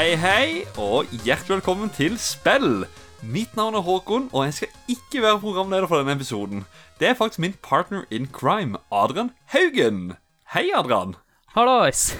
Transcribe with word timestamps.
Hei, 0.00 0.14
hei, 0.16 0.62
og 0.80 1.10
hjertelig 1.26 1.58
velkommen 1.58 1.90
til 1.92 2.14
Spill. 2.16 2.86
Mitt 3.20 3.52
navn 3.52 3.74
er 3.76 3.82
Håkon, 3.84 4.30
og 4.32 4.46
jeg 4.46 4.54
skal 4.56 4.94
ikke 4.94 5.20
være 5.20 5.40
programleder 5.42 5.84
for 5.90 6.00
denne 6.00 6.14
episoden. 6.16 6.62
Det 6.96 7.10
er 7.10 7.18
faktisk 7.18 7.42
min 7.44 7.52
partner 7.60 8.06
in 8.08 8.24
crime, 8.32 8.80
Adrian 8.88 9.28
Haugen. 9.52 10.14
Hei, 10.54 10.70
Adrian. 10.72 11.12
Hallois. 11.52 12.14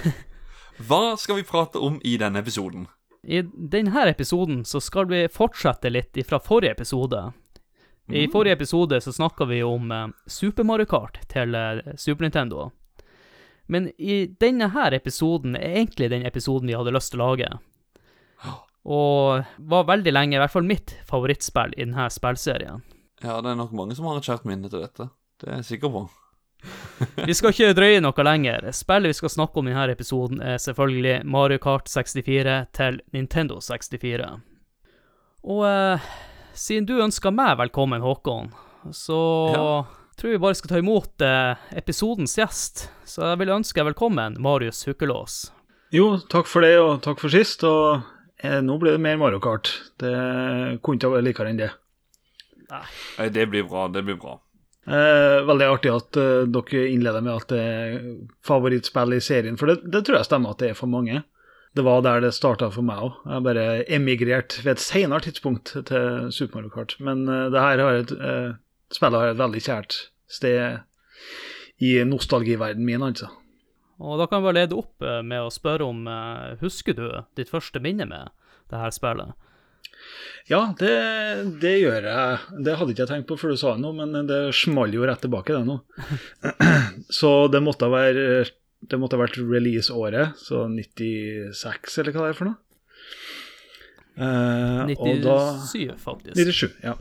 Hva 0.91 1.17
skal 1.17 1.39
vi 1.39 1.47
prate 1.49 1.81
om 1.81 1.97
i 2.05 2.19
denne 2.21 2.43
episoden? 2.45 2.85
I 3.25 3.41
denne 3.49 4.05
episoden 4.11 4.61
så 4.69 4.83
skal 4.85 5.09
vi 5.09 5.23
fortsette 5.33 5.89
litt 5.89 6.21
fra 6.29 6.37
forrige 6.37 6.77
episode. 6.77 7.31
I 8.13 8.27
forrige 8.29 8.59
episode 8.61 9.01
så 9.01 9.17
snakka 9.17 9.49
vi 9.49 9.63
om 9.65 9.89
eh, 9.89 10.07
Super 10.29 10.69
Mario 10.69 10.85
Kart 10.85 11.17
til 11.33 11.57
eh, 11.57 11.97
Super 11.97 12.29
Nintendo. 12.29 12.69
Men 13.73 13.89
i 13.97 14.27
denne 14.27 14.69
her 14.77 14.93
episoden 14.93 15.57
er 15.57 15.81
egentlig 15.81 16.11
den 16.11 16.29
episoden 16.29 16.69
vi 16.69 16.77
hadde 16.77 16.93
lyst 16.93 17.15
til 17.15 17.25
å 17.25 17.33
lage. 17.33 17.53
Og 18.89 19.45
var 19.71 19.85
veldig 19.91 20.13
lenge, 20.15 20.37
i 20.37 20.41
hvert 20.41 20.53
fall 20.55 20.65
mitt 20.65 20.95
favorittspill 21.09 21.75
i 21.77 21.85
denne 21.85 22.07
spillserien. 22.13 22.81
Ja, 23.21 23.41
det 23.45 23.51
er 23.53 23.59
nok 23.61 23.75
mange 23.77 23.95
som 23.99 24.07
har 24.09 24.17
et 24.17 24.25
kjært 24.25 24.47
minne 24.49 24.71
til 24.73 24.81
dette. 24.81 25.11
Det 25.41 25.49
er 25.51 25.59
jeg 25.61 25.69
sikker 25.75 25.93
på. 25.93 26.07
Vi 27.29 27.35
skal 27.37 27.53
ikke 27.55 27.75
drøye 27.77 28.01
noe 28.05 28.25
lenger. 28.25 28.67
Spillet 28.77 29.09
vi 29.13 29.17
skal 29.17 29.33
snakke 29.33 29.61
om 29.61 29.69
i 29.69 29.73
denne 29.73 29.95
episoden, 29.95 30.41
er 30.45 30.59
selvfølgelig 30.61 31.23
Mario 31.25 31.61
Kart 31.63 31.89
64 31.89 32.57
til 32.77 32.99
Nintendo 33.17 33.61
64. 33.65 34.27
Og 35.49 35.63
eh, 35.69 36.11
siden 36.53 36.89
du 36.89 36.99
ønsker 37.01 37.33
meg 37.33 37.57
velkommen, 37.63 38.03
Håkon, 38.05 38.51
så 38.93 39.21
Ja. 39.55 39.71
tror 40.21 40.35
vi 40.35 40.43
bare 40.43 40.59
skal 40.59 40.75
ta 40.75 40.83
imot 40.83 41.25
eh, 41.25 41.55
episodens 41.81 42.37
gjest. 42.37 42.89
Så 43.09 43.25
jeg 43.25 43.41
vil 43.41 43.55
ønske 43.57 43.81
deg 43.81 43.89
velkommen, 43.95 44.37
Marius 44.41 44.85
Hukkelås. 44.89 45.47
Jo, 45.97 46.19
takk 46.31 46.47
for 46.47 46.61
det, 46.61 46.77
og 46.79 47.01
takk 47.03 47.21
for 47.25 47.33
sist. 47.33 47.65
Og 47.65 48.05
nå 48.65 48.77
blir 48.81 48.97
det 48.97 49.03
mer 49.05 49.19
Mario 49.21 49.41
Kart. 49.43 49.69
Det 50.01 50.13
kunne 50.81 51.01
ikke 51.01 51.13
vært 51.13 51.27
likere 51.27 51.53
enn 51.53 51.61
det. 51.61 51.73
Nei, 52.71 53.29
det 53.35 53.49
blir 53.51 53.67
bra, 53.69 53.89
det 53.93 54.05
blir 54.07 54.17
bra. 54.21 54.39
Eh, 54.91 55.41
veldig 55.45 55.67
artig 55.69 55.91
at 55.93 56.17
eh, 56.19 56.47
dere 56.49 56.87
innleder 56.89 57.23
med 57.25 57.35
at 57.35 57.53
det 57.53 57.61
er 57.61 57.99
favorittspill 58.47 59.13
i 59.13 59.21
serien, 59.23 59.59
for 59.61 59.71
det, 59.71 59.83
det 59.93 60.07
tror 60.07 60.21
jeg 60.21 60.29
stemmer 60.31 60.55
at 60.55 60.63
det 60.63 60.73
er 60.73 60.79
for 60.79 60.91
mange. 60.91 61.21
Det 61.77 61.85
var 61.87 62.01
der 62.03 62.25
det 62.25 62.33
starta 62.35 62.71
for 62.75 62.83
meg 62.83 63.03
òg. 63.07 63.19
Jeg 63.31 63.45
bare 63.47 63.67
emigrerte 63.95 64.65
ved 64.65 64.73
et 64.73 64.83
senere 64.83 65.23
tidspunkt 65.23 65.77
til 65.87 66.33
Super 66.35 66.59
Mario 66.59 66.73
Kart. 66.75 66.97
Men 66.99 67.27
eh, 67.29 67.51
det 67.53 67.63
her 67.63 67.85
har 67.85 68.01
et, 68.01 68.15
eh, 68.17 68.49
spillet 68.95 69.23
har 69.23 69.35
et 69.35 69.43
veldig 69.43 69.63
kjært 69.69 69.99
sted 70.31 70.81
i 71.81 71.93
nostalgiverdenen 72.09 72.89
min, 72.89 73.05
altså. 73.05 73.31
Og 74.01 74.17
da 74.21 74.27
kan 74.27 74.41
vi 74.41 74.49
bare 74.49 74.59
lede 74.63 74.79
opp 74.81 75.05
eh, 75.05 75.21
med 75.27 75.45
å 75.45 75.53
spørre 75.53 75.87
om 75.87 76.07
eh, 76.09 76.59
Husker 76.63 76.97
du 76.97 77.07
ditt 77.37 77.53
første 77.53 77.83
minne 77.85 78.07
med 78.09 78.33
det 78.73 78.81
her 78.81 78.95
spillet? 78.95 79.37
Ja, 80.49 80.63
det, 80.81 80.95
det 81.61 81.75
gjør 81.83 82.07
jeg. 82.09 82.39
Det 82.65 82.77
hadde 82.79 82.95
ikke 82.95 83.05
jeg 83.05 83.11
tenkt 83.11 83.29
på 83.29 83.37
før 83.39 83.53
du 83.53 83.61
sa 83.61 83.75
det 83.77 83.85
nå, 83.85 83.93
men 83.99 84.25
det 84.27 84.41
smalt 84.57 84.97
jo 84.97 85.05
rett 85.07 85.21
tilbake, 85.23 85.53
det 85.53 85.69
nå. 85.69 85.77
Så 87.21 87.35
det 87.53 87.61
måtte 87.63 87.87
ha 87.87 87.93
være 87.93 88.25
det 88.81 88.97
måtte 88.97 89.19
ha 89.19 89.27
vært 89.27 89.37
release-året, 89.37 90.39
så 90.41 90.63
96, 90.73 91.99
eller 92.01 92.15
hva 92.15 92.23
det 92.25 92.33
er 92.33 92.39
for 92.39 92.49
noe. 92.49 92.57
Eh, 94.21 94.93
og 94.97 95.21
da 95.25 95.37
97, 95.69 95.99
faktisk. 96.01 96.41
97, 96.41 96.79
ja. 96.85 96.95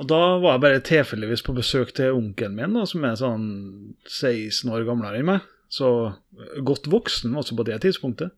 Og 0.00 0.08
da 0.10 0.20
var 0.42 0.56
jeg 0.56 0.62
bare 0.64 0.84
tilfeldigvis 0.88 1.44
på 1.46 1.54
besøk 1.54 1.92
til 1.94 2.16
onkelen 2.16 2.56
min, 2.56 2.74
da, 2.74 2.86
som 2.88 3.04
er 3.06 3.18
sånn 3.20 3.44
16 4.08 4.72
år 4.72 4.88
gamlere 4.88 5.20
enn 5.20 5.28
meg. 5.28 5.44
Så 5.72 5.88
godt 6.64 6.88
voksen 6.90 7.34
også 7.34 7.56
på 7.56 7.66
det 7.66 7.80
tidspunktet. 7.82 8.34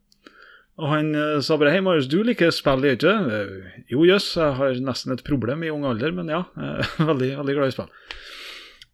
Og 0.77 0.91
han 0.93 1.15
eh, 1.17 1.41
sa 1.41 1.57
bare 1.57 1.73
'Hei, 1.73 1.81
Marius, 1.81 2.09
du 2.13 2.21
liker 2.23 2.51
spill, 2.53 2.85
gjør 2.85 2.97
ikke 2.99 3.13
det?' 3.13 3.37
Eh, 3.41 3.83
Jo, 3.93 4.05
jøss, 4.05 4.37
jeg 4.37 4.57
har 4.59 4.81
nesten 4.85 5.13
et 5.13 5.25
problem 5.25 5.63
i 5.65 5.71
ung 5.73 5.87
alder, 5.89 6.13
men 6.13 6.29
ja. 6.29 6.45
Er 6.57 6.85
veldig, 7.11 7.37
veldig 7.39 7.55
glad 7.57 7.69
i 7.69 7.77
spill. 7.77 7.93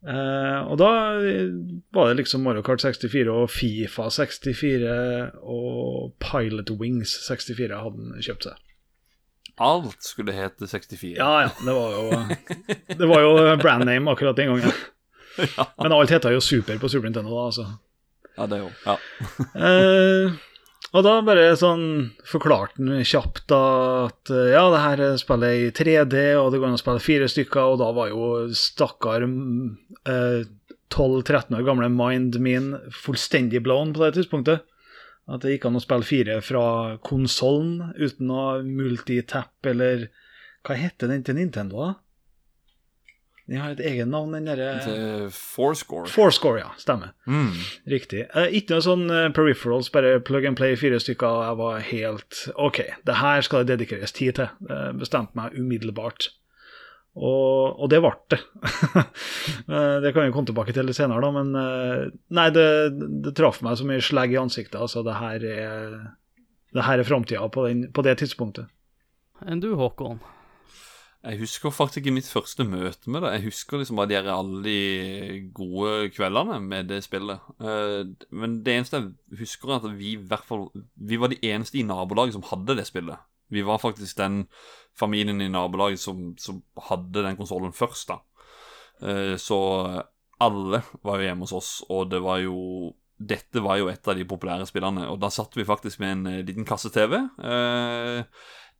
Uh, 0.02 0.66
og 0.66 0.78
da 0.80 0.88
eh, 1.22 1.52
var 1.94 2.08
det 2.10 2.16
liksom 2.18 2.42
Mario 2.42 2.62
Kart 2.66 2.82
64 2.82 3.28
og 3.30 3.50
Fifa 3.50 4.08
64 4.10 5.30
og 5.46 6.16
Pilot 6.18 6.72
Wings 6.74 7.12
64 7.28 7.78
hadde 7.78 8.08
han 8.10 8.18
kjøpt 8.18 8.48
seg. 8.48 8.56
Alt 9.62 10.02
skulle 10.02 10.34
hete 10.34 10.66
64. 10.66 11.14
Ja, 11.20 11.44
ja. 11.44 11.52
Det 11.54 11.74
var 11.76 11.94
jo, 11.94 12.24
det 12.98 13.08
var 13.08 13.22
jo 13.22 13.56
brand 13.62 13.86
name 13.86 14.10
akkurat 14.10 14.36
den 14.36 14.50
gangen. 14.50 14.74
Men 15.82 15.94
alt 15.94 16.10
heta 16.10 16.32
jo 16.34 16.40
Super 16.42 16.78
på 16.82 16.90
Super 16.90 17.06
Nintendo, 17.06 17.30
da, 17.30 17.46
altså. 17.52 17.68
Ja, 18.38 18.48
det 18.48 18.62
jo. 18.62 18.72
Ja. 18.86 18.96
Eh, 19.68 20.40
og 20.92 21.04
da 21.06 21.12
bare 21.24 21.54
sånn 21.56 21.84
forklarte 22.28 22.76
han 22.76 23.04
kjapt 23.08 23.46
da 23.48 23.60
at 24.10 24.32
eh, 24.32 24.50
ja, 24.52 24.66
det 24.72 24.80
her 24.82 25.02
spiller 25.20 25.54
i 25.56 25.70
3D, 25.72 26.16
og 26.36 26.50
det 26.52 26.60
går 26.60 26.68
an 26.68 26.76
å 26.76 26.80
spille 26.80 27.04
fire 27.04 27.28
stykker, 27.32 27.72
og 27.72 27.80
da 27.80 27.88
var 27.96 28.10
jo 28.12 28.26
stakkar 28.56 29.24
eh, 29.24 30.42
12-13 30.92 31.56
år 31.56 31.64
gamle 31.64 31.88
mind 31.92 32.36
min 32.44 32.74
fullstendig 32.92 33.62
blown 33.64 33.94
på 33.96 34.04
det 34.04 34.12
tidspunktet. 34.18 34.66
At 35.32 35.44
det 35.44 35.54
gikk 35.54 35.68
an 35.70 35.78
å 35.78 35.84
spille 35.84 36.04
fire 36.04 36.40
fra 36.44 36.64
konsollen 37.06 37.94
uten 37.96 38.32
å 38.34 38.44
multitap 38.66 39.70
eller 39.72 40.10
Hva 40.62 40.76
heter 40.78 41.10
den 41.10 41.24
til 41.26 41.34
Nintendo, 41.34 41.80
da? 41.82 41.94
Den 43.50 43.58
har 43.58 43.72
et 43.74 43.80
eget 43.82 44.06
navn, 44.08 44.36
den 44.36 44.46
derre 44.46 45.30
Fourscore. 45.34 46.06
Fourscore, 46.10 46.60
ja. 46.62 46.68
Stemmer. 46.78 47.10
Mm. 47.26 47.50
Riktig. 47.90 48.26
Eh, 48.30 48.54
ikke 48.58 48.76
noe 48.76 48.84
sånn 48.86 49.08
eh, 49.10 49.30
peripherals, 49.34 49.90
bare 49.92 50.20
plug 50.22 50.46
and 50.48 50.58
play 50.58 50.76
fire 50.78 51.00
stykker. 51.02 51.26
og 51.26 51.48
Jeg 51.48 51.58
var 51.62 51.88
helt 51.88 52.44
OK, 52.54 52.78
det 53.08 53.18
her 53.18 53.42
skal 53.42 53.64
det 53.64 53.74
dedikeres 53.74 54.14
tid 54.14 54.38
til. 54.38 54.54
Jeg 54.70 55.00
bestemte 55.00 55.38
meg 55.38 55.58
umiddelbart. 55.58 56.30
Og, 57.12 57.76
og 57.76 57.90
det 57.92 58.00
ble 58.04 58.14
det. 58.32 58.40
Eh, 59.72 59.96
det 60.02 60.10
kan 60.12 60.26
vi 60.26 60.32
komme 60.34 60.48
tilbake 60.48 60.72
til 60.74 60.84
litt 60.88 60.98
senere, 60.98 61.22
da, 61.22 61.28
men 61.32 61.54
eh, 61.56 62.08
nei, 62.34 62.48
det, 62.52 62.64
det 63.24 63.32
traff 63.38 63.60
meg 63.64 63.76
som 63.78 63.90
en 63.94 64.02
slegg 64.04 64.34
i 64.34 64.40
ansiktet. 64.40 64.76
Altså, 64.80 65.04
det 65.06 65.14
her 65.16 65.44
er, 65.48 65.94
det 66.74 66.84
her 66.84 67.00
er 67.00 67.08
framtida 67.08 67.46
på, 67.54 67.64
på 67.94 68.04
det 68.04 68.16
tidspunktet. 68.20 68.68
Enn 69.46 69.62
du, 69.62 69.70
Håkon? 69.78 70.20
Jeg 71.22 71.38
husker 71.38 71.70
faktisk 71.70 72.00
ikke 72.00 72.14
mitt 72.16 72.26
første 72.26 72.64
møte 72.66 73.10
med 73.10 73.22
det. 73.22 73.30
Jeg 73.36 73.44
husker 73.44 73.78
liksom 73.78 74.00
bare 74.00 74.10
de 74.10 74.16
her 74.16 74.30
alle 74.32 74.62
de 74.64 75.50
gode 75.54 76.08
kveldene 76.16 76.56
med 76.64 76.88
det 76.90 76.98
spillet. 77.04 77.44
Eh, 77.62 78.00
men 78.34 78.56
det 78.66 78.74
eneste 78.74 78.98
jeg 78.98 79.38
husker, 79.44 79.70
er 79.70 79.84
at 79.84 79.98
vi 80.00 80.16
i 80.16 80.18
hvert 80.18 80.42
fall 80.48 80.66
Vi 80.98 81.20
var 81.22 81.30
de 81.30 81.38
eneste 81.46 81.78
i 81.78 81.86
nabolaget 81.86 82.34
som 82.34 82.42
hadde 82.50 82.74
det 82.78 82.88
spillet. 82.90 83.22
Vi 83.52 83.62
var 83.62 83.78
faktisk 83.78 84.16
den 84.18 84.46
familien 84.98 85.40
i 85.40 85.48
nabolaget 85.48 86.00
som, 86.00 86.32
som 86.38 86.62
hadde 86.88 87.22
den 87.22 87.38
konsollen 87.38 87.72
først, 87.76 88.08
da. 88.10 88.18
Eh, 89.02 89.36
så 89.38 89.60
alle 90.42 90.82
var 91.04 91.20
jo 91.20 91.28
hjemme 91.28 91.46
hos 91.46 91.54
oss, 91.54 91.70
og 91.88 92.10
det 92.10 92.22
var 92.24 92.42
jo 92.42 92.90
dette 93.22 93.62
var 93.62 93.78
jo 93.78 93.86
et 93.86 94.08
av 94.08 94.16
de 94.18 94.24
populære 94.26 94.66
spillene, 94.66 95.04
og 95.06 95.20
da 95.22 95.28
satt 95.30 95.54
vi 95.54 95.68
faktisk 95.68 96.00
med 96.02 96.16
en 96.16 96.26
eh, 96.32 96.42
liten 96.48 96.66
kasse-TV. 96.66 97.14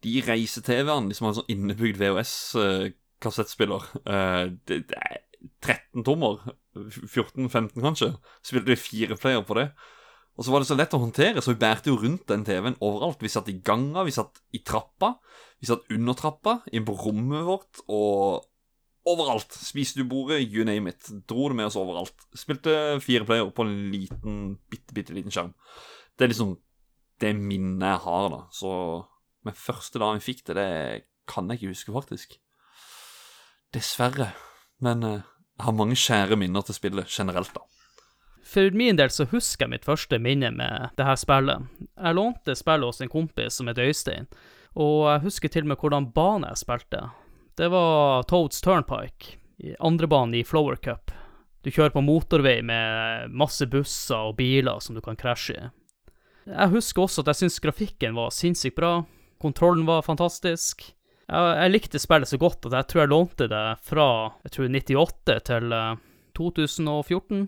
De 0.03 0.15
reise-TV-ene, 0.27 1.11
de 1.11 1.17
som 1.17 1.29
har 1.29 1.37
sånn 1.39 1.53
innebygd 1.53 2.01
VHS-kassettspiller 2.01 3.89
eh, 4.03 4.45
det 4.69 4.83
er 4.99 5.21
13 5.63 6.05
tommer, 6.07 6.43
14-15 6.75 7.83
kanskje, 7.83 8.13
spilte 8.47 8.73
vi 8.73 8.79
fire 8.79 9.19
player 9.19 9.43
på 9.47 9.59
det. 9.59 9.69
Og 10.39 10.47
så 10.47 10.53
var 10.53 10.63
det 10.63 10.69
så 10.71 10.77
lett 10.79 10.95
å 10.97 11.03
håndtere, 11.03 11.43
så 11.45 11.53
vi 11.53 11.61
bærte 11.61 11.91
jo 11.91 11.99
rundt 12.01 12.25
den 12.31 12.45
TV-en 12.47 12.79
overalt. 12.81 13.21
Vi 13.21 13.31
satt 13.33 13.51
i 13.53 13.59
ganga, 13.65 14.05
vi 14.07 14.15
satt 14.15 14.41
i 14.57 14.63
trappa, 14.65 15.17
vi 15.61 15.69
satt 15.69 15.85
under 15.93 16.17
trappa, 16.17 16.61
inn 16.73 16.87
på 16.89 16.97
rommet 16.97 17.45
vårt, 17.45 17.83
og 17.93 18.47
overalt. 19.13 19.53
Spiste 19.53 20.01
du 20.01 20.09
bordet, 20.09 20.41
you 20.47 20.65
name 20.65 20.89
it. 20.89 21.11
Dro 21.29 21.51
det 21.51 21.59
med 21.59 21.69
oss 21.69 21.77
overalt. 21.77 22.27
Spilte 22.39 22.97
fire 23.05 23.29
player 23.29 23.51
på 23.53 23.67
en 23.67 23.77
liten, 23.93 24.43
bitte, 24.73 24.97
bitte 24.97 25.17
liten 25.17 25.35
skjerm. 25.35 25.53
Det 26.17 26.27
er 26.27 26.33
liksom 26.33 26.57
det 27.23 27.35
minnet 27.37 27.91
jeg 27.91 28.05
har, 28.07 28.29
da. 28.33 28.41
Så 28.55 28.73
Men 29.43 29.59
første 29.59 29.99
dagen 29.99 30.21
vi 30.21 30.29
fikk 30.33 30.45
det, 30.47 30.57
det 30.59 30.71
kan 31.31 31.51
jeg 31.51 31.61
ikke 31.61 31.75
huske, 31.75 31.95
faktisk. 31.95 32.39
Dessverre. 33.75 34.33
Men 34.83 35.03
eh, 35.07 35.23
jeg 35.59 35.67
har 35.67 35.77
mange 35.79 35.99
kjære 35.99 36.39
minner 36.39 36.65
til 36.67 36.79
spillet 36.79 37.11
generelt, 37.11 37.53
da. 37.55 37.67
For 38.53 38.75
min 38.77 38.99
del 38.99 39.11
så 39.15 39.25
husker 39.31 39.65
jeg 39.65 39.73
mitt 39.77 39.87
første 39.87 40.19
minne 40.21 40.51
med 40.53 40.93
det 40.99 41.07
her 41.07 41.17
spillet. 41.17 41.69
Jeg 41.95 42.19
lånte 42.19 42.57
spillet 42.59 42.91
hos 42.91 43.01
en 43.01 43.13
kompis 43.13 43.57
som 43.59 43.71
het 43.71 43.81
Øystein, 43.81 44.27
og 44.75 45.07
jeg 45.09 45.25
husker 45.29 45.53
til 45.53 45.65
og 45.65 45.73
med 45.73 45.81
hvordan 45.81 46.11
bane 46.13 46.51
jeg 46.51 46.63
spilte. 46.65 47.05
Det 47.57 47.69
var 47.73 48.27
Toads 48.29 48.61
Turnpike, 48.65 49.39
andrebanen 49.79 49.87
andre 49.87 50.07
banen 50.09 50.35
i 50.35 50.45
Flower 50.45 50.77
Cup. 50.77 51.13
Du 51.63 51.71
kjører 51.71 51.95
på 51.95 52.03
motorvei 52.03 52.59
med 52.67 53.31
masse 53.31 53.67
busser 53.71 54.33
og 54.33 54.37
biler 54.41 54.81
som 54.83 54.97
du 54.97 55.01
kan 55.05 55.17
krasje 55.17 55.55
i. 55.55 55.71
Jeg 56.51 56.73
husker 56.73 57.05
også 57.05 57.23
at 57.23 57.31
jeg 57.31 57.39
syntes 57.45 57.63
grafikken 57.63 58.17
var 58.19 58.33
sinnssykt 58.35 58.75
bra, 58.75 59.05
kontrollen 59.43 59.87
var 59.89 60.05
fantastisk. 60.07 60.85
Jeg, 61.27 61.57
jeg 61.59 61.73
likte 61.73 62.01
spillet 62.03 62.31
så 62.31 62.39
godt 62.41 62.69
at 62.69 62.77
jeg 62.79 62.89
tror 62.91 63.03
jeg 63.03 63.13
lånte 63.13 63.49
det 63.51 63.65
fra 63.87 64.07
jeg 64.45 64.55
tror 64.57 64.77
98 64.79 65.37
til 65.49 65.77
eh, 65.77 66.01
2014. 66.39 67.45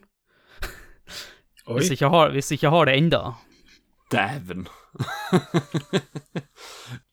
Hvis 1.74 1.90
jeg 1.90 1.96
ikke 1.96 2.12
har, 2.12 2.32
hvis 2.34 2.50
jeg 2.52 2.58
ikke 2.58 2.72
har 2.74 2.88
det 2.90 2.94
enda. 3.00 3.20
Dæven. 4.12 4.66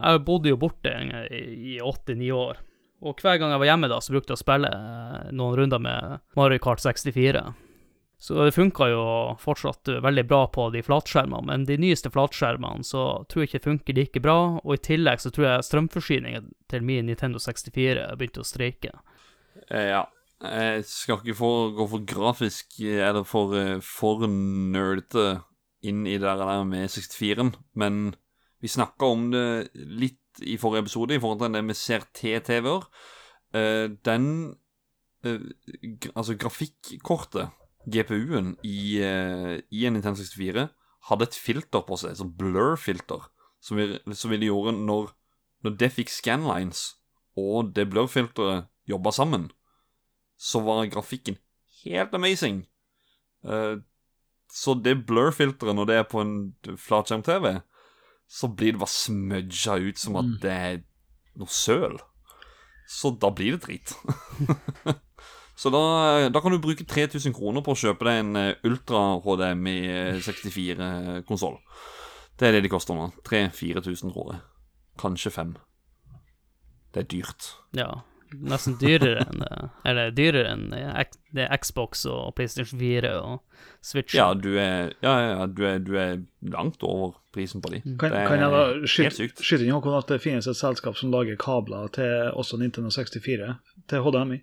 Jeg 0.03 0.19
bodde 0.27 0.51
jo 0.51 0.57
borte 0.59 0.91
i 1.31 1.77
åtte-ni 1.81 2.27
år. 2.35 2.59
Og 3.01 3.15
hver 3.23 3.39
gang 3.39 3.53
jeg 3.53 3.61
var 3.63 3.69
hjemme, 3.69 3.87
da, 3.89 3.97
så 4.03 4.13
brukte 4.13 4.33
jeg 4.33 4.37
å 4.37 4.43
spille 4.43 4.69
eh, 4.69 5.29
noen 5.33 5.55
runder 5.57 5.81
med 5.81 6.19
Mario 6.37 6.61
Kart 6.61 6.83
64. 6.83 7.39
Så 8.21 8.35
det 8.37 8.53
funka 8.53 8.85
jo 8.91 9.03
fortsatt 9.41 9.89
veldig 10.03 10.23
bra 10.29 10.43
på 10.53 10.67
de 10.69 10.83
flatskjermene, 10.85 11.41
men 11.47 11.63
de 11.65 11.73
nyeste 11.81 12.11
flatskjermene 12.13 12.85
så 12.85 13.23
tror 13.25 13.41
jeg 13.41 13.49
ikke 13.49 13.57
det 13.57 13.69
funker 13.69 13.97
like 13.97 14.21
bra, 14.21 14.37
og 14.61 14.75
i 14.75 14.81
tillegg 14.85 15.23
så 15.23 15.31
tror 15.33 15.47
jeg 15.47 15.65
strømforsyningen 15.65 16.51
til 16.69 16.85
min 16.85 17.09
Nintendo 17.09 17.41
64 17.41 18.03
begynte 18.19 18.43
å 18.43 18.45
streike. 18.45 18.93
Eh, 19.71 19.89
ja. 19.89 20.03
Jeg 20.41 20.85
skal 20.89 21.19
ikke 21.21 21.37
for, 21.37 21.73
gå 21.77 21.87
for 21.89 22.05
grafisk, 22.05 22.77
eller 22.85 23.25
for, 23.25 23.55
eh, 23.57 23.81
for 23.81 24.27
nerdete 24.29 25.41
inn 25.81 26.05
i 26.05 26.19
det 26.21 26.35
der 26.43 26.61
med 26.69 26.93
64-en, 26.93 27.55
men 27.73 28.01
vi 28.61 28.69
snakka 28.69 29.09
om 29.15 29.31
det 29.33 29.71
litt 29.73 30.45
i 30.45 30.59
forrige 30.61 30.85
episode 30.85 31.17
i 31.17 31.21
forhold 31.21 31.41
til 31.41 31.57
det 31.57 31.63
med 31.65 31.77
CRT-TV-er. 31.77 32.85
Den 34.05 34.27
Altså, 35.21 36.33
grafikkortet, 36.33 37.51
GPU-en, 37.89 38.55
i, 38.67 39.01
uh, 39.01 39.57
i 39.71 39.85
en 39.87 39.97
Nintendo 39.97 40.19
64 40.21 40.67
hadde 41.09 41.27
et 41.27 41.37
filter 41.37 41.85
på 41.87 41.97
seg, 41.97 42.17
sånn 42.17 42.33
blur-filter, 42.37 43.25
som, 43.61 43.79
vi, 43.79 43.97
som 44.17 44.33
ville 44.33 44.49
gjøre 44.49 44.75
når, 44.77 45.13
når 45.65 45.77
det 45.81 45.93
fikk 45.95 46.13
scanlines 46.13 46.83
og 47.39 47.71
det 47.75 47.87
blur-filteret 47.89 48.69
jobba 48.89 49.13
sammen, 49.15 49.49
så 50.37 50.61
var 50.65 50.85
grafikken 50.91 51.37
helt 51.81 52.13
amazing. 52.13 52.65
så 54.51 54.73
det 54.77 55.05
blur-filteret, 55.07 55.73
når 55.77 55.89
det 55.89 55.95
er 55.97 56.07
på 56.09 56.21
en 56.21 56.33
flatskjerm-TV 56.77 57.61
så 58.31 58.47
blir 58.47 58.71
det 58.71 58.79
bare 58.79 58.95
smudga 58.95 59.75
ut 59.89 59.99
som 59.99 60.15
at 60.21 60.27
mm. 60.27 60.35
det 60.43 60.51
er 60.55 60.77
noe 61.39 61.51
søl. 61.51 61.97
Så 62.87 63.11
da 63.19 63.31
blir 63.35 63.57
det 63.57 63.65
drit. 63.65 63.91
så 65.61 65.69
da, 65.73 65.81
da, 66.33 66.41
kan 66.41 66.55
du 66.55 66.61
bruke 66.61 66.85
3000 66.89 67.35
kroner 67.37 67.61
på 67.65 67.75
å 67.75 67.81
kjøpe 67.83 68.07
deg 68.07 68.21
en 68.23 68.39
eh, 68.39 68.67
Ultra 68.67 69.01
HDMI 69.21 69.75
64-konsoll. 70.25 71.59
Det 72.39 72.47
er 72.47 72.57
det 72.57 72.63
de 72.65 72.71
koster 72.73 72.97
nå. 72.97 73.11
3000-4000, 73.29 74.15
tror 74.15 74.31
jeg. 74.33 74.41
Kanskje 75.01 75.33
5. 75.35 75.51
Det 76.91 77.03
er 77.03 77.11
dyrt. 77.13 77.51
Ja 77.77 77.91
nesten 78.31 78.75
dyrere 78.79 79.25
enn 79.25 79.43
Eller 79.87 80.11
dyrere 80.15 80.53
enn 80.55 80.67
det 80.71 81.45
er 81.45 81.59
Xbox 81.61 82.05
og 82.09 82.33
PlayStation 82.37 82.79
4 82.79 83.11
og 83.19 83.41
Switch. 83.83 84.15
Ja, 84.15 84.31
du 84.37 84.53
er, 84.59 84.93
ja, 85.03 85.13
ja, 85.23 85.47
du 85.47 85.63
er, 85.67 85.79
du 85.81 85.95
er 85.99 86.21
langt 86.53 86.83
over 86.85 87.15
prisen 87.33 87.63
på 87.63 87.71
de. 87.73 87.81
Mm. 87.85 87.97
Kan, 88.01 88.15
kan 88.27 88.43
jeg 88.43 88.53
da 88.53 88.63
skyte 88.85 89.65
inn 89.65 89.75
at 89.95 90.11
det 90.11 90.21
finnes 90.23 90.47
et 90.47 90.59
selskap 90.59 90.99
som 90.99 91.13
lager 91.13 91.39
kabler 91.41 91.91
til 91.95 92.31
også 92.35 92.59
Nintendo 92.61 92.91
64, 92.93 93.55
til 93.89 94.05
HDMI? 94.05 94.41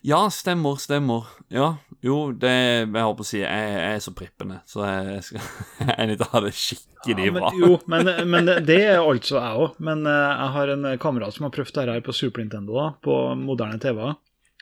Ja, 0.00 0.30
stemmer, 0.30 0.76
stemmer. 0.80 1.26
Ja, 1.52 1.76
jo, 2.00 2.32
det 2.32 2.52
Jeg 2.52 2.92
holdt 2.94 3.18
på 3.18 3.24
å 3.24 3.28
si 3.28 3.40
jeg, 3.40 3.72
jeg 3.72 3.96
er 3.96 4.02
så 4.04 4.12
prippende, 4.16 4.60
så 4.68 4.84
jeg, 4.86 5.24
skal, 5.26 5.48
jeg 5.82 5.96
er 5.96 6.10
nødt 6.10 6.22
til 6.22 6.30
ha 6.32 6.42
det 6.44 6.52
skikkelig 6.56 7.26
ja, 7.26 7.32
men, 7.34 7.42
bra. 7.42 7.50
Jo, 7.60 7.72
men, 7.92 8.12
men, 8.32 8.52
det 8.68 8.78
er 8.84 9.00
altså 9.00 9.40
jeg 9.40 9.64
òg. 9.64 9.80
Men 9.88 10.06
eh, 10.08 10.22
jeg 10.30 10.54
har 10.56 10.72
en 10.76 10.88
kamerat 11.02 11.36
som 11.36 11.48
har 11.48 11.54
prøvd 11.56 11.74
dette 11.74 11.98
her 11.98 12.06
på 12.06 12.14
Super 12.16 12.44
Nintendo, 12.44 12.78
da, 12.78 12.86
på 13.04 13.18
moderne 13.40 13.80
TV-er. 13.82 14.16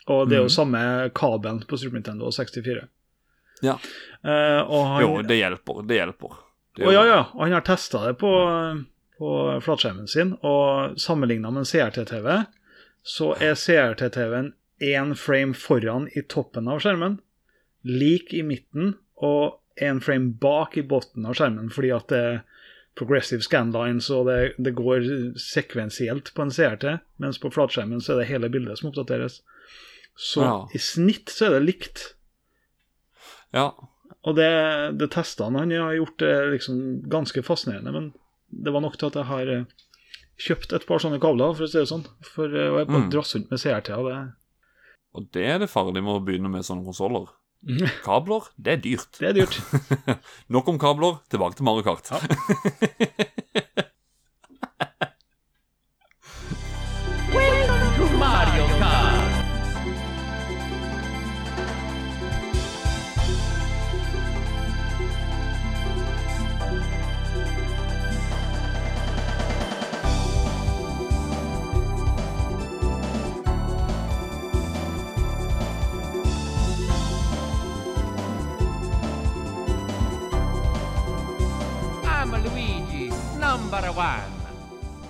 Og 0.04 0.26
det 0.28 0.36
er 0.36 0.42
jo 0.42 0.50
mm. 0.50 0.56
samme 0.56 0.80
kabelen 1.16 1.62
på 1.68 1.78
Super 1.80 1.96
Nintendo 2.00 2.32
64. 2.34 2.82
Ja. 3.64 3.78
Uh, 4.26 4.60
han, 4.68 4.98
jo, 5.00 5.22
det 5.24 5.38
hjelper. 5.38 5.84
Det 5.88 5.96
hjelper. 5.96 6.34
Det 6.76 6.90
ja, 6.92 7.04
ja. 7.06 7.22
Han 7.38 7.54
har 7.54 7.64
testa 7.64 8.02
det 8.08 8.16
på, 8.20 8.32
på 9.18 9.30
flatskjermen 9.64 10.10
sin, 10.10 10.34
og 10.42 10.98
sammenligna 11.00 11.52
med 11.54 11.62
en 11.64 11.70
CRT-TV, 11.70 12.28
så 13.04 13.30
er 13.38 13.54
CRT-TV-en 13.54 14.52
én 14.84 15.14
frame 15.18 15.56
foran 15.56 16.08
i 16.12 16.22
toppen 16.28 16.68
av 16.70 16.82
skjermen, 16.84 17.18
lik 17.84 18.32
i 18.36 18.42
midten 18.46 18.94
og 19.16 19.60
én 19.80 20.00
frame 20.04 20.34
bak 20.40 20.76
i 20.78 20.84
bunnen 20.86 21.28
av 21.28 21.38
skjermen, 21.38 21.70
fordi 21.72 21.92
at 21.94 22.10
det 22.12 22.20
er 22.20 22.42
progressive 22.94 23.42
scanlines 23.42 24.06
og 24.14 24.28
det, 24.28 24.38
det, 24.62 24.74
går 24.78 25.06
sekvensielt 25.40 26.30
på 26.34 26.44
en 26.44 26.52
CRT, 26.54 26.98
mens 27.22 27.40
på 27.42 27.50
flatskjermen 27.54 28.02
så 28.02 28.14
er 28.14 28.22
det 28.22 28.28
hele 28.30 28.50
bildet 28.52 28.78
som 28.78 28.92
oppdateres. 28.92 29.40
Så 30.14 30.44
ja. 30.44 30.54
i 30.74 30.78
snitt 30.78 31.32
så 31.34 31.48
er 31.48 31.56
det 31.56 31.64
likt. 31.64 32.04
Ja. 33.54 33.72
Og 34.24 34.36
det, 34.38 34.50
det 35.00 35.10
testene 35.14 35.64
han. 35.64 35.74
Har 35.74 35.96
gjort 35.98 36.22
er 36.22 36.52
liksom 36.54 36.78
ganske 37.10 37.42
fascinerende, 37.42 37.92
men 37.92 38.12
det 38.46 38.70
var 38.74 38.84
nok 38.84 38.94
til 39.00 39.10
at 39.10 39.18
jeg 39.18 39.28
har 39.32 39.50
eh, 39.50 39.66
kjøpt 40.46 40.76
et 40.76 40.86
par 40.86 41.02
sånne 41.02 41.18
kabler, 41.22 41.56
for 41.58 41.66
å 41.66 41.70
si 41.70 41.80
det 41.80 41.90
sånn. 41.90 42.06
For, 42.22 42.46
eh, 42.46 42.70
og 42.70 42.78
jeg 42.78 42.90
bare 42.92 43.08
mm. 43.08 43.10
drass 43.10 43.34
rundt 43.34 43.50
med 43.50 43.62
CRT-er. 43.64 44.30
Og 45.14 45.28
det 45.34 45.46
er 45.46 45.60
det 45.62 45.70
farlige 45.70 46.04
med 46.04 46.18
å 46.18 46.22
begynne 46.24 46.50
med 46.50 46.66
sånne 46.66 46.86
konsoller. 46.86 47.30
Kabler, 48.06 48.50
det 48.60 48.76
er 48.76 48.82
dyrt. 48.84 49.20
Det 49.20 49.30
er 49.30 49.38
dyrt. 49.38 49.60
Nok 50.54 50.74
om 50.74 50.80
kabler, 50.80 51.20
tilbake 51.32 51.56
til 51.58 51.68
Mario 51.68 51.86
Kart. 51.86 52.10
Ja. 52.12 52.18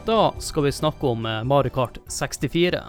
Da 0.07 0.35
skal 0.39 0.63
vi 0.63 0.73
snakke 0.73 1.07
om 1.07 1.27
eh, 1.27 1.45
Mario 1.45 1.71
Kart 1.71 1.99
64. 2.07 2.81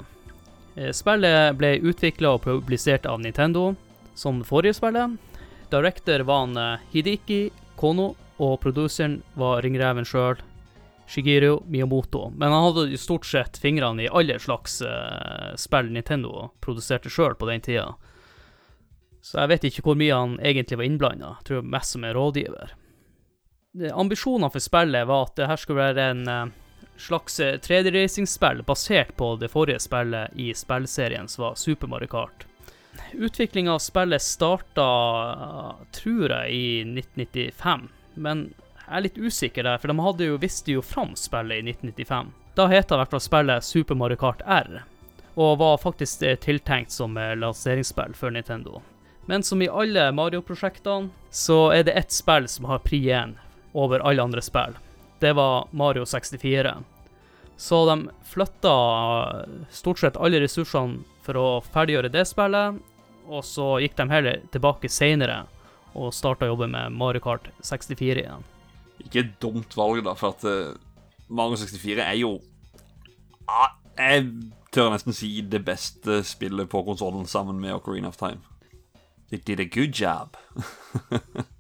Eh, 0.76 0.92
spillet 0.92 1.56
ble 1.56 1.70
utvikla 1.80 2.34
og 2.36 2.42
publisert 2.44 3.06
av 3.08 3.22
Nintendo, 3.24 3.70
som 4.16 4.42
forrige 4.44 4.76
spillet. 4.76 5.16
Director 5.72 6.26
var 6.28 6.42
han 6.44 6.58
eh, 6.60 6.84
Hidiki 6.92 7.38
Kono, 7.80 8.10
og 8.36 8.58
produseren 8.60 9.22
var 9.40 9.64
ringreven 9.64 10.04
sjøl, 10.04 10.42
Shigeru 11.08 11.62
Miyamoto. 11.72 12.34
Men 12.36 12.52
han 12.52 12.66
hadde 12.68 13.00
stort 13.00 13.30
sett 13.30 13.62
fingrene 13.64 14.04
i 14.04 14.12
alle 14.12 14.36
slags 14.40 14.82
spill 15.62 15.94
Nintendo 15.94 16.50
produserte 16.60 17.08
sjøl 17.14 17.38
på 17.40 17.48
den 17.48 17.64
tida. 17.64 17.94
Så 19.24 19.40
jeg 19.40 19.54
vet 19.54 19.70
ikke 19.70 19.86
hvor 19.86 19.96
mye 19.96 20.18
han 20.18 20.36
egentlig 20.44 20.82
var 20.82 20.90
innblanda. 20.90 21.32
Tror 21.48 21.64
mest 21.64 21.96
som 21.96 22.04
en 22.04 22.16
rådgiver. 22.18 22.76
Ambisjonene 23.94 24.52
for 24.52 24.66
spillet 24.66 25.08
var 25.08 25.30
at 25.30 25.36
det 25.40 25.48
her 25.54 25.62
skulle 25.62 25.88
være 25.94 26.12
en 26.12 26.54
slags 26.98 27.40
3D-racingspill 27.40 28.60
eh, 28.60 28.66
basert 28.66 29.16
på 29.16 29.36
det 29.36 29.48
forrige 29.48 29.80
spillet 29.80 30.32
i 30.36 30.54
spillserien, 30.54 31.28
som 31.28 31.42
var 31.42 31.56
Super 31.56 31.88
Mario 31.88 32.08
Kart. 32.08 32.46
Utviklinga 33.14 33.74
av 33.74 33.80
spillet 33.80 34.22
starta, 34.22 34.88
tror 35.92 36.32
jeg, 36.32 36.52
i 36.52 36.82
1995, 36.82 37.88
men 38.14 38.48
jeg 38.86 38.98
er 38.98 39.06
litt 39.08 39.18
usikker 39.18 39.66
der, 39.66 39.80
for 39.82 39.92
de 39.92 40.00
hadde 40.00 40.28
jo, 40.30 40.40
visste 40.40 40.76
jo 40.76 40.84
fram 40.86 41.16
spillet 41.20 41.60
i 41.60 41.72
1995. 41.74 42.34
Da 42.56 42.68
het 42.72 42.92
i 42.92 43.00
hvert 43.00 43.16
fall 43.16 43.24
spillet 43.24 43.68
Super 43.68 44.00
Mario 44.00 44.20
Kart 44.22 44.44
R, 44.46 44.84
og 45.36 45.60
var 45.60 45.82
faktisk 45.82 46.24
tiltenkt 46.44 46.94
som 46.96 47.18
lanseringsspill 47.18 48.16
for 48.16 48.32
Nintendo. 48.32 48.82
Men 49.26 49.44
som 49.44 49.62
i 49.62 49.68
alle 49.68 50.12
Mario-prosjektene, 50.14 51.10
så 51.32 51.72
er 51.74 51.84
det 51.84 51.98
ett 51.98 52.14
spill 52.14 52.48
som 52.48 52.70
har 52.70 52.84
pri 52.86 53.02
1 53.10 53.36
over 53.74 54.00
alle 54.06 54.24
andre 54.24 54.44
spill 54.46 54.78
det 55.20 55.34
var 55.34 55.68
Mario 55.72 56.06
64. 56.06 56.76
Så 57.58 57.86
de 57.86 58.10
flytta 58.24 58.76
stort 59.72 60.00
sett 60.00 60.18
alle 60.18 60.42
ressursene 60.44 61.04
for 61.24 61.40
å 61.40 61.48
ferdiggjøre 61.74 62.12
det 62.12 62.26
spillet, 62.28 62.82
og 63.26 63.46
så 63.48 63.78
gikk 63.82 63.96
de 63.98 64.10
heller 64.12 64.42
tilbake 64.54 64.92
seinere 64.92 65.46
og 65.96 66.14
starta 66.14 66.50
jobben 66.50 66.76
med 66.76 66.92
Mario 67.00 67.24
Kart 67.24 67.48
64 67.64 68.26
igjen. 68.26 68.44
Ikke 69.06 69.24
et 69.24 69.32
dumt 69.42 69.78
valg, 69.78 70.04
da, 70.06 70.14
for 70.20 70.36
at 70.36 70.44
uh, 70.44 70.76
Mario 71.28 71.58
64 71.60 72.04
er 72.04 72.20
jo 72.20 72.36
Jeg 73.96 74.28
tør 74.76 74.92
nesten 74.92 75.16
si 75.16 75.30
det 75.42 75.64
beste 75.66 76.20
spillet 76.28 76.70
på 76.70 76.84
konsollen 76.84 77.26
sammen 77.26 77.62
med 77.62 77.78
Ocarina 77.78 78.12
of 78.12 78.20
Time. 78.20 78.44
They 79.30 79.40
did 79.40 79.60
a 79.60 79.66
good 79.66 79.96
job. 79.96 80.36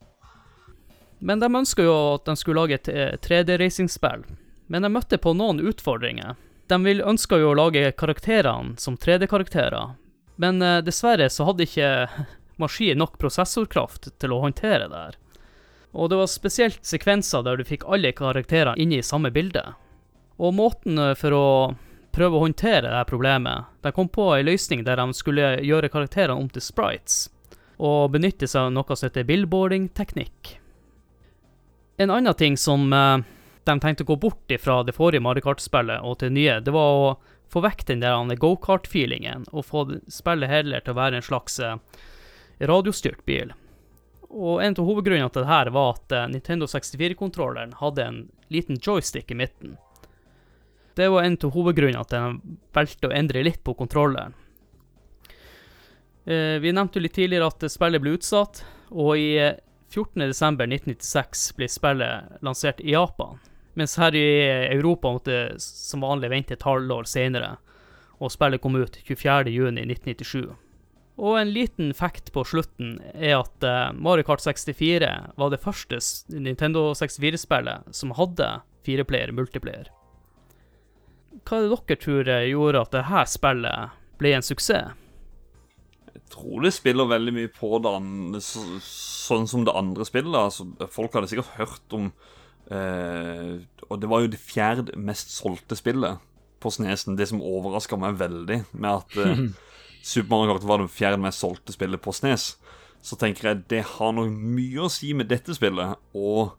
Men 1.25 1.41
de 1.41 1.49
ønska 1.49 1.81
jo 1.81 1.93
at 2.13 2.27
de 2.29 2.35
skulle 2.37 2.61
lage 2.61 2.77
et 2.77 3.21
3D-racingspill. 3.25 4.25
Eh, 4.27 4.41
Men 4.67 4.85
de 4.85 4.89
møtte 4.93 5.17
på 5.17 5.33
noen 5.33 5.59
utfordringer. 5.59 6.35
De 6.69 6.77
ønska 7.01 7.37
jo 7.41 7.51
å 7.51 7.57
lage 7.57 7.91
karakterene 7.97 8.77
som 8.81 8.97
3D-karakterer, 8.97 9.95
men 10.41 10.61
uh, 10.61 10.81
dessverre 10.85 11.29
så 11.29 11.45
hadde 11.45 11.65
ikke 11.65 11.89
maskinen 12.61 13.01
nok 13.01 13.17
prosessorkraft 13.21 14.09
til 14.21 14.33
å 14.33 14.41
håndtere 14.41 14.89
det 14.89 15.01
her. 15.01 15.17
Og 15.95 16.09
det 16.11 16.19
var 16.19 16.29
spesielt 16.29 16.81
sekvenser 16.85 17.45
der 17.45 17.57
du 17.57 17.65
fikk 17.65 17.85
alle 17.89 18.11
karakterene 18.13 18.77
inne 18.81 18.99
i 18.99 19.05
samme 19.05 19.31
bilde. 19.33 19.63
Og 20.37 20.53
måten 20.53 20.99
eh, 20.99 21.13
for 21.15 21.33
å 21.33 21.47
prøve 22.11 22.35
å 22.35 22.43
håndtere 22.43 22.89
dette 22.89 23.07
problemet 23.07 23.69
De 23.83 23.91
kom 23.95 24.09
på 24.11 24.25
en 24.35 24.45
løsning 24.45 24.83
der 24.83 24.99
de 24.99 25.15
skulle 25.15 25.55
gjøre 25.63 25.89
karakterene 25.93 26.35
om 26.35 26.49
til 26.51 26.63
sprites, 26.65 27.29
og 27.79 28.11
benytte 28.11 28.49
seg 28.49 28.67
av 28.67 28.75
noe 28.75 28.97
som 28.97 29.07
heter 29.07 29.27
billboarding-teknikk. 29.29 30.57
En 31.97 32.09
annen 32.09 32.33
ting 32.33 32.57
som 32.57 32.93
eh, 32.93 33.17
de 33.63 33.79
tenkte 33.79 34.03
å 34.03 34.11
gå 34.11 34.15
bort 34.15 34.51
ifra 34.51 34.81
det 34.83 34.95
forrige 34.95 35.23
Mario 35.23 35.45
Kart-spillet 35.45 36.03
og 36.03 36.19
til 36.19 36.31
det 36.31 36.37
nye, 36.37 36.57
det 36.61 36.73
var 36.75 36.99
å 36.99 37.13
få 37.51 37.61
vekk 37.63 37.85
den 37.87 38.03
der 38.03 38.39
go-kart-feelingen, 38.41 39.45
og 39.51 39.67
få 39.69 39.85
spillet 40.11 40.51
heller 40.51 40.83
til 40.83 40.95
å 40.95 40.99
være 40.99 41.19
en 41.19 41.25
slags 41.25 41.59
eh, 41.63 41.77
radiostyrt 42.59 43.23
bil. 43.25 43.53
Og 44.29 44.59
en 44.63 44.75
av 44.75 44.87
hovedgrunnene 44.87 45.31
til 45.31 45.45
dette 45.45 45.75
var 45.75 45.95
at 45.95 46.15
eh, 46.15 46.27
Nintendo 46.33 46.67
64-kontrolleren 46.67 47.77
hadde 47.79 48.05
en 48.05 48.21
liten 48.51 48.79
joystick 48.81 49.31
i 49.31 49.39
midten. 49.39 49.77
Det 50.95 51.07
var 51.11 51.23
en 51.23 51.37
av 51.39 51.55
hovedgrunnene 51.55 52.07
til 52.09 52.19
at 52.19 52.41
de 52.43 52.57
valgte 52.75 53.09
å 53.09 53.15
endre 53.15 53.43
litt 53.47 53.63
på 53.63 53.75
kontrolleren. 53.77 54.35
Eh, 56.25 56.57
vi 56.59 56.73
nevnte 56.75 56.99
jo 56.99 57.05
litt 57.05 57.15
tidligere 57.15 57.47
at 57.51 57.65
spillet 57.71 58.03
ble 58.03 58.17
utsatt, 58.17 58.65
og 58.91 59.15
i 59.15 59.29
14.12.1996 59.93 61.45
ble 61.57 61.69
spillet 61.71 62.41
lansert 62.45 62.81
i 62.81 62.93
Japan. 62.95 63.39
Mens 63.75 63.97
her 63.99 64.15
i 64.15 64.27
Europa 64.71 65.11
måtte 65.11 65.39
som 65.59 66.03
vanlig 66.05 66.31
vente 66.31 66.55
et 66.55 66.63
halvår 66.63 67.07
senere, 67.11 67.57
og 68.23 68.31
spillet 68.31 68.63
kom 68.63 68.77
ut 68.79 68.95
24.6.1997. 69.03 70.53
Og 71.15 71.37
en 71.39 71.51
liten 71.55 71.93
fact 71.95 72.31
på 72.35 72.43
slutten 72.47 72.97
er 73.13 73.37
at 73.37 73.63
uh, 73.63 73.93
Mario 73.95 74.25
Kart 74.27 74.43
64 74.43 75.11
var 75.39 75.51
det 75.51 75.61
første 75.63 75.99
Nintendo 76.35 76.89
64-spillet 76.91 77.95
som 77.95 78.11
hadde 78.17 78.49
fireplayer 78.87 79.31
multiplayer. 79.35 79.87
Hva 81.45 81.59
er 81.59 81.69
det 81.69 81.79
dere 81.87 82.01
tror 82.03 82.31
gjorde 82.49 82.83
at 82.83 82.95
dette 82.95 83.23
spillet 83.31 83.97
ble 84.19 84.35
en 84.35 84.45
suksess? 84.45 84.95
Jeg 86.15 86.23
tror 86.31 86.63
det 86.63 86.71
spiller 86.71 87.09
veldig 87.11 87.33
mye 87.35 87.51
på 87.51 87.75
det 87.83 88.41
så, 88.45 88.63
sånn 88.85 89.49
som 89.51 89.65
det 89.67 89.75
andre 89.75 90.07
spillet. 90.07 90.37
Altså, 90.39 90.67
folk 90.91 91.15
hadde 91.15 91.27
sikkert 91.31 91.57
hørt 91.57 91.95
om 91.97 92.07
eh, 92.71 93.59
Og 93.89 93.99
det 93.99 94.09
var 94.11 94.23
jo 94.23 94.31
det 94.31 94.39
fjerde 94.39 94.95
mest 94.95 95.35
solgte 95.35 95.75
spillet 95.75 96.23
på 96.63 96.71
Snesen. 96.71 97.17
Det 97.19 97.27
som 97.29 97.43
overraska 97.43 97.99
meg 97.99 98.17
veldig, 98.21 98.61
med 98.71 98.91
at 99.03 99.19
eh, 99.21 99.43
Super 100.05 100.31
Mario 100.31 100.53
Kart 100.53 100.67
var 100.69 100.81
det 100.81 100.93
fjerde 100.93 101.21
mest 101.21 101.41
solgte 101.41 101.73
spillet 101.73 102.01
på 102.01 102.13
Snes, 102.13 102.53
så 103.05 103.17
tenker 103.17 103.49
jeg 103.49 103.63
det 103.71 103.81
har 103.95 104.13
nok 104.13 104.29
mye 104.29 104.85
å 104.85 104.91
si 104.93 105.11
med 105.17 105.29
dette 105.31 105.55
spillet. 105.57 105.97
Og 106.13 106.55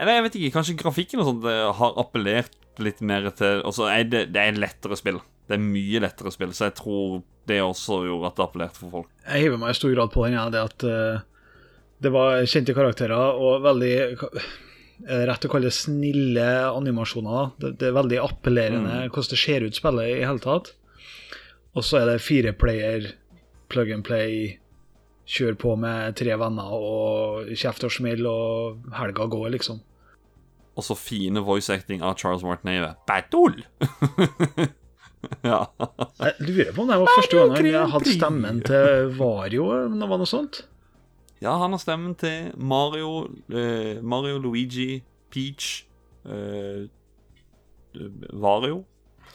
Eller 0.00 0.18
jeg 0.18 0.24
vet 0.26 0.38
ikke, 0.38 0.54
kanskje 0.58 0.78
grafikken 0.80 1.22
og 1.22 1.28
sånt 1.28 1.48
eh, 1.48 1.66
har 1.80 2.00
appellert 2.00 2.56
litt 2.78 3.00
mer 3.02 3.26
til 3.34 3.64
Og 3.66 3.74
så 3.74 3.88
er 3.90 4.04
det, 4.06 4.28
det 4.34 4.40
er 4.42 4.60
lettere 4.60 4.96
spill. 4.98 5.18
Det 5.48 5.56
er 5.56 5.64
mye 5.64 6.02
lettere 6.04 6.32
spill, 6.34 6.52
så 6.52 6.68
jeg 6.68 6.76
tror 6.78 7.20
det 7.48 7.62
også 7.64 8.02
gjorde 8.04 8.28
at 8.28 8.38
det 8.38 8.44
appellerte 8.44 8.80
for 8.82 8.92
folk. 8.98 9.10
Jeg 9.24 9.46
hiver 9.46 9.60
meg 9.60 9.72
i 9.72 9.78
stor 9.78 9.94
grad 9.94 10.12
på 10.12 10.26
den, 10.26 10.36
ja, 10.36 10.46
det 10.52 10.60
at 10.60 10.84
uh, 10.84 11.44
det 12.04 12.12
var 12.14 12.44
kjente 12.44 12.76
karakterer 12.76 13.40
og 13.40 13.64
veldig 13.64 13.94
rett 15.28 15.46
å 15.46 15.50
kalle 15.50 15.70
det 15.70 15.76
snille 15.76 16.46
animasjoner. 16.68 17.54
Det, 17.60 17.72
det 17.80 17.88
er 17.88 17.96
veldig 17.96 18.20
appellerende 18.22 18.94
mm. 19.04 19.10
hvordan 19.14 19.32
det 19.32 19.40
ser 19.40 19.66
ut 19.66 19.78
spillet 19.78 20.12
i 20.12 20.22
hele 20.26 20.42
tatt. 20.42 20.72
Og 21.78 21.84
så 21.86 22.00
er 22.00 22.12
det 22.12 22.24
fire 22.24 22.52
player, 22.58 23.12
plug 23.70 23.92
and 23.94 24.06
play, 24.06 24.56
kjør 25.28 25.58
på 25.60 25.74
med 25.78 26.16
tre 26.18 26.34
venner 26.40 26.72
og 26.74 27.52
kjeft 27.52 27.84
og 27.86 27.92
smell, 27.94 28.26
og 28.26 28.88
helga 28.96 29.28
går, 29.30 29.50
liksom. 29.58 29.82
Og 30.78 30.86
så 30.86 30.94
fine 30.98 31.42
voice 31.42 31.70
acting 31.74 32.02
av 32.06 32.16
Charles 32.18 32.44
Martinet. 32.46 32.98
Battle! 33.06 33.66
ja. 35.50 35.60
Jeg 36.18 36.34
lurer 36.46 36.74
på 36.74 36.82
om 36.82 36.90
det 36.90 36.98
var 37.00 37.14
første 37.16 37.38
gang 37.38 37.68
jeg 37.68 37.92
hadde 37.94 38.16
stemmen 38.18 38.60
til 38.66 39.14
Vario, 39.18 39.70
om 39.86 39.96
det 39.98 40.10
var 40.10 40.20
noe 40.20 40.30
sånt. 40.30 40.62
Ja, 41.42 41.54
han 41.60 41.74
har 41.74 41.82
stemmen 41.82 42.14
til 42.18 42.52
Mario, 42.58 43.28
eh, 43.54 44.02
Mario 44.02 44.40
Luigi, 44.42 45.02
Peach, 45.30 45.84
eh, 46.26 46.88
Vario. 48.32 48.84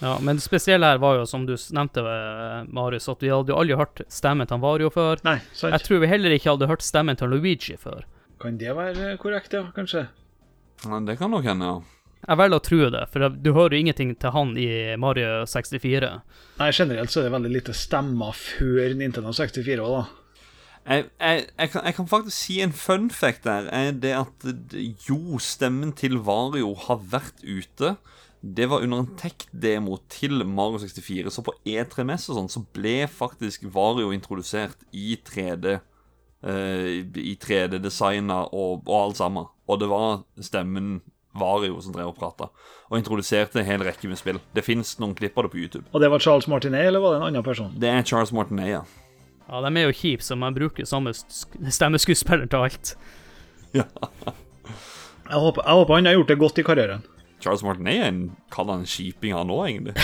Ja, 0.01 0.17
men 0.19 0.35
det 0.35 0.43
spesielle 0.43 0.87
her 0.89 0.99
var 0.99 1.15
jo, 1.21 1.25
som 1.29 1.45
du 1.47 1.53
nevnte, 1.55 2.01
eh, 2.03 2.65
Marius, 2.67 3.07
at 3.09 3.23
vi 3.23 3.31
hadde 3.31 3.53
jo 3.53 3.59
aldri 3.61 3.77
hørt 3.79 4.01
stemmen 4.11 4.49
til 4.49 4.59
Vario 4.59 4.89
før. 4.91 5.21
Nei, 5.23 5.37
sant. 5.53 5.71
Jeg 5.71 5.85
tror 5.85 6.03
vi 6.03 6.11
heller 6.11 6.35
ikke 6.35 6.51
hadde 6.51 6.67
hørt 6.67 6.83
stemmen 6.83 7.19
til 7.19 7.31
Luigi 7.31 7.77
før. 7.79 8.03
Kan 8.41 8.57
det 8.59 8.75
være 8.75 9.15
korrekt, 9.21 9.53
ja? 9.53 9.63
Kanskje? 9.75 10.07
Ja, 10.83 10.99
det 10.99 11.17
kan 11.19 11.31
nok 11.31 11.45
hende, 11.47 11.65
ja. 11.65 11.92
Jeg 12.23 12.39
velger 12.39 12.59
å 12.59 12.63
tro 12.63 12.89
det, 12.93 13.03
for 13.11 13.35
du 13.35 13.49
hører 13.51 13.75
jo 13.75 13.83
ingenting 13.83 14.13
til 14.15 14.31
han 14.31 14.53
i 14.59 14.67
Mario 14.99 15.43
64. 15.49 16.11
Nei, 16.59 16.69
generelt 16.71 17.11
så 17.11 17.19
er 17.19 17.27
det 17.27 17.33
veldig 17.35 17.51
lite 17.51 17.75
stemmer 17.75 18.35
før 18.37 18.95
Nintendo 18.99 19.33
64 19.35 19.83
òg, 19.83 19.97
da. 19.97 20.03
Jeg, 20.83 21.05
jeg, 21.15 21.43
jeg, 21.47 21.69
kan, 21.71 21.85
jeg, 21.87 21.95
kan, 21.95 22.07
faktisk 22.11 22.35
si 22.35 22.57
en 22.63 22.73
fun 22.75 23.05
fact 23.11 23.45
der. 23.47 23.69
Er 23.71 23.93
det 23.95 24.15
at 24.17 24.47
jo, 25.07 25.39
stemmen 25.39 25.93
til 25.95 26.19
Vario 26.23 26.73
har 26.87 27.03
vært 27.11 27.43
ute. 27.43 27.95
Det 28.43 28.67
var 28.67 28.83
under 28.83 29.05
en 29.05 29.13
tech-demo 29.19 30.01
til 30.11 30.43
Mario 30.47 30.81
64. 30.83 31.31
Så 31.31 31.43
på 31.43 31.55
E3-mess 31.63 32.27
og 32.29 32.39
sånn 32.39 32.51
så 32.51 32.63
ble 32.75 32.97
faktisk 33.07 33.63
Vario 33.71 34.11
introdusert 34.15 34.83
i 34.91 35.15
3D. 35.23 35.79
Uh, 36.43 36.51
eh, 36.51 37.21
I 37.23 37.37
3D-designa 37.39 38.41
og, 38.51 38.83
og 38.83 38.95
alt 38.97 39.21
sammen. 39.21 39.47
Og 39.71 39.79
det 39.79 39.87
var 39.87 40.25
stemmen 40.43 40.97
Vario 41.33 41.79
som 41.81 41.93
drev 41.95 42.11
og 42.11 42.17
prata, 42.17 42.49
og 42.89 42.99
introduserte 42.99 43.61
en 43.61 43.67
hel 43.67 43.83
rekke 43.85 44.09
med 44.09 44.19
spill. 44.19 44.39
Det 44.53 44.65
fins 44.65 44.95
noen 45.01 45.15
klipp 45.17 45.37
av 45.37 45.47
det 45.47 45.53
på 45.53 45.61
YouTube. 45.63 45.85
Og 45.91 46.03
det 46.03 46.11
var 46.13 46.21
Charles 46.21 46.49
Martinet, 46.51 46.85
eller 46.87 47.01
var 47.01 47.15
det 47.15 47.21
en 47.21 47.27
annen 47.31 47.45
person? 47.45 47.71
Det 47.79 47.89
er 47.89 48.05
Charles 48.05 48.33
Martinet, 48.35 48.69
ja. 48.69 48.83
Ja, 49.47 49.59
de 49.65 49.71
er 49.81 49.89
jo 49.89 49.97
kjipe, 49.97 50.23
så 50.23 50.37
man 50.39 50.55
bruker 50.55 50.87
samme 50.87 51.13
stemmeskuespiller 51.13 52.47
til 52.51 52.67
alt. 52.67 52.93
Ja. 53.73 53.87
jeg, 54.29 55.39
håper, 55.41 55.65
jeg 55.65 55.81
håper 55.81 55.95
han 55.97 56.07
har 56.07 56.17
gjort 56.19 56.31
det 56.31 56.39
godt 56.39 56.61
i 56.61 56.65
karrieren. 56.67 57.03
Charles 57.43 57.63
Martinet 57.65 57.99
er 57.99 58.07
en 58.07 58.23
Kaller 58.53 58.79
han 58.79 58.87
kjiping, 58.87 59.33
han 59.35 59.51
òg, 59.51 59.65
egentlig. 59.67 59.97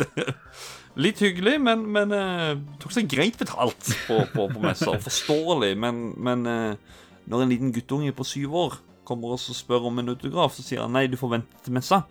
Litt 1.04 1.20
hyggelig, 1.22 1.60
men, 1.62 1.84
men 1.94 2.10
uh, 2.16 2.56
tok 2.82 2.96
seg 2.96 3.06
greit 3.12 3.36
betalt 3.38 3.92
på, 4.08 4.16
på, 4.32 4.48
på 4.50 4.62
messer. 4.64 4.96
Forståelig, 5.04 5.76
men, 5.78 6.08
men 6.18 6.48
uh, 6.48 6.96
når 7.30 7.44
en 7.44 7.52
liten 7.52 7.74
guttunge 7.76 8.16
på 8.16 8.26
syv 8.26 8.56
år 8.64 8.80
kommer 9.10 9.34
og 9.34 9.42
spør 9.42 9.90
om 9.90 9.98
en 10.00 10.14
autograf, 10.14 10.54
så 10.54 10.64
sier 10.64 10.84
han 10.84 10.94
nei, 10.94 11.08
du 11.10 11.18
får 11.20 11.34
vente 11.34 11.64
til 11.66 11.76
messa. 11.76 12.04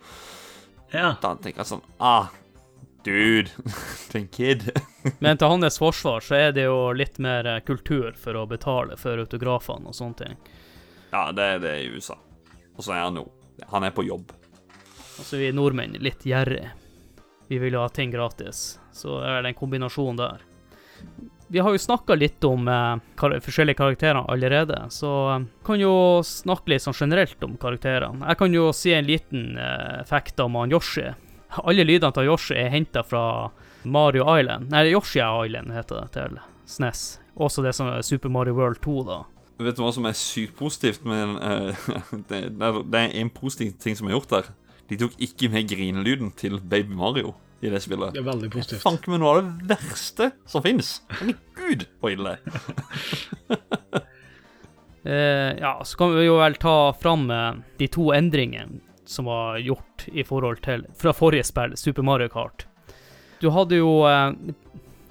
Ja. 0.92 1.14
Da 1.22 1.34
tenker 1.38 1.62
jeg 1.62 1.70
sånn 1.70 1.84
Ah, 2.02 2.30
dude. 3.06 3.50
den 4.12 4.22
en 4.22 4.28
kid. 4.28 4.66
Men 5.24 5.38
til 5.38 5.52
hans 5.52 5.78
forsvar 5.80 6.24
så 6.24 6.38
er 6.38 6.56
det 6.56 6.66
jo 6.66 6.90
litt 6.96 7.20
mer 7.22 7.46
eh, 7.46 7.62
kultur 7.66 8.12
for 8.18 8.36
å 8.36 8.46
betale 8.50 8.98
for 9.00 9.22
autografene 9.22 9.90
og 9.90 9.96
sånne 9.96 10.20
ting. 10.24 10.36
Ja, 11.10 11.30
det 11.34 11.46
er 11.56 11.62
det 11.62 11.76
i 11.84 11.88
USA. 11.94 12.18
Og 12.76 12.84
så 12.84 12.94
er 12.94 13.06
han 13.08 13.18
jo 13.18 13.26
Han 13.68 13.84
er 13.84 13.90
på 13.92 14.06
jobb. 14.06 14.30
Altså, 15.18 15.36
vi 15.36 15.50
nordmenn 15.52 15.98
litt 16.00 16.22
gjerrig. 16.24 16.70
Vi 17.50 17.58
vil 17.60 17.74
jo 17.76 17.82
ha 17.82 17.90
ting 17.92 18.08
gratis. 18.10 18.78
Så 18.96 19.18
er 19.20 19.42
det 19.42 19.50
en 19.50 19.58
kombinasjon 19.58 20.16
der 20.16 20.40
vi 21.52 21.58
har 21.58 21.72
jo 21.74 21.78
snakka 21.78 22.14
litt 22.14 22.44
om 22.46 22.68
eh, 22.68 23.40
forskjellige 23.42 23.78
karakterer 23.80 24.22
allerede, 24.30 24.84
så 24.94 25.10
eh, 25.32 25.46
kan 25.66 25.80
jo 25.82 25.94
snakke 26.26 26.70
litt 26.70 26.84
sånn 26.84 26.94
generelt 26.94 27.42
om 27.42 27.56
karakterene. 27.58 28.22
Jeg 28.22 28.38
kan 28.38 28.54
jo 28.54 28.68
si 28.76 28.94
en 28.94 29.08
liten 29.08 29.58
eh, 29.58 30.04
fact 30.06 30.38
om 30.44 30.60
han 30.60 30.70
Yoshi. 30.70 31.08
Alle 31.64 31.86
lydene 31.88 32.14
til 32.14 32.30
Yoshi 32.30 32.54
er 32.54 32.70
henta 32.70 33.02
fra 33.02 33.24
Mario 33.82 34.28
Island. 34.30 34.70
Nei, 34.70 34.84
Yoshi 34.92 35.18
Island 35.18 35.74
heter 35.74 36.04
det 36.04 36.14
til 36.14 36.38
SNES. 36.70 37.04
Også 37.34 37.66
det 37.66 37.74
som 37.74 37.90
er 37.90 38.06
Super 38.06 38.30
Mario 38.30 38.54
World 38.54 38.78
2, 38.86 38.96
da. 39.10 39.20
Vet 39.60 39.76
du 39.76 39.82
hva 39.82 39.90
som 39.92 40.06
er 40.08 40.14
sykt 40.16 40.54
positivt 40.56 41.02
Men 41.04 41.34
uh, 41.36 41.88
det, 42.30 42.38
det, 42.56 42.96
er 42.96 43.10
en 43.20 43.28
positiv 43.28 43.74
ting 43.82 43.98
som 43.98 44.06
er 44.06 44.14
gjort 44.14 44.30
der. 44.32 44.54
De 44.88 45.02
tok 45.02 45.18
ikke 45.18 45.50
med 45.50 45.66
grinelyden 45.68 46.30
til 46.38 46.62
Baby 46.62 46.94
Mario 46.94 47.34
i 47.60 47.68
det 47.68 47.80
spillet. 47.84 48.14
Det 48.14 48.22
er 48.22 48.28
veldig 48.28 48.50
positivt. 48.52 48.82
Fank 48.82 49.08
meg 49.10 49.20
noe 49.20 49.32
av 49.36 49.50
det 49.68 49.76
verste 49.82 50.30
som 50.48 50.64
fins. 50.64 51.00
Gud, 51.56 51.84
så 52.00 52.12
ille. 52.12 52.36
eh, 55.04 55.50
ja, 55.60 55.74
så 55.84 56.00
kan 56.00 56.14
vi 56.16 56.24
jo 56.24 56.38
vel 56.40 56.56
ta 56.60 56.76
fram 56.96 57.28
eh, 57.30 57.60
de 57.82 57.90
to 57.92 58.10
endringene 58.16 58.80
som 59.10 59.26
var 59.28 59.58
gjort 59.58 60.06
i 60.12 60.24
forhold 60.24 60.62
til 60.64 60.86
fra 60.96 61.12
forrige 61.16 61.48
spill, 61.48 61.76
Super 61.76 62.06
Mario 62.06 62.30
Kart. 62.30 62.66
Du 63.40 63.48
hadde 63.50 63.80
jo 63.80 64.04
eh, 64.08 64.30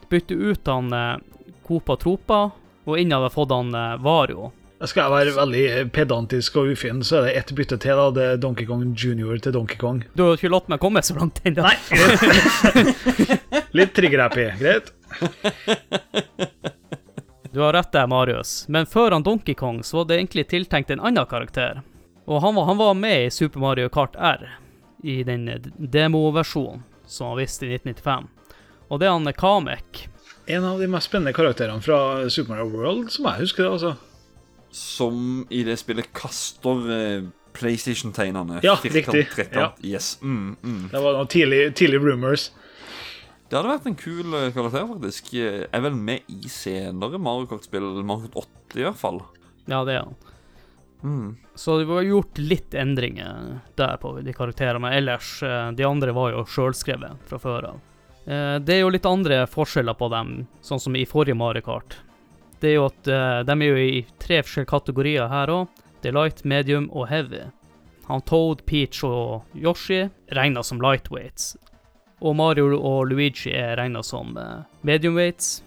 byttet 0.09 0.37
ut 0.37 0.67
han 0.67 0.93
eh, 0.93 1.17
Copa 1.67 1.97
Tropa, 1.97 2.39
og 2.85 2.97
inn 2.97 3.11
hadde 3.13 3.31
fått 3.33 3.53
han 3.53 3.73
eh, 3.75 3.97
Vario. 4.01 4.51
Skal 4.87 5.03
jeg 5.03 5.11
være 5.11 5.31
veldig 5.35 5.63
pedantisk 5.91 6.55
og 6.61 6.69
ufin, 6.71 7.01
så 7.03 7.17
er 7.19 7.25
det 7.27 7.33
ett 7.41 7.49
bytte 7.55 7.75
til. 7.83 7.97
da, 7.99 8.05
Det 8.15 8.23
er 8.23 8.37
Donkey 8.39 8.63
Kong 8.65 8.93
Junior 8.95 9.35
til 9.43 9.51
Donkey 9.51 9.75
Kong. 9.77 10.05
Du 10.15 10.23
har 10.23 10.37
ikke 10.37 10.51
latt 10.53 10.69
meg 10.71 10.79
komme 10.79 11.01
så 11.03 11.17
langt 11.17 11.41
ennå. 11.43 11.65
Litt 13.75 13.91
trigger-happy. 13.97 14.45
Greit. 14.61 14.93
Du 17.51 17.59
du 17.59 17.65
har 17.65 17.73
rett 17.73 17.91
der, 17.91 18.07
Marius. 18.07 18.65
Men 18.69 18.85
før 18.85 19.11
han 19.11 19.23
Donkey 19.23 19.53
Kong, 19.53 19.83
så 19.83 19.97
var 19.97 20.05
det 20.05 20.19
egentlig 20.19 20.47
tiltenkt 20.47 20.91
en 20.93 21.01
annen 21.01 21.25
karakter. 21.25 21.81
Og 22.29 22.41
han 22.41 22.55
var, 22.55 22.65
han 22.69 22.77
var 22.77 22.93
med 22.93 23.25
i 23.25 23.31
Super 23.33 23.59
Mario 23.59 23.89
Kart 23.89 24.15
R, 24.15 24.45
i 25.03 25.23
den 25.23 25.49
demoversjonen 25.75 26.85
som 27.09 27.33
var 27.33 27.41
vist 27.41 27.63
i 27.63 27.73
1995. 27.73 28.29
Og 28.89 29.01
det 29.01 29.09
er 29.09 29.17
han 29.17 29.33
Kamek. 29.33 30.05
En 30.45 30.63
av 30.63 30.79
de 30.79 30.87
mest 30.87 31.09
spennende 31.09 31.33
karakterene 31.33 31.81
fra 31.81 32.29
Super 32.29 32.55
Mario 32.55 32.69
World, 32.69 33.11
som 33.11 33.25
jeg 33.25 33.43
husker 33.43 33.65
det, 33.65 33.71
altså. 33.71 33.95
Som 34.71 35.47
i 35.49 35.63
det 35.65 35.77
spillet 35.81 36.11
kaster 36.13 36.91
eh, 36.93 37.23
PlayStation-tegnene. 37.57 38.59
Ja, 38.63 38.75
riktig. 38.83 39.27
Ja. 39.53 39.71
Yes. 39.81 40.19
Mm, 40.21 40.55
mm. 40.63 40.83
Det 40.91 41.01
var 41.03 41.17
noen 41.17 41.27
tidlige 41.31 41.71
tidlig 41.79 42.01
rumors. 42.05 42.49
Det 43.49 43.57
hadde 43.57 43.71
vært 43.71 43.87
en 43.89 43.97
kul 43.97 44.33
eh, 44.37 44.51
karakter, 44.53 44.85
faktisk. 44.91 45.33
Eh, 45.33 45.63
Er 45.73 45.81
vel 45.87 45.95
med 45.97 46.21
i 46.29 46.49
senere 46.53 47.17
Mario 47.17 47.47
Kart-spill. 47.49 47.87
Mario 48.05 48.29
Kart 48.29 48.45
8, 48.69 48.79
i 48.79 48.85
hvert 48.85 48.99
fall. 49.01 49.21
Ja, 49.65 49.81
det 49.87 49.95
er 49.97 50.03
han. 50.05 50.15
Mm. 51.01 51.27
Så 51.55 51.77
det 51.79 51.87
var 51.87 52.03
gjort 52.03 52.37
litt 52.43 52.73
endringer 52.75 53.61
der 53.79 53.97
på 54.01 54.13
de 54.21 54.33
karakterene, 54.35 54.81
men 54.83 54.93
ellers, 54.97 55.37
de 55.77 55.85
andre 55.87 56.11
var 56.13 56.33
jo 56.35 56.41
sjølskrevet 56.51 57.21
fra 57.29 57.39
før 57.39 57.69
av. 57.71 57.77
Eh, 58.27 58.59
Det 58.59 58.75
er 58.75 58.81
jo 58.83 58.91
litt 58.93 59.07
andre 59.09 59.45
forskjeller 59.49 59.95
på 59.97 60.09
dem, 60.13 60.33
sånn 60.61 60.79
som 60.83 60.95
i 60.99 61.05
forrige 61.09 61.37
Mario 61.39 61.63
Kart. 61.65 61.97
Det 62.59 62.73
er 62.73 62.75
jo 62.75 62.87
at 62.89 63.07
eh, 63.07 63.39
de 63.47 63.55
er 63.55 63.69
jo 63.69 63.79
i 63.79 64.01
tre 64.19 64.41
forskjellige 64.43 64.71
kategorier 64.73 65.31
her 65.31 65.51
òg. 65.53 65.81
Det 66.03 66.11
er 66.11 66.15
light, 66.15 66.43
medium 66.47 66.89
og 66.95 67.07
heavy. 67.11 67.45
Han 68.09 68.23
Toad, 68.25 68.63
Peach 68.67 69.03
og 69.05 69.45
Yoshi 69.55 70.07
regna 70.35 70.63
som 70.65 70.81
lightweights. 70.81 71.53
Og 72.19 72.35
Mario 72.35 72.73
og 72.75 73.11
Luigi 73.11 73.53
er 73.55 73.77
regna 73.79 74.03
som 74.03 74.35
eh, 74.39 74.65
mediumweights. 74.87 75.59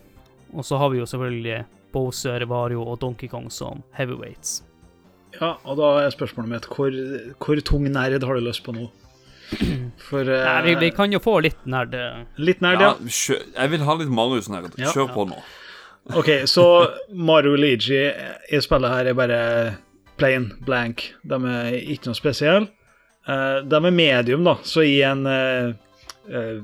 Og 0.52 0.66
så 0.68 0.76
har 0.80 0.92
vi 0.92 1.00
jo 1.00 1.08
selvfølgelig 1.08 1.62
Bowser, 1.92 2.44
Vario 2.49 2.84
og 2.84 3.00
Donkey 3.00 3.28
Kong 3.28 3.49
som 3.52 3.80
heavyweights. 3.96 4.61
Ja, 5.38 5.54
og 5.64 5.78
da 5.80 5.94
er 6.02 6.12
spørsmålet 6.12 6.50
mitt 6.50 6.68
hvor, 6.68 6.92
hvor 7.40 7.61
tung 7.64 7.87
nerd 7.88 8.20
har 8.20 8.37
du 8.37 8.44
lyst 8.44 8.64
på 8.66 8.75
nå? 8.76 8.90
For 10.08 10.25
uh, 10.25 10.44
Nei, 10.44 10.61
vi, 10.66 10.75
vi 10.80 10.90
kan 10.96 11.12
jo 11.12 11.20
få 11.25 11.38
litt 11.44 11.64
nerd. 11.68 11.96
Litt 12.40 12.61
nerd, 12.64 12.84
Ja, 12.84 12.92
ja. 13.00 13.40
jeg 13.56 13.72
vil 13.72 13.84
ha 13.84 13.96
litt 14.00 14.12
Marius-nerd. 14.12 14.76
Ja. 14.80 14.92
Kjør 14.92 15.12
på 15.12 15.26
nå. 15.32 15.40
Ok, 16.11 16.28
så 16.50 16.88
Mario 17.14 17.56
Luigi 17.56 18.11
i 18.50 18.61
spillet 18.61 18.90
her 18.90 19.11
er 19.11 19.16
bare 19.16 19.42
plain 20.18 20.50
blank. 20.66 21.12
De 21.23 21.38
er 21.47 21.76
ikke 21.78 22.11
noe 22.11 22.18
spesielle. 22.18 22.66
Eh, 23.28 23.59
de 23.62 23.78
er 23.78 23.94
medium, 23.94 24.42
da, 24.44 24.56
så 24.66 24.82
i 24.82 24.99
en 25.06 25.26
eh, 25.30 25.75
eh, 26.26 26.59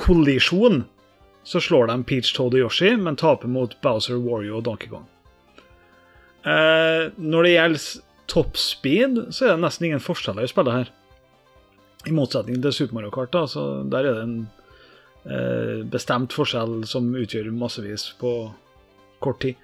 kollisjon 0.00 0.82
så 1.46 1.62
slår 1.62 1.90
de 1.90 1.96
Peach, 2.06 2.34
Toad 2.36 2.56
og 2.58 2.66
Yoshi, 2.66 2.92
men 2.98 3.18
taper 3.18 3.50
mot 3.50 3.72
Bowser, 3.82 4.18
Wario 4.20 4.58
og 4.58 4.66
Donkey 4.66 4.90
Kong. 4.90 5.06
Når 6.44 7.44
det 7.44 7.52
gjelder 7.52 7.86
top 8.30 8.58
speed, 8.60 9.16
så 9.34 9.46
er 9.46 9.54
det 9.54 9.64
nesten 9.64 9.88
ingen 9.88 10.02
forskjeller 10.04 10.46
i 10.46 10.50
spillet 10.52 10.76
her. 10.76 10.92
I 12.08 12.14
motsetning 12.16 12.60
til 12.62 12.76
Super 12.76 12.96
Mario 12.96 13.10
Kart, 13.12 13.32
da, 13.34 13.42
så 13.50 13.64
der 13.90 14.06
er 14.06 14.20
det 14.20 14.22
en 14.28 14.36
bestemt 15.92 16.32
forskjell 16.32 16.86
som 16.88 17.10
utgjør 17.14 17.50
massevis 17.52 18.06
på 18.20 18.30
kort 19.20 19.42
tid. 19.44 19.58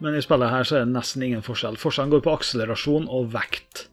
Men 0.00 0.16
i 0.16 0.22
spillet 0.24 0.52
her 0.52 0.64
så 0.64 0.78
er 0.78 0.86
det 0.86 0.94
nesten 0.94 1.24
ingen 1.24 1.44
forskjell. 1.44 1.78
Forskjellen 1.80 2.12
går 2.14 2.22
på 2.24 2.34
akselerasjon 2.38 3.08
og 3.12 3.32
vekt. 3.34 3.86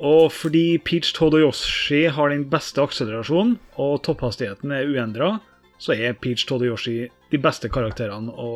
Og 0.00 0.32
fordi 0.34 0.78
Peach, 0.82 1.12
Todoyoshi 1.14 2.06
har 2.10 2.32
den 2.32 2.46
beste 2.50 2.82
akselerasjonen, 2.82 3.58
og 3.78 4.00
topphastigheten 4.06 4.72
er 4.74 4.88
uendra, 4.90 5.36
så 5.78 5.94
er 5.94 6.16
Peach, 6.18 6.46
Todoyoshi 6.48 7.04
de 7.30 7.40
beste 7.42 7.70
karakterene 7.70 8.32
å 8.32 8.50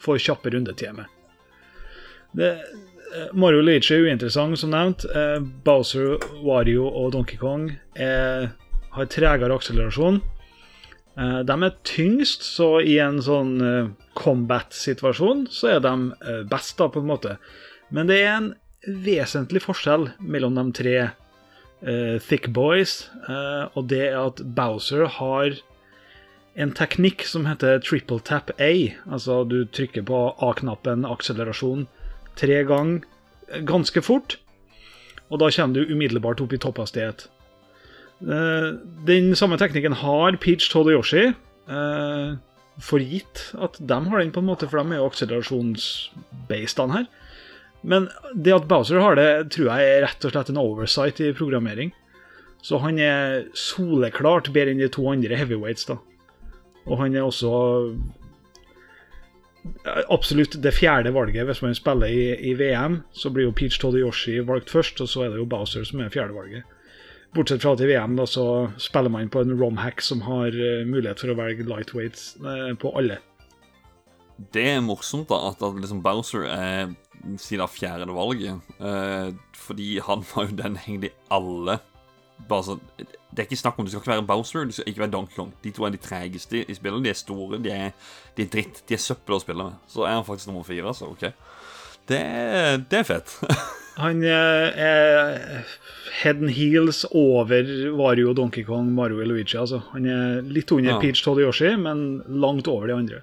få 0.00 0.16
kjappe 0.20 0.52
rundetider 0.54 0.96
med. 0.96 1.10
Det, 2.34 2.50
eh, 3.14 3.28
Mario 3.32 3.62
Luigi 3.62 3.94
er 3.94 4.06
uinteressant, 4.06 4.58
som 4.58 4.70
nevnt. 4.70 5.04
Eh, 5.04 5.40
Bowser, 5.64 6.18
Wario 6.42 6.86
og 6.86 7.12
Donkey 7.12 7.36
Kong 7.36 7.76
er, 7.96 8.52
har 8.90 9.06
tregere 9.06 9.54
akselerasjon. 9.54 10.22
Eh, 11.16 11.40
de 11.46 11.56
er 11.62 11.74
tyngst, 11.86 12.42
så 12.42 12.80
i 12.82 12.96
en 13.02 13.20
sånn 13.22 13.54
eh, 13.62 13.90
combat-situasjon 14.18 15.46
så 15.52 15.76
er 15.76 15.84
de 15.84 15.94
eh, 16.10 16.40
best, 16.50 16.76
da, 16.80 16.88
på 16.90 17.02
en 17.02 17.10
måte. 17.10 17.36
Men 17.94 18.10
det 18.10 18.18
er 18.24 18.32
en 18.32 18.48
vesentlig 18.84 19.62
forskjell 19.64 20.10
mellom 20.20 20.58
de 20.58 20.64
tre 20.76 20.96
uh, 21.04 22.16
thick 22.20 22.50
boys, 22.52 23.06
uh, 23.24 23.70
og 23.72 23.86
det 23.88 24.02
er 24.10 24.18
at 24.18 24.42
Bowser 24.56 25.06
har 25.16 25.56
en 26.60 26.74
teknikk 26.76 27.24
som 27.24 27.46
heter 27.48 27.80
triple 27.80 28.20
tap 28.20 28.52
A. 28.60 28.72
Altså 29.08 29.40
du 29.48 29.62
trykker 29.64 30.04
på 30.10 30.20
A-knappen, 30.44 31.06
akselerasjon, 31.08 31.86
tre 32.36 32.60
ganger 32.68 33.64
ganske 33.64 34.04
fort, 34.04 34.36
og 35.30 35.40
da 35.40 35.48
kommer 35.56 35.80
du 35.80 35.94
umiddelbart 35.94 36.44
opp 36.44 36.52
i 36.52 36.60
topphastighet. 36.60 37.28
Eh, 38.24 38.68
Den 39.06 39.34
samme 39.36 39.58
teknikken 39.60 39.92
har 40.00 40.36
Peach, 40.40 40.70
Todd 40.72 40.88
og 40.88 40.98
Yoshi. 40.98 41.26
eh, 41.68 42.36
For 42.80 42.98
gitt 42.98 43.52
at 43.60 43.76
de 43.78 43.98
har 44.10 44.18
den, 44.18 44.32
på 44.32 44.40
en 44.40 44.48
måte, 44.48 44.68
for 44.68 44.82
de 44.82 44.92
er 44.92 44.98
jo 44.98 45.06
akselerasjonsbased 45.10 46.90
her. 46.90 47.06
Men 47.84 48.08
det 48.34 48.54
at 48.54 48.66
Bowser 48.68 48.98
har 48.98 49.14
det, 49.14 49.50
tror 49.52 49.68
jeg 49.70 49.90
er 49.92 50.02
rett 50.06 50.24
og 50.24 50.32
slett 50.32 50.50
en 50.50 50.56
oversight 50.58 51.20
i 51.20 51.32
programmering. 51.36 51.92
Så 52.64 52.80
han 52.80 52.98
er 52.98 53.44
soleklart 53.52 54.50
bedre 54.52 54.72
enn 54.72 54.80
de 54.80 54.88
to 54.88 55.04
andre 55.12 55.36
heavyweights, 55.36 55.84
da. 55.84 55.98
Og 56.86 56.98
han 56.98 57.14
er 57.14 57.22
også 57.28 57.52
absolutt 60.12 60.58
det 60.62 60.74
fjerde 60.76 61.12
valget 61.14 61.46
hvis 61.48 61.62
man 61.64 61.74
spiller 61.76 62.10
i, 62.12 62.34
i 62.50 62.54
VM. 62.58 63.02
Så 63.12 63.30
blir 63.30 63.46
jo 63.48 63.52
Peach, 63.56 63.78
Toad 63.80 63.96
Yoshi 64.00 64.40
valgt 64.44 64.70
først, 64.72 65.00
og 65.00 65.08
så 65.08 65.24
er 65.24 65.30
det 65.32 65.40
jo 65.42 65.46
Bowser 65.48 65.84
som 65.84 66.00
er 66.00 66.12
fjerde 66.12 66.34
valget. 66.36 66.64
Bortsett 67.34 67.64
fra 67.64 67.74
til 67.74 67.90
VM 67.90 68.14
da, 68.18 68.26
så 68.30 68.46
spiller 68.78 69.10
man 69.10 69.30
på 69.32 69.42
en 69.42 69.54
romhack 69.58 70.02
som 70.04 70.22
har 70.26 70.54
eh, 70.54 70.84
mulighet 70.86 71.22
for 71.22 71.32
å 71.32 71.38
velge 71.38 71.66
lightweights 71.66 72.28
eh, 72.38 72.74
på 72.78 72.92
alle. 72.94 73.18
Det 74.54 74.64
er 74.74 74.84
morsomt 74.84 75.28
da 75.30 75.40
at, 75.50 75.62
at 75.62 75.80
liksom 75.80 76.02
Bowser 76.04 76.46
er 76.50 76.94
siden 77.40 77.70
fjerde 77.70 78.14
valget. 78.14 78.62
Eh, 78.78 79.34
fordi 79.56 79.98
han 80.06 80.24
var 80.30 80.48
jo 80.48 80.62
den 80.62 80.78
egentlig 80.84 81.14
alle 81.30 81.80
bare 82.48 82.64
så, 82.66 82.78
Det 82.98 83.38
er 83.38 83.46
ikke 83.46 83.56
snakk 83.56 83.78
om 83.78 83.86
du 83.86 83.90
skal 83.90 84.00
ikke 84.00 84.10
være 84.10 84.26
Bowser, 84.26 84.64
du 84.64 84.72
skal 84.72 84.88
ikke 84.90 85.00
være 85.00 85.10
Donkey 85.10 85.36
Kong. 85.36 85.54
De 85.64 85.70
to 85.70 85.84
er 85.86 85.94
de 85.94 86.02
tregeste 86.02 86.64
i 86.70 86.74
spillet. 86.74 87.04
De 87.04 87.10
er 87.10 87.18
store, 87.18 87.62
de 87.62 87.70
er, 87.70 87.94
de 88.36 88.42
er 88.42 88.50
dritt, 88.50 88.82
de 88.88 88.94
er 88.94 89.02
søppel 89.02 89.38
å 89.38 89.42
spille 89.42 89.64
med. 89.64 89.78
Så 89.90 90.06
er 90.06 90.18
han 90.18 90.26
faktisk 90.26 90.50
nummer 90.50 90.66
fire, 90.66 90.94
så 90.94 91.10
OK. 91.10 91.24
Det, 92.10 92.20
det 92.90 93.00
er 93.00 93.08
fett. 93.08 93.38
Han 93.96 94.22
eh, 94.26 94.84
er 94.84 95.64
head 96.22 96.40
and 96.42 96.50
heels 96.50 97.04
over 97.12 97.62
Wario, 97.94 98.32
Donkey 98.34 98.64
Kong, 98.66 98.88
Mario 98.94 99.20
og 99.22 99.28
Luigi. 99.30 99.56
Altså. 99.60 99.82
Han 99.92 100.06
er 100.10 100.40
litt 100.42 100.72
under 100.74 100.96
Ja. 100.96 101.00
Peach, 101.02 101.22
Yoshi, 101.26 101.76
men 101.76 102.22
langt 102.28 102.68
over 102.68 102.86
de 102.90 102.94
andre. 102.96 103.20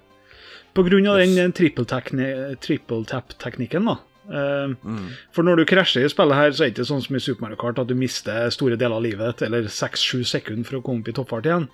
På 0.72 0.84
grunn 0.86 1.06
av 1.06 1.18
den 1.20 1.36
eh, 1.36 1.50
triple 1.52 1.84
tap-teknikken, 1.84 2.56
triple 2.64 3.04
tap-teknikken, 3.04 3.84
da. 3.90 3.98
Eh, 4.30 4.68
Mm. 4.82 5.08
For 5.34 5.42
når 5.42 5.56
du 5.56 5.64
krasjer 5.66 6.04
i 6.06 6.08
spillet 6.08 6.34
her, 6.38 6.50
så 6.52 6.62
er 6.64 6.70
det 6.70 6.78
ikke 6.78 6.88
sånn 6.88 7.02
som 7.04 7.16
i 7.16 7.20
Super 7.20 7.42
Mario 7.42 7.56
Kart 7.60 7.78
at 7.82 7.88
du 7.88 7.94
mister 7.94 8.48
store 8.50 8.76
deler 8.78 8.96
av 8.96 9.02
livet 9.02 9.34
ditt, 9.36 9.42
eller 9.48 9.62
6-7 9.68 10.24
sekunder 10.24 10.64
for 10.64 10.78
å 10.78 10.82
komme 10.82 11.02
opp 11.02 11.08
i 11.08 11.12
toppfart 11.12 11.44
igjen. 11.50 11.68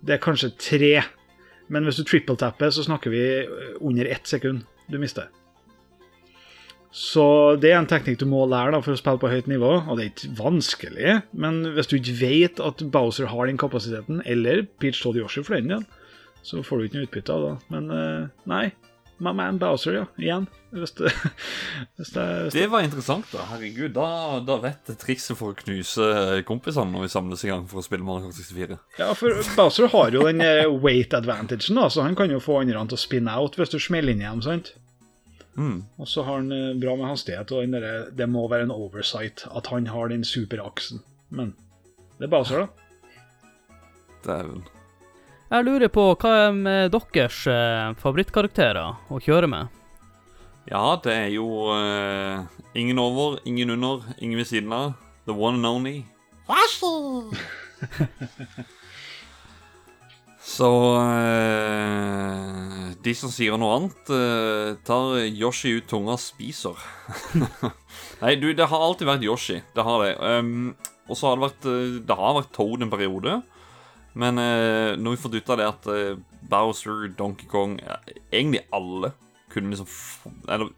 Det 0.00 0.14
er 0.16 0.22
kanskje 0.22 0.52
tre. 0.56 1.02
Men 1.68 1.84
hvis 1.84 1.98
du 2.00 2.04
triple-tapper, 2.04 2.70
så 2.70 2.82
snakker 2.86 3.10
vi 3.10 3.46
under 3.80 4.06
ett 4.06 4.26
sekund 4.26 4.64
du 4.88 4.98
mister. 4.98 5.28
Så 6.90 7.24
det 7.62 7.70
er 7.70 7.78
en 7.78 7.88
teknikk 7.90 8.18
du 8.18 8.26
må 8.26 8.42
lære 8.50 8.74
da, 8.74 8.80
for 8.82 8.96
å 8.96 8.98
spille 8.98 9.22
på 9.22 9.30
høyt 9.30 9.48
nivå, 9.50 9.76
og 9.86 9.96
det 9.96 10.04
er 10.04 10.10
ikke 10.10 10.34
vanskelig. 10.40 11.16
Men 11.38 11.62
hvis 11.76 11.90
du 11.90 11.96
ikke 12.00 12.18
vet 12.18 12.62
at 12.66 12.82
Bowser 12.90 13.30
har 13.30 13.46
den 13.46 13.60
kapasiteten, 13.60 14.22
eller 14.26 14.64
Peach 14.82 15.02
Todd 15.04 15.18
Yoshi 15.20 15.44
for 15.46 15.54
den 15.58 15.70
del, 15.70 15.86
så 16.42 16.64
får 16.66 16.78
du 16.78 16.88
ikke 16.88 16.98
noe 16.98 17.06
utbytte 17.06 17.36
av 17.36 17.44
det. 17.46 17.52
Men 17.70 17.92
eh, 17.94 18.24
nei, 18.50 18.64
my 19.22 19.34
man 19.36 19.60
Bowser, 19.60 20.00
ja. 20.00 20.04
Igjen. 20.18 20.48
Hvis 20.74 20.96
det, 20.98 21.12
hvis 21.98 22.12
det, 22.14 22.26
hvis 22.26 22.54
det 22.54 22.58
Det 22.58 22.66
var 22.72 22.82
interessant, 22.86 23.30
da. 23.30 23.46
Herregud, 23.52 23.94
da, 23.94 24.10
da 24.46 24.58
vet 24.62 24.90
trikset 24.98 25.38
for 25.38 25.54
å 25.54 25.58
knuse 25.62 26.42
kompisene 26.48 26.90
når 26.90 27.06
vi 27.06 27.14
samles 27.14 27.46
i 27.46 27.52
gang 27.52 27.66
for 27.70 27.82
å 27.82 27.86
spille 27.86 28.06
Mario 28.06 28.28
Kart 28.30 28.38
64. 28.40 28.78
Ja, 28.98 29.12
for 29.18 29.42
Bowser 29.54 29.90
har 29.94 30.14
jo 30.16 30.26
den 30.26 30.42
eh, 30.42 30.66
weight 30.70 31.14
advantagen, 31.14 31.78
da, 31.78 31.86
så 31.86 32.06
han 32.06 32.18
kan 32.18 32.34
jo 32.34 32.42
få 32.42 32.62
andre 32.64 32.82
til 32.90 32.98
å 32.98 33.04
spinne 33.06 33.38
out 33.38 33.60
hvis 33.60 33.74
du 33.74 33.78
smeller 33.78 34.16
inn 34.16 34.24
i 34.24 34.30
dem, 34.30 34.42
sant? 34.46 34.74
Mm. 35.60 35.80
Og 36.00 36.08
så 36.08 36.24
har 36.24 36.40
han 36.40 36.52
eh, 36.56 36.76
bra 36.80 36.94
med 36.96 37.10
hastighet, 37.10 37.52
og 37.52 37.74
der, 37.74 38.08
det 38.16 38.28
må 38.30 38.46
være 38.48 38.64
en 38.68 38.74
oversight 38.74 39.44
at 39.52 39.68
han 39.68 39.90
har 39.92 40.08
den 40.08 40.24
superaksen. 40.24 41.02
Men 41.28 41.52
det 42.18 42.28
er 42.28 42.32
Bowser, 42.32 42.64
da. 42.64 42.68
Dæven. 44.24 44.64
Jeg 45.50 45.64
lurer 45.66 45.90
på 45.90 46.14
hva 46.14 46.32
er 46.46 46.52
med 46.56 46.94
deres 46.94 47.42
eh, 47.50 47.92
favorittkarakterer 48.00 49.10
å 49.10 49.20
kjøre 49.20 49.50
med? 49.50 49.68
Ja, 50.70 50.96
det 51.02 51.12
er 51.12 51.28
jo 51.34 51.46
uh, 51.72 52.46
ingen 52.78 52.98
over, 53.02 53.40
ingen 53.48 53.70
under, 53.74 54.04
ingen 54.20 54.38
ved 54.38 54.46
siden 54.46 54.72
av. 54.72 54.92
The 55.26 55.34
one 55.34 55.56
and 55.56 55.66
only. 55.66 56.04
Så 60.50 60.68
eh, 60.98 62.90
de 63.04 63.12
som 63.14 63.30
sier 63.32 63.54
noe 63.60 63.76
annet, 63.76 64.10
eh, 64.12 64.72
tar 64.86 65.20
Yoshi 65.28 65.76
ut 65.78 65.86
tunga 65.90 66.16
og 66.16 66.22
spiser. 66.22 66.80
Nei, 68.22 68.34
du, 68.40 68.50
det 68.56 68.66
har 68.72 68.82
alltid 68.82 69.08
vært 69.08 69.26
Yoshi. 69.26 69.60
Det 69.76 69.84
har 69.86 70.02
det. 70.02 70.16
Um, 70.18 70.72
og 71.06 71.18
så 71.18 71.28
har 71.28 71.38
det 71.38 71.46
vært 71.46 71.70
eh, 71.70 71.94
Det 72.06 72.18
har 72.18 72.36
vært 72.40 72.52
Toad 72.56 72.82
en 72.82 72.92
periode. 72.92 73.38
Men 74.18 74.42
eh, 74.42 74.98
når 74.98 75.16
vi 75.16 75.38
ut 75.38 75.54
av 75.54 75.60
det 75.60 75.70
at 75.70 75.88
Bowser, 76.50 77.06
Donkey 77.14 77.46
Kong 77.46 77.76
ja, 77.78 78.00
Egentlig 78.32 78.64
alle 78.74 79.12
kunne 79.52 79.70
liksom 79.70 80.32
Eller 80.50 80.72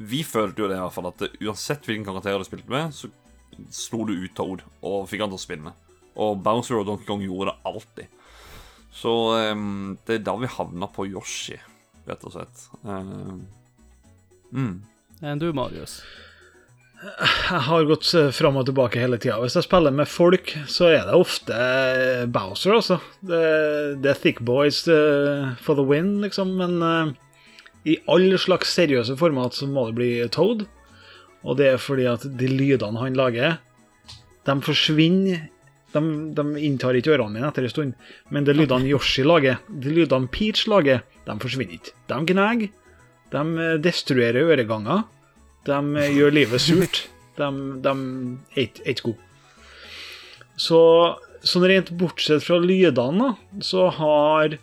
vi 0.00 0.22
følte 0.24 0.62
jo 0.62 0.68
det 0.70 0.78
i 0.78 0.80
hvert 0.80 0.94
fall, 0.94 1.10
at 1.10 1.24
uansett 1.42 1.84
hvilken 1.84 2.06
karakter 2.06 2.40
du 2.40 2.46
spilte 2.46 2.72
med, 2.72 2.94
så 2.96 3.10
slo 3.74 4.06
du 4.08 4.14
ut 4.14 4.34
Toad 4.36 4.64
og 4.86 5.08
fikk 5.10 5.24
han 5.24 5.32
til 5.32 5.36
å 5.36 5.42
spinne. 5.42 5.72
Og 6.18 6.40
Bowser 6.44 6.80
og 6.80 6.86
Donkey 6.88 7.08
Kong 7.08 7.24
gjorde 7.24 7.52
det 7.52 7.68
alltid. 7.68 8.17
Så 8.98 9.14
um, 9.54 9.96
det 10.08 10.18
er 10.18 10.24
da 10.26 10.34
vi 10.40 10.50
havna 10.50 10.88
på 10.90 11.06
Yoshi, 11.06 11.58
rett 12.08 12.24
og 12.26 12.34
slett. 12.34 12.64
Ehm, 12.82 13.44
mm. 14.50 14.72
Enn 15.22 15.42
du, 15.42 15.52
Marius? 15.54 16.00
Jeg 16.98 17.60
har 17.68 17.84
gått 17.86 18.08
eh, 18.18 18.32
fram 18.34 18.56
og 18.58 18.66
tilbake 18.66 18.98
hele 18.98 19.20
tida. 19.22 19.36
Hvis 19.38 19.54
jeg 19.54 19.68
spiller 19.68 19.94
med 19.94 20.10
folk, 20.10 20.50
så 20.66 20.88
er 20.90 21.04
det 21.06 21.14
ofte 21.14 21.54
eh, 21.54 22.24
Bowser, 22.26 22.74
altså. 22.74 22.98
Det, 23.22 23.42
det 24.02 24.10
er 24.10 24.18
thick 24.18 24.42
boys 24.46 24.80
eh, 24.90 25.52
for 25.62 25.78
the 25.78 25.84
win, 25.86 26.16
liksom. 26.24 26.56
Men 26.58 26.82
uh, 26.82 27.12
i 27.86 28.00
alle 28.10 28.40
slags 28.42 28.74
seriøse 28.74 29.14
format 29.20 29.54
så 29.54 29.70
må 29.70 29.86
det 29.88 29.98
bli 30.00 30.10
Toad. 30.34 30.66
Og 31.46 31.60
det 31.60 31.70
er 31.70 31.78
fordi 31.82 32.08
at 32.10 32.26
de 32.40 32.50
lydene 32.50 32.98
han 32.98 33.14
lager, 33.18 33.60
de 34.48 34.58
forsvinner 34.66 35.46
de, 35.94 36.00
de 36.36 36.44
inntar 36.66 36.96
ikke 36.98 37.14
ørene 37.16 37.32
mine 37.38 37.48
etter 37.48 37.64
en 37.64 37.72
stund, 37.72 37.94
men 38.30 38.44
de 38.44 38.54
lydene 38.56 38.88
Yoshi 38.90 39.24
lager, 39.24 39.60
de 39.68 39.92
lydene 39.94 40.28
Peach 40.32 40.66
lager, 40.68 41.04
de 41.24 41.36
forsvinner 41.40 41.78
ikke. 41.78 41.94
De 42.10 42.18
gnager, 42.32 42.72
de 43.32 43.44
eh, 43.64 43.78
destruerer 43.84 44.50
øreganger, 44.52 45.06
de 45.68 45.78
eh, 46.02 46.10
gjør 46.16 46.36
livet 46.36 46.64
surt. 46.64 47.06
De, 47.38 47.48
de 47.84 47.92
er 48.58 48.66
ikke- 48.66 49.02
gode. 49.12 49.18
Så 50.58 50.80
sånn 51.46 51.68
rent 51.70 51.92
bortsett 52.00 52.42
fra 52.42 52.58
lydene, 52.58 53.36
så 53.62 53.88
har 53.94 54.56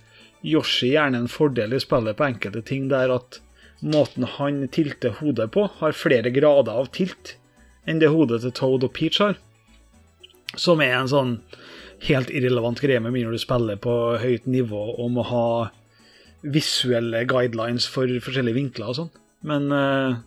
Yoshi 0.45 0.91
gjerne 0.91 1.23
en 1.23 1.31
fordel 1.31 1.73
i 1.73 1.79
spillet 1.79 2.17
på 2.19 2.25
enkelte 2.27 2.61
ting 2.67 2.89
der 2.91 3.13
at 3.15 3.39
måten 3.81 4.27
han 4.37 4.67
tilter 4.67 5.15
hodet 5.21 5.49
på, 5.55 5.69
har 5.79 5.95
flere 5.95 6.29
grader 6.35 6.75
av 6.83 6.91
tilt 6.91 7.35
enn 7.87 7.99
det 8.01 8.09
hodet 8.11 8.41
til 8.43 8.51
Toad 8.51 8.83
og 8.83 8.93
Peach 8.93 9.21
har. 9.23 9.37
Som 10.53 10.83
er 10.83 10.93
en 10.99 11.09
sånn 11.11 11.33
helt 12.05 12.29
irrelevant 12.29 12.79
greie 12.83 13.01
med 13.01 13.15
mindre 13.15 13.33
du 13.33 13.41
spiller 13.41 13.79
på 13.81 13.95
høyt 14.21 14.45
nivå 14.51 14.83
og 14.93 15.11
må 15.15 15.25
ha 15.25 15.47
visuelle 16.45 17.23
guidelines 17.25 17.87
for 17.89 18.09
forskjellige 18.21 18.59
vinkler 18.59 18.91
og 18.91 18.99
sånn. 18.99 19.13
Men 19.45 19.71
uh, 19.73 20.17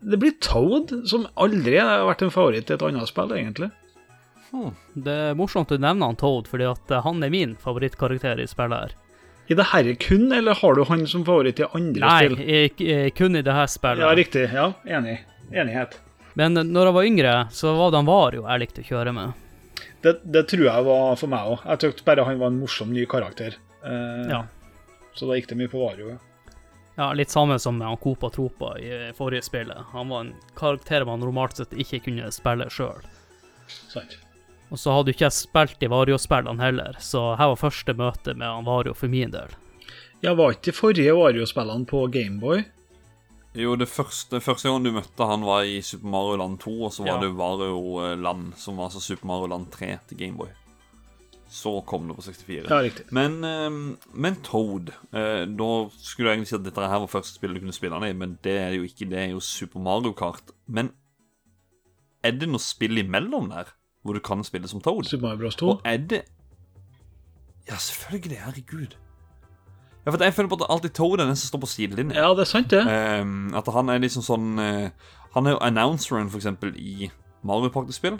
det 0.00 0.20
blir 0.22 0.36
Toad, 0.44 0.92
som 1.10 1.26
aldri 1.40 1.80
har 1.80 2.06
vært 2.08 2.24
en 2.26 2.34
favoritt 2.34 2.70
i 2.70 2.76
et 2.76 2.84
annet 2.86 3.10
spill, 3.10 3.34
egentlig. 3.36 3.70
Det 4.94 5.14
er 5.30 5.38
morsomt 5.38 5.72
du 5.72 5.80
nevner 5.80 6.12
han 6.12 6.18
Toad, 6.20 6.46
fordi 6.50 6.68
at 6.68 6.92
eh, 6.92 7.02
han 7.02 7.22
er 7.26 7.32
min 7.32 7.56
favorittkarakter 7.58 8.38
i 8.38 8.46
spillet 8.46 8.84
her. 8.84 8.94
I 9.50 9.56
det 9.58 9.66
herre 9.72 9.96
kun, 10.00 10.30
eller 10.32 10.56
har 10.56 10.78
du 10.78 10.84
han 10.88 11.02
som 11.10 11.24
favoritt 11.26 11.60
i 11.60 11.66
andre 11.66 12.06
Nei, 12.06 12.20
spill? 12.22 12.44
jeg, 12.86 13.14
kun 13.18 13.36
i 13.36 13.42
det 13.44 13.56
her 13.56 13.68
spillet. 13.68 14.04
Ja, 14.06 14.14
riktig. 14.16 14.46
Ja, 14.54 14.70
enig. 14.86 15.18
Enighet. 15.52 15.98
Men 16.34 16.54
når 16.58 16.88
jeg 16.90 16.94
var 16.96 17.08
yngre, 17.08 17.32
så 17.54 17.72
var 17.78 17.90
det 17.94 18.00
han 18.02 18.08
Vario 18.10 18.44
jeg 18.48 18.62
likte 18.64 18.82
å 18.82 18.88
kjøre 18.88 19.12
med. 19.14 19.32
Det, 20.02 20.16
det 20.34 20.42
tror 20.50 20.64
jeg 20.66 20.84
var 20.86 21.16
for 21.16 21.30
meg 21.32 21.50
òg. 21.54 21.62
Jeg 21.70 21.80
syntes 21.84 22.04
bare 22.04 22.24
han 22.26 22.40
var 22.42 22.50
en 22.52 22.58
morsom 22.60 22.90
ny 22.92 23.06
karakter. 23.08 23.56
Eh, 23.84 24.28
Ja. 24.32 24.42
Så 25.14 25.28
da 25.30 25.36
gikk 25.38 25.46
det 25.52 25.56
mye 25.60 25.70
på 25.70 25.78
Vario. 25.78 26.16
ja. 26.98 27.12
Litt 27.14 27.30
samme 27.30 27.58
som 27.62 27.78
med 27.78 28.00
Copa 28.02 28.30
Tropa 28.34 28.72
i 28.82 29.12
forrige 29.14 29.42
spillet. 29.46 29.78
Han 29.92 30.08
var 30.10 30.20
en 30.24 30.34
karakter 30.58 31.04
man 31.06 31.20
normalt 31.22 31.56
sett 31.56 31.70
ikke 31.72 32.00
kunne 32.08 32.30
spille 32.34 32.66
sjøl. 32.70 32.98
Og 34.70 34.78
så 34.80 34.90
hadde 34.90 35.12
jo 35.12 35.14
ikke 35.14 35.28
jeg 35.28 35.36
spilt 35.36 35.82
i 35.86 35.90
Vario-spillene 35.92 36.58
heller, 36.60 36.96
så 36.98 37.36
her 37.38 37.52
var 37.52 37.60
første 37.60 37.94
møte 37.94 38.34
med 38.34 38.48
han 38.48 38.66
Vario 38.66 38.94
for 38.96 39.06
min 39.12 39.30
del. 39.30 39.52
Ja, 40.24 40.32
var 40.34 40.54
ikke 40.56 40.72
de 40.72 40.74
forrige 40.74 41.14
Vario-spillene 41.14 41.86
på 41.86 42.06
Gameboy? 42.10 42.64
Jo, 43.54 43.76
det 43.78 43.86
første, 43.88 44.40
første 44.42 44.66
gang 44.68 44.82
du 44.84 44.90
møtte 44.96 45.26
han, 45.30 45.44
var 45.46 45.62
i 45.62 45.76
Super 45.86 46.08
Mario 46.10 46.36
Land 46.40 46.56
2, 46.64 46.72
og 46.88 46.92
så 46.92 47.04
var 47.06 47.14
Ja. 47.14 47.20
det 47.22 47.34
Wario 47.38 47.76
eh, 48.02 48.16
Land, 48.18 48.54
som 48.58 48.76
var 48.76 48.88
altså 48.90 49.00
Super 49.00 49.26
Mario 49.30 49.46
Land 49.52 49.68
3 49.70 49.98
til 50.08 50.18
Gameboy. 50.18 50.48
Så 51.54 51.70
kom 51.86 52.08
det 52.08 52.16
på 52.16 52.22
64. 52.26 52.66
Ja, 52.70 52.80
riktig. 52.82 53.04
Men, 53.14 53.36
eh, 53.44 53.70
men 54.14 54.36
Toad 54.42 54.88
eh, 55.12 55.44
Da 55.46 55.68
skulle 56.02 56.26
du 56.26 56.32
egentlig 56.32 56.48
si 56.50 56.56
at 56.56 56.64
dette 56.66 56.80
her 56.90 56.98
var 56.98 57.06
første 57.12 57.36
spillet 57.38 57.54
du 57.54 57.60
kunne 57.62 57.76
spille 57.76 57.94
han 57.94 58.08
i, 58.08 58.12
men 58.12 58.38
det 58.42 58.56
er 58.58 58.70
det 58.74 58.80
jo 58.80 58.88
ikke. 58.90 59.06
Det 59.12 59.18
er 59.22 59.30
jo 59.36 59.40
Super 59.40 59.78
Mario 59.80 60.12
Kart. 60.18 60.50
Men 60.66 60.90
er 62.24 62.32
det 62.32 62.48
noe 62.48 62.58
spill 62.58 62.98
imellom 62.98 63.50
der, 63.54 63.70
hvor 64.02 64.14
du 64.14 64.20
kan 64.24 64.42
spille 64.42 64.66
som 64.68 64.80
Toad? 64.82 65.04
Super 65.06 65.28
Mario 65.28 65.44
Bros. 65.44 65.56
2. 65.56 65.68
Og 65.76 65.80
er 65.84 65.96
det 65.98 66.24
Ja, 67.68 67.76
selvfølgelig. 67.78 68.38
Herregud. 68.42 68.96
Ja, 70.04 70.12
for 70.12 70.22
Jeg 70.22 70.34
føler 70.36 70.48
på 70.52 70.58
at 70.60 70.66
alltid 70.68 70.92
Toad 70.96 71.20
er 71.20 71.30
den 71.30 71.36
som 71.36 71.48
står 71.48 71.62
på 71.62 71.70
sidelinjen. 71.72 72.16
Ja, 72.16 72.28
det 72.36 72.44
er 72.44 72.50
sant, 72.50 72.70
det. 72.70 72.82
Um, 72.84 73.54
at 73.56 73.68
han 73.72 73.88
er 73.88 74.02
liksom 74.04 74.24
sånn 74.24 74.58
uh, 74.60 74.90
Han 75.34 75.48
er 75.48 75.56
jo 75.56 75.62
announceren, 75.64 76.28
for 76.30 76.42
eksempel, 76.42 76.74
i 76.76 77.08
Mario 77.42 77.72
Party-spill. 77.72 78.18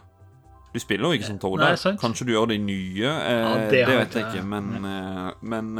Du 0.74 0.80
spiller 0.82 1.12
jo 1.12 1.18
ikke 1.18 1.28
som 1.28 1.42
Toad 1.42 1.60
Nei, 1.60 1.74
sant. 1.78 2.00
Kanskje 2.00 2.26
du 2.26 2.32
gjør 2.32 2.48
det 2.50 2.56
i 2.58 2.64
nye, 2.64 3.04
uh, 3.04 3.34
Ja, 3.34 3.52
det 3.68 3.84
det, 3.84 3.98
vet 4.00 4.16
jeg 4.16 4.30
ikke-. 4.30 4.46
Men, 4.48 4.72
uh, 4.80 5.30
men 5.44 5.76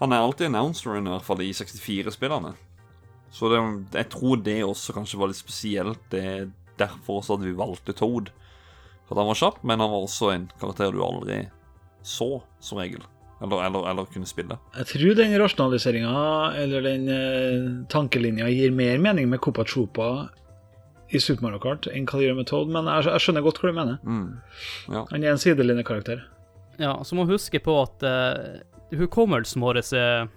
han 0.00 0.16
er 0.16 0.24
alltid 0.24 0.48
announceren, 0.48 1.06
i 1.06 1.12
hvert 1.12 1.28
fall 1.28 1.44
i 1.44 1.52
64-spillerne. 1.52 2.54
Så 3.30 3.52
det, 3.52 3.60
jeg 3.94 4.08
tror 4.10 4.40
det 4.42 4.58
også 4.64 4.96
kanskje 4.96 5.20
var 5.20 5.30
litt 5.30 5.38
spesielt. 5.38 6.00
Det 6.10 6.24
er 6.24 6.48
derfor 6.80 7.20
også 7.20 7.36
at 7.36 7.44
vi 7.44 7.54
valgte 7.54 7.94
Toad. 7.94 8.32
For 9.04 9.14
at 9.14 9.20
han 9.20 9.30
var 9.30 9.38
kjapp, 9.38 9.62
men 9.62 9.84
han 9.84 9.92
var 9.92 10.08
også 10.08 10.32
en 10.32 10.50
karakter 10.58 10.96
du 10.96 11.04
aldri 11.04 11.42
så, 12.06 12.40
som 12.64 12.80
regel. 12.80 13.04
Eller, 13.40 13.62
eller, 13.64 13.86
eller 13.90 14.08
kunne 14.12 14.28
spille. 14.28 14.58
Jeg 14.76 14.88
tror 14.90 15.14
den 15.16 15.38
rasjonaliseringa, 15.40 16.24
eller 16.60 16.84
den 16.84 17.06
eh, 17.08 17.70
tankelinja, 17.88 18.50
gir 18.52 18.74
mer 18.76 19.00
mening 19.00 19.30
med 19.32 19.40
Copa 19.40 19.64
Tropa 19.64 20.10
i 21.10 21.20
Super 21.20 21.46
Mario 21.46 21.60
Kart 21.62 21.88
enn 21.90 22.04
hva 22.06 22.20
det 22.20 22.28
gjør 22.28 22.36
med 22.38 22.48
Toad, 22.50 22.68
men 22.74 22.90
jeg, 22.90 23.08
jeg 23.08 23.24
skjønner 23.24 23.46
godt 23.46 23.62
hva 23.62 23.70
du 23.70 23.78
mener. 23.78 23.96
Mm. 24.04 24.26
Ja. 24.92 25.06
Han 25.10 25.24
er 25.24 25.32
en 25.32 25.40
sidelinjekarakter. 25.42 26.22
Ja, 26.80 26.94
så 27.04 27.16
må 27.16 27.26
huske 27.28 27.60
på 27.64 27.74
at 27.80 28.04
uh, 28.06 28.60
hukommelsen 28.96 29.64
vår 29.64 29.82
er, 29.82 30.28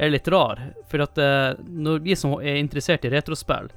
er 0.00 0.12
litt 0.12 0.28
rar. 0.32 0.60
For 0.90 1.04
at 1.04 1.20
uh, 1.20 1.60
når 1.60 2.02
vi 2.08 2.16
som 2.18 2.38
er 2.40 2.58
interessert 2.60 3.06
i 3.06 3.12
retrospill 3.12 3.70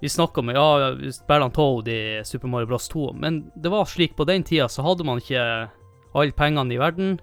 Vi 0.00 0.08
snakker 0.08 0.40
om 0.40 0.52
ja, 0.54 0.90
vi 0.96 1.10
spiller 1.12 1.50
Toad 1.52 1.88
i 1.92 2.20
Super 2.24 2.48
Mario 2.48 2.70
Bros 2.70 2.88
2, 2.88 3.12
men 3.20 3.42
det 3.54 3.68
var 3.72 3.84
slik 3.84 4.14
på 4.16 4.24
den 4.24 4.42
tida 4.42 4.68
så 4.68 4.82
hadde 4.82 5.04
man 5.04 5.20
ikke 5.20 5.42
alle 6.16 6.32
pengene 6.32 6.74
i 6.74 6.80
verden. 6.80 7.18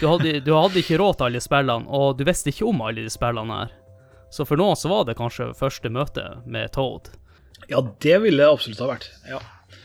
Du 0.00 0.06
hadde, 0.08 0.38
du 0.44 0.52
hadde 0.56 0.80
ikke 0.80 0.98
råd 1.00 1.18
til 1.18 1.28
alle 1.28 1.42
spillene, 1.44 1.88
og 1.88 2.18
du 2.18 2.24
visste 2.28 2.52
ikke 2.52 2.68
om 2.70 2.80
alle 2.84 3.04
de 3.04 3.12
spillene 3.12 3.58
her. 3.62 3.74
Så 4.32 4.46
for 4.48 4.58
noen 4.58 4.78
så 4.78 4.90
var 4.90 5.04
det 5.06 5.18
kanskje 5.18 5.52
første 5.58 5.90
møte 5.92 6.24
med 6.46 6.72
Toad. 6.74 7.12
Ja, 7.70 7.82
det 8.02 8.16
ville 8.24 8.42
det 8.42 8.50
absolutt 8.50 8.80
ha 8.82 8.88
vært. 8.90 9.10
Ja. 9.28 9.40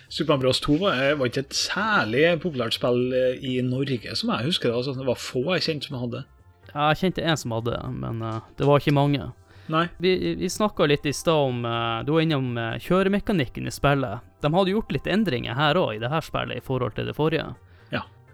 Super 0.09 0.33
Mario 0.33 0.47
Bros. 0.47 0.61
2 0.65 0.77
var, 0.81 1.01
var 1.19 1.29
ikke 1.29 1.43
et 1.45 1.55
særlig 1.57 2.23
populært 2.41 2.75
spill 2.79 3.13
eh, 3.13 3.43
i 3.45 3.59
Norge, 3.61 4.15
som 4.17 4.31
jeg 4.33 4.47
husker. 4.49 4.73
Altså, 4.73 4.95
det 4.97 5.05
var 5.05 5.21
få 5.21 5.43
jeg 5.53 5.67
kjente 5.67 5.89
som 5.89 5.99
hadde. 6.01 6.23
Jeg 6.69 6.99
kjente 7.01 7.25
en 7.25 7.37
som 7.37 7.53
hadde 7.57 7.77
men 7.93 8.23
eh, 8.25 8.41
det 8.57 8.65
var 8.65 8.81
ikke 8.81 8.95
mange. 8.97 9.29
Nei. 9.69 9.85
Vi, 10.01 10.15
vi 10.39 10.49
snakka 10.49 10.87
litt 10.89 11.05
i 11.05 11.13
stad 11.13 11.51
om 11.51 11.65
eh, 11.65 11.99
Du 12.07 12.15
var 12.15 12.25
innom 12.25 12.57
eh, 12.57 12.79
kjøremekanikken 12.81 13.69
i 13.69 13.73
spillet. 13.73 14.25
De 14.41 14.53
hadde 14.53 14.73
gjort 14.73 14.93
litt 14.95 15.09
endringer 15.09 15.57
her 15.57 15.77
òg, 15.77 15.93
i 15.95 16.01
det 16.01 16.09
her 16.09 16.25
spillet, 16.25 16.57
i 16.57 16.65
forhold 16.65 16.97
til 16.97 17.09
det 17.09 17.17
forrige. 17.17 17.51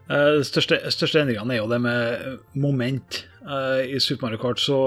Eh, 0.05 0.39
største, 0.45 0.77
største 0.93 1.23
endringene 1.23 1.55
er 1.55 1.63
jo 1.63 1.69
det 1.71 1.79
med 1.81 2.25
moment. 2.53 3.23
Uh, 3.45 3.81
I 3.81 4.01
Super 4.01 4.27
Mario 4.27 4.41
Kart 4.41 4.61
så 4.61 4.79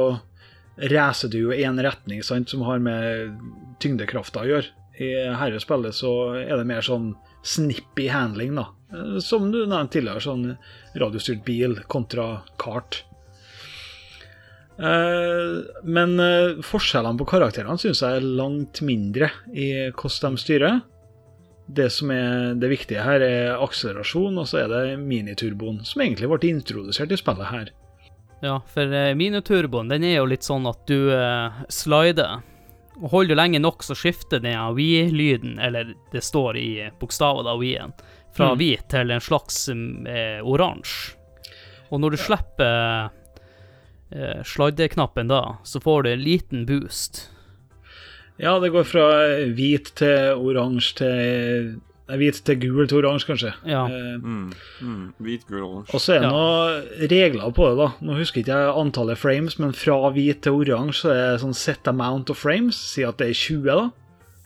racer 0.92 1.31
du 1.33 1.40
jo 1.40 1.54
i 1.54 1.64
én 1.66 1.78
retning, 1.83 2.22
sant, 2.26 2.50
som 2.50 2.62
har 2.66 2.83
med 2.83 3.35
tyngdekrafta 3.83 4.44
å 4.44 4.50
gjøre. 4.52 4.74
I 4.98 5.11
dette 5.31 5.62
spillet 5.62 5.94
så 5.94 6.12
er 6.38 6.54
det 6.59 6.66
mer 6.66 6.87
sånn 6.87 7.12
snippy 7.46 8.09
handling, 8.11 8.54
da. 8.59 8.68
Uh, 8.94 9.18
Som 9.22 9.50
du 9.50 9.64
nevnte 9.64 9.98
tidligere, 9.98 10.22
sånn 10.22 10.52
radiostyrt 10.98 11.44
bil 11.46 11.81
kontra 11.90 12.44
kart. 12.61 13.04
Men 14.78 16.12
forskjellene 16.62 17.18
på 17.18 17.26
karakterene 17.26 17.74
syns 17.83 17.98
jeg 18.04 18.20
er 18.20 18.26
langt 18.38 18.78
mindre 18.87 19.26
i 19.50 19.66
hvordan 19.90 20.37
de 20.37 20.42
styrer. 20.44 20.76
Det 21.68 21.90
som 21.92 22.11
er 22.11 22.54
det 22.57 22.70
viktige 22.72 23.02
her, 23.04 23.20
er 23.20 23.59
akselerasjon, 23.61 24.38
og 24.40 24.46
så 24.48 24.62
er 24.64 24.70
det 24.72 24.98
miniturboen, 25.02 25.83
som 25.85 26.00
egentlig 26.00 26.31
ble 26.31 26.48
introdusert 26.48 27.12
i 27.12 27.18
spillet 27.20 27.50
her. 27.52 27.70
Ja, 28.40 28.61
for 28.70 28.94
eh, 28.94 29.12
miniturboen 29.18 29.90
den 29.90 30.04
er 30.07 30.20
jo 30.20 30.28
litt 30.31 30.46
sånn 30.46 30.64
at 30.70 30.81
du 30.88 31.11
eh, 31.12 31.59
slider. 31.68 32.38
Og 32.98 33.11
holder 33.12 33.35
du 33.35 33.38
lenge 33.38 33.61
nok, 33.62 33.85
så 33.85 33.94
skifter 33.98 34.40
den 34.42 34.57
Wii-lyden, 34.74 35.59
eller 35.62 35.92
det 36.12 36.22
står 36.24 36.57
i 36.59 36.70
bokstaver 37.00 37.44
da, 37.46 37.54
Wii-en, 37.61 37.92
fra 38.35 38.52
Mm. 38.54 38.59
hvit 38.59 38.88
til 38.90 39.11
en 39.11 39.20
slags 39.22 39.68
eh, 39.68 40.40
oransje. 40.42 41.16
Og 41.90 42.00
når 42.00 42.11
du 42.11 42.16
slipper 42.20 43.11
eh, 44.12 44.40
sladdeknappen 44.44 45.28
da, 45.31 45.59
så 45.64 45.81
får 45.81 46.02
du 46.02 46.11
en 46.12 46.22
liten 46.24 46.66
boost. 46.68 47.26
Ja, 48.38 48.59
det 48.62 48.70
går 48.70 48.85
fra 48.87 49.05
hvit 49.57 49.92
til 49.98 50.38
oransje 50.38 50.94
til 51.03 51.68
Nei, 52.09 52.16
hvit 52.22 52.38
til 52.40 52.57
gul 52.57 52.87
til 52.88 53.03
oransje, 53.03 53.27
kanskje. 53.29 53.51
Ja. 53.68 53.83
Eh, 53.85 54.14
Mm, 54.24 54.53
mm, 54.81 55.09
hvit, 55.20 55.42
gul, 55.46 55.61
oransje. 55.66 55.92
og 55.92 56.01
så 56.01 56.14
er 56.14 56.20
det 56.22 56.24
Ja. 56.24 56.31
noen 56.31 57.11
regler 57.11 57.53
på 57.53 57.66
det, 57.68 57.77
da. 57.77 57.88
Nå 58.01 58.16
husker 58.16 58.40
ikke 58.40 58.55
jeg 58.57 58.74
antallet 58.81 59.18
frames, 59.18 59.59
men 59.59 59.72
fra 59.77 59.98
hvit 60.14 60.40
til 60.40 60.53
oransje 60.57 61.03
så 61.03 61.11
er 61.12 61.33
det 61.33 61.40
sånn 61.42 61.55
set 61.55 61.87
amount 61.87 62.31
of 62.31 62.38
frames. 62.38 62.77
Si 62.77 63.03
at 63.05 63.18
det 63.18 63.29
er 63.29 63.35
20, 63.35 63.64
da. 63.66 63.90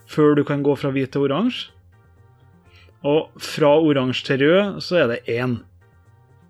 Før 0.08 0.34
du 0.34 0.42
kan 0.42 0.64
gå 0.64 0.74
fra 0.76 0.90
hvit 0.90 1.12
til 1.12 1.22
oransje. 1.28 1.68
Og 3.04 3.28
fra 3.38 3.78
oransje 3.78 4.24
til 4.24 4.38
rød 4.42 4.80
så 4.82 4.96
er 5.04 5.06
det 5.06 5.26
én. 5.28 5.60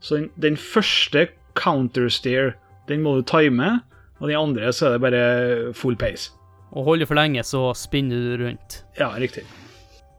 Så 0.00 0.16
den, 0.16 0.30
den 0.40 0.56
første 0.56 1.28
countersteer, 1.54 2.54
den 2.88 3.02
må 3.02 3.16
du 3.16 3.22
time, 3.22 3.82
og 4.18 4.28
den 4.28 4.36
andre 4.38 4.72
så 4.72 4.86
er 4.86 4.92
det 4.98 5.00
bare 5.02 5.74
full 5.74 5.94
pace. 5.96 6.30
Og 6.72 6.86
holder 6.86 7.08
for 7.08 7.18
lenge, 7.18 7.44
så 7.44 7.66
spinner 7.76 8.22
du 8.22 8.44
rundt. 8.46 8.82
Ja, 8.98 9.10
riktig. 9.20 9.44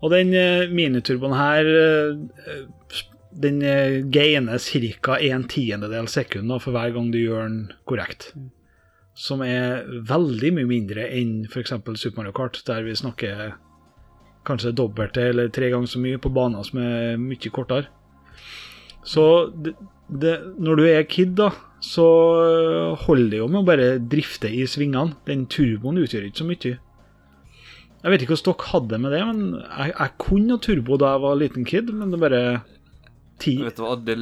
Og 0.03 0.11
den 0.13 0.33
eh, 0.35 0.69
miniturboen 0.69 1.33
her 1.37 1.69
eh, 1.69 3.01
den 3.33 3.61
eh, 3.61 4.01
gainer 4.13 4.59
ca. 5.01 5.17
en 5.17 5.47
tiendedel 5.47 6.07
sekund 6.07 6.51
da, 6.51 6.59
for 6.61 6.75
hver 6.75 6.93
gang 6.93 7.11
du 7.11 7.19
gjør 7.21 7.47
den 7.47 7.71
korrekt. 7.89 8.33
Som 9.13 9.41
er 9.45 9.85
veldig 10.09 10.53
mye 10.57 10.69
mindre 10.69 11.07
enn 11.09 11.45
f.eks. 11.49 11.73
Super 11.95 12.21
Mario 12.21 12.33
Kart, 12.33 12.61
der 12.67 12.83
vi 12.83 12.95
snakker 12.97 13.55
kanskje 14.45 14.73
dobbelte 14.75 15.29
eller 15.29 15.51
tre 15.53 15.69
ganger 15.71 15.87
så 15.87 16.01
mye 16.03 16.19
på 16.19 16.31
baner 16.33 16.65
som 16.67 16.81
er 16.83 17.19
mye 17.21 17.53
kortere. 17.53 17.87
Så 19.03 19.25
det, 20.09 20.33
når 20.59 20.75
du 20.79 20.83
er 20.89 21.05
kid, 21.09 21.35
da, 21.39 21.51
så 21.83 22.05
holder 23.05 23.29
det 23.31 23.39
jo 23.39 23.47
med 23.51 23.61
å 23.63 23.67
bare 23.67 23.87
drifte 23.99 24.49
i 24.51 24.65
svingene. 24.69 25.15
Den 25.27 25.45
turboen 25.51 26.01
utgjør 26.03 26.27
ikke 26.29 26.41
så 26.43 26.47
mye. 26.49 26.73
Jeg 28.03 28.11
vet 28.11 28.23
ikke 28.25 28.35
hvordan 28.35 28.49
dere 28.51 28.69
hadde 28.73 28.99
med 28.99 29.13
det, 29.15 29.21
men 29.29 29.41
jeg, 29.63 29.93
jeg 29.95 30.13
kunne 30.19 30.59
turbo 30.63 30.97
da 30.99 31.13
jeg 31.13 31.23
var 31.23 31.37
liten 31.39 31.67
kid, 31.67 31.91
men 31.95 32.11
det 32.11 32.19
er 32.19 32.23
bare 32.25 32.43
ti 33.39 33.53
Vet 33.63 33.79
du 33.79 33.83
hva, 33.85 33.93
det 33.97 34.17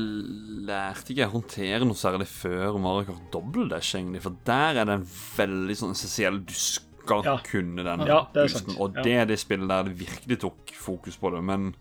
lærte 0.67 1.11
ikke 1.11 1.23
jeg 1.23 1.31
å 1.31 1.33
håndtere 1.33 1.87
noe 1.89 1.97
særlig 1.99 2.27
før 2.29 2.77
Mario 2.81 3.07
Kart 3.09 3.25
Double 3.33 3.65
Dash, 3.71 3.95
egentlig. 3.97 4.21
For 4.23 4.37
der 4.47 4.77
er 4.83 4.87
det 4.87 4.99
en 4.99 5.07
veldig 5.09 5.77
sånn 5.81 5.95
essensiell 5.97 6.39
Du 6.45 6.53
skal 6.55 7.25
Ja. 7.25 7.39
kunne 7.43 7.81
den 7.83 8.05
Ja, 8.05 8.21
det. 8.33 8.45
Og 8.77 8.93
det 9.01 9.15
er 9.17 9.25
det 9.25 9.39
spillet 9.41 9.67
der 9.67 9.89
det 9.89 9.97
virkelig 9.99 10.37
tok 10.45 10.71
fokus 10.77 11.17
på 11.17 11.33
det. 11.33 11.41
Men 11.43 11.71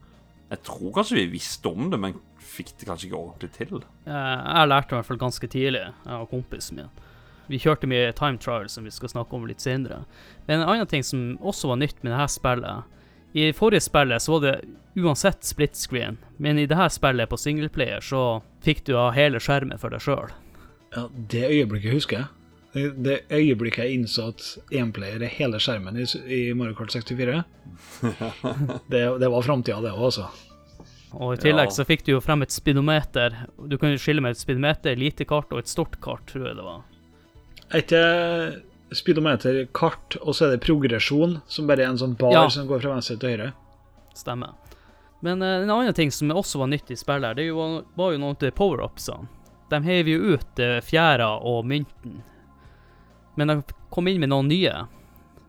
jeg 0.50 0.62
tror 0.64 0.94
kanskje 0.96 1.20
vi 1.20 1.26
visste 1.36 1.68
om 1.68 1.90
det, 1.92 2.00
men 2.00 2.16
fikk 2.50 2.72
det 2.80 2.88
kanskje 2.88 3.08
ikke 3.10 3.20
ordentlig 3.20 3.52
til. 3.56 3.84
Eh, 4.06 4.40
Jeg 4.50 4.68
lærte 4.72 4.94
i 4.94 4.98
hvert 4.98 5.06
fall 5.08 5.20
ganske 5.22 5.48
tidlig, 5.52 5.84
jeg 6.06 6.18
og 6.20 6.30
kompisen 6.32 6.76
min. 6.80 6.90
Vi 7.50 7.58
kjørte 7.58 7.88
mye 7.90 8.12
time 8.14 8.38
trial, 8.38 8.68
som 8.70 8.84
vi 8.86 8.92
skal 8.94 9.10
snakke 9.10 9.34
om 9.34 9.46
litt 9.48 9.62
senere. 9.62 10.04
Men 10.46 10.60
en 10.60 10.68
annen 10.70 10.86
ting 10.90 11.02
som 11.06 11.36
også 11.42 11.72
var 11.72 11.80
nytt 11.80 12.02
med 12.06 12.12
dette 12.14 12.28
spillet 12.36 12.84
I 13.34 13.48
forrige 13.54 13.80
spillet 13.82 14.22
så 14.22 14.36
var 14.36 14.40
det 14.44 14.54
uansett 14.98 15.44
split 15.46 15.76
screen, 15.78 16.16
men 16.38 16.58
i 16.58 16.66
dette 16.66 16.88
spillet 16.90 17.30
på 17.30 17.38
singleplayer 17.38 18.02
så 18.02 18.40
fikk 18.62 18.84
du 18.86 18.96
av 18.98 19.12
hele 19.14 19.38
skjermen 19.42 19.78
for 19.78 19.90
deg 19.94 20.02
sjøl. 20.02 20.30
Ja, 20.94 21.04
det 21.30 21.44
øyeblikket 21.46 21.94
husker 21.94 22.16
jeg. 22.18 22.26
Det, 22.74 22.82
det 23.02 23.16
øyeblikket 23.34 23.84
jeg 23.84 23.98
innså 23.98 24.28
at 24.30 24.42
énplayer 24.74 25.22
er 25.22 25.30
hele 25.34 25.58
skjermen 25.62 25.96
i, 25.98 26.06
i 26.30 26.40
Mario 26.54 26.74
Kart 26.78 26.90
64. 26.94 27.42
Det, 28.90 29.02
det 29.22 29.28
var 29.30 29.42
framtida, 29.46 29.80
det 29.82 29.90
òg, 29.94 30.04
altså. 30.10 30.26
Og 31.12 31.34
i 31.34 31.40
tillegg 31.42 31.70
Ja. 31.70 31.74
så 31.74 31.84
fikk 31.84 32.04
du 32.06 32.12
jo 32.12 32.20
frem 32.22 32.42
et 32.42 32.52
speedometer. 32.54 33.34
Du 33.68 33.76
kunne 33.78 33.98
skille 33.98 34.22
med 34.22 34.36
et 34.36 34.38
speedometer, 34.38 34.94
lite 34.96 35.24
kart 35.26 35.50
og 35.52 35.58
et 35.58 35.68
stort 35.68 36.00
kart, 36.00 36.22
tror 36.26 36.46
jeg 36.46 36.56
det 36.56 36.64
var. 36.64 36.82
Er 37.72 37.82
ikke 37.82 38.62
speedometer 38.94 39.66
kart, 39.74 40.16
og 40.22 40.34
så 40.34 40.46
er 40.46 40.56
det 40.56 40.62
progresjon, 40.64 41.40
som 41.46 41.66
bare 41.66 41.82
er 41.84 41.90
en 41.90 41.98
sånn 41.98 42.16
bar 42.18 42.32
Ja. 42.32 42.48
som 42.48 42.66
går 42.68 42.80
fra 42.82 42.94
venstre 42.94 43.16
til 43.18 43.30
høyre? 43.36 43.52
Stemmer. 44.14 44.54
Men 45.22 45.42
uh, 45.42 45.62
en 45.62 45.70
annen 45.70 45.94
ting 45.94 46.10
som 46.10 46.30
også 46.30 46.58
var 46.58 46.66
nytt 46.72 46.90
i 46.90 46.96
spillet, 46.96 47.26
her, 47.26 47.34
det 47.34 47.50
var, 47.54 47.82
var 47.96 48.12
jo 48.12 48.18
noen 48.18 48.36
av 48.40 48.50
power-upsene. 48.56 49.28
De 49.70 49.82
heiv 49.82 50.08
jo 50.08 50.34
ut 50.34 50.58
uh, 50.62 50.80
fjæra 50.80 51.28
og 51.46 51.64
mynten. 51.66 52.22
Men 53.36 53.48
de 53.48 53.62
kom 53.90 54.08
inn 54.08 54.20
med 54.20 54.30
noen 54.32 54.48
nye. 54.48 54.86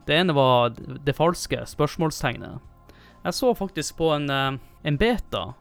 Det 0.05 0.17
ene 0.17 0.33
var 0.33 0.69
det 0.75 1.15
falske 1.15 1.63
spørsmålstegnet. 1.65 2.59
Jeg 3.21 3.37
så 3.37 3.51
faktisk 3.57 3.97
på 4.01 4.09
en, 4.15 4.29
eh, 4.29 4.57
en 4.83 4.97
beta, 4.97 5.53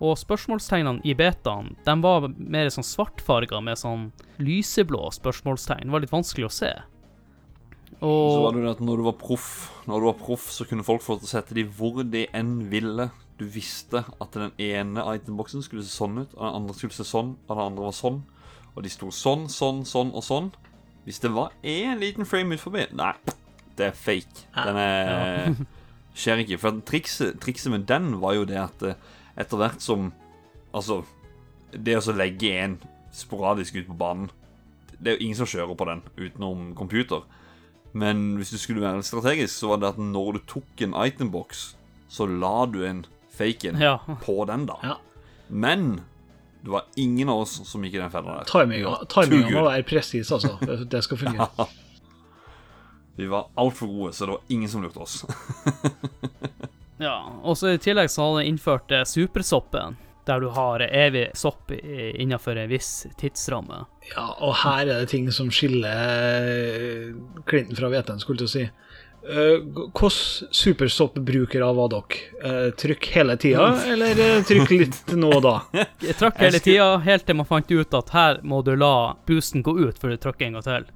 og 0.00 0.16
spørsmålstegnene 0.16 1.04
i 1.04 1.12
betaen 1.16 1.74
de 1.84 1.94
var 2.00 2.28
mer 2.38 2.70
sånn 2.72 2.86
svartfarga 2.86 3.60
med 3.62 3.76
sånn 3.76 4.06
lyseblå 4.40 5.10
spørsmålstegn. 5.12 5.84
Det 5.84 5.92
var 5.92 6.00
litt 6.00 6.14
vanskelig 6.14 6.48
å 6.48 6.54
se. 6.54 6.70
Og 8.00 8.30
Så 8.32 8.42
var 8.42 8.52
det 8.54 8.62
jo 8.62 8.64
det 8.64 8.76
at 8.78 8.84
når 8.86 8.96
du 8.96 9.02
var 9.10 9.18
proff, 9.20 9.48
når 9.86 10.00
du 10.00 10.06
var 10.08 10.20
proff, 10.22 10.46
så 10.54 10.64
kunne 10.64 10.86
folk 10.86 11.02
få 11.04 11.18
til 11.18 11.28
å 11.28 11.32
sette 11.34 11.56
de 11.56 11.64
hvor 11.64 12.00
de 12.00 12.26
enn 12.32 12.70
ville. 12.70 13.10
Du 13.36 13.44
visste 13.44 14.04
at 14.20 14.32
den 14.32 14.52
ene 14.56 15.04
itemboksen 15.16 15.64
skulle 15.64 15.84
se 15.84 15.92
sånn 15.92 16.22
ut, 16.22 16.32
og 16.32 16.40
den 16.40 16.56
andre 16.62 16.76
skulle 16.78 16.96
se 16.96 17.04
sånn, 17.04 17.34
og 17.44 17.52
den 17.52 17.66
andre 17.66 17.84
var 17.90 17.96
sånn. 17.96 18.22
Og 18.72 18.82
de 18.86 18.92
sto 18.92 19.10
sånn, 19.12 19.48
sånn, 19.52 19.84
sånn 19.84 20.14
og 20.16 20.24
sånn. 20.24 20.48
Hvis 21.04 21.20
det 21.20 21.32
var 21.34 21.52
én 21.64 22.00
liten 22.00 22.28
frame 22.28 22.54
ut 22.54 22.60
forbi 22.60 22.86
Nei, 22.92 23.12
det 23.76 23.90
er 23.90 23.96
fake. 23.96 24.46
Den 24.54 24.80
er 24.80 25.54
Skjer 26.16 26.42
ikke. 26.42 26.58
For 26.60 26.80
trikset, 26.86 27.38
trikset 27.42 27.72
med 27.72 27.86
den 27.90 28.16
var 28.22 28.36
jo 28.36 28.46
det 28.48 28.58
at 28.60 28.82
eh, 28.86 28.98
etter 29.40 29.60
hvert 29.60 29.84
som 29.84 30.10
Altså, 30.70 31.00
det 31.74 31.96
å 31.98 32.02
så 32.04 32.12
legge 32.14 32.52
en 32.62 32.76
sporadisk 33.10 33.74
ut 33.80 33.88
på 33.88 33.96
banen 33.98 34.28
Det 34.92 35.10
er 35.10 35.16
jo 35.16 35.24
ingen 35.24 35.38
som 35.40 35.48
kjører 35.50 35.74
på 35.74 35.86
den 35.88 36.02
utenom 36.14 36.68
computer. 36.78 37.24
Men 37.90 38.36
hvis 38.38 38.52
du 38.54 38.58
skulle 38.60 38.84
være 38.84 39.02
strategisk, 39.02 39.50
så 39.50 39.72
var 39.72 39.80
det 39.82 39.88
at 39.88 39.98
når 39.98 40.36
du 40.36 40.40
tok 40.46 40.84
en 40.84 40.94
itembox, 40.94 41.72
så 42.06 42.28
la 42.28 42.68
du 42.70 42.84
en 42.86 43.02
faken 43.34 43.80
ja. 43.82 43.96
på 44.22 44.44
den, 44.46 44.68
da. 44.68 44.76
Ja. 44.84 44.94
Men 45.48 46.02
det 46.62 46.70
var 46.70 46.86
ingen 47.00 47.32
av 47.32 47.42
oss 47.46 47.56
som 47.66 47.82
gikk 47.82 47.96
i 47.96 48.02
den 48.02 48.12
fella 48.12 48.38
der. 48.44 48.50
Timinga 49.08 49.64
være 49.64 49.86
presis, 49.88 50.30
altså. 50.30 50.54
Det, 50.60 50.84
det 50.92 51.02
skal 51.06 51.22
fungere. 51.24 51.48
Vi 53.16 53.26
var 53.26 53.48
altfor 53.54 53.86
gode, 53.90 54.12
så 54.12 54.26
det 54.26 54.36
var 54.36 54.40
ingen 54.48 54.68
som 54.68 54.82
lurte 54.84 55.02
oss. 55.02 55.24
Ja, 57.00 57.32
og 57.42 57.56
så 57.56 57.70
i 57.72 57.78
tillegg 57.80 58.10
så 58.12 58.26
har 58.26 58.34
de 58.42 58.48
innført 58.50 58.92
eh, 58.92 59.06
supersoppen, 59.08 59.96
der 60.28 60.42
du 60.44 60.50
har 60.52 60.82
evig 60.84 61.30
sopp 61.34 61.72
innenfor 61.72 62.58
en 62.60 62.68
viss 62.68 63.06
tidsramme. 63.18 63.86
Ja, 64.12 64.26
og 64.36 64.52
her 64.60 64.82
er 64.84 65.00
det 65.00 65.08
ting 65.14 65.30
som 65.32 65.48
skiller 65.48 67.14
Clinton 67.48 67.78
fra 67.78 67.88
hveten, 67.88 68.20
skulle 68.20 68.44
jeg 68.44 68.52
si. 68.52 68.66
Uh, 69.20 69.64
Hvilke 69.64 70.10
supersoppbrukere 70.56 71.72
var 71.76 71.90
dere? 71.92 72.68
Trykk 72.80 73.10
hele 73.16 73.36
tida, 73.40 73.66
eller 73.92 74.44
trykk 74.48 74.76
litt 74.76 75.12
nå 75.24 75.32
og 75.40 75.42
da? 75.44 75.56
Jeg 76.04 76.16
trakk 76.20 76.40
hele 76.44 76.60
tida, 76.60 76.94
helt 77.04 77.24
til 77.28 77.40
man 77.40 77.48
fant 77.48 77.72
ut 77.72 77.96
at 77.96 78.12
her 78.16 78.40
må 78.44 78.60
du 78.64 78.74
la 78.76 79.14
boosten 79.28 79.64
gå 79.64 79.76
ut 79.86 80.00
før 80.00 80.14
du 80.14 80.20
trykker 80.20 80.50
en 80.50 80.60
gang 80.60 80.68
til. 80.68 80.88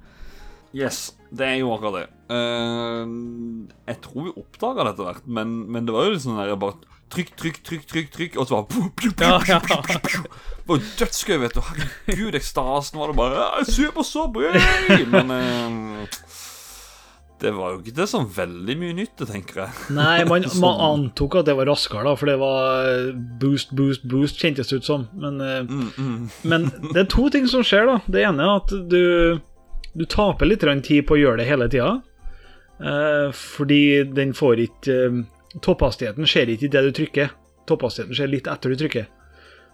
Yes, 0.75 1.15
det 1.37 1.47
er 1.47 1.57
jo 1.61 1.71
akkurat 1.75 1.97
det. 1.99 2.07
Uh, 2.31 3.67
jeg 3.89 3.99
tror 4.05 4.27
vi 4.27 4.33
oppdaga 4.41 4.85
det 4.87 4.93
etter 4.95 5.09
hvert, 5.11 5.25
men, 5.37 5.55
men 5.71 5.87
det 5.87 5.95
var 5.95 6.07
jo 6.07 6.15
litt 6.15 6.25
sånn 6.25 6.39
der 6.41 6.55
bare 6.59 6.93
Trykk, 7.13 7.35
trykk, 7.37 7.57
trykk, 7.63 7.83
trykk, 7.85 8.07
trykk, 8.15 8.37
og 8.41 8.47
så 8.49 8.63
bare 8.65 9.11
Ja, 9.21 9.35
ja. 9.45 9.59
Det 9.61 10.65
var 10.65 10.79
jo 10.79 10.87
dødsgøy, 10.99 11.35
vet 11.43 11.53
du. 11.53 11.61
Herregud, 12.07 12.37
ekstasen 12.39 12.97
var 12.97 13.11
det 13.13 13.17
bare 13.19 13.65
Super 13.69 14.47
yay!» 14.49 15.05
Men 15.13 15.29
uh, 15.29 16.25
det 17.45 17.51
var 17.53 17.75
jo 17.75 17.81
ikke 17.83 17.93
det 17.97 18.07
sånn 18.09 18.25
veldig 18.31 18.75
mye 18.79 18.95
nytt, 18.97 19.21
tenker 19.29 19.65
jeg. 19.65 19.79
Nei, 19.93 20.23
man, 20.27 20.45
Sånn. 20.49 20.63
man 20.63 20.81
antok 20.87 21.35
at 21.41 21.49
det 21.49 21.55
var 21.59 21.67
raskere, 21.69 22.05
da, 22.07 22.15
for 22.17 22.31
det 22.31 22.37
var 22.41 23.11
boost, 23.41 23.73
boost, 23.75 24.05
boost, 24.09 24.39
kjentes 24.41 24.71
det 24.71 24.79
ut 24.81 24.87
som. 24.87 25.05
Men, 25.13 25.37
uh, 25.43 25.59
Mm, 25.65 25.89
mm. 25.99 26.29
men 26.47 26.69
det 26.93 27.03
er 27.05 27.09
to 27.11 27.27
ting 27.33 27.45
som 27.51 27.61
skjer, 27.67 27.85
da. 27.91 27.99
Det 28.09 28.23
ene 28.25 28.47
er 28.49 28.55
at 28.63 28.73
du, 28.89 29.01
du 29.95 30.05
taper 30.05 30.49
litt 30.49 30.65
tid 30.83 31.05
på 31.07 31.15
å 31.15 31.21
gjøre 31.21 31.41
det 31.41 31.47
hele 31.49 31.69
tida. 31.71 32.01
Eh, 32.83 33.31
fordi 33.31 34.03
den 34.11 34.33
får 34.35 34.61
ikke 34.67 34.95
eh, 35.07 35.23
Topphastigheten 35.63 36.27
skjer 36.27 36.49
ikke 36.51 36.67
i 36.67 36.71
det 36.73 36.81
du 36.83 36.91
trykker. 36.91 37.29
Topphastigheten 37.69 38.17
skjer 38.17 38.27
litt 38.27 38.49
etter 38.51 38.73
du 38.73 38.79
trykker. 38.81 39.05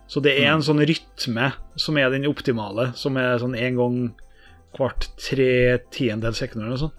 Så 0.05 0.21
det 0.21 0.36
er 0.38 0.51
en 0.51 0.62
sånn 0.62 0.84
rytme 0.86 1.47
som 1.79 1.97
er 1.97 2.12
den 2.13 2.27
optimale, 2.29 2.91
som 2.99 3.17
er 3.17 3.39
sånn 3.41 3.57
én 3.57 3.79
gang 3.79 3.95
hvert 4.77 5.07
tre 5.17 5.79
tiendedels 5.89 6.38
sekund 6.43 6.62
eller 6.62 6.75
noe 6.75 6.84
sånt. 6.84 6.97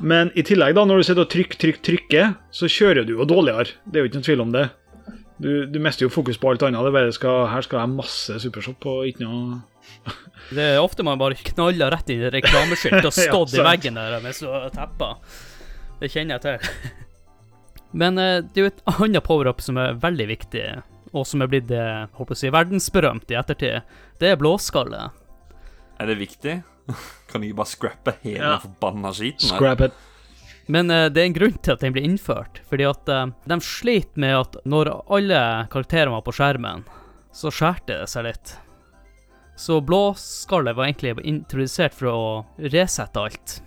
Men 0.00 0.32
i 0.34 0.42
tillegg, 0.42 0.74
da, 0.74 0.82
når 0.88 0.98
du 0.98 1.06
sitter 1.06 1.26
og 1.26 1.30
trykker, 1.30 1.60
trykker, 1.60 1.82
trykker, 1.86 2.34
så 2.56 2.70
kjører 2.72 3.06
du 3.06 3.14
jo 3.14 3.28
dårligere. 3.28 3.76
Det 3.84 4.00
er 4.00 4.02
jo 4.02 4.10
ikke 4.10 4.18
noen 4.18 4.28
tvil 4.30 4.44
om 4.46 4.54
det. 4.54 4.66
Du, 5.40 5.50
du 5.70 5.78
mister 5.80 6.06
jo 6.06 6.12
fokus 6.12 6.40
på 6.40 6.50
alt 6.50 6.64
annet. 6.66 6.82
Det 6.88 6.94
bare 6.96 7.14
skal, 7.14 7.44
her 7.52 7.64
skal 7.64 7.78
jeg 7.78 7.86
ha 7.86 7.98
masse 8.00 8.40
supershop 8.42 8.86
og 8.88 9.06
ikke 9.12 9.28
noe 9.28 9.60
Det 10.50 10.64
er 10.64 10.80
ofte 10.82 11.04
man 11.06 11.20
bare 11.20 11.38
knaller 11.38 11.92
rett 11.94 12.10
inn 12.10 12.24
i 12.26 12.30
reklameskilt 12.34 13.04
og 13.06 13.14
Ja, 13.20 13.42
i 13.60 13.66
veggen 13.68 13.98
der 14.00 14.16
med 14.24 14.34
så 14.34 14.64
teppa. 14.74 15.12
Det 16.00 16.10
kjenner 16.10 16.38
jeg 16.38 16.42
til. 16.46 16.96
Men 17.92 18.18
eh, 18.18 18.40
det 18.42 18.58
er 18.62 18.66
jo 18.66 18.72
et 18.72 18.82
annet 18.96 19.26
power-up 19.26 19.62
som 19.62 19.78
er 19.82 19.98
veldig 20.00 20.26
viktig, 20.30 20.64
og 21.12 21.26
som 21.26 21.42
er 21.42 21.50
blitt 21.50 21.70
håper 21.70 22.18
holdt 22.18 22.34
å 22.34 22.38
si, 22.38 22.50
verdensberømt 22.54 23.32
i 23.34 23.38
ettertid, 23.38 23.96
det 24.22 24.30
er 24.32 24.38
blåskalle. 24.40 25.08
Er 26.00 26.10
det 26.10 26.18
viktig? 26.20 26.60
Kan 27.30 27.44
ikke 27.44 27.60
bare 27.60 27.70
scrappe 27.70 28.16
hele 28.24 28.38
Ja. 28.42 28.54
forbanna 28.62 29.12
skiten? 29.14 29.50
Scrap 29.50 29.82
it. 29.88 29.98
Men 30.70 30.90
uh, 30.90 31.08
det 31.10 31.22
er 31.22 31.28
en 31.30 31.34
grunn 31.34 31.58
til 31.58 31.74
at 31.74 31.82
den 31.82 31.94
ble 31.94 32.04
innført. 32.06 32.60
Fordi 32.70 32.86
at 32.86 33.10
uh, 33.10 33.26
de 33.50 33.58
sliter 33.64 34.22
med 34.22 34.36
at 34.38 34.58
når 34.64 34.92
alle 35.10 35.40
karakterene 35.72 36.14
var 36.14 36.22
på 36.26 36.34
skjermen, 36.36 36.84
så 37.34 37.50
skjærte 37.54 37.98
det 38.02 38.10
seg 38.10 38.28
litt. 38.28 38.54
Så 39.60 39.80
blåskallet 39.84 40.76
var 40.76 40.88
egentlig 40.88 41.18
introdusert 41.28 41.92
for 41.92 42.08
å 42.08 42.20
resette 42.72 43.20
alt. 43.20 43.58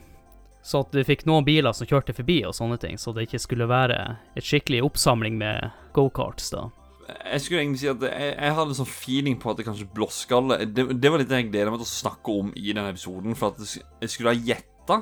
Så 0.66 0.80
at 0.82 0.96
du 0.96 1.04
fikk 1.06 1.26
noen 1.30 1.46
biler 1.46 1.76
som 1.76 1.86
kjørte 1.86 2.16
forbi 2.18 2.40
og 2.48 2.56
sånne 2.58 2.80
ting, 2.82 2.98
så 2.98 3.12
det 3.14 3.28
ikke 3.28 3.42
skulle 3.44 3.68
være 3.70 3.98
et 4.34 4.48
skikkelig 4.48 4.80
oppsamling 4.88 5.36
med 5.38 5.68
gokarts, 5.94 6.50
da. 6.56 6.70
Jeg 7.04 7.44
skulle 7.44 7.60
egentlig 7.62 7.82
si 7.82 7.90
at 7.92 8.06
jeg, 8.08 8.30
jeg 8.32 8.56
hadde 8.58 8.72
en 8.72 8.80
sånn 8.80 8.90
feeling 8.90 9.36
på 9.38 9.52
at 9.52 9.60
det 9.60 9.66
kanskje 9.68 9.90
blåskalle 9.94 10.58
det, 10.72 10.86
det 11.04 11.12
var 11.12 11.20
litt 11.20 11.30
det 11.30 11.42
jeg 11.42 11.50
gleder 11.52 11.74
meg 11.74 11.82
til 11.82 11.90
å 11.90 11.92
snakke 11.92 12.38
om 12.42 12.54
i 12.56 12.66
denne 12.70 12.94
episoden. 12.94 13.36
For 13.36 13.52
at 13.52 13.60
jeg- 13.76 14.14
skulle 14.14 14.32
ha 14.32 14.40
gjetta 14.40 15.02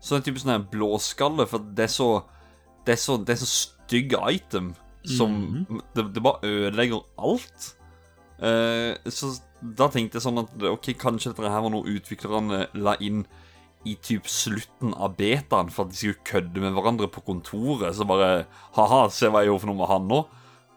sånn 0.00 0.18
en 0.18 0.24
type 0.26 0.40
sånn 0.42 0.54
her 0.56 0.64
blåskalle, 0.72 1.46
for 1.46 1.58
det 1.62 1.86
er 1.86 1.92
så 1.92 2.10
Det 2.82 2.96
er 2.96 2.98
så, 2.98 3.14
det 3.22 3.36
er 3.36 3.38
så 3.44 3.46
stygg 3.46 4.16
item 4.26 4.72
som 5.06 5.36
det, 5.94 6.02
det 6.16 6.22
bare 6.24 6.42
ødelegger 6.42 7.04
alt. 7.14 7.68
Uh, 8.42 8.98
så 9.06 9.36
da 9.62 9.86
tenkte 9.92 10.18
jeg 10.18 10.24
sånn 10.26 10.42
at 10.42 10.66
ok, 10.72 10.92
kanskje 10.98 11.32
dette 11.32 11.50
her 11.52 11.62
var 11.64 11.70
noe 11.72 11.86
utviklerne 11.96 12.64
la 12.82 12.96
inn 13.00 13.24
i 13.86 13.96
typ 13.98 14.28
slutten 14.30 14.92
av 14.94 15.16
betaen 15.18 15.70
for 15.74 15.84
at 15.86 15.90
de 15.94 15.98
skulle 15.98 16.20
kødde 16.28 16.62
med 16.62 16.74
hverandre 16.76 17.08
på 17.10 17.22
kontoret. 17.26 17.94
Så 17.98 18.06
bare 18.06 18.44
Ha-ha, 18.76 19.04
se 19.10 19.30
hva 19.30 19.42
jeg 19.42 19.50
gjorde 19.50 19.64
for 19.64 19.72
noe 19.72 19.80
med 19.80 19.90
han 19.90 20.08
nå. 20.10 20.20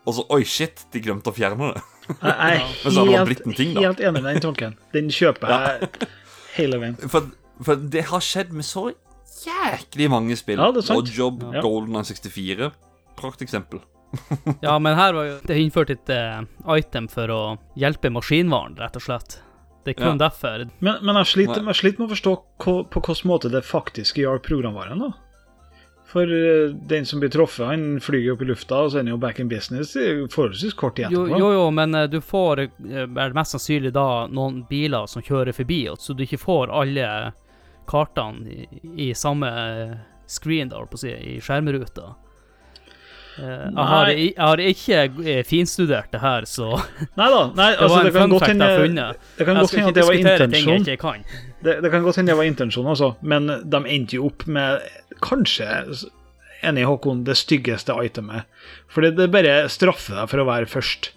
Og 0.06 0.14
så 0.14 0.26
oi, 0.34 0.44
shit, 0.46 0.86
de 0.94 1.02
glemte 1.02 1.30
å 1.32 1.36
fjerne 1.36 1.72
det. 1.74 1.84
Jeg 2.22 2.34
er 2.54 3.16
helt, 3.26 3.42
ting, 3.58 3.72
helt 3.82 4.02
enig 4.06 4.22
med 4.22 4.36
den 4.36 4.44
tolken. 4.44 4.76
Den 4.94 5.10
kjøper 5.14 5.50
jeg 5.54 5.90
hele 6.60 6.78
veien. 6.82 6.98
For, 7.10 7.32
for 7.66 7.82
det 7.94 8.04
har 8.12 8.22
skjedd 8.22 8.54
med 8.54 8.66
så 8.68 8.92
jæklig 9.46 10.10
mange 10.14 10.38
spill. 10.38 10.62
Ja, 10.62 10.70
det 10.74 10.84
er 10.84 10.88
sant. 10.92 11.02
Oddjob, 11.02 11.42
Ja. 11.58 11.64
Golden 11.66 11.98
64. 12.06 12.70
Prakteksempel. 13.18 13.82
Ja, 14.62 14.78
men 14.80 14.96
her 14.98 15.14
var 15.14 15.26
jo 15.30 15.36
det 15.48 15.58
innført 15.62 15.90
et 15.94 16.10
uh, 16.14 16.44
item 16.78 17.08
for 17.12 17.32
å 17.34 17.42
hjelpe 17.80 18.10
maskinvaren, 18.14 18.78
rett 18.80 18.96
og 19.00 19.06
slett. 19.06 19.40
Det 19.86 19.94
er 19.96 20.00
kun 20.02 20.16
Ja. 20.16 20.30
derfor. 20.30 20.64
Men, 20.80 20.98
men 21.06 21.16
jeg 21.22 21.32
sliter, 21.34 21.62
jeg 21.62 21.76
sliter 21.82 22.02
med 22.02 22.08
å 22.10 22.14
forstå 22.16 22.32
hva, 22.64 22.74
på 22.90 23.02
hvilken 23.06 23.30
måte 23.30 23.52
det 23.54 23.62
faktisk 23.68 24.18
hjalp 24.18 24.44
programvaren. 24.48 25.04
da. 25.06 25.12
For 26.10 26.30
uh, 26.30 26.72
den 26.90 27.06
som 27.06 27.20
blir 27.22 27.30
truffet, 27.34 27.66
han 27.68 28.00
flyr 28.02 28.32
opp 28.34 28.42
i 28.42 28.48
lufta, 28.50 28.80
og 28.86 28.92
så 28.94 28.98
er 29.00 29.04
han 29.06 29.12
jo 29.14 29.18
back 29.22 29.40
in 29.42 29.50
business 29.52 29.96
i 30.00 30.06
forholdsvis 30.32 30.74
kort 30.78 30.96
tid 30.98 31.10
Jo, 31.14 31.26
etterpå. 31.26 31.40
jo, 31.42 31.52
jo, 31.60 31.64
men 31.76 31.96
uh, 31.98 32.06
du 32.10 32.20
får 32.24 32.66
mest 33.36 33.56
sannsynlig 33.58 33.92
da 33.94 34.08
noen 34.32 34.64
biler 34.70 35.06
som 35.12 35.22
kjører 35.26 35.54
forbi, 35.58 35.84
så 36.00 36.14
du 36.18 36.24
ikke 36.26 36.40
får 36.42 36.74
alle 36.74 37.10
kartene 37.90 38.50
i, 38.50 38.68
i 39.10 39.14
samme 39.18 39.50
screen, 40.26 40.70
da, 40.72 40.80
på 40.90 40.98
å 40.98 41.02
si, 41.04 41.12
i 41.14 41.36
skjermruta. 41.44 42.16
Eh, 43.36 43.46
jeg, 43.46 43.86
har, 43.90 44.10
jeg 44.16 44.34
har 44.40 44.62
ikke 44.64 45.00
eh, 45.28 45.42
finstudert 45.48 46.12
det 46.14 46.22
her, 46.24 46.46
så 46.48 46.70
Nei 47.20 47.30
da. 47.34 47.42
Nei, 47.60 47.70
det 47.74 47.82
altså, 47.84 47.96
var 47.96 48.06
det 48.08 48.12
en 48.12 48.16
kan 48.16 48.30
fun 48.30 48.36
fact 48.40 48.52
hende 48.52 48.68
jeg 48.70 48.78
har 48.78 48.86
funnet. 48.86 49.26
det 49.38 49.48
kan 49.48 49.60
godt 49.60 49.76
hende 49.76 49.90
at 49.92 49.98
det 49.98 50.06
var 50.06 50.16
diskutere 50.20 50.48
ting 50.48 50.54
jeg 50.54 50.62
intensjon. 50.62 50.94
ikke 50.94 51.02
kan. 51.04 51.26
Det, 51.66 51.78
det 51.84 51.92
kan 51.92 52.06
godt 52.06 52.22
hende 52.22 52.32
det 52.32 52.38
var 52.40 52.52
intensjonen, 52.52 52.92
altså. 52.94 53.10
Men 53.22 53.50
de 53.76 53.82
endte 53.98 54.20
jo 54.20 54.30
opp 54.30 54.46
med 54.48 54.86
kanskje 55.26 55.68
Enig, 56.66 56.86
Håkon, 56.88 57.26
det 57.28 57.36
styggeste 57.38 57.94
itemet. 58.08 58.48
For 58.90 59.06
det, 59.06 59.16
det 59.20 59.28
bare 59.34 59.66
straffer 59.70 60.22
deg 60.22 60.32
for 60.32 60.42
å 60.42 60.48
være 60.48 60.70
først. 60.72 61.12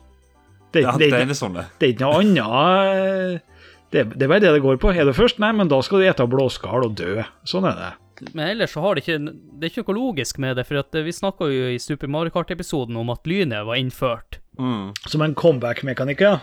Det, 0.74 0.82
Ja, 0.84 0.92
det, 0.98 1.08
det 1.08 1.22
det, 1.22 1.30
er 1.32 1.38
sånn, 1.38 1.54
det. 1.56 1.68
det 1.78 1.86
er 1.86 1.94
ikke 1.94 2.04
noe 2.04 2.18
annet 2.20 3.46
det, 3.88 4.02
det 4.12 4.26
er 4.26 4.28
bare 4.28 4.42
det 4.44 4.50
det 4.52 4.60
går 4.60 4.76
på. 4.82 4.90
Er 4.92 5.08
du 5.08 5.14
først? 5.16 5.38
Nei, 5.40 5.48
men 5.56 5.70
da 5.70 5.78
skal 5.84 6.02
du 6.02 6.08
ete 6.10 6.26
blåskall 6.28 6.84
og 6.84 6.98
dø. 6.98 7.22
Sånn 7.48 7.64
er 7.70 7.78
det. 7.78 7.92
Men 8.32 8.48
ellers 8.48 8.72
så 8.74 8.80
har 8.80 8.94
det 8.94 9.04
ikke 9.04 9.18
Det 9.20 9.66
er 9.66 9.72
ikke 9.72 9.84
noe 9.86 9.98
logisk 9.98 10.38
med 10.42 10.56
det, 10.58 10.66
for 10.68 10.80
at 10.80 10.94
eh, 10.94 11.06
vi 11.06 11.14
snakka 11.14 11.48
jo 11.52 11.72
i 11.72 11.80
Super 11.82 12.10
Mario 12.10 12.34
Kart-episoden 12.34 12.96
om 12.98 13.10
at 13.14 13.26
lynet 13.28 13.66
var 13.66 13.78
innført. 13.78 14.40
Mm. 14.58 14.94
Som 15.06 15.22
en 15.22 15.34
comeback-mekanikk, 15.38 16.24
ja. 16.26 16.38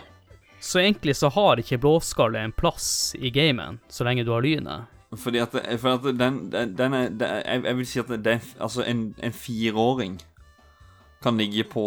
Så 0.60 0.80
egentlig 0.80 1.16
så 1.16 1.28
har 1.28 1.60
ikke 1.60 1.78
blåskallet 1.82 2.40
en 2.40 2.54
plass 2.56 3.14
i 3.18 3.30
gamen, 3.30 3.80
så 3.88 4.06
lenge 4.08 4.24
du 4.24 4.32
har 4.32 4.44
lynet. 4.44 4.88
Fordi 5.16 5.38
at, 5.38 5.52
for 5.80 5.94
at 5.94 6.06
den, 6.18 6.38
den, 6.50 6.72
den 6.76 6.94
er, 6.96 7.12
det 7.12 7.28
er 7.28 7.42
jeg, 7.44 7.64
jeg 7.64 7.76
vil 7.76 7.86
si 7.86 8.00
at 8.02 8.08
det 8.24 8.40
Altså, 8.58 8.82
en, 8.82 9.14
en 9.22 9.32
fireåring 9.32 10.16
kan 11.22 11.38
ligge 11.38 11.64
på 11.64 11.84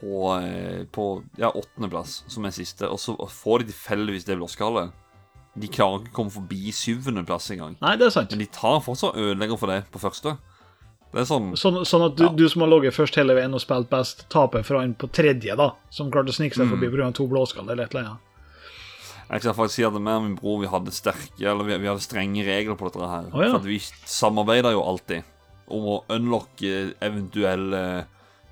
På, 0.00 0.38
eh, 0.40 0.86
på 0.92 1.22
ja, 1.38 1.50
åttendeplass, 1.50 2.24
som 2.28 2.44
er 2.44 2.54
siste, 2.54 2.88
og 2.88 3.00
så 3.00 3.16
får 3.16 3.58
de 3.58 3.72
tilfeldigvis 3.72 4.24
det 4.24 4.36
blåskallet. 4.36 4.90
De 5.60 5.68
klarer 5.68 6.00
ikke 6.04 6.12
å 6.12 6.16
komme 6.20 6.30
forbi 6.34 6.70
syvendeplass 6.72 7.50
engang. 7.54 7.76
Nei, 7.80 7.96
det 7.96 8.06
er 8.06 8.10
sant. 8.10 8.30
Men 8.30 8.38
de 8.44 8.46
tar 8.46 8.80
fortsatt 8.84 9.16
ødelegger 9.16 9.58
for 9.58 9.66
det 9.72 9.84
på 9.92 9.98
første. 10.02 10.36
Det 11.12 11.22
er 11.22 11.24
sånn 11.24 11.52
Sånn, 11.56 11.78
sånn 11.88 12.04
at 12.04 12.16
du, 12.16 12.24
Ja. 12.24 12.28
du 12.36 12.48
som 12.48 12.60
har 12.62 12.68
ligget 12.68 12.92
først 12.94 13.14
hele 13.16 13.34
veien 13.34 13.54
og 13.54 13.60
spilt 13.60 13.88
best, 13.88 14.26
taper 14.28 14.62
for 14.62 14.78
han 14.78 14.94
på 14.94 15.08
tredje, 15.10 15.56
da. 15.56 15.70
Som 15.90 16.10
klarte 16.10 16.28
å 16.28 16.36
snike 16.36 16.54
seg 16.54 16.66
Mm. 16.68 16.74
forbi 16.76 16.90
pga. 16.92 17.14
to 17.14 17.26
blåskall 17.26 17.70
eller 17.70 17.84
et 17.84 17.94
eller 17.94 18.04
annet. 18.04 18.18
Jeg 19.30 19.42
kan 19.42 19.54
faktisk 19.54 19.74
si 19.76 19.84
at 19.84 19.92
meg 19.92 20.14
og 20.16 20.22
min 20.22 20.36
bror 20.36 20.60
vi 20.60 20.66
hadde 20.66 20.90
sterke 20.90 21.40
Eller 21.44 21.64
vi, 21.64 21.76
vi 21.76 21.86
hadde 21.86 22.00
strenge 22.00 22.44
regler 22.46 22.76
på 22.76 22.90
dette 22.90 23.08
her. 23.08 23.24
Oh, 23.34 23.42
ja. 23.42 23.50
For 23.50 23.56
at 23.56 23.64
vi 23.64 23.78
samarbeider 23.78 24.72
jo 24.72 24.82
alltid 24.82 25.22
om 25.68 25.82
å 25.84 26.04
unlocke 26.08 26.94
eventuelle 27.00 28.06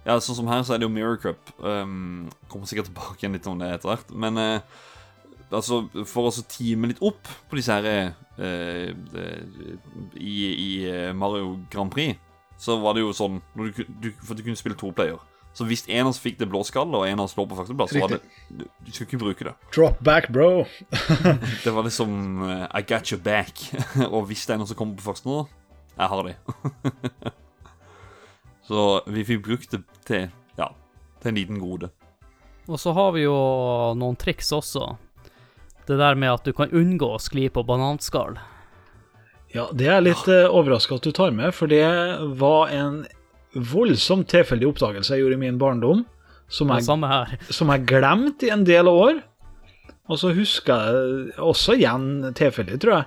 Ja, 0.06 0.18
sånn 0.20 0.36
som 0.36 0.46
her 0.48 0.60
så 0.62 0.74
er 0.74 0.78
det 0.78 0.86
jo 0.86 0.92
Mirror 0.94 1.16
Cup. 1.16 1.48
Um, 1.64 2.28
kommer 2.48 2.66
sikkert 2.66 2.86
tilbake 2.92 3.16
igjen 3.18 3.32
litt 3.32 3.46
om 3.50 3.58
det 3.58 3.72
etter 3.74 3.88
hvert. 3.90 4.12
Men 4.14 4.38
eh, 4.38 4.60
altså, 5.50 5.82
for 6.08 6.28
å 6.28 6.34
så 6.34 6.44
time 6.50 6.90
litt 6.90 7.02
opp 7.04 7.28
på 7.50 7.58
disse 7.58 7.74
her 7.74 7.86
eh, 7.90 8.10
eh, 8.38 8.90
i, 10.16 10.36
I 10.50 10.70
eh, 10.90 11.12
Mario 11.16 11.56
Grand 11.72 11.92
Prix, 11.92 12.18
så 12.58 12.78
var 12.80 12.96
det 12.96 13.04
jo 13.04 13.14
sånn 13.16 13.40
når 13.54 13.72
du, 13.72 13.96
du, 14.00 14.12
For 14.24 14.36
du 14.36 14.44
kunne 14.44 14.58
spille 14.58 14.78
to 14.78 14.92
player. 14.96 15.20
Så 15.56 15.64
hvis 15.64 15.86
en 15.88 16.04
av 16.04 16.10
oss 16.10 16.20
fikk 16.20 16.36
det 16.36 16.50
blå 16.52 16.60
skallet, 16.68 16.92
og 16.98 17.06
en 17.08 17.20
av 17.22 17.30
oss 17.30 17.34
lå 17.38 17.46
på 17.48 17.56
førsteplass, 17.56 17.94
så 17.94 18.02
var 18.02 18.12
det 18.12 18.18
du, 18.50 18.66
du 18.84 18.90
skulle 18.90 19.06
ikke 19.08 19.20
bruke 19.22 19.46
det. 19.48 19.54
Drop 19.72 20.02
back, 20.04 20.28
bro. 20.28 20.66
Det 21.64 21.72
var 21.72 21.86
liksom 21.86 22.42
eh, 22.44 22.66
I 22.76 22.82
got 22.84 23.08
your 23.12 23.22
back. 23.24 23.62
og 24.12 24.26
hvis 24.28 24.44
det 24.44 24.52
er 24.52 24.60
noen 24.60 24.68
som 24.68 24.76
kommer 24.76 25.00
på 25.00 25.06
første 25.06 25.30
nå, 25.30 25.46
jeg 25.96 26.10
har 26.12 26.28
de. 26.28 26.34
så 28.68 28.84
vi 29.08 29.24
fikk 29.24 29.46
brukt 29.48 29.72
det 29.72 29.80
til 30.04 30.28
Ja, 30.60 30.68
til 31.22 31.32
en 31.32 31.40
liten 31.40 31.62
gode. 31.62 31.88
Og 32.68 32.76
så 32.82 32.92
har 32.92 33.14
vi 33.16 33.24
jo 33.24 33.36
noen 33.96 34.20
triks 34.20 34.52
også. 34.52 34.90
Det 35.86 35.98
der 36.00 36.18
med 36.18 36.32
at 36.34 36.46
du 36.46 36.52
kan 36.56 36.72
unngå 36.74 37.12
å 37.14 37.22
skli 37.22 37.46
på 37.52 37.62
bananskall. 37.66 38.40
Ja, 39.54 39.68
det 39.72 39.86
er 39.88 40.02
litt 40.02 40.26
uh, 40.28 40.48
overraska 40.50 40.98
at 40.98 41.06
du 41.06 41.12
tar 41.14 41.30
med, 41.34 41.54
for 41.54 41.70
det 41.70 41.86
var 42.40 42.72
en 42.74 43.04
voldsomt 43.54 44.28
tilfeldig 44.28 44.68
oppdagelse 44.68 45.14
jeg 45.14 45.22
gjorde 45.24 45.38
i 45.38 45.44
min 45.46 45.60
barndom, 45.60 46.02
som 46.52 46.70
jeg, 46.74 46.84
som 47.54 47.72
jeg 47.72 47.86
glemte 47.88 48.48
i 48.48 48.52
en 48.52 48.66
del 48.66 48.90
år. 48.90 49.22
Og 50.06 50.20
så 50.20 50.30
husker 50.36 50.84
jeg 50.86 51.32
også 51.42 51.74
igjen 51.74 52.04
tilfeldig, 52.38 52.76
tror 52.82 52.92
jeg. 52.94 53.06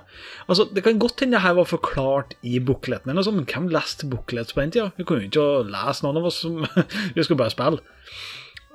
Altså, 0.52 0.66
Det 0.74 0.82
kan 0.84 0.98
godt 1.00 1.22
hende 1.24 1.38
det 1.38 1.44
her 1.46 1.54
var 1.56 1.68
forklart 1.68 2.34
i 2.44 2.58
bukletten, 2.60 3.08
eller 3.08 3.22
noe 3.22 3.28
sånt, 3.28 3.40
men 3.40 3.48
hvem 3.48 3.70
leste 3.72 4.08
booklets 4.10 4.52
på 4.52 4.60
den 4.60 4.74
tida? 4.74 4.90
Vi 4.98 5.06
kunne 5.08 5.24
jo 5.24 5.30
ikke 5.30 5.70
lese 5.72 6.04
noen 6.04 6.20
av 6.20 6.28
oss 6.28 6.42
som 6.44 6.58
Vi 7.16 7.24
skulle 7.24 7.40
bare 7.40 7.54
spille. 7.54 7.80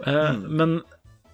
Eh, 0.10 0.34
Men 0.50 0.80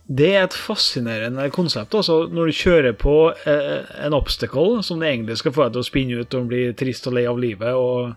det 0.08 0.32
er 0.34 0.44
et 0.44 0.58
fascinerende 0.58 1.46
konsept. 1.54 1.94
Også. 1.96 2.26
Når 2.34 2.50
du 2.50 2.58
kjører 2.58 2.96
på 3.00 3.16
eh, 3.48 3.86
en 4.06 4.16
obstacle 4.18 4.82
som 4.84 5.00
det 5.00 5.12
egentlig 5.12 5.38
skal 5.40 5.54
få 5.56 5.68
deg 5.68 5.78
til 5.78 5.84
å 5.84 5.88
spinne 5.88 6.24
ut 6.24 6.38
og 6.38 6.50
bli 6.52 6.64
trist 6.78 7.08
og 7.08 7.16
lei 7.16 7.28
av 7.30 7.40
livet 7.40 7.78
og 7.78 8.16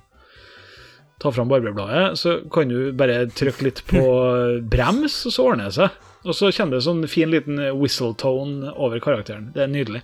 ta 1.23 1.31
fram 1.33 1.49
barberbladet, 1.49 2.19
så 2.19 2.39
kan 2.53 2.73
du 2.73 2.91
bare 2.97 3.29
trykke 3.31 3.69
litt 3.69 3.85
på 3.89 4.03
brems, 4.73 5.21
og 5.29 5.37
så 5.37 5.47
ordner 5.51 5.71
det 5.71 5.77
seg. 5.79 6.01
Og 6.25 6.37
så 6.37 6.51
kjenner 6.51 6.79
det 6.79 6.87
sånn 6.87 7.05
fin 7.11 7.31
liten 7.31 7.61
whistle 7.77 8.15
tone 8.19 8.73
over 8.73 9.01
karakteren. 9.05 9.53
Det 9.55 9.67
er 9.67 9.71
nydelig. 9.71 10.03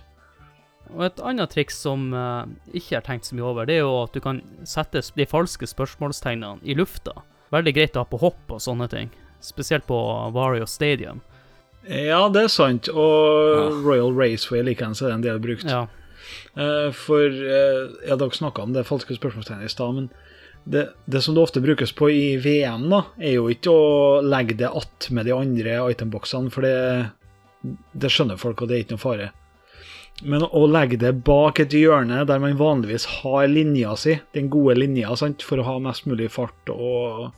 Og 0.91 1.05
et 1.07 1.21
annet 1.23 1.51
triks 1.53 1.77
som 1.81 2.11
eh, 2.13 2.45
ikke 2.77 2.99
er 2.99 3.05
tenkt 3.05 3.27
så 3.27 3.35
mye 3.37 3.47
over, 3.47 3.67
det 3.67 3.79
er 3.79 3.83
jo 3.85 3.97
at 4.03 4.15
du 4.15 4.21
kan 4.23 4.41
sette 4.67 5.03
de 5.17 5.27
falske 5.27 5.67
spørsmålstegnene 5.69 6.61
i 6.63 6.77
lufta. 6.77 7.15
Veldig 7.51 7.75
greit 7.75 7.97
å 7.97 8.05
ha 8.05 8.07
på 8.07 8.21
hopp 8.21 8.53
og 8.53 8.63
sånne 8.63 8.87
ting. 8.91 9.11
Spesielt 9.43 9.87
på 9.89 9.97
Vario 10.35 10.67
Stadium. 10.69 11.19
Ja, 11.89 12.27
det 12.29 12.43
er 12.43 12.51
sant. 12.53 12.89
Og 12.89 13.55
Ja. 13.57 13.69
Royal 13.81 14.13
Raceway 14.13 14.61
likeens 14.63 15.01
er 15.01 15.07
det 15.07 15.13
en 15.19 15.21
del 15.25 15.39
brukt. 15.39 15.65
Ja. 15.65 15.87
Eh, 16.55 16.91
For 16.91 17.25
eh, 17.25 17.89
ja, 18.07 18.15
dere 18.15 18.31
snakka 18.35 18.61
om 18.61 18.73
det 18.73 18.85
falske 18.87 19.15
spørsmålstegnet 19.17 19.65
i 19.65 19.73
stad, 19.73 19.95
men 19.95 20.09
det, 20.63 20.89
det 21.09 21.23
som 21.23 21.33
det 21.35 21.41
ofte 21.41 21.61
brukes 21.63 21.91
på 21.97 22.09
i 22.13 22.37
VM, 22.37 22.89
da, 22.91 23.03
er 23.17 23.33
jo 23.39 23.47
ikke 23.49 23.71
å 23.73 24.21
legge 24.21 24.53
det 24.59 24.69
att 24.69 25.07
med 25.09 25.25
de 25.25 25.31
andre 25.33 25.79
itemboksene, 25.91 26.51
for 26.51 26.61
det, 26.61 27.09
det 27.93 28.11
skjønner 28.11 28.37
folk, 28.37 28.61
og 28.61 28.69
det 28.69 28.75
er 28.77 28.83
ikke 28.85 28.97
noe 28.99 29.01
fare. 29.05 29.31
Men 30.21 30.43
å 30.45 30.67
legge 30.69 30.99
det 31.01 31.23
bak 31.25 31.59
et 31.63 31.73
hjørne 31.73 32.21
der 32.29 32.39
man 32.43 32.59
vanligvis 32.59 33.07
har 33.23 33.47
linja 33.49 33.95
si, 33.97 34.19
den 34.35 34.51
gode 34.53 34.75
linja, 34.77 35.15
sant, 35.17 35.41
for 35.41 35.57
å 35.57 35.65
ha 35.65 35.79
mest 35.81 36.05
mulig 36.05 36.29
fart 36.29 36.69
og 36.69 37.31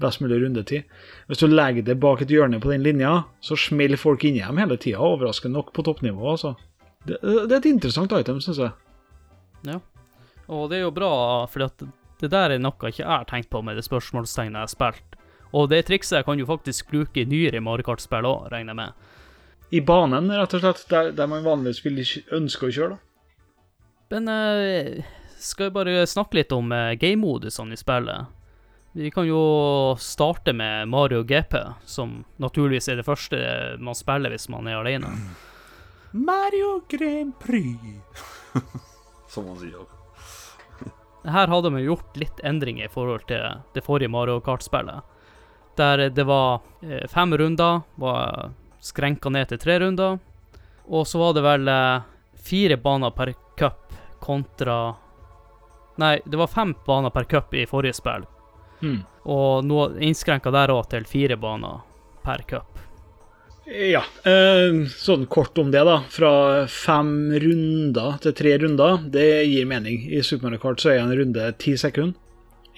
best 0.00 0.20
mulig 0.20 0.38
rundetid. 0.42 0.86
Hvis 1.26 1.42
du 1.42 1.46
legger 1.50 1.84
det 1.86 1.98
bak 2.00 2.22
et 2.22 2.32
hjørne 2.32 2.60
på 2.62 2.72
den 2.72 2.84
linja, 2.84 3.22
så 3.40 3.58
smeller 3.58 4.00
folk 4.00 4.24
inni 4.24 4.44
dem 4.44 4.60
hele 4.60 4.78
tida, 4.80 5.02
overraskende 5.02 5.58
nok 5.58 5.72
på 5.76 5.84
toppnivå. 5.86 6.30
altså. 6.30 6.54
Det, 7.06 7.20
det 7.22 7.52
er 7.52 7.60
et 7.60 7.70
interessant 7.70 8.12
item, 8.12 8.40
syns 8.42 8.60
jeg. 8.62 8.72
Ja. 9.66 9.80
Og 10.52 10.70
det 10.70 10.80
er 10.80 10.86
jo 10.86 10.94
bra, 10.94 11.12
for 11.50 11.66
det 12.20 12.30
der 12.32 12.54
er 12.54 12.62
noe 12.62 12.76
jeg 12.86 12.96
ikke 12.96 13.10
har 13.10 13.26
tenkt 13.28 13.50
på 13.50 13.62
med 13.64 13.78
det 13.78 13.86
spørsmålstegnet 13.86 14.60
jeg 14.60 14.68
har 14.68 14.72
spilt. 14.72 15.18
Og 15.56 15.70
det 15.70 15.86
trikset 15.88 16.26
kan 16.26 16.38
du 16.38 16.46
faktisk 16.46 16.90
bruke 16.90 17.22
i 17.22 17.28
nyere 17.28 17.62
Mario 17.64 17.86
Kart-spill 17.86 18.26
òg, 18.28 18.48
regner 18.52 18.74
jeg 18.74 18.80
med. 18.82 19.12
I 19.74 19.82
banen, 19.82 20.30
rett 20.30 20.54
og 20.54 20.62
slett, 20.62 20.84
der, 20.90 21.10
der 21.16 21.30
man 21.30 21.44
vanligvis 21.46 21.82
vil 21.82 22.02
ønsker 22.36 22.68
å 22.68 22.74
kjøre, 22.76 22.96
da. 22.96 23.02
Men 24.14 24.28
uh, 24.30 25.06
skal 25.42 25.68
vi 25.68 25.74
bare 25.74 26.06
snakke 26.06 26.38
litt 26.38 26.52
om 26.54 26.70
uh, 26.70 26.94
game-modusene 26.98 27.74
i 27.74 27.80
spillet? 27.80 28.35
Vi 28.96 29.10
kan 29.10 29.26
jo 29.28 29.96
starte 29.98 30.52
med 30.52 30.88
Mario 30.88 31.22
GP, 31.22 31.54
som 31.84 32.24
naturligvis 32.36 32.88
er 32.88 32.96
det 32.96 33.04
første 33.04 33.38
man 33.76 33.94
spiller 33.94 34.32
hvis 34.32 34.48
man 34.48 34.64
er 34.70 34.78
alene. 34.78 35.10
Mario 36.16 36.78
Grand 36.88 37.34
Prix. 37.36 37.76
Som 39.28 39.50
man 39.50 39.58
sier. 39.60 39.82
Her 41.28 41.52
hadde 41.52 41.72
vi 41.74 41.82
gjort 41.84 42.16
litt 42.16 42.40
endringer 42.40 42.86
i 42.88 42.92
forhold 42.94 43.26
til 43.28 43.42
det 43.74 43.82
forrige 43.84 44.08
Mario 44.08 44.38
Kart-spillet. 44.40 45.04
Der 45.76 46.06
det 46.08 46.24
var 46.24 46.62
eh, 46.80 47.04
fem 47.12 47.36
runder, 47.36 47.82
var 48.00 48.54
skrenka 48.80 49.28
ned 49.28 49.50
til 49.50 49.60
tre 49.60 49.76
runder. 49.82 50.16
Og 50.88 51.04
så 51.04 51.20
var 51.20 51.34
det 51.36 51.42
vel 51.44 51.68
eh, 51.68 52.06
fire 52.48 52.80
baner 52.80 53.12
per 53.12 53.34
cup 53.60 53.92
kontra 54.24 54.78
Nei, 56.00 56.14
det 56.24 56.40
var 56.40 56.48
fem 56.48 56.72
baner 56.86 57.12
per 57.12 57.28
cup 57.28 57.52
i 57.52 57.66
forrige 57.68 58.00
spill. 58.00 58.24
Mm. 58.82 59.02
Og 59.26 59.66
nå 59.66 59.90
innskrenka 60.04 60.52
der 60.54 60.72
òg 60.74 60.88
til 60.92 61.06
fire 61.08 61.38
baner 61.40 61.84
per 62.26 62.44
cup. 62.48 62.76
Ja, 63.66 64.04
eh, 64.22 64.84
sånn 64.94 65.24
kort 65.26 65.58
om 65.58 65.72
det, 65.74 65.82
da. 65.88 65.98
Fra 66.10 66.30
fem 66.70 67.32
runder 67.42 68.20
til 68.22 68.34
tre 68.38 68.52
runder, 68.62 69.00
det 69.10 69.26
gir 69.50 69.66
mening. 69.66 70.04
I 70.06 70.22
Super 70.22 70.46
Mario 70.46 70.62
Kart 70.62 70.82
så 70.82 70.92
er 70.92 71.02
en 71.02 71.14
runde 71.18 71.48
ti 71.58 71.74
sekunder 71.74 72.14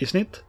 i 0.01 0.09
snitt. 0.09 0.40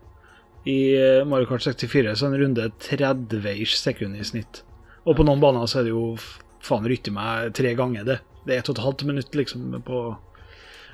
I 0.63 0.95
eh, 0.95 1.25
Mario 1.27 1.49
Kart 1.49 1.65
64 1.67 2.15
så 2.15 2.29
er 2.29 2.37
en 2.37 2.43
runde 2.45 2.69
30 2.87 3.75
sekunder 3.75 4.23
i 4.23 4.29
snitt. 4.31 4.63
Og 5.03 5.17
på 5.19 5.27
noen 5.27 5.43
baner 5.43 5.67
så 5.67 5.81
er 5.81 5.89
det 5.89 5.91
jo 5.91 6.15
faen 6.63 6.87
rytte 6.87 7.11
meg 7.11 7.51
tre 7.59 7.75
ganger 7.75 8.07
det. 8.07 8.19
Det 8.45 8.55
er 8.55 8.63
ett 8.63 8.71
og 8.71 8.77
et 8.77 8.85
halvt 8.85 9.05
minutt 9.09 9.35
liksom 9.35 9.75
på 9.83 10.01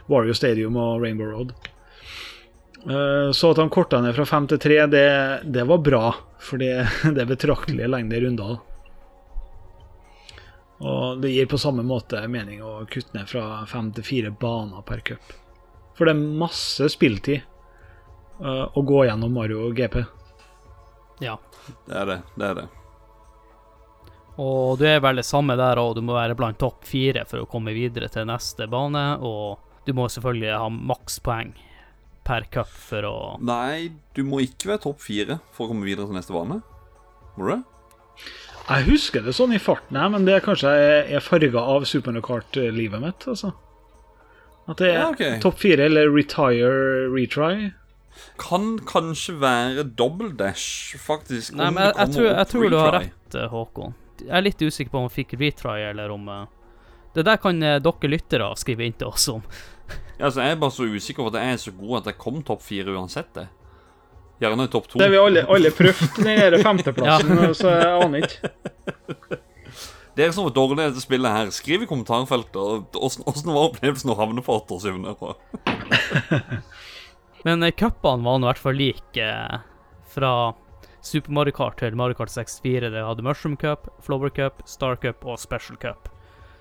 Wario 0.10 0.34
Stadium 0.34 0.78
og 0.78 1.04
Rainbow 1.04 1.30
Road. 1.30 1.54
Eh, 2.90 3.32
Så 3.32 3.52
at 3.52 3.58
de 3.58 3.70
korta 3.70 4.02
ned 4.02 4.16
fra 4.16 4.26
fem 4.26 4.48
til 4.48 4.60
tre, 4.62 4.78
det, 4.88 5.08
det 5.44 5.66
var 5.66 5.82
bra. 5.82 6.14
For 6.40 6.62
det, 6.62 6.88
det 7.16 7.24
er 7.24 7.32
betraktelige 7.32 7.90
lengder 7.90 8.22
runder. 8.28 8.58
Og 10.86 11.22
det 11.24 11.32
gir 11.32 11.48
på 11.50 11.58
samme 11.58 11.86
måte 11.88 12.20
mening 12.28 12.62
å 12.64 12.84
kutte 12.92 13.16
ned 13.16 13.30
fra 13.32 13.64
fem 13.70 13.90
til 13.96 14.06
fire 14.06 14.32
baner 14.36 14.84
per 14.86 15.02
cup. 15.08 15.34
For 15.96 16.06
det 16.06 16.14
er 16.14 16.40
masse 16.44 16.90
spilltid 16.92 17.40
eh, 17.40 18.66
å 18.68 18.84
gå 18.86 19.06
gjennom 19.08 19.34
Mario 19.34 19.70
og 19.70 19.78
GP. 19.80 20.02
Ja. 21.24 21.38
Det 21.88 21.96
er 21.96 22.10
det. 22.12 22.18
Det 22.36 22.50
er 22.50 22.60
det. 22.60 22.66
Og 24.44 24.76
du 24.78 24.84
er 24.84 25.00
vel 25.00 25.22
det 25.22 25.24
samme 25.24 25.56
der 25.56 25.80
òg, 25.80 25.94
du 25.96 26.04
må 26.04 26.18
være 26.18 26.36
blant 26.36 26.60
topp 26.60 26.84
fire 26.86 27.24
for 27.26 27.40
å 27.40 27.48
komme 27.48 27.72
videre 27.74 28.10
til 28.12 28.28
neste 28.28 28.68
bane, 28.68 29.06
og 29.24 29.88
du 29.88 29.94
må 29.96 30.10
selvfølgelig 30.12 30.58
ha 30.60 30.68
makspoeng 30.76 31.54
per 32.26 32.48
cup 32.52 32.72
for 32.72 33.06
å 33.08 33.16
Nei, 33.46 33.92
du 34.18 34.24
må 34.28 34.42
ikke 34.46 34.74
være 34.74 34.86
topp 34.88 35.04
fire 35.06 35.40
for 35.54 35.66
å 35.66 35.74
komme 35.74 35.88
videre 35.88 36.10
til 36.10 36.18
neste 36.18 36.34
bane. 36.36 36.62
Må 37.36 37.46
du 37.46 37.52
det? 37.54 37.62
Jeg 38.66 38.88
husker 38.88 39.22
det 39.22 39.36
sånn 39.38 39.54
i 39.54 39.62
farten, 39.62 39.98
her, 40.00 40.10
men 40.10 40.26
det 40.26 40.40
er 40.40 40.46
kanskje 40.46 40.72
jeg 40.74 41.18
er 41.20 41.22
farga 41.22 41.62
av 41.76 41.86
Super 41.86 42.18
Kart-livet 42.26 43.02
mitt. 43.04 43.28
altså. 43.30 43.54
At 44.66 44.82
det 44.82 44.88
er 44.90 44.96
Ja, 44.98 45.10
okay. 45.12 45.40
topp 45.42 45.60
fire 45.62 45.86
eller 45.86 46.10
retire 46.10 47.10
retry. 47.14 47.74
Kan 48.42 48.80
kanskje 48.80 49.36
være 49.38 49.84
double 49.84 50.32
dash, 50.34 50.96
faktisk. 50.98 51.54
Nei, 51.54 51.70
men 51.70 51.84
jeg, 51.84 51.94
jeg, 52.00 52.16
tror, 52.16 52.28
jeg 52.32 52.48
tror 52.48 52.70
du 52.70 52.78
har 52.80 52.98
rett, 52.98 53.36
eh, 53.36 53.48
Håkon. 53.52 53.96
Jeg 54.24 54.34
er 54.34 54.46
litt 54.48 54.64
usikker 54.64 54.92
på 54.92 55.02
om 55.04 55.08
vi 55.10 55.22
fikk 55.22 55.38
retry, 55.40 55.82
eller 55.92 56.10
om 56.10 56.30
uh, 56.32 56.46
Det 57.14 57.26
der 57.28 57.38
kan 57.44 57.62
eh, 57.62 57.78
dere 57.84 58.10
lyttere 58.10 58.50
skrive 58.58 58.88
inn 58.88 58.98
til 58.98 59.12
oss 59.12 59.28
om. 59.30 59.44
Ja, 60.16 60.30
altså, 60.30 60.46
jeg 60.46 60.56
er 60.56 60.60
bare 60.62 60.72
så 60.72 60.86
usikker 60.88 61.26
på 61.26 61.32
at 61.34 61.42
jeg 61.42 61.54
er 61.54 61.58
så 61.60 61.72
god 61.76 61.98
at 61.98 62.06
jeg 62.08 62.18
kom 62.22 62.38
topp 62.48 62.62
fire 62.64 62.94
uansett, 62.96 63.34
det. 63.36 63.50
Gjerne 64.40 64.68
topp 64.72 64.88
to. 64.88 65.00
Det 65.00 65.10
har 65.10 65.12
vi 65.12 65.20
alle, 65.20 65.44
alle 65.52 65.72
prøvd, 65.76 66.06
den 66.24 66.40
der 66.40 66.56
femteplassen, 66.64 67.42
så 67.56 67.74
jeg 67.74 68.06
aner 68.06 68.24
ikke. 68.24 69.42
Dere 70.16 70.32
som 70.32 70.48
var 70.48 70.56
dårlige 70.56 70.86
i 70.86 70.92
dette 70.94 71.04
spillet 71.04 71.36
her, 71.36 71.52
skriv 71.52 71.84
i 71.84 71.88
kommentarfeltet 71.90 72.56
og 72.56 72.96
åssen 73.04 73.52
var 73.52 73.66
opplevelsen 73.68 74.14
å 74.14 74.16
havne 74.16 74.44
på 74.44 74.56
åttersyvende. 74.56 75.16
på. 75.20 75.34
Men 77.46 77.64
eh, 77.68 77.76
cupene 77.76 78.24
var 78.24 78.40
nå 78.40 78.48
i 78.48 78.52
hvert 78.54 78.64
fall 78.64 78.80
like 78.80 79.26
eh, 79.28 79.58
fra 80.16 80.32
Super 81.06 81.36
Mario 81.36 81.54
Kart 81.60 81.78
til 81.84 82.00
Mario 82.00 82.16
Kart 82.18 82.32
64. 82.32 82.94
Det 82.96 83.04
hadde 83.04 83.28
Mushroom 83.28 83.60
Cup, 83.60 83.92
Flower 84.02 84.32
Cup, 84.32 84.64
Star 84.66 84.96
Cup 85.04 85.28
og 85.28 85.38
Special 85.44 85.78
Cup. 85.84 86.08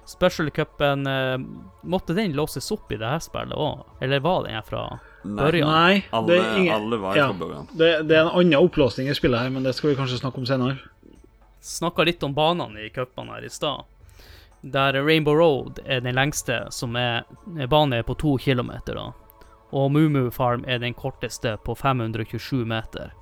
Special 0.06 0.50
Cupen 0.50 1.06
eh, 1.06 1.38
Måtte 1.82 2.14
den 2.14 2.32
låses 2.32 2.70
opp 2.70 2.92
i 2.92 2.96
det 3.00 3.08
her 3.08 3.22
spillet 3.24 3.56
òg, 3.56 3.84
eller 4.04 4.20
var 4.20 4.44
den 4.44 4.56
her 4.56 4.64
fra 4.66 4.84
Nei, 5.24 5.36
Børjan. 5.38 5.70
Nei, 5.70 6.02
alle, 6.10 6.28
det 6.28 6.36
er 6.40 6.58
ingen 6.58 6.74
alle 6.74 7.00
var 7.00 7.16
ja. 7.16 7.28
fra 7.30 7.38
børjan. 7.40 7.68
Det, 7.72 7.88
det 8.08 8.16
er 8.18 8.26
en 8.26 8.34
annen 8.34 8.58
opplåsning 8.60 9.08
i 9.08 9.16
spillet 9.16 9.40
her, 9.40 9.52
men 9.54 9.64
det 9.64 9.72
skal 9.72 9.92
vi 9.92 9.96
kanskje 9.96 10.20
snakke 10.20 10.42
om 10.42 10.48
senere. 10.48 10.76
Snakka 11.64 12.04
litt 12.04 12.22
om 12.26 12.34
banene 12.36 12.84
i 12.84 12.90
cupene 12.92 13.38
her 13.38 13.46
i 13.46 13.52
stad. 13.52 13.88
Der 14.60 14.96
Rainbow 15.00 15.36
Road 15.36 15.80
er 15.84 16.04
den 16.04 16.16
lengste, 16.16 16.66
som 16.70 16.96
er 16.96 17.24
bane 17.72 18.02
på 18.04 18.16
to 18.20 18.36
kilometer, 18.36 19.00
da. 19.00 19.10
Og 19.72 19.90
Mumu 19.92 20.30
Farm 20.30 20.64
er 20.68 20.78
den 20.78 20.94
korteste, 20.94 21.56
på 21.64 21.74
527 21.74 22.64
meter. 22.68 23.12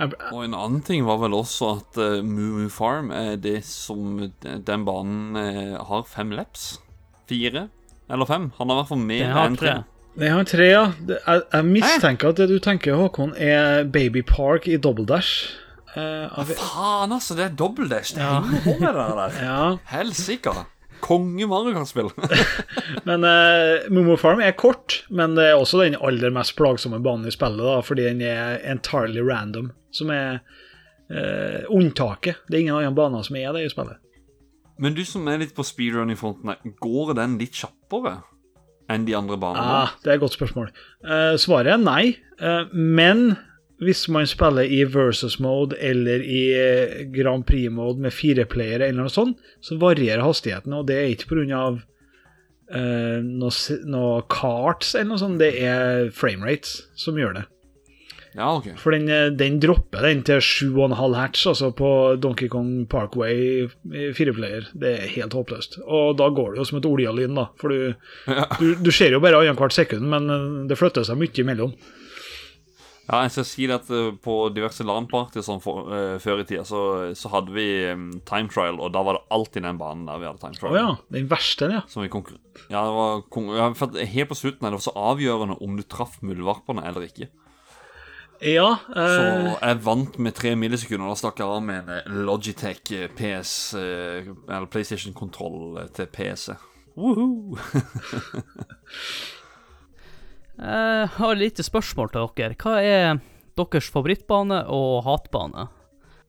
Og 0.00 0.44
en 0.46 0.54
annen 0.56 0.80
ting 0.86 1.04
var 1.04 1.18
vel 1.20 1.34
også 1.36 1.68
at 1.76 1.98
uh, 2.00 2.18
Moo 2.24 2.56
Moo 2.62 2.68
Farm 2.72 3.10
er 3.12 3.34
det 3.36 3.58
som 3.68 4.30
Den 4.40 4.84
banen 4.88 5.36
uh, 5.36 5.76
har 5.84 6.04
fem 6.08 6.30
laps. 6.32 6.78
Fire 7.28 7.68
eller 8.10 8.26
fem. 8.26 8.48
Han 8.58 8.68
har 8.72 8.74
i 8.74 8.80
hvert 8.80 8.88
fall 8.90 9.02
mer 9.06 9.36
enn 9.44 9.56
tre. 9.60 9.74
Det 10.18 10.30
har 10.32 10.44
tre, 10.50 10.64
ja. 10.66 10.80
Jeg, 11.06 11.42
jeg 11.52 11.66
mistenker 11.68 12.32
at 12.32 12.40
det 12.40 12.48
du 12.50 12.56
tenker, 12.58 12.96
Håkon, 12.98 13.30
er 13.38 13.84
Baby 13.86 14.24
Park 14.26 14.66
i 14.66 14.74
Double 14.82 15.06
Dash. 15.06 15.52
Uh, 15.94 16.26
av- 16.38 16.50
Faen, 16.58 17.12
altså! 17.14 17.36
Det 17.38 17.44
er 17.44 17.54
dobbeltdash. 17.58 18.16
Det 18.16 18.24
Ja. 18.24 18.40
henger 18.42 18.64
på 18.64 18.74
med 18.80 18.94
det 18.98 19.06
der. 19.20 19.38
ja, 19.46 19.76
Helsike. 19.92 20.56
Konge 21.02 21.46
Mario 21.50 21.74
Kart-spill. 21.76 22.10
men 23.08 23.26
uh, 23.26 23.88
Momo 23.92 24.16
Farm 24.20 24.42
er 24.44 24.56
kort, 24.58 25.00
men 25.08 25.36
det 25.38 25.50
er 25.50 25.58
også 25.58 25.82
den 25.82 25.98
aller 25.98 26.32
mest 26.34 26.56
plagsomme 26.58 27.00
banen 27.04 27.28
i 27.28 27.34
spillet, 27.34 27.62
da, 27.64 27.80
fordi 27.84 28.08
den 28.08 28.22
er 28.26 28.60
entirely 28.70 29.24
random, 29.26 29.72
som 29.96 30.12
er 30.14 30.40
uh, 31.10 31.66
unntaket. 31.72 32.42
Det 32.48 32.58
er 32.58 32.64
ingen 32.66 32.78
andre 32.78 32.96
baner 32.96 33.26
som 33.26 33.38
er 33.40 33.52
det 33.56 33.66
i 33.66 33.72
spillet. 33.72 34.00
Men 34.80 34.96
du 34.96 35.04
som 35.04 35.28
er 35.28 35.42
litt 35.42 35.52
på 35.56 35.66
speedrun 35.66 36.12
i 36.12 36.16
fronten, 36.16 36.54
går 36.80 37.14
den 37.18 37.36
litt 37.40 37.58
kjappere 37.58 38.20
enn 38.90 39.04
de 39.06 39.14
andre 39.14 39.36
banene? 39.38 39.76
Ah, 39.84 39.92
det 40.02 40.08
er 40.08 40.16
et 40.16 40.24
godt 40.24 40.38
spørsmål. 40.38 40.72
Uh, 41.04 41.36
svaret 41.40 41.74
er 41.74 41.82
nei, 41.82 42.16
men 42.72 43.34
hvis 43.80 44.02
man 44.12 44.26
spiller 44.28 44.68
i 44.68 44.82
versus 44.84 45.38
mode 45.40 45.76
eller 45.80 46.20
i 46.20 46.40
eh, 46.56 47.04
Grand 47.14 47.46
Prix-mode 47.48 48.00
med 48.04 48.12
fire 48.12 48.44
playere, 48.44 48.88
eller 48.90 49.06
noe 49.06 49.12
sånt, 49.14 49.38
så 49.64 49.78
varierer 49.80 50.20
hastigheten, 50.26 50.74
og 50.76 50.86
det 50.90 50.98
er 51.00 51.14
ikke 51.14 51.30
pga. 51.34 51.62
Uh, 52.70 53.18
noe, 53.26 53.50
s- 53.50 53.80
noe 53.82 54.20
carts 54.30 54.92
eller 54.94 55.08
noe 55.10 55.18
sånt, 55.18 55.40
det 55.42 55.48
er 55.66 56.04
framerates 56.14 56.76
som 56.94 57.16
gjør 57.18 57.32
det. 57.40 57.46
Ja, 58.36 58.52
ok. 58.60 58.68
For 58.78 58.94
den, 58.94 59.08
eh, 59.10 59.32
den 59.34 59.56
dropper 59.58 60.04
den 60.06 60.20
til 60.22 60.38
7,5 60.38 61.16
hertz, 61.18 61.40
altså 61.50 61.72
på 61.74 61.88
Donkey 62.22 62.46
Kong 62.52 62.84
Parkway 62.86 63.64
fireplayer. 64.14 64.68
Det 64.78 64.92
er 65.00 65.08
helt 65.16 65.34
håpløst. 65.34 65.80
Og 65.82 66.12
da 66.20 66.28
går 66.30 66.52
det 66.54 66.60
jo 66.62 66.68
som 66.68 66.78
et 66.78 66.86
oljelyn, 66.86 67.34
da. 67.34 67.48
For 67.58 67.74
du, 67.74 67.96
Ja. 68.30 68.44
du, 68.60 68.76
du 68.86 68.92
ser 68.94 69.16
jo 69.16 69.18
bare 69.24 69.40
annethvert 69.42 69.74
sekund, 69.74 70.06
men 70.12 70.30
eh, 70.30 70.46
det 70.70 70.78
flytter 70.78 71.02
seg 71.10 71.18
mye 71.18 71.42
imellom. 71.42 71.74
Ja, 73.10 73.24
jeg 73.24 73.32
skal 73.34 73.46
si 73.48 73.64
at 73.74 73.88
eh, 73.90 74.12
på 74.22 74.34
diverse 74.54 74.84
LAN-partyer 74.86 75.42
sånn 75.42 75.58
for, 75.62 75.88
eh, 75.90 76.14
før 76.22 76.44
i 76.44 76.46
tida, 76.46 76.62
så, 76.68 76.80
så 77.18 77.32
hadde 77.32 77.50
vi 77.56 77.66
um, 77.90 78.04
time 78.28 78.46
trial, 78.52 78.78
og 78.78 78.92
da 78.94 79.02
var 79.06 79.18
det 79.18 79.24
alltid 79.34 79.66
den 79.66 79.80
banen 79.80 80.04
der 80.06 80.20
vi 80.20 80.28
hadde 80.28 80.42
time 80.44 80.54
Å 80.54 80.60
trial. 80.60 80.76
ja, 80.78 80.92
den 81.16 81.26
verste, 81.32 81.70
ja. 81.74 81.80
Som 81.90 82.04
vi 82.04 82.10
ja, 82.10 82.84
det 82.86 82.94
var 82.94 83.24
ja, 83.56 83.66
for 83.74 83.98
helt 83.98 84.30
på 84.30 84.38
slutten 84.38 84.68
er 84.68 84.70
det 84.70 84.78
også 84.78 84.94
avgjørende 84.94 85.58
om 85.58 85.74
du 85.78 85.82
traff 85.82 86.20
muldvarpene 86.22 86.84
eller 86.86 87.08
ikke. 87.08 87.30
Ja, 88.46 88.68
Så 88.94 89.02
eh, 89.02 89.50
jeg 89.58 89.82
vant 89.84 90.14
med 90.22 90.38
tre 90.38 90.54
millisekunder, 90.56 91.08
og 91.08 91.16
da 91.16 91.20
stakk 91.24 91.42
jeg 91.42 91.50
av 91.50 91.66
med 91.66 91.90
en 91.96 92.22
Logitech 92.28 92.94
PS 93.18 93.74
Eller 93.76 94.70
PlayStation-kontroll 94.70 95.82
til 95.98 96.08
PC. 96.14 96.54
Woohoo! 96.94 97.58
Jeg 100.60 101.12
har 101.16 101.34
et 101.34 101.40
lite 101.40 101.64
spørsmål 101.64 102.10
til 102.12 102.32
dere. 102.36 102.56
Hva 102.60 102.78
er 102.84 103.20
deres 103.56 103.90
favorittbane 103.92 104.64
og 104.72 105.04
hatbane. 105.06 105.68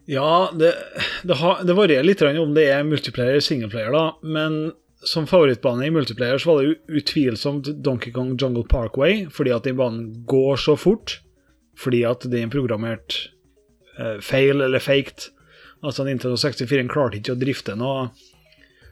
Ja, 0.10 0.50
det, 0.58 0.74
det, 1.24 1.38
har, 1.40 1.62
det 1.64 1.76
varierer 1.78 2.08
litt 2.08 2.24
om 2.26 2.56
det 2.56 2.68
er 2.74 2.88
multiplayer 2.88 3.36
eller 3.36 3.46
singleplayer, 3.46 3.94
da. 3.94 4.06
Men 4.24 4.72
som 5.08 5.28
favorittbane 5.30 5.86
i 5.88 5.94
multiplayer 5.94 6.42
så 6.42 6.52
var 6.52 6.64
det 6.64 7.02
utvilsomt 7.02 7.70
Donkey 7.84 8.14
Kong 8.14 8.34
Jungle 8.38 8.66
Parkway, 8.70 9.26
fordi 9.32 9.54
at 9.56 9.68
den 9.68 9.78
banen 9.80 10.10
går 10.30 10.60
så 10.62 10.76
fort. 10.80 11.20
Fordi 11.78 12.04
at 12.06 12.26
det 12.30 12.42
er 12.44 12.52
programmert 12.52 13.18
eh, 13.98 14.18
feil 14.22 14.62
eller 14.62 14.84
faked. 14.84 15.30
Altså 15.82 16.06
Nintendo 16.06 16.38
64 16.38 16.90
klarte 16.92 17.18
ikke 17.22 17.34
å 17.34 17.42
drifte 17.42 17.78
noe 17.80 18.10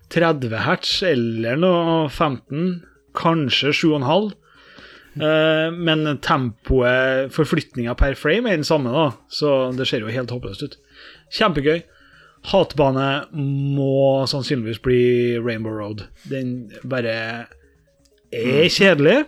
30 0.09 0.55
hertz 0.65 0.93
eller 1.05 1.59
noe 1.59 2.07
15, 2.09 2.79
kanskje 3.17 3.73
7,5. 3.75 4.31
Eh, 5.17 5.69
men 5.73 6.19
tempoet, 6.21 7.31
forflytninga 7.33 7.95
per 7.97 8.17
frame, 8.19 8.49
er 8.51 8.59
den 8.61 8.67
samme, 8.67 8.93
da. 8.93 9.07
Så 9.33 9.71
det 9.77 9.87
ser 9.89 10.05
jo 10.05 10.13
helt 10.13 10.33
håpløst 10.33 10.65
ut. 10.65 10.77
Kjempegøy. 11.37 11.81
Hatbane 12.49 13.07
må 13.35 14.25
sannsynligvis 14.29 14.79
bli 14.83 15.01
Rainbow 15.43 15.73
Road. 15.75 16.05
Den 16.31 16.69
bare 16.87 17.15
er 18.31 18.69
kjedelig, 18.71 19.25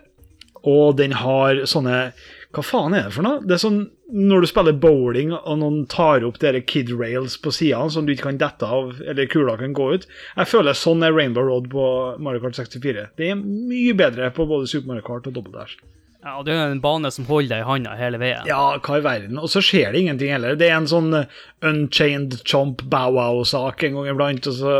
og 0.62 0.96
den 1.00 1.18
har 1.18 1.64
sånne 1.66 2.12
Hva 2.52 2.64
faen 2.64 2.94
er 2.94 3.08
det 3.08 3.16
for 3.16 3.26
noe? 3.26 3.42
Det 3.48 3.56
er 3.56 3.62
sånn 3.64 3.82
når 4.12 4.44
du 4.44 4.50
spiller 4.50 4.76
bowling 4.76 5.32
og 5.38 5.62
noen 5.62 5.86
tar 5.92 6.26
opp 6.28 6.40
dere 6.42 6.64
kid 6.68 6.92
rails 7.00 7.38
på 7.42 7.54
sidene 7.56 7.94
som 7.94 8.06
du 8.06 8.14
ikke 8.14 8.28
kan 8.30 8.42
dette 8.42 8.68
av, 8.68 8.98
eller 9.08 9.30
kula 9.32 9.56
kan 9.60 9.76
gå 9.78 9.88
ut. 9.96 10.08
Jeg 10.36 10.52
føler 10.52 10.78
sånn 10.78 11.06
er 11.08 11.16
Rainbow 11.16 11.48
Road 11.48 11.70
på 11.72 11.86
Mario 12.20 12.44
Kart 12.44 12.60
64. 12.60 13.08
Det 13.18 13.32
er 13.32 13.40
mye 13.40 13.96
bedre 13.98 14.32
på 14.36 14.48
både 14.50 14.68
Super 14.72 14.92
Mario 14.92 15.08
Kart 15.08 15.32
og 15.32 15.38
Double 15.38 15.56
Dash. 15.56 15.80
Ja, 16.22 16.36
og 16.38 16.46
det 16.46 16.54
er 16.54 16.70
en 16.70 16.84
bane 16.84 17.10
som 17.10 17.26
holder 17.26 17.56
deg 17.56 17.64
i 17.64 17.66
handa 17.66 17.96
hele 17.98 18.20
veien. 18.22 18.46
Ja, 18.50 18.76
hva 18.78 19.00
i 19.00 19.06
verden? 19.06 19.40
Og 19.42 19.50
så 19.50 19.64
skjer 19.66 19.90
det 19.94 20.04
ingenting 20.04 20.30
heller. 20.36 20.60
Det 20.60 20.68
er 20.70 20.78
en 20.78 20.92
sånn 20.92 21.10
eh, 21.18 21.40
unchained 21.66 22.38
chomp 22.46 22.84
bow 22.92 23.16
wow-sak 23.16 23.88
en 23.88 23.98
gang 23.98 24.12
iblant, 24.12 24.52
og 24.52 24.60
så 24.60 24.76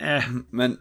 eh. 0.00 0.30
Men, 0.56 0.78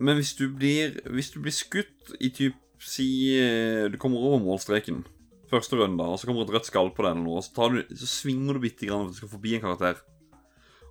men 0.00 0.20
hvis 0.20 0.32
du 0.38 0.46
blir 0.54 0.96
Hvis 1.10 1.34
du 1.34 1.42
blir 1.42 1.52
skutt 1.52 2.14
i 2.22 2.30
typ 2.32 2.56
Si 2.78 3.34
eh, 3.36 3.90
du 3.90 3.98
kommer 4.00 4.22
over 4.22 4.40
målstreken 4.40 5.02
første 5.50 5.78
runde, 5.78 6.04
og 6.04 6.18
så 6.20 6.28
kommer 6.28 6.46
et 6.46 6.54
rødt 6.54 6.68
skall 6.68 6.90
på 6.94 7.04
den, 7.06 7.26
og 7.30 7.42
så, 7.44 7.52
tar 7.56 7.74
du, 7.74 7.82
så 7.96 8.08
svinger 8.10 8.56
du 8.56 8.62
bitte 8.62 8.88
grann 8.88 9.04
for 9.04 9.10
at 9.10 9.16
du 9.16 9.20
skal 9.20 9.32
forbi 9.32 9.54
en 9.56 9.64
karakter. 9.64 10.02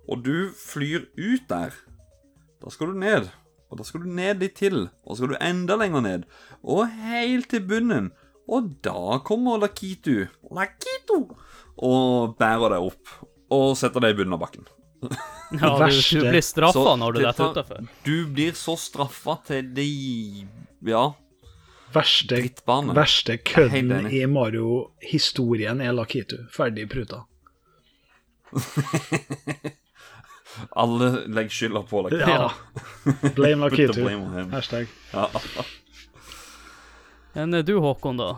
Og 0.08 0.24
du 0.24 0.48
flyr 0.56 1.04
ut 1.18 1.44
der. 1.50 1.76
Da 2.62 2.72
skal 2.72 2.92
du 2.92 2.98
ned. 2.98 3.28
Og 3.68 3.78
da 3.78 3.84
skal 3.84 4.02
du 4.04 4.08
ned 4.08 4.40
litt 4.40 4.56
til. 4.58 4.86
Og 5.04 5.14
så 5.14 5.20
skal 5.20 5.34
du 5.34 5.42
enda 5.44 5.76
lenger 5.76 6.04
ned. 6.04 6.24
Og 6.64 6.88
helt 6.88 7.50
til 7.52 7.66
bunnen. 7.68 8.10
Og 8.48 8.70
da 8.84 9.18
kommer 9.28 9.60
Lakitu 9.60 10.24
Lakitu 10.56 11.34
og 11.76 12.38
bærer 12.40 12.72
deg 12.72 12.88
opp. 12.88 13.14
Og 13.52 13.76
setter 13.78 14.02
deg 14.04 14.16
i 14.16 14.20
bunnen 14.22 14.38
av 14.38 14.42
bakken. 14.46 14.68
Ja, 15.54 15.70
du, 15.80 15.94
du 15.94 16.24
blir 16.26 16.42
straffa 16.44 16.96
når 17.00 17.14
du 17.14 17.18
det 17.20 17.28
detter 17.28 17.52
utafor. 17.54 17.84
Du 18.04 18.16
blir 18.34 18.56
så 18.58 18.74
straffa 18.80 19.38
til 19.46 19.70
de 19.76 19.86
Ja, 20.84 21.04
Verste, 21.92 22.50
verste 22.94 23.36
kødden 23.36 24.10
i 24.12 24.26
Mario-historien 24.26 25.80
er 25.80 25.92
Lakitu. 25.96 26.36
Ferdig 26.52 26.88
pruta. 26.90 27.22
Alle 30.70 31.10
legger 31.26 31.50
skylda 31.54 31.82
på 31.82 32.02
Lakitu. 32.02 32.30
Ja. 32.30 32.50
Blame 33.34 33.64
Lakitu. 33.68 34.02
blame. 34.02 34.48
Hashtag. 34.52 34.86
Ja. 35.12 35.28
Men 37.32 37.54
eh, 37.54 37.64
du, 37.64 37.78
Håkon, 37.78 38.16
da? 38.20 38.36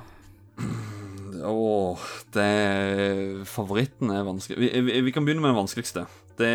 Åh, 1.45 1.99
det 2.33 3.47
Favoritten 3.49 4.11
er 4.13 4.27
vanskelig. 4.27 4.59
Vi, 4.61 4.81
vi, 4.81 5.01
vi 5.01 5.13
kan 5.13 5.25
begynne 5.25 5.41
med 5.41 5.51
den 5.55 5.61
vanskeligste. 5.63 6.05
Det, 6.39 6.51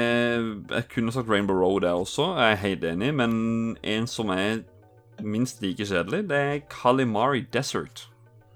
jeg 0.72 0.88
kunne 0.94 1.12
sagt 1.14 1.30
Rainbow 1.30 1.58
Road 1.58 1.82
der 1.86 1.98
også, 1.98 2.32
jeg 2.40 2.52
er 2.52 2.62
helt 2.64 2.84
enig, 2.90 3.12
men 3.14 3.34
en 3.84 4.08
som 4.10 4.32
er 4.34 4.64
minst 5.24 5.62
like 5.64 5.86
kjedelig, 5.86 6.26
det 6.30 6.38
er 6.38 6.64
Kalimari 6.72 7.46
Desert. 7.54 8.08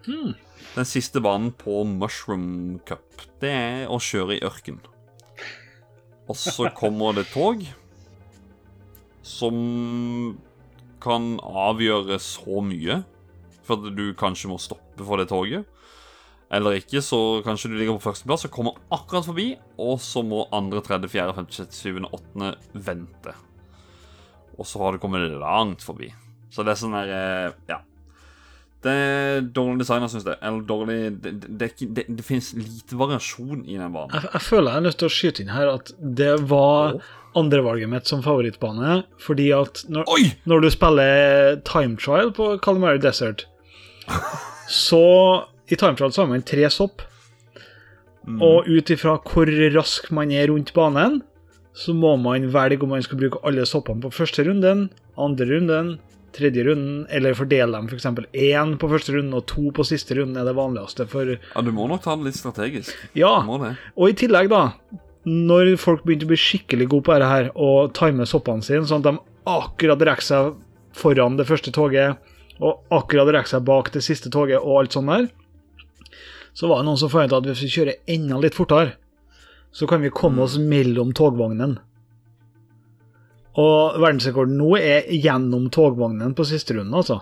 Hmm. 0.06 0.36
Den 0.76 0.88
siste 0.88 1.22
banen 1.22 1.52
på 1.56 1.84
Mushroom 1.88 2.80
Cup. 2.88 3.04
Det 3.42 3.52
er 3.52 3.92
å 3.92 4.00
kjøre 4.02 4.38
i 4.38 4.44
ørken. 4.46 4.80
Og 6.30 6.38
så 6.38 6.70
kommer 6.80 7.16
det 7.18 7.30
tog 7.34 7.64
som 9.26 10.38
kan 11.04 11.36
avgjøre 11.40 12.20
så 12.22 12.62
mye. 12.66 13.02
For 13.68 13.78
at 13.78 13.94
du 13.98 14.08
kanskje 14.18 14.50
må 14.50 14.58
stoppe 14.62 15.06
for 15.06 15.22
det 15.22 15.30
toget. 15.30 15.68
Eller 16.50 16.80
ikke, 16.80 17.04
så 17.06 17.44
kanskje 17.46 17.70
du 17.70 17.76
ligger 17.78 18.00
på 18.00 18.08
førsteplass 18.08 18.48
og 18.48 18.54
kommer 18.56 18.80
akkurat 18.90 19.28
forbi, 19.28 19.52
og 19.78 20.00
så 20.02 20.24
må 20.26 20.48
andre, 20.56 20.82
tredje, 20.82 21.12
fjerde, 21.14 21.36
femte, 21.38 21.54
sjette, 21.54 21.78
syvende, 21.78 22.10
åttende 22.18 22.56
vente. 22.74 23.36
Og 24.58 24.66
så 24.66 24.82
har 24.82 24.96
du 24.96 25.04
kommet 25.04 25.30
langt 25.30 25.86
forbi. 25.86 26.10
Så 26.54 26.66
det 26.66 26.74
er 26.74 26.82
sånn 26.82 26.98
der 26.98 27.14
eh, 27.14 27.54
Ja. 27.70 27.84
Det 28.80 28.92
er 28.96 29.42
dårlig 29.52 29.82
designer, 29.82 30.08
syns 30.08 30.24
jeg. 30.24 30.40
Eller 30.40 30.62
dårlig 30.64 31.00
Det, 31.20 31.34
det, 31.44 31.68
det, 31.82 32.06
det, 32.08 32.24
finnes 32.24 32.54
lite 32.56 32.96
variasjon 32.96 33.66
i 33.66 33.76
den 33.76 33.92
banen. 33.92 34.14
Jeg, 34.16 34.30
jeg 34.38 34.46
føler 34.46 34.72
jeg 34.72 34.80
er 34.80 34.86
nødt 34.86 35.00
til 35.02 35.10
å 35.10 35.16
skyte 35.16 35.44
inn 35.44 35.52
her 35.52 35.72
at 35.74 35.92
det 36.00 36.32
var 36.48 36.96
andrevalget 37.38 37.92
mitt 37.92 38.08
som 38.10 38.24
favorittbane, 38.26 39.02
fordi 39.22 39.50
at 39.54 39.84
når, 39.92 40.08
når 40.50 40.64
du 40.64 40.70
spiller 40.74 41.60
time 41.68 42.00
trial 42.00 42.32
på 42.34 42.54
Calamari 42.64 43.02
Desert, 43.04 43.46
så 44.88 45.04
I 45.70 45.78
time 45.78 46.00
trial 46.00 46.16
så 46.16 46.24
har 46.24 46.32
man 46.32 46.48
tre 46.48 46.66
sopp, 46.74 47.04
og 48.38 48.68
ut 48.70 48.92
ifra 48.94 49.16
hvor 49.26 49.50
rask 49.74 50.10
man 50.14 50.32
er 50.36 50.52
rundt 50.52 50.72
banen, 50.76 51.22
så 51.74 51.94
må 51.96 52.16
man 52.20 52.50
velge 52.54 52.84
om 52.84 52.92
man 52.94 53.04
skal 53.06 53.20
bruke 53.22 53.40
alle 53.48 53.66
soppene 53.66 54.04
på 54.04 54.12
første 54.14 54.44
runden, 54.46 54.90
andre 55.18 55.48
runden, 55.50 55.96
tredje 56.36 56.64
runden, 56.68 57.04
eller 57.10 57.36
fordele 57.38 57.76
dem 57.76 57.90
f.eks. 57.90 58.06
én 58.34 58.76
på 58.80 58.90
første 58.92 59.14
runden 59.16 59.36
og 59.38 59.46
to 59.50 59.70
på 59.76 59.86
siste 59.88 60.18
runden 60.18 60.38
er 60.40 60.48
det 60.48 60.56
vanligste. 60.58 61.08
For 61.10 61.36
Ja, 61.36 61.64
du 61.66 61.72
må 61.76 61.88
nok 61.90 62.04
ta 62.06 62.16
det 62.16 62.30
litt 62.30 62.40
strategisk. 62.40 62.96
ja, 63.18 63.36
og 63.46 64.06
i 64.10 64.14
tillegg, 64.18 64.50
da, 64.50 64.74
når 65.30 65.76
folk 65.82 66.06
begynte 66.06 66.28
å 66.28 66.32
bli 66.34 66.40
skikkelig 66.40 66.88
gode 66.90 67.08
på 67.08 67.16
dette 67.18 67.30
her, 67.32 67.52
og 67.56 67.94
time 67.98 68.26
soppene 68.30 68.66
sine, 68.66 68.86
sånn 68.88 69.04
at 69.04 69.12
de 69.12 69.18
akkurat 69.50 70.06
rekker 70.12 70.28
seg 70.30 70.54
foran 70.96 71.38
det 71.40 71.48
første 71.50 71.72
toget, 71.76 72.18
og 72.60 72.82
akkurat 72.92 73.30
rekker 73.34 73.56
seg 73.56 73.68
bak 73.68 73.92
det 73.94 74.02
siste 74.04 74.32
toget, 74.34 74.60
og 74.60 74.82
alt 74.82 74.96
sånt 74.96 75.12
der, 75.12 75.30
så 76.54 76.68
var 76.68 76.82
det 76.82 76.90
noen 76.90 77.00
som 77.00 77.12
forventa 77.12 77.38
at 77.40 77.46
hvis 77.48 77.62
vi 77.64 77.70
kjører 77.72 78.00
enda 78.16 78.40
litt 78.42 78.58
fortere, 78.58 78.98
så 79.72 79.86
kan 79.88 80.02
vi 80.02 80.10
komme 80.10 80.42
oss 80.44 80.58
mellom 80.58 81.14
togvognen. 81.16 81.78
Og 83.58 83.98
verdensrekorden 83.98 84.60
nå 84.60 84.76
er 84.78 85.10
gjennom 85.10 85.70
togvognen 85.74 86.36
på 86.38 86.46
siste 86.48 86.78
runden, 86.78 86.94
altså. 86.94 87.22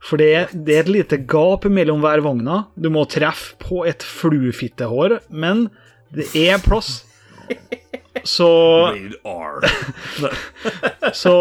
For 0.00 0.16
det, 0.16 0.54
det 0.56 0.76
er 0.76 0.86
et 0.86 0.94
lite 0.94 1.18
gap 1.28 1.66
mellom 1.68 2.00
hver 2.00 2.22
vogna. 2.24 2.64
Du 2.74 2.88
må 2.92 3.04
treffe 3.04 3.58
på 3.60 3.84
et 3.88 4.04
fluefittehår, 4.06 5.18
men 5.28 5.68
det 6.16 6.30
er 6.40 6.62
plass. 6.64 7.02
Så, 8.24 8.48
så 11.22 11.34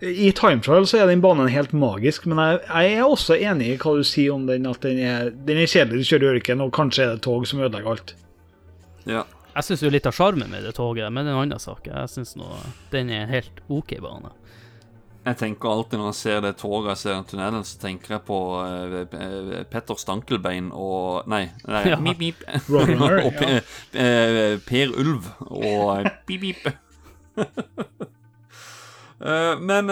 I 0.00 0.30
time 0.36 0.62
trial 0.64 0.86
så 0.88 1.00
er 1.00 1.10
den 1.10 1.24
banen 1.24 1.50
helt 1.52 1.72
magisk, 1.72 2.28
men 2.28 2.38
jeg, 2.44 2.60
jeg 2.68 2.94
er 3.00 3.08
også 3.08 3.36
enig 3.40 3.72
i 3.72 3.80
hva 3.80 3.96
du 3.96 4.04
sier 4.06 4.36
om 4.36 4.46
den, 4.48 4.68
at 4.68 4.84
den 4.84 5.00
er, 5.00 5.32
den 5.32 5.60
er 5.64 5.70
kjedelig. 5.70 6.04
Du 6.04 6.12
kjører 6.12 6.28
i 6.28 6.32
ørken, 6.36 6.64
og 6.64 6.74
kanskje 6.76 7.06
er 7.06 7.16
det 7.16 7.24
tog 7.24 7.48
som 7.48 7.64
ødelegger 7.64 7.96
alt. 7.96 8.14
Ja. 9.08 9.24
Jeg 9.60 9.66
syns 9.68 9.82
jo 9.84 9.90
litt 9.92 10.06
av 10.08 10.14
sjarmen 10.16 10.48
med 10.48 10.64
det 10.64 10.72
toget, 10.78 11.10
men 11.12 11.26
det 11.26 11.32
er 11.34 11.36
en 11.36 11.42
annen 11.44 11.60
sak. 11.60 11.84
Jeg 11.90 12.08
syns 12.08 12.32
den 12.94 13.10
er 13.12 13.26
en 13.26 13.32
helt 13.34 13.60
OK 13.68 13.92
bane. 14.00 14.30
Jeg 15.20 15.36
tenker 15.36 15.68
alltid 15.68 16.00
når 16.00 16.06
jeg 16.14 16.16
ser 16.16 16.38
det 16.46 16.54
toget 16.56 16.94
jeg 16.94 17.00
ser 17.02 17.12
den 17.18 17.26
tunnelen, 17.28 17.64
så 17.68 17.76
tenker 17.82 18.14
jeg 18.14 18.22
på 18.24 18.38
eh, 18.64 19.58
Petter 19.68 19.98
Stankelbein 20.00 20.70
og 20.72 21.28
Nei, 21.28 21.42
nei 21.68 21.82
Ja. 21.90 21.98
mip, 22.00 22.16
mip. 22.22 22.40
Runner, 22.72 23.18
og 23.26 23.42
ja. 23.44 23.58
Eh, 23.92 24.54
Per 24.64 24.94
Ulv 24.96 25.28
og 25.50 26.08
pip, 26.26 26.46
pip. 26.46 26.70
Eh, 29.20 29.58
men 29.60 29.90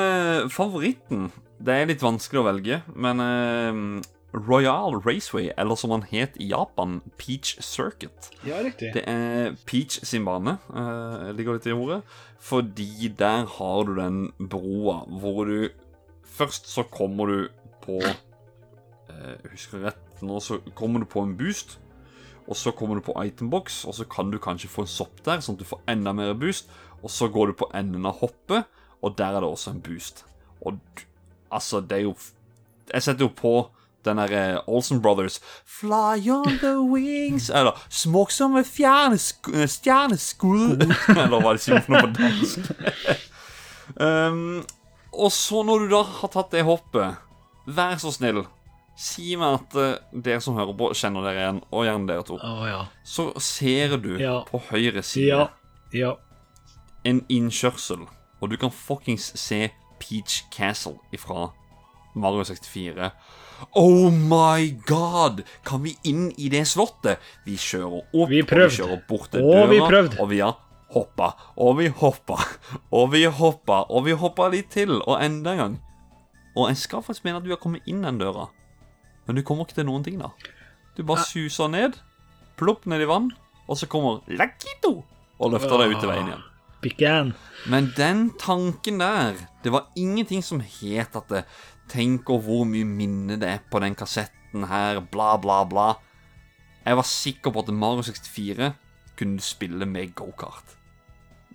favoritten 0.49 1.27
Det 1.61 1.75
er 1.75 1.89
litt 1.91 2.01
vanskelig 2.01 2.41
å 2.41 2.45
velge, 2.47 2.79
men 2.97 3.21
Royal 4.35 5.01
Raceway, 5.01 5.51
eller 5.57 5.74
som 5.74 5.91
han 5.91 6.03
het 6.11 6.37
i 6.37 6.51
Japan, 6.51 7.01
Peach 7.16 7.57
Circuit. 7.64 8.31
Ja, 8.45 8.61
riktig. 8.61 8.93
Det 8.95 9.05
er 9.09 9.55
Peach 9.66 10.01
sin 10.05 10.24
bane, 10.24 10.59
eh, 10.68 11.31
ligger 11.33 11.57
litt 11.57 11.66
i 11.66 11.72
ordet. 11.72 12.03
Fordi 12.39 13.09
der 13.09 13.47
har 13.47 13.85
du 13.85 13.95
den 13.97 14.33
broa 14.39 15.05
hvor 15.09 15.45
du 15.45 15.68
Først 16.39 16.68
så 16.70 16.85
kommer 16.87 17.26
du 17.26 17.49
på 17.83 17.97
eh, 17.99 19.35
Jeg 19.43 19.51
husker 19.51 19.81
rett 19.83 20.22
nå, 20.22 20.39
så 20.41 20.61
kommer 20.74 21.01
du 21.01 21.07
på 21.07 21.22
en 21.22 21.37
boost. 21.37 21.81
Og 22.47 22.57
så 22.57 22.70
kommer 22.70 22.95
du 22.95 23.01
på 23.01 23.16
itembox, 23.24 23.85
og 23.85 23.95
så 23.95 24.05
kan 24.05 24.31
du 24.31 24.39
kanskje 24.39 24.70
få 24.70 24.85
en 24.87 24.93
sopp 24.93 25.24
der, 25.24 25.41
sånn 25.41 25.59
at 25.59 25.64
du 25.64 25.68
får 25.68 25.83
enda 25.89 26.12
mer 26.16 26.33
boost. 26.39 26.70
Og 27.03 27.11
så 27.11 27.29
går 27.29 27.51
du 27.51 27.59
på 27.59 27.68
enden 27.74 28.07
av 28.07 28.20
hoppet, 28.22 28.68
og 29.03 29.18
der 29.18 29.37
er 29.37 29.45
det 29.45 29.51
også 29.51 29.74
en 29.74 29.83
boost. 29.83 30.24
Og 30.62 30.79
altså, 31.51 31.81
det 31.81 31.99
er 31.99 32.07
jo 32.07 32.14
Jeg 32.93 33.03
setter 33.03 33.26
jo 33.26 33.33
på 33.37 33.70
den 34.09 34.19
derre 34.21 34.63
Olsen 34.67 35.03
Brothers 35.05 35.39
Fly 35.69 36.25
on 36.35 36.59
the 36.63 36.75
wings 36.91 37.51
Eller 37.61 37.77
Småk 37.93 38.33
som 38.35 38.57
et 38.61 38.67
fjernesk 38.69 39.49
stjerneskudd 39.77 40.87
Eller 41.15 41.39
hva 41.45 41.55
de 41.55 41.63
sier 41.63 41.81
for 41.85 41.95
noe 41.95 42.09
på 42.09 42.15
dansk. 42.19 42.73
um, 44.05 44.65
og 45.19 45.33
så, 45.33 45.63
når 45.67 45.79
du 45.87 45.89
da 45.97 46.03
har 46.21 46.31
tatt 46.31 46.53
det 46.55 46.63
hoppet, 46.69 47.17
vær 47.67 47.97
så 47.99 48.11
snill, 48.15 48.43
si 48.99 49.33
meg 49.41 49.57
at 49.57 49.77
eh, 49.81 50.21
dere 50.27 50.43
som 50.45 50.57
hører 50.59 50.77
på, 50.79 50.91
kjenner 50.99 51.25
dere 51.25 51.41
igjen, 51.43 51.59
og 51.73 51.87
gjerne 51.87 52.09
dere 52.11 52.27
to. 52.29 52.37
Oh, 52.45 52.63
ja. 52.69 52.83
Så 53.09 53.29
ser 53.43 53.97
du 54.03 54.13
Ja. 54.21 54.41
på 54.49 54.61
høyre 54.71 55.03
side 55.03 55.33
Ja. 55.33 55.49
Ja. 55.97 56.13
en 57.09 57.23
innkjørsel, 57.33 58.05
og 58.41 58.51
du 58.53 58.57
kan 58.61 58.71
fuckings 58.71 59.33
se 59.41 59.71
Peach 59.99 60.43
Castle 60.55 60.99
ifra 61.15 61.49
Mario 62.15 62.45
64. 62.45 63.11
Oh 63.75 64.11
my 64.11 64.71
god! 64.87 65.43
Kan 65.67 65.83
vi 65.83 65.97
inn 66.09 66.31
i 66.39 66.49
det 66.53 66.65
slottet? 66.71 67.19
Vi 67.47 67.57
kjører 67.59 68.01
opp, 68.01 68.31
Vi 68.31 68.43
og 68.43 68.53
vi 68.53 68.71
kjører 68.79 69.03
bort 69.09 69.33
til 69.33 69.45
Og 69.45 69.53
døra, 69.53 69.67
vi 69.71 69.81
og 70.19 70.31
vi 70.31 70.41
har 70.41 70.57
hoppa, 70.95 71.33
og 71.57 71.79
vi 71.79 71.89
hoppa, 71.89 72.39
og 72.93 73.11
vi 73.13 73.25
hoppa, 73.25 73.83
og 73.93 74.07
vi 74.07 74.17
hoppa 74.17 74.49
litt 74.53 74.71
til, 74.73 74.95
og 75.03 75.19
enda 75.21 75.53
en 75.53 75.63
gang. 75.63 75.77
Og 76.57 76.71
jeg 76.71 76.81
skal 76.85 77.05
faktisk 77.05 77.27
mene 77.27 77.43
at 77.43 77.47
du 77.47 77.53
har 77.53 77.61
kommet 77.61 77.87
inn 77.87 78.03
den 78.07 78.21
døra, 78.21 78.49
men 79.27 79.37
du 79.37 79.45
kommer 79.45 79.69
ikke 79.69 79.81
til 79.83 79.89
noen 79.91 80.07
ting, 80.07 80.19
da. 80.23 80.33
Du 80.97 81.05
bare 81.07 81.27
suser 81.29 81.69
ned, 81.71 81.99
plopp 82.59 82.89
ned 82.91 83.05
i 83.05 83.11
vann, 83.11 83.31
og 83.69 83.79
så 83.79 83.87
kommer 83.91 84.23
Lakito 84.33 85.03
og 85.39 85.53
løfter 85.53 85.83
deg 85.83 85.93
ut 85.93 86.01
til 86.03 86.11
veien 86.11 86.31
igjen. 86.31 86.47
Began. 86.83 87.33
Men 87.67 87.93
den 87.97 88.31
tanken 88.39 89.01
der 89.01 89.35
Det 89.65 89.73
var 89.73 89.89
ingenting 89.97 90.45
som 90.47 90.61
het 90.61 91.17
at 91.17 91.29
det, 91.29 91.45
Tenk 91.89 92.28
over 92.30 92.45
hvor 92.47 92.66
mye 92.68 92.84
minne 92.89 93.39
det 93.41 93.49
er 93.49 93.62
på 93.70 93.80
den 93.80 93.95
kassetten 93.99 94.66
her, 94.68 95.01
bla, 95.12 95.36
bla, 95.41 95.62
bla. 95.68 95.89
Jeg 96.84 96.97
var 96.97 97.09
sikker 97.09 97.53
på 97.53 97.64
at 97.64 97.72
Mario 97.74 98.03
64 98.07 98.72
kunne 99.18 99.36
du 99.41 99.45
spille 99.45 99.86
med 99.89 100.14
gokart. 100.16 100.76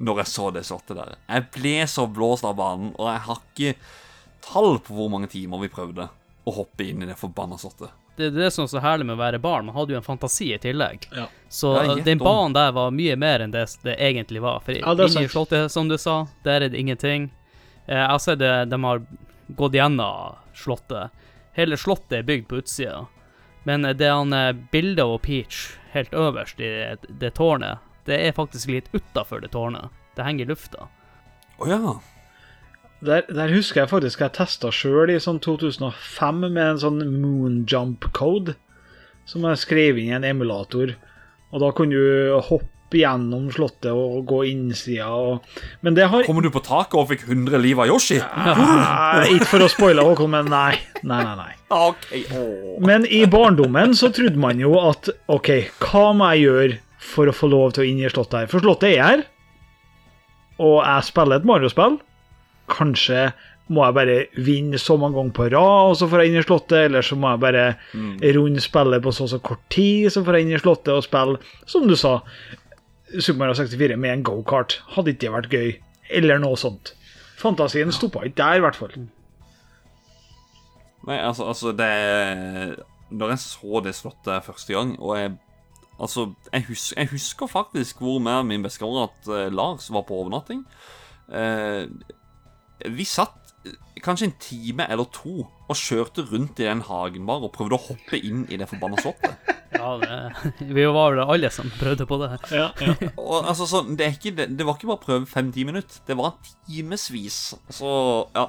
Når 0.04 0.24
jeg 0.24 0.28
så 0.34 0.50
det 0.54 0.66
slottet 0.68 0.98
der. 0.98 1.16
Jeg 1.30 1.46
ble 1.54 1.76
så 1.90 2.08
blåst 2.10 2.46
av 2.46 2.58
banen, 2.58 2.92
og 2.98 3.08
jeg 3.12 3.22
har 3.28 3.42
ikke 3.44 3.76
tall 4.44 4.80
på 4.84 4.96
hvor 4.98 5.12
mange 5.14 5.30
timer 5.32 5.62
vi 5.62 5.70
prøvde 5.72 6.10
å 6.44 6.54
hoppe 6.58 6.90
inn 6.90 7.06
i 7.06 7.08
det 7.08 7.16
forbanna 7.20 7.58
slottet. 7.62 7.94
Det 8.18 8.28
er 8.28 8.34
det 8.36 8.50
som 8.54 8.68
er 8.68 8.70
så 8.70 8.82
herlig 8.84 9.08
med 9.10 9.16
å 9.16 9.22
være 9.24 9.40
barn, 9.42 9.66
man 9.66 9.74
hadde 9.78 9.96
jo 9.96 9.98
en 9.98 10.06
fantasi 10.06 10.52
i 10.54 10.60
tillegg. 10.62 11.08
Ja. 11.16 11.26
Så 11.50 11.72
Ja, 11.82 11.96
den 12.06 12.20
banen 12.22 12.54
der 12.54 12.74
var 12.76 12.92
mye 12.94 13.16
mer 13.18 13.42
enn 13.42 13.54
det 13.54 13.64
det 13.82 13.96
egentlig 13.98 14.42
var. 14.44 14.60
For 14.66 14.76
Ja, 14.78 14.94
inni 14.94 15.30
slottet, 15.32 15.72
som 15.72 15.88
du 15.90 15.98
sa, 15.98 16.28
der 16.44 16.62
er 16.62 16.70
det 16.70 16.78
ingenting. 16.80 17.32
Eh, 17.88 17.96
Jeg 17.98 18.08
har 18.10 18.20
sett 18.20 18.40
det, 18.40 18.70
de 18.70 18.84
har 18.84 19.02
gått 19.48 19.76
gjennom 19.78 20.40
slottet. 20.58 21.12
Hele 21.54 21.78
slottet 21.78 22.20
er 22.20 22.28
bygd 22.28 22.48
på 22.50 22.62
utsida. 22.64 23.06
Men 23.64 23.88
det 23.98 24.10
han 24.10 24.34
eh, 24.34 24.56
bildet 24.72 25.06
av 25.06 25.18
Peach 25.24 25.78
helt 25.94 26.14
øverst 26.14 26.60
i 26.60 26.68
det, 26.68 27.12
det 27.22 27.36
tårnet, 27.38 27.84
det 28.06 28.18
er 28.20 28.36
faktisk 28.36 28.72
litt 28.74 28.90
utafor 28.94 29.44
det 29.44 29.54
tårnet. 29.54 29.94
Det 30.18 30.26
henger 30.26 30.46
i 30.46 30.52
lufta. 30.52 30.90
Å 31.62 31.70
ja. 31.70 31.94
Der, 33.04 33.26
der 33.28 33.52
husker 33.52 33.84
jeg 33.84 33.92
faktisk 33.92 34.22
jeg 34.24 34.36
testa 34.36 34.72
sjøl 34.72 35.12
i 35.12 35.20
sånn 35.22 35.42
2005 35.44 36.44
med 36.46 36.64
en 36.64 36.80
sånn 36.80 37.02
moonjump 37.20 38.08
code 38.16 38.56
som 39.28 39.44
jeg 39.48 39.60
skrev 39.62 40.00
inn 40.00 40.12
i 40.12 40.18
en 40.18 40.28
emulator. 40.28 40.96
Og 41.52 41.64
da 41.64 41.72
kunne 41.76 42.00
du 42.00 42.38
hoppe 42.50 42.70
gjennom 42.98 43.50
slottet 43.54 43.92
og 43.92 44.24
gå 44.30 44.44
innsida 44.52 45.10
og 45.14 45.44
Men 45.86 45.98
det 45.98 46.08
har 46.12 46.26
Kommer 46.28 46.46
du 46.46 46.50
på 46.54 46.62
taket 46.64 46.98
og 47.00 47.10
fikk 47.12 47.26
100 47.28 47.62
liv 47.64 47.80
av 47.80 47.90
Yoshi? 47.90 48.20
Ah, 48.22 49.24
Ikke 49.28 49.50
for 49.56 49.66
å 49.66 49.70
spoile 49.72 50.06
Håkon, 50.06 50.32
men 50.34 50.50
nei. 50.54 50.78
Nei, 51.04 51.22
nei, 51.24 51.36
nei. 51.42 51.52
Okay. 51.74 52.20
Men 52.86 53.08
i 53.10 53.24
barndommen 53.26 53.96
så 53.98 54.12
trodde 54.14 54.38
man 54.38 54.60
jo 54.62 54.76
at 54.78 55.10
OK, 55.34 55.50
hva 55.82 56.12
må 56.14 56.28
jeg 56.36 56.44
gjøre 56.46 56.76
for 57.04 57.28
å 57.32 57.34
få 57.34 57.50
lov 57.50 57.74
til 57.74 57.82
å 57.84 57.88
inn 57.90 58.04
i 58.04 58.12
slottet 58.12 58.44
her? 58.44 58.52
For 58.52 58.62
slottet 58.62 58.92
er 58.94 59.02
her, 59.02 59.24
og 60.62 60.84
jeg 60.86 61.08
spiller 61.10 61.42
et 61.42 61.48
Mario-spill. 61.50 61.98
Kanskje 62.70 63.32
må 63.74 63.86
jeg 63.88 63.96
bare 63.96 64.16
vinne 64.44 64.80
så 64.82 64.98
mange 65.00 65.18
ganger 65.18 65.36
på 65.38 65.48
rad, 65.54 65.90
og 65.90 65.98
så 65.98 66.08
får 66.12 66.22
jeg 66.22 66.32
inn 66.32 66.40
i 66.42 66.46
slottet, 66.46 66.78
eller 66.90 67.06
så 67.06 67.18
må 67.20 67.32
jeg 67.32 67.42
bare 67.44 67.66
runde 68.38 68.64
spillet 68.64 69.04
på 69.06 69.14
så 69.16 69.26
og 69.26 69.32
så 69.32 69.40
kort 69.50 69.64
tid, 69.74 70.10
så 70.14 70.24
får 70.26 70.38
jeg 70.38 70.46
inn 70.46 70.56
i 70.58 70.60
slottet 70.62 70.92
og 70.94 71.06
spille, 71.06 71.40
som 71.70 71.88
du 71.88 71.96
sa, 72.00 72.18
Super 73.20 73.40
Mario 73.40 73.58
64 73.58 73.98
med 74.00 74.14
en 74.14 74.24
gokart. 74.26 74.80
Hadde 74.96 75.14
ikke 75.14 75.26
det 75.26 75.34
vært 75.34 75.54
gøy? 75.54 75.70
Eller 76.14 76.42
noe 76.42 76.58
sånt. 76.60 76.94
Fantasien 77.42 77.92
stoppa 77.94 78.24
ikke 78.26 78.40
der, 78.40 78.60
i 78.60 78.64
hvert 78.64 78.80
fall. 78.80 78.96
Nei, 81.04 81.18
altså, 81.20 81.50
altså 81.52 81.74
det 81.76 81.90
Når 83.12 83.34
jeg 83.34 83.40
så 83.44 83.82
det 83.84 83.92
slottet 83.98 84.46
første 84.46 84.74
gang, 84.74 84.96
og 85.00 85.18
jeg 85.20 85.34
Altså, 86.02 86.32
jeg, 86.50 86.66
hus 86.68 86.94
jeg 86.98 87.08
husker 87.12 87.48
faktisk 87.48 88.00
hvor 88.02 88.18
med 88.20 88.44
min 88.50 88.64
bestekamerat 88.64 89.28
eh, 89.30 89.52
Lars 89.54 89.92
var 89.94 90.02
på 90.08 90.16
overnatting. 90.24 90.64
Eh, 91.30 91.86
vi 92.98 93.06
satt 93.06 93.54
eh, 93.66 93.78
kanskje 94.04 94.32
en 94.32 94.34
time 94.42 94.88
eller 94.90 95.06
to 95.14 95.46
og 95.46 95.78
kjørte 95.78 96.26
rundt 96.32 96.60
i 96.60 96.66
den 96.66 96.82
hagen 96.88 97.30
bare 97.30 97.46
og 97.46 97.54
prøvde 97.54 97.78
å 97.78 97.86
hoppe 97.92 98.20
inn 98.20 98.48
i 98.50 98.58
det 98.58 98.68
forbanna 98.72 99.00
slottet. 99.06 99.54
Ja, 99.74 99.92
det, 100.02 100.54
vi 100.74 100.86
var 100.86 101.14
vel 101.16 101.24
alle 101.36 101.50
som 101.54 101.70
prøvde 101.80 102.06
på 102.10 102.18
det. 102.22 102.32
Ja, 102.54 102.70
ja. 102.84 102.94
Og 103.18 103.48
altså, 103.50 103.68
så, 103.70 103.82
det, 103.90 104.06
er 104.06 104.18
ikke, 104.18 104.34
det, 104.38 104.50
det 104.58 104.68
var 104.68 104.78
ikke 104.78 104.90
bare 104.92 105.02
å 105.02 105.06
prøve 105.06 105.30
fem-ti 105.30 105.66
minutter. 105.68 106.02
Det 106.08 106.18
var 106.20 106.36
timevis. 106.68 107.40
Så, 107.74 107.94
ja. 108.36 108.48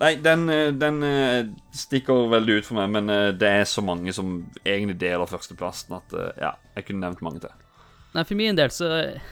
Nei, 0.00 0.14
den, 0.24 0.46
eh, 0.52 0.70
den 0.76 1.02
eh, 1.06 1.40
stikker 1.76 2.28
veldig 2.32 2.60
ut 2.60 2.68
for 2.68 2.78
meg, 2.80 2.92
men 2.94 3.10
eh, 3.12 3.30
det 3.36 3.50
er 3.62 3.66
så 3.68 3.84
mange 3.84 4.14
som 4.16 4.38
egentlig 4.64 4.96
deler 5.02 5.28
førsteplassen 5.30 5.98
at 5.98 6.16
ja, 6.40 6.54
jeg 6.78 6.88
kunne 6.88 7.04
nevnt 7.06 7.24
mange 7.24 7.42
til. 7.44 7.58
Nei, 8.12 8.24
For 8.28 8.36
min 8.36 8.56
del, 8.58 8.68
så 8.72 8.88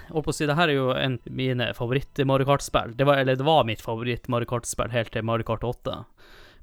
holdt 0.09 0.25
på 0.25 0.33
å 0.33 0.37
si, 0.37 0.47
det 0.49 0.57
her 0.57 0.71
er 0.73 0.79
jo 0.79 0.91
en 0.97 1.19
mine 1.37 1.71
favoritt-Mario 1.77 2.49
Kart-spill. 2.49 2.95
Det 2.97 3.05
var, 3.09 3.21
eller 3.21 3.37
det 3.37 3.45
var 3.45 3.67
mitt 3.69 3.83
favoritt-Mario 3.85 4.49
Kart-spill 4.49 4.93
helt 4.95 5.13
til 5.13 5.27
Mario 5.29 5.45
Kart 5.49 5.67
8. 5.69 5.99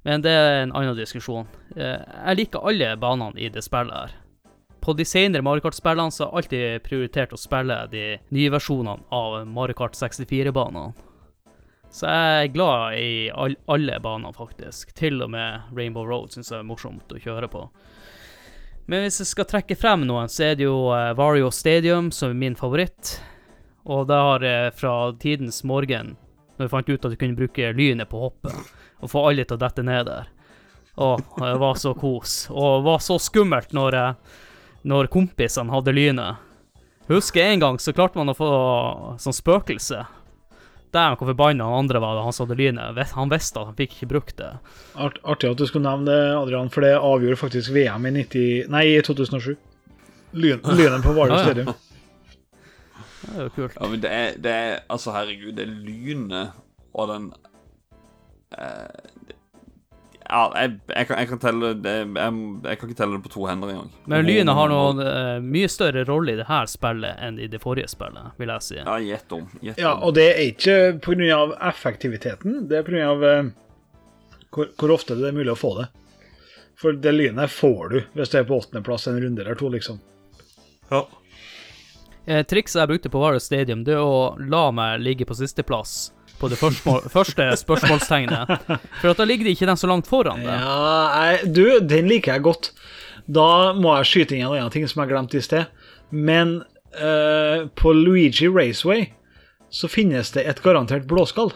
Men 0.08 0.24
det 0.26 0.32
er 0.34 0.64
en 0.64 0.74
annen 0.78 0.98
diskusjon. 0.98 1.46
Eh, 1.76 2.00
Jeg 2.00 2.40
liker 2.40 2.66
alle 2.66 2.94
banene 3.02 3.38
i 3.38 3.52
det 3.54 3.62
spillet 3.66 3.94
her. 3.94 4.16
På 4.88 4.94
de 4.94 5.04
senere 5.06 5.44
Mario 5.44 5.62
Kart-spillene 5.66 6.12
så 6.16 6.24
har 6.24 6.30
jeg 6.30 6.38
alltid 6.40 6.84
prioritert 6.86 7.34
å 7.36 7.38
spille 7.42 7.76
de 7.92 8.04
nye 8.32 8.52
versjonene 8.54 9.04
av 9.12 9.42
Mario 9.52 9.76
Kart 9.76 9.98
64-banene. 10.00 10.94
Så 11.92 12.08
jeg 12.08 12.46
er 12.46 12.54
glad 12.54 12.96
i 12.96 13.10
all, 13.36 13.58
alle 13.68 13.98
banene, 14.00 14.32
faktisk. 14.32 14.94
Til 14.96 15.20
og 15.26 15.34
med 15.34 15.76
Rainbow 15.76 16.08
Road 16.08 16.32
syns 16.32 16.54
jeg 16.54 16.62
er 16.62 16.70
morsomt 16.70 17.12
å 17.12 17.20
kjøre 17.20 17.52
på. 17.52 17.66
Men 18.88 19.04
hvis 19.04 19.20
jeg 19.26 19.32
skal 19.34 19.50
trekke 19.52 19.76
frem 19.76 20.08
noen, 20.08 20.32
så 20.32 20.54
er 20.54 20.56
det 20.56 20.70
jo 20.70 20.80
eh, 20.96 21.12
Vario 21.20 21.52
Stadium 21.52 22.08
som 22.16 22.32
er 22.32 22.42
min 22.46 22.56
favoritt. 22.56 23.18
Og 23.92 24.08
det 24.08 24.24
har 24.30 24.48
jeg 24.48 24.74
fra 24.80 24.96
tidens 25.20 25.66
morgen, 25.68 26.16
når 26.56 26.70
vi 26.70 26.76
fant 26.78 26.96
ut 26.96 27.12
at 27.12 27.18
vi 27.18 27.22
kunne 27.26 27.42
bruke 27.44 27.76
lynet 27.76 28.08
på 28.08 28.24
hoppet, 28.24 28.74
og 29.04 29.12
få 29.12 29.28
alle 29.28 29.44
til 29.44 29.60
å 29.60 29.66
dette 29.68 29.84
ned 29.84 30.08
der. 30.08 30.32
Å, 30.96 31.14
det 31.44 31.56
var 31.60 31.76
så 31.76 31.92
kos. 31.92 32.46
Og 32.56 32.80
det 32.80 32.86
var 32.88 33.04
så 33.04 33.20
skummelt 33.20 33.76
når, 33.76 34.04
eh, 34.06 34.44
når 34.88 35.10
kompisene 35.14 35.74
hadde 35.74 35.96
lynet. 35.96 36.44
Husker 37.08 37.42
en 37.42 37.64
gang 37.64 37.80
så 37.80 37.94
klarte 37.96 38.20
man 38.20 38.34
å 38.34 38.36
få 38.36 38.52
sånn 39.22 39.36
spøkelse. 39.36 40.04
Der 40.96 41.16
hvor 41.16 41.30
forbanna 41.30 41.68
han 41.68 41.86
andre 41.86 42.02
var 42.04 42.16
da 42.16 42.26
han 42.26 42.36
hadde 42.36 42.56
det 42.56 42.62
lynet. 42.62 43.16
Han 43.16 43.32
visste 43.32 43.62
at 43.62 43.72
han 43.72 43.78
fikk 43.80 43.98
ikke 43.98 44.12
brukt 44.12 44.38
det. 44.40 44.54
Art, 44.96 45.20
artig 45.24 45.52
at 45.52 45.60
du 45.60 45.66
skulle 45.68 45.88
nevne 45.88 46.12
det, 46.12 46.36
Adrian, 46.36 46.72
for 46.74 46.86
det 46.86 46.94
avgjorde 46.98 47.40
faktisk 47.40 47.74
VM 47.76 48.08
i 48.08 48.14
90, 48.22 48.70
nei, 48.74 48.86
i 48.96 49.02
2007. 49.04 49.56
Lyn, 50.38 50.64
lynen 50.76 51.04
på 51.04 51.16
Hvaler 51.16 51.48
ja. 51.64 51.76
Det 53.28 53.34
er 53.34 53.44
jo 53.48 53.52
kult. 53.56 53.76
Ja, 53.76 53.88
men 53.92 54.02
det 54.04 54.12
er, 54.14 54.36
det 54.40 54.52
er 54.54 54.74
Altså, 54.92 55.12
herregud, 55.16 55.56
det 55.58 55.66
er 55.66 55.72
lynet 55.72 56.64
og 56.98 57.12
den 57.12 57.28
eh, 58.58 59.12
Ja, 60.30 60.42
jeg, 60.60 60.80
jeg, 60.92 61.08
kan, 61.08 61.20
jeg 61.22 61.30
kan 61.30 61.40
telle 61.40 61.70
det 61.80 61.94
jeg, 61.96 62.32
jeg 62.68 62.80
kan 62.80 62.90
ikke 62.90 62.98
telle 63.00 63.16
det 63.16 63.24
på 63.24 63.32
to 63.32 63.46
hender 63.48 63.70
engang. 63.72 63.92
Men 64.12 64.26
lynet 64.28 64.58
har 64.58 64.72
noen 64.72 65.00
uh, 65.00 65.38
mye 65.44 65.70
større 65.72 66.04
rolle 66.10 66.34
i 66.34 66.40
det 66.42 66.48
her 66.50 66.68
spillet 66.68 67.22
enn 67.24 67.38
i 67.40 67.48
det 67.52 67.62
forrige 67.64 67.88
spillet, 67.92 68.34
vil 68.42 68.52
jeg 68.52 68.66
si. 68.66 68.80
Ja, 68.82 68.98
gjett 69.00 69.38
om. 69.38 69.46
Gjett 69.64 69.80
Ja, 69.80 69.94
og 70.04 70.18
det 70.18 70.26
er 70.34 70.42
ikke 70.50 70.76
pga. 71.06 71.40
effektiviteten, 71.70 72.66
det 72.68 72.82
er 72.82 72.90
pga. 72.90 73.14
Uh, 73.16 73.54
hvor, 74.52 74.74
hvor 74.76 74.96
ofte 74.98 75.16
det 75.16 75.30
er 75.30 75.38
mulig 75.38 75.54
å 75.54 75.60
få 75.60 75.74
det. 75.80 75.88
For 76.78 76.94
det 76.94 77.16
lynet 77.16 77.52
får 77.52 77.90
du 77.90 77.98
hvis 78.18 78.34
det 78.34 78.42
er 78.42 78.50
på 78.50 78.60
åttendeplass 78.60 79.08
en 79.08 79.22
runde 79.22 79.42
eller 79.42 79.56
to, 79.58 79.72
liksom. 79.72 80.02
Ja. 80.92 81.06
Eh, 82.28 82.44
trikset 82.44 82.82
jeg 82.82 82.92
brukte 82.92 83.10
på 83.10 83.24
Wario 83.24 83.40
Stadium, 83.40 83.86
det 83.88 83.96
er 83.96 84.04
å 84.04 84.36
la 84.38 84.68
meg 84.76 85.00
ligge 85.02 85.26
på 85.26 85.36
sisteplass 85.40 86.12
på 86.40 86.50
det 86.52 86.60
første, 86.60 86.98
første 87.12 87.48
spørsmålstegnet. 87.64 88.54
For 89.02 89.12
at 89.12 89.20
da 89.20 89.28
ligger 89.28 89.48
det 89.48 89.56
ikke 89.58 89.70
den 89.70 89.80
så 89.80 89.90
langt 89.90 90.10
foran 90.10 90.44
det. 90.46 90.54
Ja, 90.54 91.28
jeg, 91.28 91.52
du, 91.56 91.64
den 91.84 92.10
liker 92.12 92.38
jeg 92.38 92.46
godt. 92.48 92.72
Da 93.28 93.74
må 93.78 93.96
jeg 93.98 94.10
skyte 94.12 94.38
inn 94.38 94.46
en 94.48 94.56
annen 94.56 94.74
ting 94.74 94.88
som 94.88 95.04
jeg 95.04 95.12
glemte 95.12 95.40
i 95.40 95.44
sted. 95.44 95.68
Men 96.10 96.60
uh, 97.00 97.68
på 97.76 97.94
Luigi 97.96 98.48
Raceway 98.48 99.10
så 99.74 99.90
finnes 99.92 100.32
det 100.36 100.46
et 100.48 100.62
garantert 100.64 101.10
blåskall. 101.10 101.52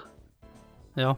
Ja. 1.00 1.16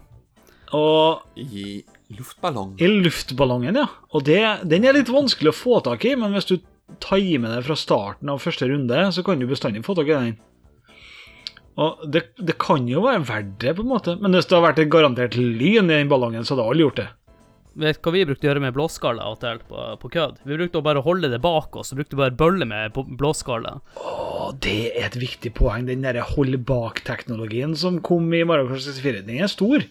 Og 0.73 1.39
I 1.39 1.81
Luftballong. 2.13 2.75
I 2.77 2.87
luftballongen, 2.87 3.75
ja. 3.75 3.87
Og 4.13 4.25
det, 4.27 4.41
den 4.69 4.85
er 4.85 4.95
litt 4.97 5.09
vanskelig 5.09 5.53
å 5.53 5.57
få 5.57 5.79
tak 5.85 6.05
i, 6.05 6.15
men 6.19 6.35
hvis 6.35 6.49
du 6.49 6.57
timer 7.01 7.55
det 7.55 7.63
fra 7.67 7.77
starten 7.79 8.29
av 8.29 8.41
første 8.43 8.67
runde, 8.69 8.99
så 9.15 9.23
kan 9.25 9.41
du 9.41 9.47
bestandig 9.49 9.83
få 9.85 9.95
tak 9.97 10.11
i 10.11 10.13
den. 10.13 10.35
Og 11.81 12.03
det, 12.13 12.27
det 12.37 12.53
kan 12.61 12.85
jo 12.87 13.01
være 13.07 13.23
verdt 13.25 13.55
det, 13.63 13.71
på 13.77 13.81
en 13.81 13.89
måte. 13.89 14.13
Men 14.21 14.35
hvis 14.37 14.45
det 14.45 14.55
hadde 14.57 14.67
vært 14.67 14.81
et 14.83 14.91
garantert 14.93 15.37
lyn 15.39 15.89
i 15.89 15.95
den 15.97 16.11
ballongen, 16.11 16.45
så 16.45 16.53
hadde 16.53 16.67
alle 16.69 16.85
gjort 16.85 16.99
det. 17.01 17.07
Vet 17.81 17.97
du 17.97 18.05
hva 18.05 18.11
vi 18.13 18.25
brukte 18.29 18.45
å 18.45 18.49
gjøre 18.51 18.61
med 18.61 18.75
blåskaller 18.75 19.25
av 19.25 19.33
og 19.33 19.39
til 19.41 19.61
på, 19.65 19.85
på 20.03 20.09
kødd? 20.13 20.35
Vi 20.45 20.57
brukte 20.59 20.77
å 20.77 20.85
bare 20.85 21.01
holde 21.01 21.31
det 21.33 21.39
bak 21.41 21.73
oss, 21.81 21.89
og 21.89 21.97
brukte 22.03 22.19
bare 22.19 22.35
bølle 22.37 22.67
med 22.69 22.93
på- 22.93 23.07
blåskaller. 23.17 23.79
Og 23.97 24.59
det 24.61 24.91
er 24.93 25.07
et 25.07 25.17
viktig 25.17 25.55
poeng. 25.57 25.87
Den 25.89 26.05
derre 26.05 26.21
hold 26.35 26.59
bak-teknologien 26.69 27.73
som 27.79 27.97
kom 28.05 28.29
i 28.37 28.43
Mario 28.45 28.69
Kart 28.69 28.85
64, 28.85 29.23
den 29.25 29.41
er 29.41 29.49
stor. 29.49 29.81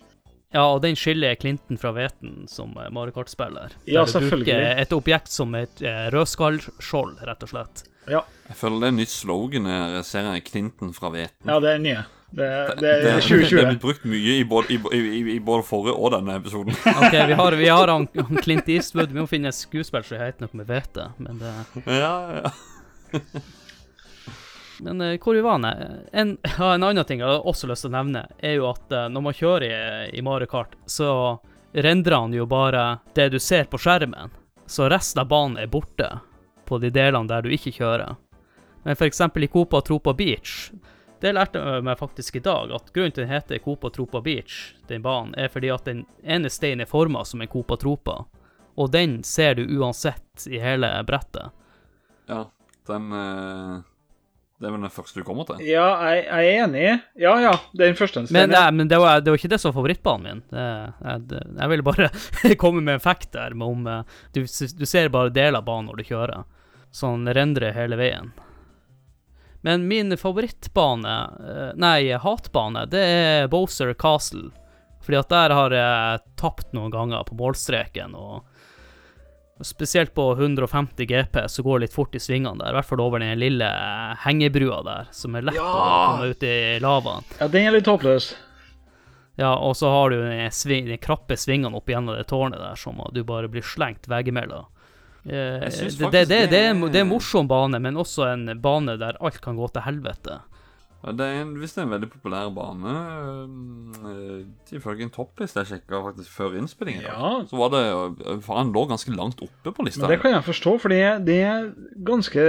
Ja, 0.53 0.67
og 0.69 0.83
den 0.85 0.95
skiller 1.01 1.35
Clinton 1.41 1.79
fra 1.81 1.91
Veten 1.97 2.45
som 2.47 2.75
eh, 2.79 2.91
Mario 2.93 3.15
Kart-spiller. 3.17 3.73
Ja, 3.89 4.05
selvfølgelig. 4.07 4.45
du 4.47 4.53
bruker 4.53 4.83
et 4.85 4.93
objekt 4.95 5.33
som 5.33 5.55
et 5.59 5.81
eh, 5.83 6.07
rødskallskjold, 6.15 7.23
rett 7.27 7.47
og 7.47 7.51
slett. 7.55 7.83
Ja, 8.11 8.25
Jeg 8.49 8.57
føler 8.59 8.81
det 8.83 8.89
er 8.89 8.97
nytt 8.97 9.13
slogan 9.13 9.67
her. 9.71 9.95
Jeg 10.01 10.05
ser 10.09 10.41
Clinton 10.49 10.93
fra 10.97 11.11
Veten. 11.15 11.47
ja 11.47 11.61
det 11.63 11.71
er 11.77 11.79
nye. 11.79 12.03
Det, 12.33 12.47
det 12.49 12.77
Det, 12.81 12.91
er 12.91 13.03
det 13.03 13.11
er 13.13 13.21
2020. 13.21 13.67
blitt 13.69 13.81
brukt 13.83 14.05
mye 14.09 14.37
i 14.41 14.45
både, 14.49 14.73
i, 14.73 14.79
i, 14.97 15.21
i 15.35 15.41
både 15.45 15.63
forrige 15.69 15.95
og 15.95 16.15
denne 16.15 16.37
episoden. 16.41 16.73
OK, 17.05 17.17
vi 17.29 17.37
har, 17.39 17.57
vi 17.61 17.69
har 17.69 17.93
han, 17.93 18.07
han 18.17 18.43
Clint 18.43 18.69
Eastwood. 18.73 19.13
Vi 19.13 19.21
må 19.21 19.27
finne 19.29 19.53
et 19.53 19.59
skuespill 19.59 20.05
som 20.09 20.23
heter 20.23 20.47
noe 20.47 20.57
med 20.63 20.71
hvete. 20.71 21.11
Men, 21.21 21.43
det, 21.43 21.53
ja, 21.93 22.15
ja. 22.41 23.21
men 24.81 25.01
eh, 25.01 25.19
hvor 25.21 25.37
vi 25.37 25.45
var 25.45 25.61
nå? 25.61 25.73
En, 26.13 26.39
ja, 26.59 26.73
en 26.75 26.83
annen 26.89 27.05
ting 27.05 27.21
jeg 27.21 27.29
har 27.29 27.47
også 27.47 27.69
lyst 27.71 27.85
til 27.87 27.93
å 27.93 27.97
nevne, 28.01 28.25
er 28.41 28.57
jo 28.57 28.69
at 28.73 28.93
eh, 28.97 29.09
når 29.13 29.27
man 29.29 29.37
kjører 29.37 29.69
i, 29.69 30.19
i 30.19 30.25
Mario 30.25 30.49
Kart, 30.51 30.75
så 30.89 31.13
rendrer 31.73 32.17
han 32.17 32.33
jo 32.37 32.49
bare 32.49 32.99
det 33.17 33.29
du 33.37 33.39
ser 33.41 33.69
på 33.69 33.79
skjermen. 33.81 34.33
Så 34.67 34.89
resten 34.89 35.21
av 35.21 35.29
banen 35.29 35.61
er 35.61 35.69
borte 35.69 36.09
på 36.67 36.79
de 36.83 36.91
delene 36.95 37.31
der 37.31 37.45
du 37.45 37.53
ikke 37.53 37.75
kjører. 37.79 38.17
Men 38.83 38.99
eksempel 39.07 39.47
i 39.47 39.51
Copa 39.51 39.81
Tropa 39.81 40.15
Beach, 40.15 40.73
det 41.23 41.35
lærte 41.37 41.61
jeg 41.63 41.85
meg 41.87 42.01
faktisk 42.01 42.37
i 42.37 42.43
dag, 42.43 42.73
at 42.75 42.91
grunnen 42.95 43.15
til 43.15 43.25
den 43.25 43.31
heter 43.31 43.61
Copa 43.63 43.91
Tropa 43.95 44.21
Beach, 44.21 44.75
den 44.91 45.05
banen, 45.05 45.35
er 45.39 45.53
fordi 45.53 45.71
at 45.71 45.87
den 45.87 46.03
ene 46.23 46.51
steinen 46.51 46.83
er 46.83 46.91
forma 46.91 47.23
som 47.25 47.43
en 47.43 47.51
Copa 47.51 47.79
Tropa. 47.79 48.25
Og 48.75 48.91
den 48.91 49.21
ser 49.23 49.55
du 49.55 49.63
uansett 49.79 50.49
i 50.51 50.59
hele 50.59 50.91
brettet. 51.07 51.53
ja 52.27 52.47
den 52.87 53.13
eh, 53.13 53.81
Det 54.63 54.69
er 54.69 54.75
vel 54.77 54.85
den 54.85 54.93
første 54.95 55.19
du 55.19 55.25
kommer 55.27 55.47
til? 55.49 55.63
Ja, 55.67 55.87
jeg, 56.07 56.21
jeg 56.23 56.51
er 56.53 56.65
enig. 56.69 56.83
Ja, 57.19 57.33
ja. 57.43 57.55
Det 57.75 57.83
er 57.83 57.89
den 57.91 57.97
første. 57.99 58.21
Men, 58.31 58.53
nei, 58.55 58.69
men 58.71 58.87
det, 58.87 59.01
var, 59.03 59.19
det 59.19 59.33
var 59.33 59.41
ikke 59.41 59.51
det 59.51 59.59
som 59.59 59.73
var 59.73 59.81
favorittbanen 59.81 60.29
min. 60.29 60.43
Det, 60.53 60.67
jeg, 61.03 61.41
jeg 61.57 61.73
ville 61.73 61.87
bare 61.89 62.07
komme 62.63 62.85
med 62.87 63.01
en 63.01 63.03
fact 63.03 63.33
der 63.35 63.57
med 63.59 63.75
om 63.75 63.89
eh, 63.91 64.21
du, 64.37 64.45
du 64.47 64.85
ser 64.87 65.11
bare 65.11 65.35
deler 65.35 65.59
av 65.59 65.67
banen 65.67 65.91
når 65.91 65.99
du 65.99 66.13
kjører. 66.13 66.47
Sånn 66.95 67.27
rendrer 67.35 67.75
hele 67.75 67.99
veien. 67.99 68.31
Men 69.67 69.89
min 69.91 70.15
favorittbane, 70.19 71.17
eh, 71.43 71.69
nei, 71.83 72.13
hatbane, 72.23 72.87
det 72.95 73.03
er 73.03 73.51
Bowser 73.51 73.91
Castle. 73.99 74.53
Fordi 75.03 75.19
at 75.19 75.35
der 75.35 75.57
har 75.59 75.75
jeg 75.75 76.23
tapt 76.39 76.71
noen 76.71 76.95
ganger 76.95 77.27
på 77.27 77.35
målstreken, 77.43 78.15
og 78.15 78.47
spesielt 79.63 80.15
på 80.15 80.25
150 80.37 81.07
GP 81.07 81.37
så 81.49 81.63
går 81.63 81.79
det 81.79 81.87
litt 81.89 81.95
fort 81.95 82.15
i 82.15 82.21
svingene 82.23 82.59
der. 82.61 82.71
I 82.73 82.77
hvert 82.79 82.89
fall 82.89 83.01
over 83.05 83.23
den 83.23 83.39
lille 83.41 83.69
hengebrua 84.25 84.83
der, 84.87 85.09
som 85.15 85.35
er 85.39 85.43
lett 85.49 85.59
å 85.61 85.67
komme 85.73 86.31
ut 86.33 86.43
i 86.47 86.55
lavaen. 86.83 87.25
Ja, 87.41 87.49
den 87.49 87.67
er 87.71 87.77
litt 87.79 87.87
håpløs. 87.91 88.33
Ja, 89.41 89.55
og 89.57 89.75
så 89.81 89.89
har 89.89 90.11
du 90.13 90.19
de, 90.29 90.49
sving, 90.53 90.87
de 90.91 90.99
krappe 91.01 91.37
svingene 91.41 91.77
opp 91.79 91.89
gjennom 91.89 92.15
det 92.19 92.27
tårnet 92.29 92.61
der, 92.61 92.77
som 92.77 93.01
at 93.01 93.15
du 93.17 93.23
bare 93.25 93.49
blir 93.49 93.65
slengt 93.65 94.05
veggimellom. 94.13 94.67
Eh, 95.25 95.63
det, 95.63 96.11
det, 96.13 96.25
det- 96.29 96.51
det 96.51 96.99
er 96.99 97.01
en 97.07 97.09
morsom 97.09 97.49
bane, 97.49 97.79
men 97.81 97.97
også 97.97 98.27
en 98.33 98.49
bane 98.61 98.99
der 99.01 99.17
alt 99.25 99.41
kan 99.41 99.57
gå 99.57 99.69
til 99.73 99.87
helvete. 99.87 100.41
Det 101.03 101.27
er 101.27 101.41
en, 101.43 101.57
hvis 101.59 101.73
det 101.75 101.83
er 101.83 101.87
en 101.89 101.95
veldig 101.97 102.09
populær 102.13 102.51
bane 102.55 102.93
øh, 104.07 104.45
Ifølge 104.71 105.03
en 105.09 105.11
toppliste 105.11 105.59
jeg 105.65 105.71
sjekka 105.73 105.99
faktisk 106.05 106.31
før 106.31 106.55
innspillingen, 106.61 107.03
Ja. 107.03 107.33
så 107.51 107.59
var 107.59 107.73
det 107.75 107.83
øh, 107.91 108.39
Faen, 108.47 108.71
lå 108.73 108.85
ganske 108.87 109.11
langt 109.17 109.43
oppe 109.43 109.75
på 109.75 109.87
lista. 109.87 110.05
Men 110.05 110.15
det 110.15 110.21
kan 110.23 110.37
jeg 110.37 110.47
forstå, 110.47 110.77
for 110.79 110.95
det, 110.95 111.39
er 111.43 111.73
ganske 112.07 112.45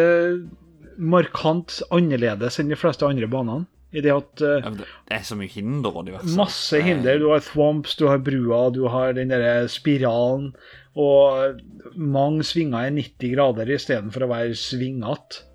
markant 1.02 1.82
annerledes 1.90 2.60
enn 2.62 2.70
de 2.70 2.78
fleste 2.78 3.10
andre 3.10 3.28
banene. 3.28 3.66
I 3.94 4.02
det 4.02 4.10
at 4.10 4.42
uh, 4.42 4.56
ja, 4.58 4.70
det, 4.74 4.88
er 5.14 5.26
så 5.26 5.36
mye 5.38 5.52
hinder 5.54 5.94
og 5.94 6.08
diverse. 6.08 6.34
Masse 6.38 6.80
hinder. 6.82 7.20
Du 7.22 7.28
har 7.30 7.44
thwomps, 7.46 7.94
du 8.00 8.08
har 8.10 8.22
brua, 8.26 8.72
du 8.74 8.88
har 8.90 9.14
den 9.14 9.30
derre 9.30 9.68
spiralen. 9.70 10.56
Og 10.98 11.60
mange 11.94 12.46
svinger 12.46 12.88
er 12.88 12.96
90 12.96 13.36
grader 13.36 13.70
istedenfor 13.76 14.26
å 14.26 14.32
være 14.34 14.58
svingete. 14.58 15.46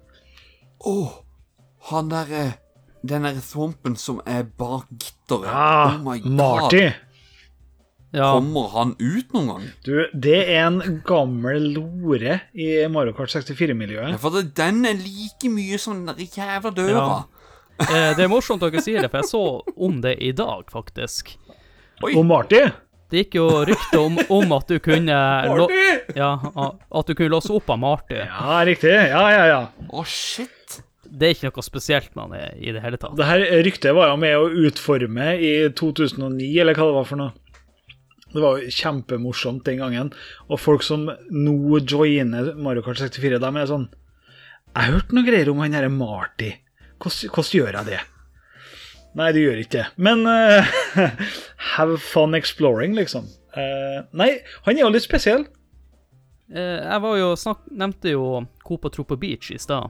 Å, 0.86 0.94
han 1.90 2.10
derre 2.12 2.44
Den 3.06 3.22
derre 3.28 3.42
thwompen 3.44 3.94
som 3.96 4.18
er 4.26 4.42
bak 4.58 4.88
gitteret. 4.90 5.46
Ah, 5.52 5.94
oh 5.94 6.00
my 6.02 6.18
god. 6.22 6.32
Marty! 6.38 6.86
Ja, 8.10 8.30
Kommer 8.32 8.70
han 8.72 8.94
ut 8.98 9.34
noen 9.36 9.48
gang? 9.50 9.64
Du, 9.84 9.92
det 10.16 10.38
er 10.48 10.62
en 10.64 10.78
gammel 11.04 11.66
lore 11.74 12.38
i 12.56 12.70
Mario 12.88 13.12
Kart 13.12 13.34
64-miljøet. 13.34 14.14
Ja, 14.14 14.20
for 14.22 14.32
den 14.40 14.80
er 14.88 14.96
like 14.96 15.50
mye 15.52 15.76
som 15.80 16.00
den 16.06 16.16
der 16.16 16.24
jævla 16.24 16.72
døra. 16.72 17.02
Ja. 17.04 17.84
eh, 17.84 18.10
det 18.16 18.24
er 18.24 18.32
morsomt 18.32 18.64
dere 18.64 18.80
sier 18.82 19.04
det, 19.04 19.10
for 19.12 19.20
jeg 19.20 19.28
så 19.28 19.42
om 19.76 20.00
det 20.02 20.16
i 20.24 20.32
dag, 20.32 20.64
faktisk. 20.72 21.34
Oi. 22.02 22.14
Og 22.16 22.24
Marty! 22.26 22.64
Det 23.08 23.22
gikk 23.26 23.38
jo 23.38 23.46
rykte 23.68 24.00
om, 24.00 24.16
om 24.40 24.50
at 24.56 24.68
du 24.72 24.78
kunne 24.84 25.20
Marty! 25.52 25.84
Ja, 26.16 26.32
at 26.40 27.08
du 27.08 27.14
kunne 27.14 27.32
låse 27.36 27.52
opp 27.60 27.68
av 27.76 27.78
Marty. 27.84 28.18
Ja, 28.24 28.58
riktig. 28.68 28.94
Ja, 29.12 29.22
ja, 29.36 29.44
ja. 29.52 29.60
Å, 29.92 30.04
shit. 30.08 30.48
Det 31.08 31.26
er 31.26 31.34
ikke 31.34 31.48
noe 31.48 31.64
spesielt 31.64 32.14
med 32.16 32.34
han 32.34 32.56
i 32.60 32.72
det 32.74 32.82
hele 32.84 32.98
tatt. 33.00 33.16
Det 33.16 33.26
her 33.28 33.44
ryktet 33.64 33.96
var 33.96 34.10
jo 34.12 34.18
med 34.20 34.34
å 34.36 34.48
utforme 34.68 35.30
i 35.40 35.52
2009, 35.72 36.48
eller 36.60 36.76
hva 36.76 36.88
det 36.90 36.96
var 36.98 37.08
for 37.08 37.20
noe. 37.22 37.32
Det 38.28 38.42
var 38.44 38.60
jo 38.60 38.72
kjempemorsomt 38.76 39.64
den 39.64 39.80
gangen. 39.80 40.12
Og 40.52 40.60
folk 40.60 40.84
som 40.84 41.06
nå 41.08 41.80
joiner 41.80 42.52
Mario 42.60 42.84
Kart 42.84 43.00
64, 43.00 43.40
de 43.40 43.50
er 43.56 43.70
sånn 43.70 43.88
Jeg 44.74 44.92
hørte 44.92 45.16
noe 45.16 45.24
greier 45.26 45.48
om 45.52 45.62
han 45.64 45.74
derre 45.74 45.92
Marty. 45.92 46.52
Hvordan, 47.00 47.32
hvordan 47.32 47.54
gjør 47.56 47.78
jeg 47.78 47.88
det? 47.88 48.00
Nei, 49.18 49.30
du 49.32 49.40
gjør 49.40 49.62
ikke 49.62 49.78
det. 49.78 49.86
Men 49.96 50.26
uh, 50.28 50.74
have 51.74 51.96
fun 52.02 52.36
exploring, 52.36 52.92
liksom. 52.98 53.30
Uh, 53.56 54.04
nei, 54.12 54.34
han 54.66 54.76
er 54.76 54.84
jo 54.84 54.92
litt 54.92 55.06
spesiell. 55.06 55.46
Uh, 56.52 56.84
Jeg 56.84 57.00
var 57.04 57.16
jo 57.18 57.32
snakk, 57.40 57.64
nevnte 57.72 58.12
jo 58.12 58.44
Copa 58.66 58.92
Tropa 58.92 59.16
Beach 59.18 59.50
i 59.54 59.58
stad. 59.60 59.88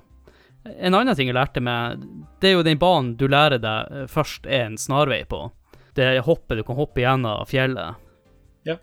En 0.65 0.95
annen 0.95 1.17
ting 1.17 1.31
jeg 1.31 1.37
lærte 1.37 1.63
meg, 1.65 2.03
det 2.43 2.51
er 2.51 2.59
jo 2.59 2.67
den 2.67 2.81
banen 2.81 3.15
du 3.17 3.29
lærer 3.31 3.61
deg 3.63 3.95
eh, 3.95 4.09
først 4.11 4.47
er 4.47 4.67
en 4.67 4.79
snarvei 4.81 5.23
på. 5.29 5.47
Det 5.97 6.11
hoppet 6.27 6.61
du 6.61 6.65
kan 6.67 6.79
hoppe 6.79 7.03
gjennom 7.03 7.47
fjellet. 7.49 7.99
Ja. 8.69 8.77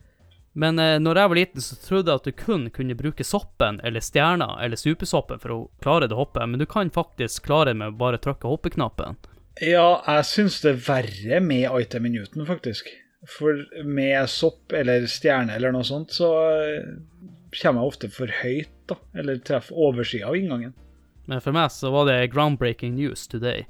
Men 0.55 0.80
eh, 0.80 0.97
når 1.03 1.19
jeg 1.19 1.32
var 1.32 1.39
liten, 1.39 1.63
så 1.63 1.78
trodde 1.80 2.11
jeg 2.11 2.21
at 2.21 2.28
du 2.28 2.43
kun 2.45 2.67
kunne 2.73 2.97
bruke 2.97 3.28
soppen 3.28 3.80
eller 3.84 4.03
stjerna 4.03 4.55
eller 4.63 4.80
supersoppen 4.80 5.41
for 5.43 5.55
å 5.55 5.61
klare 5.84 6.09
det 6.11 6.17
hoppet, 6.17 6.47
men 6.49 6.61
du 6.61 6.65
kan 6.69 6.91
faktisk 6.91 7.47
klare 7.47 7.73
det 7.73 7.80
med 7.82 7.93
å 7.93 7.97
bare 7.99 8.21
trykke 8.23 8.49
hoppeknappen. 8.49 9.19
Ja, 9.63 10.01
jeg 10.03 10.28
syns 10.28 10.59
det 10.63 10.73
er 10.73 10.86
verre 10.88 11.41
med 11.43 11.69
item 11.80 12.07
i 12.09 12.15
Newton, 12.17 12.47
faktisk. 12.47 12.89
For 13.32 13.61
med 13.88 14.28
sopp 14.30 14.73
eller 14.76 15.07
stjerne 15.09 15.55
eller 15.55 15.73
noe 15.73 15.88
sånt, 15.88 16.11
så 16.15 16.32
eh, 16.51 16.89
kommer 17.55 17.84
jeg 17.84 17.91
ofte 17.91 18.09
for 18.13 18.32
høyt, 18.41 18.73
da. 18.89 18.99
Eller 19.17 19.39
treffer 19.43 19.80
oversida 19.88 20.28
av 20.30 20.39
inngangen. 20.39 20.76
Men 21.30 21.41
for 21.41 21.55
meg 21.55 21.71
så 21.73 21.91
var 21.93 22.07
det 22.09 22.32
groundbreaking 22.34 22.95
news 22.97 23.28
today. 23.32 23.65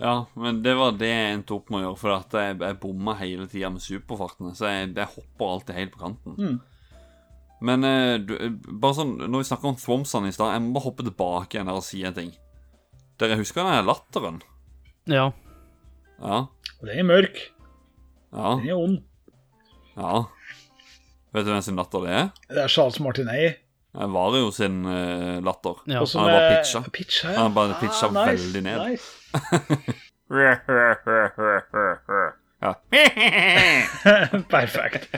Ja, 0.00 0.26
men 0.34 0.62
det 0.64 0.72
var 0.78 0.96
det 0.98 1.10
jeg 1.10 1.34
endte 1.36 1.54
opp 1.54 1.68
med 1.70 1.82
å 1.82 1.84
gjøre, 1.84 2.00
for 2.00 2.14
at 2.16 2.36
jeg, 2.38 2.58
jeg 2.64 2.78
bomma 2.82 3.14
hele 3.20 3.46
tida 3.50 3.70
med 3.70 3.84
superfartene. 3.84 4.54
Så 4.58 4.70
jeg, 4.70 4.92
jeg 4.96 5.10
hopper 5.14 5.50
alltid 5.52 5.78
helt 5.78 5.92
på 5.94 6.02
kanten. 6.02 6.38
Mm. 6.38 6.56
Men 7.62 7.86
eh, 7.86 8.14
du, 8.18 8.34
bare 8.66 8.96
sånn, 8.98 9.14
når 9.22 9.44
vi 9.44 9.48
snakker 9.52 9.70
om 9.70 9.78
Thwomsene 9.78 10.32
i 10.32 10.34
stad, 10.34 10.56
jeg 10.56 10.64
må 10.64 10.72
bare 10.74 10.88
hoppe 10.88 11.06
tilbake 11.06 11.54
igjen 11.54 11.70
der 11.70 11.78
og 11.78 11.86
si 11.86 12.02
en 12.08 12.16
ting. 12.16 12.32
Dere 13.22 13.38
husker 13.38 13.62
den 13.68 13.86
latteren? 13.86 14.40
Ja. 15.10 15.28
Ja. 16.18 16.40
Den 16.80 16.94
er 16.96 17.06
mørk. 17.06 17.38
Ja. 18.32 18.56
Den 18.58 18.70
er 18.72 18.80
ond. 18.80 19.02
ja. 19.94 20.22
Vet 21.32 21.46
du 21.46 21.52
hvem 21.52 21.62
sin 21.64 21.78
latter 21.78 22.02
det 22.04 22.12
er? 22.12 22.26
Det 22.50 22.60
er 22.60 22.72
Charles 22.72 22.98
Martinet. 23.00 23.62
Det 23.92 24.06
var 24.08 24.32
jo 24.38 24.46
sin 24.56 24.78
uh, 24.88 25.42
latter. 25.44 25.74
ja. 25.86 26.00
Også 26.00 26.18
Han 26.22 26.30
bare 26.32 26.54
pitcha. 26.56 26.80
pitcha. 26.80 26.90
pitcha, 26.96 27.28
Han 27.36 27.52
bare 27.54 27.74
pitcha 27.80 28.06
Ah, 28.08 28.12
nice, 28.26 28.42
veldig 28.46 28.62
ned. 28.64 28.78
Nice. 28.88 29.08
Perfekt. 34.48 35.08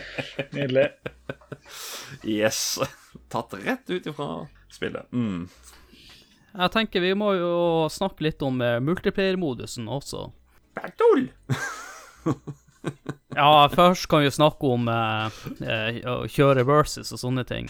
Nydelig. 0.51 0.89
Yes. 2.25 2.79
Tatt 3.29 3.55
rett 3.55 3.91
ut 3.91 4.07
ifra 4.07 4.47
spillet. 4.73 5.13
Mm. 5.13 5.49
Jeg 6.55 6.71
tenker 6.71 7.01
vi 7.03 7.15
må 7.19 7.33
jo 7.35 7.55
snakke 7.91 8.23
litt 8.29 8.43
om 8.47 8.61
eh, 8.63 8.79
multiplayer-modusen 8.83 9.89
også. 9.91 10.29
Battle! 10.75 11.29
Ja, 13.35 13.67
først 13.73 14.07
kan 14.11 14.23
vi 14.23 14.31
snakke 14.31 14.69
om 14.77 14.87
eh, 14.91 15.27
eh, 15.67 15.99
å 16.07 16.27
kjøre 16.31 16.63
versus 16.69 17.11
og 17.15 17.19
sånne 17.23 17.45
ting. 17.49 17.67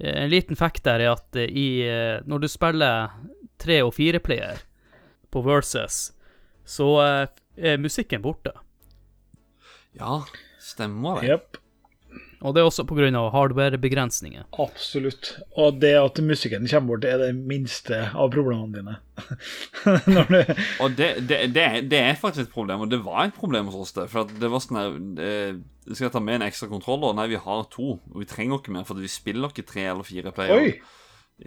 Eh, 0.00 0.22
en 0.24 0.30
liten 0.30 0.56
fact 0.56 0.84
der 0.84 1.00
er 1.04 1.12
at 1.14 1.36
eh, 1.36 1.48
i, 1.50 1.66
eh, 1.86 2.20
når 2.26 2.44
du 2.44 2.48
spiller 2.48 3.14
tre- 3.58 3.82
og 3.84 3.94
fireplayer 3.94 4.62
på 5.30 5.42
versus, 5.44 6.12
så 6.64 6.88
er 7.56 7.78
musikken 7.78 8.22
borte. 8.22 8.52
Ja, 9.98 10.22
stemmer 10.62 11.20
det. 11.20 11.28
Jepp. 11.30 11.58
Og 12.44 12.52
det 12.52 12.60
er 12.60 12.68
også 12.68 12.84
pga. 12.84 13.08
hardware-begrensninger. 13.32 14.44
Absolutt. 14.60 15.30
Og 15.56 15.78
det 15.80 15.94
at 15.96 16.18
musikken 16.20 16.68
kommer 16.68 16.92
bort, 16.92 17.06
er 17.08 17.22
det 17.22 17.30
minste 17.34 18.10
av 18.12 18.32
problemene 18.34 18.74
dine. 18.74 18.96
Når 20.14 20.28
du 20.28 20.40
Og 20.84 20.96
det, 20.98 21.08
det, 21.28 21.38
det, 21.54 21.62
er, 21.62 21.78
det 21.88 22.00
er 22.00 22.18
faktisk 22.20 22.48
et 22.48 22.52
problem, 22.52 22.84
og 22.84 22.90
det 22.92 23.00
var 23.04 23.24
et 23.24 23.38
problem 23.38 23.70
hos 23.72 23.86
oss. 23.86 23.94
det 23.96 24.10
For 24.12 24.26
at 24.26 24.34
det 24.40 24.50
var 24.52 24.60
sånn 24.60 24.80
her 24.80 24.98
eh, 25.24 25.62
Skal 25.92 26.08
jeg 26.08 26.14
ta 26.16 26.20
med 26.24 26.40
en 26.40 26.48
ekstra 26.50 26.68
kontroller? 26.68 27.16
Nei, 27.16 27.30
vi 27.32 27.40
har 27.40 27.64
to. 27.72 27.96
Og 28.12 28.20
vi 28.20 28.28
trenger 28.28 28.60
ikke 28.60 28.76
mer, 28.76 28.84
for 28.88 29.00
vi 29.00 29.08
spiller 29.08 29.48
ikke 29.48 29.68
tre 29.70 29.88
eller 29.94 30.04
fire 30.04 30.34
player 30.36 30.60
Oi! 30.60 30.74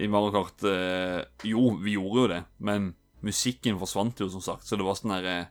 i 0.02 0.08
Mario 0.10 0.34
Kart. 0.34 0.66
Eh, 0.66 1.22
jo, 1.48 1.70
vi 1.80 1.94
gjorde 1.94 2.24
jo 2.24 2.32
det, 2.34 2.42
men 2.58 2.90
musikken 3.24 3.78
forsvant 3.80 4.18
jo, 4.20 4.28
som 4.34 4.42
sagt. 4.44 4.66
Så 4.66 4.76
det 4.76 4.86
var 4.86 4.98
sånn 4.98 5.14
her 5.14 5.30
eh, 5.30 5.46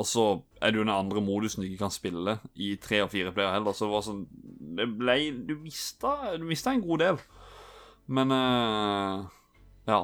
Og 0.00 0.08
så 0.08 0.24
er 0.60 0.72
det 0.72 0.80
jo 0.80 0.86
den 0.86 0.94
andre 0.94 1.20
modusen 1.24 1.62
du 1.62 1.68
ikke 1.68 1.84
kan 1.84 1.92
spille 1.92 2.38
i 2.56 2.72
tre 2.80 3.02
og 3.04 3.12
fire 3.12 3.34
player 3.36 3.52
heller. 3.58 3.76
Så 3.76 3.86
det 3.86 3.92
var 3.92 4.06
sånn 4.06 4.24
Det 4.80 4.88
ble 4.96 5.18
Du 5.48 5.54
mista, 5.60 6.14
du 6.40 6.46
mista 6.48 6.72
en 6.72 6.84
god 6.86 7.04
del. 7.04 7.22
Men 8.10 8.34
uh, 8.34 9.28
Ja. 9.90 10.02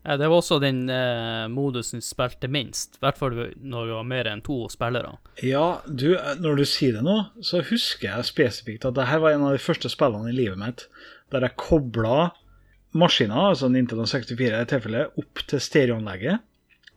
Det 0.00 0.30
var 0.32 0.38
også 0.38 0.56
den 0.62 0.86
eh, 0.88 1.44
modusen 1.52 2.00
spilte 2.00 2.48
minst, 2.48 2.94
i 2.96 3.02
hvert 3.02 3.18
fall 3.20 3.34
når 3.36 3.84
du 3.84 3.92
var 3.92 4.06
mer 4.08 4.30
enn 4.30 4.40
to 4.40 4.62
spillere. 4.72 5.10
Ja, 5.44 5.82
du, 5.84 6.14
når 6.40 6.56
du 6.56 6.64
sier 6.64 6.96
det 6.96 7.02
nå, 7.04 7.18
så 7.44 7.60
husker 7.68 8.08
jeg 8.08 8.28
spesifikt 8.30 8.86
at 8.88 8.96
dette 8.96 9.18
var 9.20 9.36
en 9.36 9.44
av 9.44 9.52
de 9.52 9.60
første 9.60 9.90
spillene 9.92 10.32
i 10.32 10.38
livet 10.38 10.56
mitt 10.56 10.86
der 11.28 11.44
jeg 11.44 11.58
kobla 11.60 12.30
maskiner, 12.96 13.50
altså 13.52 13.68
Nintendo 13.68 14.08
64 14.08 14.62
i 14.64 14.70
tilfelle, 14.72 15.04
opp 15.20 15.44
til 15.52 15.60
stereoanlegget 15.62 16.48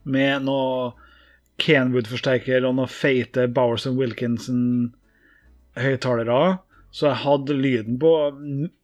med 0.08 0.48
noe 0.48 0.94
Kenwood-forsterker 1.62 2.66
og 2.66 2.76
noen 2.78 2.90
feite 2.92 3.48
Bowers 3.52 3.86
Wilkinson-høyttalere. 3.88 6.58
Så 6.94 7.08
jeg 7.10 7.24
hadde 7.24 7.54
lyden 7.58 8.00
på 8.02 8.12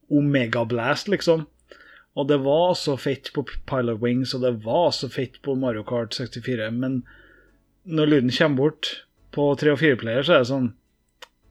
Omega 0.10 0.64
Blast, 0.66 1.08
liksom. 1.12 1.48
Og 2.18 2.28
det 2.28 2.40
var 2.44 2.74
så 2.76 2.98
fett 3.00 3.34
på 3.34 3.46
Pilot 3.70 4.02
Wings, 4.02 4.34
og 4.34 4.42
det 4.44 4.64
var 4.66 4.92
så 4.96 5.10
fett 5.12 5.42
på 5.46 5.56
Mario 5.56 5.84
Kart 5.88 6.14
64, 6.18 6.72
men 6.76 7.04
når 7.90 8.06
lyden 8.12 8.34
kommer 8.34 8.58
bort 8.58 9.06
på 9.36 9.56
3 9.62 9.72
og 9.76 9.80
4-player, 9.82 10.24
så 10.26 10.32
er 10.34 10.40
det 10.42 10.50
sånn 10.50 10.70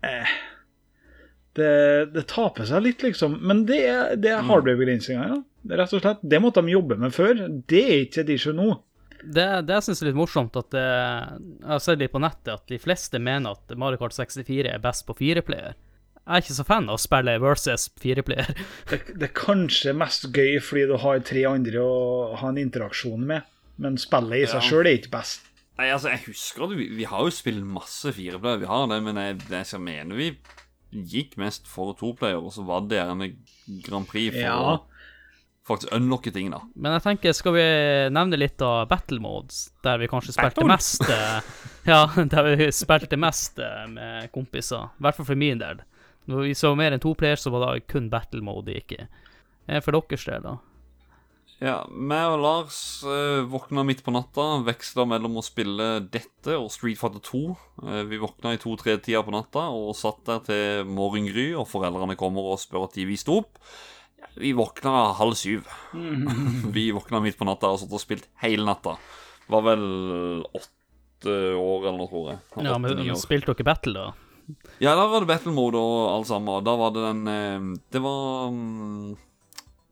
eh, 0.06 0.30
det, 1.58 1.74
det 2.14 2.24
taper 2.30 2.64
seg 2.68 2.84
litt, 2.84 3.00
liksom. 3.06 3.38
Men 3.42 3.64
det, 3.68 3.82
det 4.22 4.30
er 4.34 4.46
hardware-begrensninger, 4.46 5.26
ja. 5.32 5.38
Rett 5.68 5.92
og 5.92 6.02
slett. 6.02 6.20
Det 6.22 6.38
måtte 6.40 6.62
de 6.64 6.72
jobbe 6.72 6.96
med 7.00 7.14
før. 7.14 7.34
Det 7.68 7.82
er 7.82 8.04
ikke 8.04 8.22
et 8.22 8.30
issue 8.36 8.54
nå. 8.56 8.70
Det, 9.22 9.44
det 9.66 9.74
jeg 9.78 9.86
syns 9.88 10.02
er 10.02 10.10
litt 10.10 10.18
morsomt, 10.18 10.56
at 10.60 10.70
det, 10.74 10.84
jeg 10.84 11.68
har 11.72 11.82
sett 11.82 12.00
litt 12.02 12.12
på 12.14 12.20
nettet 12.22 12.52
at 12.54 12.64
de 12.70 12.78
fleste 12.82 13.18
mener 13.22 13.56
at 13.58 13.74
Mario 13.78 13.98
Kart 14.00 14.14
64 14.16 14.70
er 14.72 14.82
best 14.84 15.06
på 15.08 15.16
fireplayer. 15.18 15.74
Jeg 16.28 16.36
er 16.36 16.44
ikke 16.44 16.56
så 16.58 16.64
fan 16.68 16.88
av 16.90 16.98
å 16.98 17.00
spille 17.00 17.34
versus 17.40 17.86
fireplayer. 18.02 18.50
Det, 18.90 18.98
det 19.16 19.30
er 19.30 19.34
kanskje 19.36 19.94
mest 19.96 20.26
gøy 20.36 20.58
fordi 20.60 20.84
du 20.90 20.96
har 21.00 21.22
tre 21.24 21.44
andre 21.48 21.80
å 21.80 22.36
ha 22.36 22.50
en 22.52 22.60
interaksjon 22.60 23.24
med, 23.30 23.46
men 23.80 23.96
spillet 24.00 24.44
i 24.44 24.48
seg 24.50 24.60
Ja. 24.60 24.66
sjøl 24.68 24.90
er 24.90 24.98
ikke 25.00 25.14
best. 25.16 25.46
Nei, 25.78 25.88
altså, 25.94 26.10
jeg 26.10 26.24
husker 26.26 26.64
at 26.66 26.72
vi, 26.76 26.88
vi 26.98 27.06
har 27.06 27.22
jo 27.24 27.32
spilt 27.32 27.62
masse 27.64 28.10
fireplayer, 28.12 28.60
vi 28.64 28.68
har 28.70 28.88
det, 28.90 28.98
men 29.06 29.20
jeg, 29.22 29.38
jeg 29.54 29.80
mener 29.80 30.18
vi 30.18 30.32
gikk 30.90 31.36
mest 31.40 31.68
for 31.70 31.92
toplayer, 31.96 32.40
og 32.42 32.52
så 32.54 32.64
var 32.66 32.86
det 32.88 32.98
gjerne 32.98 33.28
Grand 33.86 34.08
Prix 34.08 34.32
for 34.34 34.42
Ja. 34.42 34.78
Faktisk 35.68 35.92
unlocke 35.96 36.32
ting, 36.34 36.50
da. 36.52 36.62
Men 36.74 36.96
jeg 36.96 37.04
tenker, 37.04 37.36
skal 37.36 37.54
vi 37.56 37.66
nevne 38.14 38.40
litt 38.40 38.62
av 38.64 38.86
battle 38.90 39.20
modes, 39.22 39.68
der 39.86 40.00
vi 40.02 40.08
kanskje 40.10 40.34
spilte 40.36 40.66
mest 40.68 41.04
eh, 41.06 41.38
Ja, 41.88 42.02
der 42.34 42.50
vi 42.56 42.70
spilte 42.74 43.20
mest 43.20 43.60
eh, 43.62 43.84
med 43.92 44.30
kompiser. 44.34 44.90
I 44.98 45.06
hvert 45.06 45.20
fall 45.20 45.30
for 45.32 45.40
min 45.40 45.60
del. 45.62 45.84
Når 46.28 46.44
vi 46.44 46.56
så 46.58 46.74
mer 46.76 46.92
enn 46.92 47.00
to 47.04 47.14
players, 47.16 47.44
så 47.46 47.52
var 47.54 47.68
det 47.70 47.86
kun 47.88 48.10
battle 48.12 48.42
mode 48.44 48.68
det 48.68 48.80
gikk 48.82 48.98
i. 48.98 49.04
Eh, 49.68 49.80
For 49.84 49.96
deres 49.96 50.26
del, 50.28 50.42
da? 50.44 50.58
Ja, 51.58 51.78
meg 51.90 52.22
og 52.30 52.38
Lars 52.38 52.76
eh, 53.02 53.40
våkna 53.50 53.82
midt 53.82 54.04
på 54.06 54.12
natta, 54.14 54.60
veksla 54.62 55.02
mellom 55.10 55.40
å 55.40 55.42
spille 55.42 55.88
dette 56.06 56.54
og 56.54 56.68
Street 56.70 57.00
Fighter 57.00 57.22
2. 57.24 57.40
Eh, 57.82 58.02
vi 58.06 58.20
våkna 58.22 58.52
i 58.54 58.60
to-tre-tida 58.62 59.24
på 59.26 59.34
natta 59.34 59.64
og 59.74 59.90
satt 59.98 60.20
der 60.28 60.44
til 60.46 60.92
morgengry, 60.92 61.48
og 61.58 61.66
foreldrene 61.66 62.14
kommer 62.20 62.52
og 62.52 62.60
spør 62.62 62.86
at 62.86 62.94
de 62.94 63.08
vi 63.08 63.18
sto 63.18 63.40
opp. 63.42 63.58
Vi 64.38 64.52
våkna 64.52 65.12
halv 65.18 65.34
syv. 65.34 65.66
vi 66.72 66.90
våkna 66.94 67.20
midt 67.20 67.38
på 67.38 67.46
natta 67.48 67.72
og 67.74 67.80
satt 67.82 67.94
og 67.94 68.02
spilt 68.02 68.28
hele 68.42 68.66
natta. 68.68 68.96
Var 69.48 69.64
vel 69.64 69.84
åtte 70.54 71.34
år 71.58 71.88
eller 71.88 71.98
noe, 71.98 72.08
tror 72.10 72.26
jeg. 72.30 72.40
Ja, 72.68 72.78
men, 72.78 72.98
men. 73.00 73.18
Spilte 73.18 73.54
dere 73.54 73.66
battle, 73.66 73.94
da? 74.08 74.28
Ja, 74.80 74.94
da 74.96 75.08
var 75.10 75.24
det 75.24 75.28
battle 75.28 75.52
mode 75.52 75.80
og 75.80 75.96
alt 76.12 76.28
sammen. 76.30 76.62
Da 76.64 76.76
var 76.78 76.94
det 76.94 77.02
den 77.04 77.26
eh, 77.32 77.66
Det 77.92 78.00
var 78.04 78.52
mm, 78.54 79.16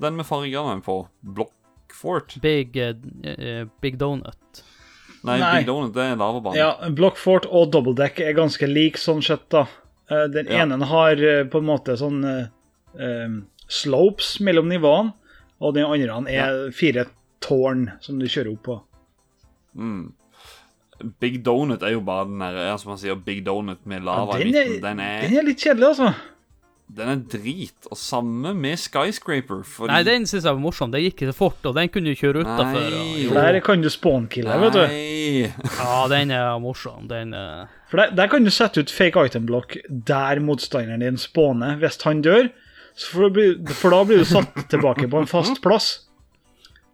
den 0.06 0.16
med 0.20 0.28
fargene 0.28 0.78
på. 0.84 1.00
Blockfort. 1.20 2.38
Big, 2.44 2.76
eh, 2.76 3.66
Big 3.82 3.98
Donut. 4.00 4.62
Nei, 5.26 5.40
Nei. 5.42 5.50
Big 5.58 5.66
Donut, 5.66 5.92
det 5.96 6.06
er 6.12 6.20
lavabane. 6.20 6.56
Ja, 6.60 6.70
Blockfort 6.94 7.48
og 7.50 7.72
Double 7.74 7.96
Deck 7.98 8.20
er 8.22 8.36
ganske 8.36 8.68
lik 8.70 9.00
sånn 9.00 9.24
sett, 9.26 9.48
da. 9.50 9.66
Den 10.06 10.46
Ja. 10.46 10.62
ene 10.62 10.86
har 10.86 11.18
på 11.50 11.58
en 11.58 11.66
måte 11.66 11.96
sånn 11.98 12.20
eh, 12.22 13.40
slopes 13.68 14.36
mellom 14.44 14.68
nivåene, 14.70 15.14
og 15.60 15.74
den 15.74 15.88
andre 15.88 16.20
er 16.32 16.60
fire 16.76 17.06
tårn 17.44 17.88
som 18.04 18.20
du 18.20 18.28
kjører 18.28 18.52
opp 18.52 18.64
på. 18.66 18.78
Mm. 19.76 20.12
Big 21.20 21.42
Donut 21.44 21.82
er 21.84 21.92
jo 21.96 22.00
bare 22.04 22.24
den 22.28 22.40
der, 22.40 22.76
som 22.80 22.94
man 22.94 23.00
sier, 23.00 23.18
Big 23.20 23.42
Donut 23.44 23.82
med 23.88 24.04
lava 24.06 24.38
Ja, 24.38 24.44
den, 24.44 24.54
er, 24.54 24.64
midten. 24.64 24.80
Den 24.84 25.04
er, 25.04 25.20
den 25.26 25.36
er 25.36 25.44
litt 25.44 25.60
kjedelig, 25.60 25.90
altså. 25.92 26.12
den 26.96 27.12
er 27.12 27.22
drit. 27.36 27.88
Og 27.90 28.00
samme 28.00 28.54
med 28.56 28.80
Skyscraper. 28.80 29.60
Fordi 29.68 29.92
Nei, 29.92 30.02
den 30.08 30.24
syns 30.28 30.46
jeg 30.46 30.56
var 30.56 30.62
morsom. 30.62 30.92
Det 30.94 31.02
gikk 31.04 31.18
ikke 31.18 31.34
så 31.34 31.36
fort, 31.36 31.68
og 31.68 31.76
den 31.76 31.92
kunne 31.92 32.12
du 32.12 32.20
kjøre 32.20 32.46
utafor. 32.46 32.88
Nei. 32.96 33.26
Der 33.36 33.60
kan 33.64 33.84
du 33.84 33.90
spawnkille, 33.92 34.60
vet 34.64 34.78
du. 34.78 34.84
Ja, 35.76 35.96
den 36.12 36.32
er 36.32 36.56
morsom. 36.64 37.08
Den 37.12 37.36
er 37.36 37.66
For 37.90 38.00
der, 38.00 38.16
der 38.16 38.32
kan 38.32 38.46
du 38.46 38.52
sette 38.54 38.84
ut 38.84 38.92
fake 38.92 39.26
item 39.28 39.48
block 39.48 39.76
der 39.88 40.40
motstanderen 40.40 41.04
din 41.04 41.20
spawner. 41.20 41.76
Hvis 41.82 42.00
han 42.08 42.24
dør, 42.24 42.48
for, 42.96 43.26
da 43.26 43.30
blir- 43.36 43.74
for 43.76 43.90
da 43.94 44.02
blir 44.08 44.18
du 44.22 44.24
satt 44.28 44.54
tilbake 44.72 45.08
på 45.12 45.20
en 45.20 45.26
fast 45.30 45.60
plass. 45.64 45.88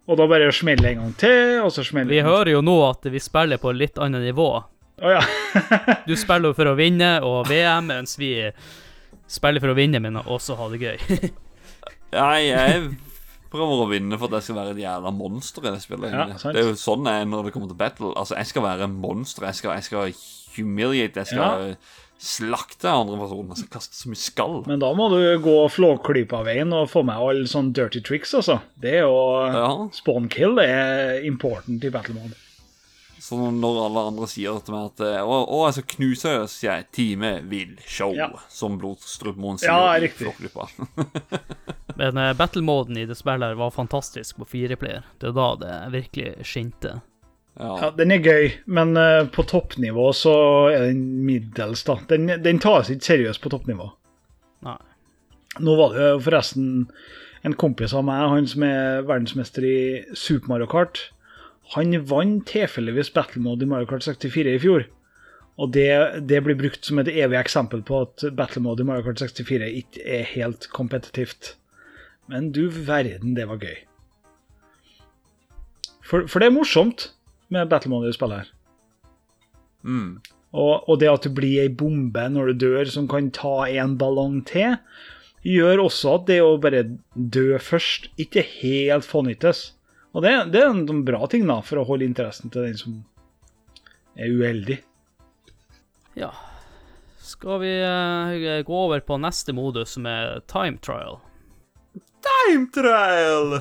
Og 0.07 0.17
da 0.19 0.25
bare 0.27 0.49
smeller 0.51 0.89
en 0.89 0.97
gang 1.05 1.13
til, 1.21 1.61
og 1.63 1.71
så 1.71 1.83
smeller 1.87 2.11
Vi 2.11 2.21
hører 2.25 2.51
jo 2.57 2.61
nå 2.61 2.73
at 2.89 3.05
vi 3.07 3.21
spiller 3.23 3.57
på 3.61 3.71
litt 3.71 3.95
annet 4.03 4.25
nivå. 4.25 4.49
Oh, 5.01 5.09
ja. 5.09 5.21
Du 6.07 6.11
spiller 6.19 6.51
jo 6.51 6.57
for 6.57 6.67
å 6.69 6.75
vinne 6.75 7.15
og 7.23 7.47
VM, 7.47 7.87
mens 7.93 8.17
vi 8.19 8.33
spiller 9.31 9.63
for 9.63 9.71
å 9.71 9.77
vinne, 9.77 10.01
men 10.03 10.19
også 10.19 10.57
ha 10.59 10.67
det 10.73 10.81
gøy. 10.83 10.99
Nei, 12.13 12.41
jeg 12.51 12.83
prøver 13.53 13.85
å 13.85 13.87
vinne 13.89 14.19
for 14.19 14.27
at 14.27 14.41
jeg 14.41 14.49
skal 14.49 14.59
være 14.59 14.75
et 14.75 14.83
jævla 14.83 15.11
monster 15.15 15.65
i 15.65 15.71
det 15.73 15.81
spillet. 15.85 16.11
Ja, 16.13 16.27
det 16.35 16.61
er 16.61 16.67
jo 16.67 16.75
sånn 16.77 17.07
jeg 17.09 17.23
er 17.23 17.29
når 17.31 17.47
det 17.47 17.53
kommer 17.55 17.71
til 17.71 17.79
battle. 17.79 18.11
Altså, 18.19 18.35
jeg 18.41 18.51
skal 18.51 18.65
være 18.67 18.87
en 18.89 18.99
monster. 19.01 19.47
Jeg 19.49 19.59
skal, 19.61 19.75
jeg 19.79 19.87
skal 19.87 20.13
humiliate. 20.57 21.23
Jeg 21.23 21.31
skal 21.31 21.77
slakte 22.19 22.89
andre 22.89 23.17
personer. 23.19 23.55
som 23.55 23.67
kaster 23.67 23.73
kaste 23.73 23.95
så 23.97 24.09
mye 24.09 24.21
skall. 24.21 24.63
Men 24.67 24.79
da 24.79 24.93
må 24.93 25.09
du 25.11 25.19
gå 25.43 25.57
flåklypa-veien 25.69 26.71
og 26.73 26.89
få 26.89 27.03
med 27.03 27.15
alle 27.19 27.45
sånne 27.49 27.73
dirty 27.73 28.01
tricks, 28.01 28.33
altså. 28.33 28.61
Det 28.79 28.93
er 28.99 29.05
jo 29.07 29.17
Ja. 29.51 29.89
Spawn 29.91 30.29
kill 30.29 30.57
er 30.59 31.21
important 31.25 31.83
i 31.83 31.89
battle 31.89 32.15
mode. 32.15 32.35
Så 33.23 33.37
når 33.39 33.77
alle 33.85 34.01
andre 34.09 34.27
sier 34.27 34.59
til 34.65 34.73
meg 34.75 34.89
at 34.91 34.99
Å, 35.23 35.35
å 35.47 35.59
jeg 35.67 35.73
skal 35.77 35.95
knuse, 35.95 36.31
så 36.43 36.47
sier 36.51 36.71
jeg 36.75 36.91
'Time 36.91 37.29
vil 37.47 37.77
show', 37.87 38.15
Ja. 38.15 38.29
som 38.49 38.77
Blodstrupmoen 38.77 39.57
sier. 39.57 39.71
Ja, 39.71 39.95
i 39.95 40.01
riktig. 40.01 40.27
Men 41.95 42.17
uh, 42.17 42.33
battle-moden 42.33 42.97
i 42.97 43.05
det 43.05 43.15
spillet 43.15 43.41
her 43.53 43.55
var 43.55 43.71
fantastisk 43.71 44.37
på 44.37 44.45
fireplayer. 44.45 45.03
Det 45.19 45.29
er 45.29 45.31
da 45.37 45.55
det 45.55 45.91
virkelig 45.93 46.43
skinte. 46.43 47.01
Ja. 47.59 47.73
Ja, 47.81 47.89
den 47.93 48.13
er 48.15 48.23
gøy, 48.23 48.47
men 48.65 48.95
uh, 48.97 49.27
på 49.29 49.45
toppnivå 49.45 50.07
så 50.17 50.33
er 50.73 50.87
den 50.89 51.03
middels, 51.27 51.83
da. 51.85 51.99
Den, 52.09 52.31
den 52.41 52.61
tas 52.63 52.89
ikke 52.89 53.11
seriøst 53.11 53.43
på 53.43 53.51
toppnivå. 53.53 53.91
Nei. 54.65 54.79
Nå 55.61 55.75
var 55.77 55.93
det 55.93 56.07
jo 56.07 56.23
forresten 56.25 56.71
en 57.45 57.57
kompis 57.59 57.93
av 57.93 58.05
meg, 58.07 58.23
han 58.31 58.49
som 58.49 58.65
er 58.65 59.05
verdensmester 59.05 59.67
i 59.67 59.77
Super 60.17 60.55
Mario 60.55 60.69
Kart. 60.71 61.03
Han 61.75 61.93
vant 62.09 62.47
tilfeldigvis 62.49 63.13
battle 63.13 63.43
mode 63.45 63.67
i 63.67 63.69
Mario 63.69 63.89
Kart 63.91 64.05
64 64.07 64.55
i 64.55 64.61
fjor. 64.63 64.87
Og 65.61 65.69
det, 65.75 65.91
det 66.25 66.41
blir 66.41 66.57
brukt 66.57 66.87
som 66.87 66.97
et 66.97 67.11
evig 67.11 67.37
eksempel 67.37 67.83
på 67.85 68.01
at 68.07 68.25
battle 68.33 68.63
mode 68.65 68.81
i 68.81 68.87
Mario 68.87 69.05
Kart 69.05 69.21
64 69.21 69.69
ikke 69.83 70.05
er 70.17 70.25
helt 70.33 70.71
kompetitivt. 70.73 71.53
Men 72.31 72.49
du 72.55 72.65
verden, 72.73 73.35
det 73.37 73.45
var 73.51 73.61
gøy. 73.61 73.83
For, 76.03 76.25
for 76.25 76.41
det 76.41 76.49
er 76.49 76.55
morsomt 76.55 77.11
med 77.53 77.71
battle 77.71 77.93
mode 77.93 78.11
i 78.11 78.15
spillet 78.15 78.43
her. 78.43 78.53
Mm. 79.83 80.21
Og, 80.53 80.85
og 80.89 80.99
det 81.01 81.09
at 81.09 81.25
det 81.25 81.33
blir 81.37 81.63
ei 81.63 81.71
bombe 81.73 82.27
når 82.29 82.51
du 82.51 82.65
dør 82.67 82.89
som 82.93 83.07
kan 83.09 83.31
ta 83.33 83.63
en 83.69 83.97
ballong 83.99 84.41
til, 84.47 84.77
gjør 85.43 85.85
også 85.87 86.17
at 86.19 86.27
det 86.29 86.39
å 86.43 86.55
bare 86.61 86.85
dø 87.13 87.57
først 87.59 88.11
ikke 88.21 88.45
helt 88.61 89.07
fånyttes. 89.07 89.71
Og 90.13 90.23
det, 90.23 90.33
det 90.53 90.61
er 90.61 90.69
en 90.69 90.85
sånn 90.87 91.03
bra 91.07 91.25
ting 91.29 91.47
da, 91.49 91.59
for 91.65 91.81
å 91.81 91.87
holde 91.89 92.07
interessen 92.07 92.53
til 92.53 92.67
den 92.67 92.79
som 92.79 93.01
er 94.13 94.29
uheldig. 94.29 94.79
Ja. 96.19 96.29
Skal 97.23 97.63
vi 97.63 97.71
uh, 97.81 98.61
gå 98.67 98.77
over 98.77 99.01
på 99.01 99.17
neste 99.17 99.55
modus, 99.57 99.95
som 99.97 100.05
er 100.05 100.43
time 100.51 100.77
trial? 100.85 101.17
Time 102.23 102.67
trial! 102.73 103.59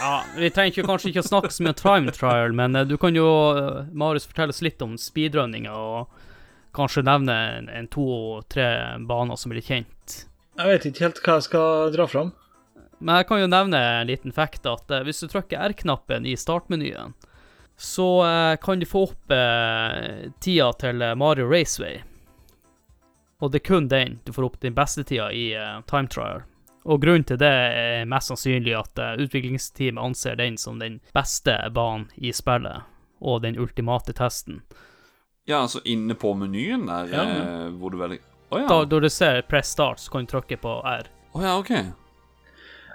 Ja, 0.00 0.24
Vi 0.36 0.50
trenger 0.50 0.72
ikke, 0.72 0.84
kanskje 0.88 1.12
ikke 1.12 1.22
å 1.22 1.28
snakke 1.28 1.52
så 1.54 1.64
mye 1.64 1.72
om 1.72 1.78
time 1.80 2.12
trial, 2.14 2.52
men 2.56 2.76
eh, 2.76 2.84
du 2.88 2.98
kan 3.00 3.16
jo, 3.16 3.26
eh, 3.56 3.88
Marius, 3.96 4.26
fortelle 4.28 4.52
oss 4.52 4.62
litt 4.64 4.82
om 4.84 4.98
speedrunninga, 5.00 5.72
og 5.72 6.76
kanskje 6.76 7.04
nevne 7.08 7.38
en, 7.56 7.70
en 7.72 7.88
to-tre 7.92 8.68
baner 9.08 9.40
som 9.40 9.54
blir 9.54 9.64
kjent. 9.64 10.18
Jeg 10.60 10.68
vet 10.68 10.86
ikke 10.90 11.06
helt 11.06 11.22
hva 11.24 11.38
jeg 11.38 11.48
skal 11.48 11.92
dra 11.96 12.08
fram. 12.10 12.32
Men 13.02 13.18
jeg 13.18 13.28
kan 13.30 13.40
jo 13.40 13.50
nevne 13.50 13.80
en 13.80 14.10
liten 14.12 14.36
fact 14.36 14.68
at 14.68 14.92
eh, 14.92 15.04
hvis 15.08 15.24
du 15.24 15.30
trykker 15.32 15.72
R-knappen 15.72 16.28
i 16.28 16.36
startmenyen, 16.38 17.16
så 17.82 18.06
kan 18.62 18.78
du 18.78 18.86
få 18.86 19.06
opp 19.08 19.32
eh, 19.34 20.28
tida 20.44 20.68
til 20.78 21.00
Mario 21.18 21.48
Raceway. 21.50 22.02
Og 23.42 23.50
det 23.50 23.58
er 23.62 23.66
kun 23.66 23.88
den 23.90 24.20
du 24.22 24.30
får 24.32 24.46
opp 24.46 24.60
din 24.62 24.74
beste 24.76 25.02
tida 25.08 25.32
i 25.34 25.48
eh, 25.58 25.80
time 25.90 26.06
trial. 26.12 26.44
Og 26.84 27.00
grunnen 27.02 27.24
til 27.28 27.38
det 27.38 27.48
er 27.52 28.06
mest 28.10 28.32
sannsynlig 28.32 28.72
at 28.74 28.98
eh, 28.98 29.20
utviklingsteamet 29.22 30.02
anser 30.02 30.34
den 30.40 30.56
som 30.58 30.80
den 30.82 31.00
beste 31.14 31.54
banen 31.74 32.08
i 32.18 32.32
spillet, 32.34 32.82
og 33.22 33.42
den 33.44 33.58
ultimate 33.62 34.12
testen. 34.18 34.62
Ja, 35.46 35.60
altså 35.64 35.80
inne 35.84 36.14
på 36.18 36.34
menyen 36.38 36.86
der, 36.90 37.06
Ja. 37.12 37.22
eh, 37.22 37.68
hvor 37.78 37.90
du 37.90 37.98
velger 37.98 38.18
Å 38.52 38.58
ja. 38.60 38.66
Da, 38.68 38.98
du 39.00 39.08
ser 39.10 39.40
press 39.48 39.70
start, 39.72 39.98
så 40.02 40.10
kan 40.12 40.26
du 40.26 40.30
trykke 40.34 40.58
på 40.60 40.74
R. 40.84 41.06
Å 41.32 41.40
ja, 41.42 41.54
OK. 41.58 41.70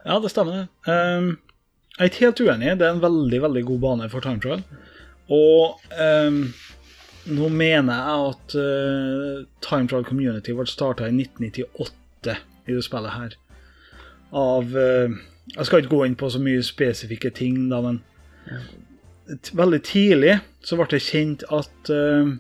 Ja, 0.06 0.20
det 0.22 0.30
stemmer 0.30 0.54
det. 0.54 0.68
Um, 0.86 1.32
jeg 1.98 2.04
er 2.06 2.12
ikke 2.12 2.26
helt 2.28 2.42
uenig. 2.46 2.76
Det 2.78 2.86
er 2.86 2.94
en 2.94 3.02
veldig, 3.02 3.40
veldig 3.42 3.64
god 3.66 3.80
bane 3.82 4.10
for 4.12 4.22
time 4.22 4.40
trial. 4.44 4.62
Og 5.34 5.82
um, 5.98 6.38
nå 7.26 7.50
mener 7.50 7.98
jeg 7.98 8.30
at 8.30 8.56
uh, 8.62 9.42
time 9.66 9.90
trial 9.90 10.06
community 10.06 10.54
ble 10.54 10.68
starta 10.70 11.10
i 11.10 11.16
1998 11.18 12.38
i 12.70 12.76
det 12.78 12.86
spillet 12.86 13.16
her. 13.18 13.36
Av 14.36 14.78
eh, 14.78 15.16
Jeg 15.56 15.66
skal 15.68 15.84
ikke 15.84 15.96
gå 15.96 16.04
inn 16.06 16.18
på 16.20 16.30
så 16.30 16.42
mye 16.44 16.64
spesifikke 16.66 17.32
ting, 17.32 17.70
da, 17.72 17.80
men 17.86 18.02
veldig 19.56 19.80
tidlig 19.84 20.38
så 20.64 20.78
ble 20.80 20.88
det 20.92 21.04
kjent 21.04 21.46
at 21.54 21.92
eh, 21.94 22.34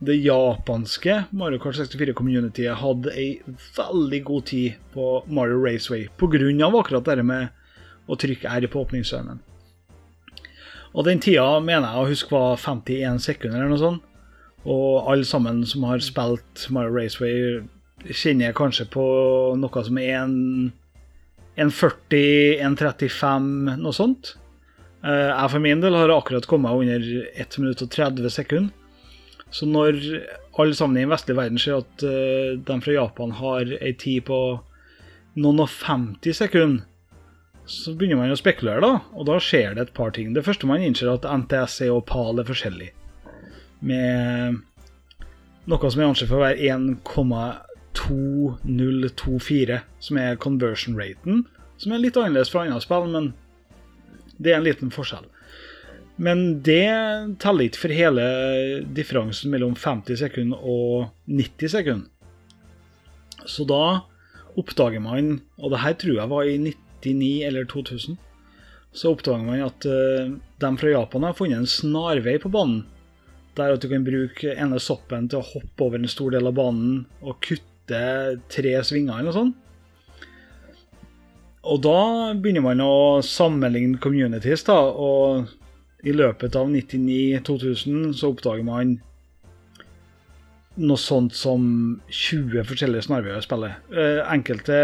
det 0.00 0.16
japanske 0.16 1.16
Mario 1.36 1.60
Kart 1.60 1.76
64-communityet 1.76 2.78
hadde 2.80 3.12
ei 3.18 3.28
veldig 3.76 4.20
god 4.24 4.46
tid 4.48 4.78
på 4.94 5.08
Mario 5.28 5.60
Raceway 5.60 6.08
pga. 6.16 6.70
akkurat 6.78 7.04
det 7.04 7.24
med 7.24 7.48
å 8.08 8.16
trykke 8.16 8.48
R 8.48 8.66
på 8.66 8.80
åpningsskjermen. 8.80 9.42
Og 10.94 11.04
den 11.06 11.20
tida 11.22 11.60
mener 11.62 11.92
jeg 11.92 12.00
å 12.00 12.08
huske 12.08 12.34
var 12.34 12.56
51 12.58 13.20
sekunder 13.22 13.60
eller 13.60 13.74
noe 13.74 13.82
sånt. 13.82 14.06
Og 14.64 15.06
alle 15.08 15.24
sammen 15.24 15.62
som 15.66 15.84
har 15.88 16.02
spilt 16.04 16.66
Mario 16.74 16.96
Raceway, 16.96 17.60
kjenner 18.10 18.56
kanskje 18.56 18.88
på 18.90 19.04
noe 19.56 19.84
som 19.86 20.00
er 20.00 20.16
en, 20.24 20.72
en 21.56 21.70
40, 21.70 22.60
en 22.62 22.76
35, 22.76 23.76
noe 23.80 23.96
sånt. 23.96 24.34
Eh, 25.04 25.30
Jeg 25.30 25.50
for 25.50 25.60
min 25.64 25.80
del 25.80 25.96
har 25.96 26.12
akkurat 26.14 26.46
kommet 26.46 26.72
under 26.72 27.00
1 27.34 27.58
minutt 27.58 27.82
og 27.82 27.90
30 27.90 28.30
sekunder. 28.30 28.72
Så 29.50 29.66
når 29.66 29.98
alle 30.60 30.74
sammen 30.74 30.96
i 30.96 31.02
den 31.02 31.10
vestlige 31.10 31.36
verden 31.36 31.58
ser 31.58 31.80
at 31.80 32.04
eh, 32.06 32.54
de 32.54 32.76
fra 32.84 32.92
Japan 32.94 33.32
har 33.34 33.72
ei 33.80 33.92
tid 33.98 34.24
på 34.28 34.38
noen 35.40 35.62
og 35.64 35.68
50 35.70 36.36
sekunder, 36.36 36.86
så 37.70 37.94
begynner 37.94 38.18
man 38.18 38.32
å 38.34 38.38
spekulere, 38.38 38.82
da. 38.82 39.00
Og 39.14 39.26
da 39.28 39.36
skjer 39.42 39.76
det 39.76 39.82
et 39.84 39.94
par 39.94 40.10
ting. 40.14 40.32
Det 40.34 40.42
første 40.46 40.66
man 40.66 40.82
innser, 40.82 41.12
at 41.12 41.26
NTSC 41.26 41.86
og 41.90 42.02
PAL 42.08 42.42
er 42.42 42.48
forskjellig. 42.48 42.88
Med 43.86 44.58
noe 45.70 45.90
som 45.90 46.00
er 46.02 46.08
ansett 46.08 46.30
for 46.30 46.40
å 46.40 46.46
være 46.48 46.58
1,2024, 47.94 49.80
som 49.98 50.18
er 50.18 50.36
conversion 50.36 50.98
raten. 50.98 51.44
Som 51.80 51.92
er 51.92 52.02
litt 52.02 52.16
annerledes 52.16 52.50
fra 52.52 52.64
andre 52.66 52.80
spill, 52.82 53.08
men 53.10 53.32
det 54.38 54.52
er 54.52 54.60
en 54.60 54.66
liten 54.66 54.92
forskjell. 54.92 55.26
Men 56.20 56.60
det 56.64 56.84
teller 57.40 57.68
ikke 57.68 57.86
for 57.86 57.96
hele 57.96 58.24
differansen 58.96 59.52
mellom 59.52 59.72
50 59.78 60.20
sekunder 60.20 60.60
og 60.60 61.08
90 61.30 61.72
sekunder. 61.72 62.08
Så 63.48 63.64
da 63.64 64.02
oppdager 64.60 65.00
man, 65.00 65.38
og 65.56 65.72
det 65.72 65.80
her 65.80 65.96
tror 65.96 66.18
jeg 66.18 66.32
var 66.34 66.44
i 66.44 66.58
99 66.60 67.30
eller 67.48 67.64
2000, 67.70 68.18
så 68.92 69.14
oppdager 69.14 69.46
man 69.46 69.64
at 69.64 69.86
uh, 69.88 70.36
de 70.60 70.70
fra 70.76 70.92
Japan 70.92 71.24
har 71.24 71.38
funnet 71.38 71.62
en 71.62 71.70
snarvei 71.70 72.36
på 72.42 72.52
banen. 72.52 72.82
Der 73.56 73.72
at 73.74 73.82
du 73.82 73.88
kan 73.88 74.04
bruke 74.04 74.52
ene 74.52 74.78
soppen 74.82 75.30
til 75.30 75.40
å 75.40 75.46
hoppe 75.54 75.86
over 75.86 75.98
en 75.98 76.10
stor 76.10 76.34
del 76.34 76.50
av 76.50 76.58
banen 76.58 77.04
og 77.24 77.40
kutte 77.42 77.69
tre 78.52 78.76
svinger 78.86 79.18
eller 79.18 79.30
noe 79.30 79.36
sånt. 79.36 79.66
Og 81.70 81.82
da 81.84 82.32
begynner 82.40 82.64
man 82.64 82.80
å 82.80 83.20
sammenligne 83.24 84.00
communities, 84.00 84.64
da, 84.64 84.78
og 84.80 85.50
i 86.06 86.14
løpet 86.16 86.56
av 86.56 86.70
99-2000 86.72 88.14
så 88.16 88.30
oppdager 88.32 88.64
man 88.64 88.96
noe 90.80 91.00
sånt 91.00 91.34
som 91.36 91.62
20 92.08 92.64
forskjellige 92.68 93.08
snarveier 93.08 93.42
å 93.42 93.44
spillet. 93.44 93.90
Eh, 93.92 94.22
enkelte 94.24 94.78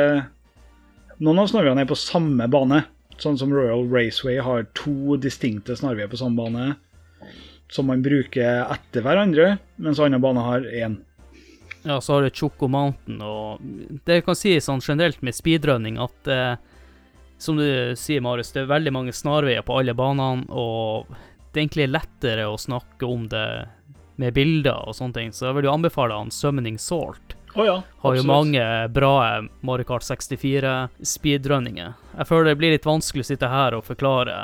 Noen 1.16 1.38
av 1.40 1.46
snarveiene 1.48 1.80
er 1.86 1.88
på 1.88 1.96
samme 1.96 2.44
bane, 2.52 2.82
sånn 3.16 3.38
som 3.40 3.52
Royal 3.54 3.86
Raceway 3.88 4.36
har 4.44 4.66
to 4.76 5.16
distinkte 5.16 5.72
snarveier 5.78 6.11
på 6.12 6.18
samme 6.20 6.36
bane, 6.36 6.66
som 7.72 7.88
man 7.88 8.02
bruker 8.04 8.66
etter 8.66 9.00
hverandre, 9.07 9.54
mens 9.80 10.02
andre 10.02 10.20
baner 10.20 10.44
har 10.44 10.66
én. 10.68 10.98
Ja, 11.87 12.01
så 12.01 12.16
har 12.16 12.22
du 12.26 12.30
Choco 12.34 12.66
Mountain, 12.68 13.20
og 13.22 13.61
det 14.05 14.18
jeg 14.18 14.24
kan 14.26 14.39
si 14.39 14.57
sånn 14.61 14.82
generelt 14.82 15.20
med 15.22 15.37
speedrunning 15.37 16.01
at 16.03 16.30
eh, 16.32 16.57
som 17.39 17.61
du 17.61 17.95
sier, 17.95 18.24
Marius, 18.24 18.51
det 18.55 18.64
er 18.64 18.72
veldig 18.72 18.93
mange 18.97 19.14
snarveier 19.14 19.62
på 19.62 19.76
alle 19.78 19.95
banene, 19.95 20.49
og 20.51 21.07
det 21.53 21.61
er 21.61 21.62
egentlig 21.62 21.91
lettere 21.93 22.49
å 22.51 22.59
snakke 22.59 23.07
om 23.07 23.28
det 23.30 23.47
med 24.18 24.34
bilder 24.34 24.89
og 24.89 24.97
sånne 24.99 25.14
ting, 25.14 25.32
så 25.32 25.51
jeg 25.51 25.59
vil 25.59 25.68
jo 25.68 25.76
anbefale 25.76 26.16
han 26.18 26.32
Summoning 26.34 26.80
Salt. 26.80 27.37
Oh 27.57 27.64
ja. 27.64 27.78
Har 28.03 28.16
jo 28.18 28.24
mange 28.28 28.64
bra 28.93 29.12
Mario 29.64 29.87
Kart 29.89 30.05
64 30.05 30.72
speedrunninger. 31.01 31.95
Jeg 32.18 32.28
føler 32.28 32.51
det 32.51 32.59
blir 32.61 32.74
litt 32.74 32.89
vanskelig 32.89 33.24
å 33.24 33.28
sitte 33.30 33.49
her 33.49 33.76
og 33.78 33.87
forklare 33.87 34.34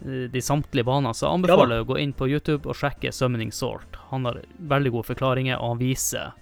de 0.00 0.40
samtlige 0.42 0.84
baner, 0.84 1.12
så 1.14 1.28
anbefaler 1.30 1.76
jeg 1.76 1.82
ja, 1.82 1.86
å 1.86 1.90
gå 1.92 1.98
inn 2.02 2.12
på 2.12 2.26
YouTube 2.26 2.66
og 2.68 2.74
sjekke 2.74 3.12
Summoning 3.14 3.52
Salt. 3.54 3.98
Han 4.10 4.24
har 4.26 4.40
veldig 4.58 4.90
gode 4.96 5.06
forklaringer, 5.12 5.58
og 5.60 5.74
han 5.76 5.78
viser 5.82 6.32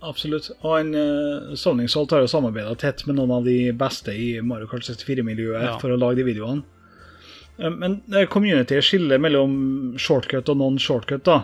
Absolutt. 0.00 0.50
Og 0.62 0.76
en, 0.78 0.90
uh, 0.94 1.54
Summoning 1.58 1.88
Salt 1.90 2.12
har 2.14 2.20
jo 2.22 2.30
samarbeida 2.30 2.74
tett 2.78 3.04
med 3.08 3.16
noen 3.18 3.32
av 3.34 3.44
de 3.48 3.72
beste 3.74 4.12
i 4.14 4.40
Mario 4.46 4.68
Kart 4.70 4.82
64-miljøet 4.86 5.62
Ja. 5.64 5.78
for 5.78 5.90
å 5.90 5.98
lage 5.98 6.20
de 6.20 6.26
videoene. 6.28 6.62
Eh, 7.58 7.70
Men 7.70 8.00
eh, 8.14 8.26
communityet 8.30 8.84
skiller 8.86 9.18
mellom 9.18 9.96
shortcut 9.98 10.48
og 10.48 10.56
non-shortcut, 10.60 11.24
da. 11.24 11.40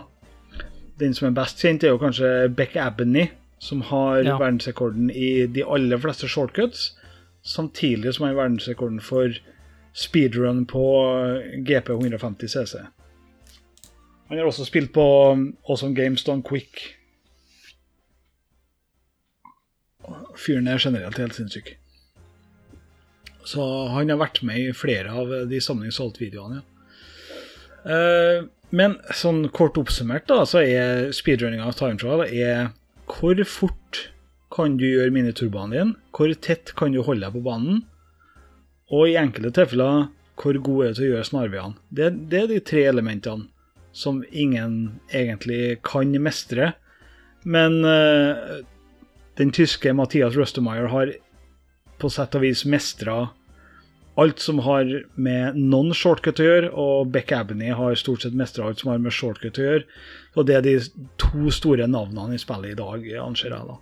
Den 0.99 1.15
som 1.15 1.27
er 1.27 1.35
best 1.35 1.59
kjent, 1.59 1.83
er 1.83 1.89
jo 1.97 1.99
kanskje 1.99 2.55
Beck 2.55 2.77
Abney, 2.77 3.31
som 3.59 3.81
har 3.91 4.23
Ja. 4.23 4.39
verdensrekorden 4.39 5.11
i 5.11 5.47
de 5.47 5.63
aller 5.65 5.99
fleste 5.99 6.29
shortcuts, 6.29 6.93
samtidig 7.43 8.15
som 8.15 8.27
han 8.27 8.37
har 8.37 8.49
verdensrekorden 8.49 9.01
for 9.03 9.35
speedrun 9.95 10.65
på 10.67 10.85
GP 11.67 11.91
150 11.95 12.49
CC. 12.49 12.83
Han 14.29 14.39
har 14.39 14.49
også 14.49 14.67
spilt 14.67 14.93
på 14.95 15.07
um, 15.33 15.49
Awesome 15.69 15.95
Games 15.95 16.25
Done 16.25 16.43
Quick. 16.43 16.97
Fyren 20.37 20.69
er 20.69 20.83
generelt 20.83 21.19
helt 21.21 21.37
sinnssyk. 21.37 21.77
Så 23.45 23.65
han 23.93 24.11
har 24.11 24.21
vært 24.21 24.43
med 24.43 24.61
i 24.61 24.77
flere 24.77 25.13
av 25.13 25.31
de 25.51 25.61
Samling 25.63 25.93
Salt-videoene, 25.93 26.63
ja. 26.63 26.69
Eh, 27.85 28.47
men 28.75 28.97
sånn 29.15 29.45
kort 29.55 29.77
oppsummert, 29.79 30.25
da, 30.31 30.43
så 30.49 30.63
er 30.65 31.11
speedrunning 31.15 31.61
av 31.63 31.77
time 31.79 32.01
trial 32.01 32.25
er 32.25 32.71
hvor 33.11 33.39
fort 33.47 34.07
kan 34.55 34.79
du 34.81 34.87
gjøre 34.87 35.13
miniturbanen 35.15 35.75
din, 35.75 35.93
hvor 36.17 36.33
tett 36.43 36.73
kan 36.79 36.95
du 36.95 37.03
holde 37.05 37.27
deg 37.27 37.37
på 37.37 37.45
banen, 37.45 37.83
og 38.95 39.09
i 39.11 39.19
enkelte 39.19 39.53
tilfeller 39.59 40.07
hvor 40.41 40.59
god 40.67 40.85
er 40.85 40.95
du 40.95 40.99
til 40.99 41.07
å 41.07 41.11
gjøre 41.13 41.29
snarveiene. 41.29 41.83
Det, 41.95 42.11
det 42.31 42.41
er 42.41 42.49
de 42.51 42.63
tre 42.67 42.87
elementene 42.91 43.49
som 43.95 44.25
ingen 44.31 44.99
egentlig 45.15 45.79
kan 45.87 46.11
mestre. 46.23 46.73
Men 47.47 47.85
uh, 47.87 48.65
den 49.39 49.53
tyske 49.55 49.93
Mathias 49.95 50.35
Rustermeyer 50.39 50.91
har 50.91 51.15
på 52.03 52.11
sett 52.11 52.35
og 52.35 52.43
vis 52.43 52.65
mestra 52.67 53.29
alt 54.15 54.39
som 54.39 54.61
har 54.63 54.87
med 55.19 55.57
non-shortcut 55.59 56.39
å 56.39 56.47
gjøre, 56.47 56.69
og 56.79 57.11
Beck 57.15 57.33
Abney 57.35 57.75
har 57.75 57.97
stort 57.99 58.23
sett 58.23 58.37
mestra 58.39 58.69
alt 58.69 58.83
som 58.83 58.93
har 58.93 59.01
med 59.03 59.15
shortcut 59.15 59.59
å 59.59 59.65
gjøre. 59.65 59.87
Og 60.39 60.47
det 60.47 60.59
er 60.59 60.67
de 60.67 60.77
to 61.19 61.51
store 61.55 61.89
navnene 61.91 62.37
i 62.37 62.43
spillet 62.43 62.75
i 62.75 62.79
dag, 62.79 63.09
anser 63.25 63.51
jeg 63.51 63.71
da. 63.71 63.79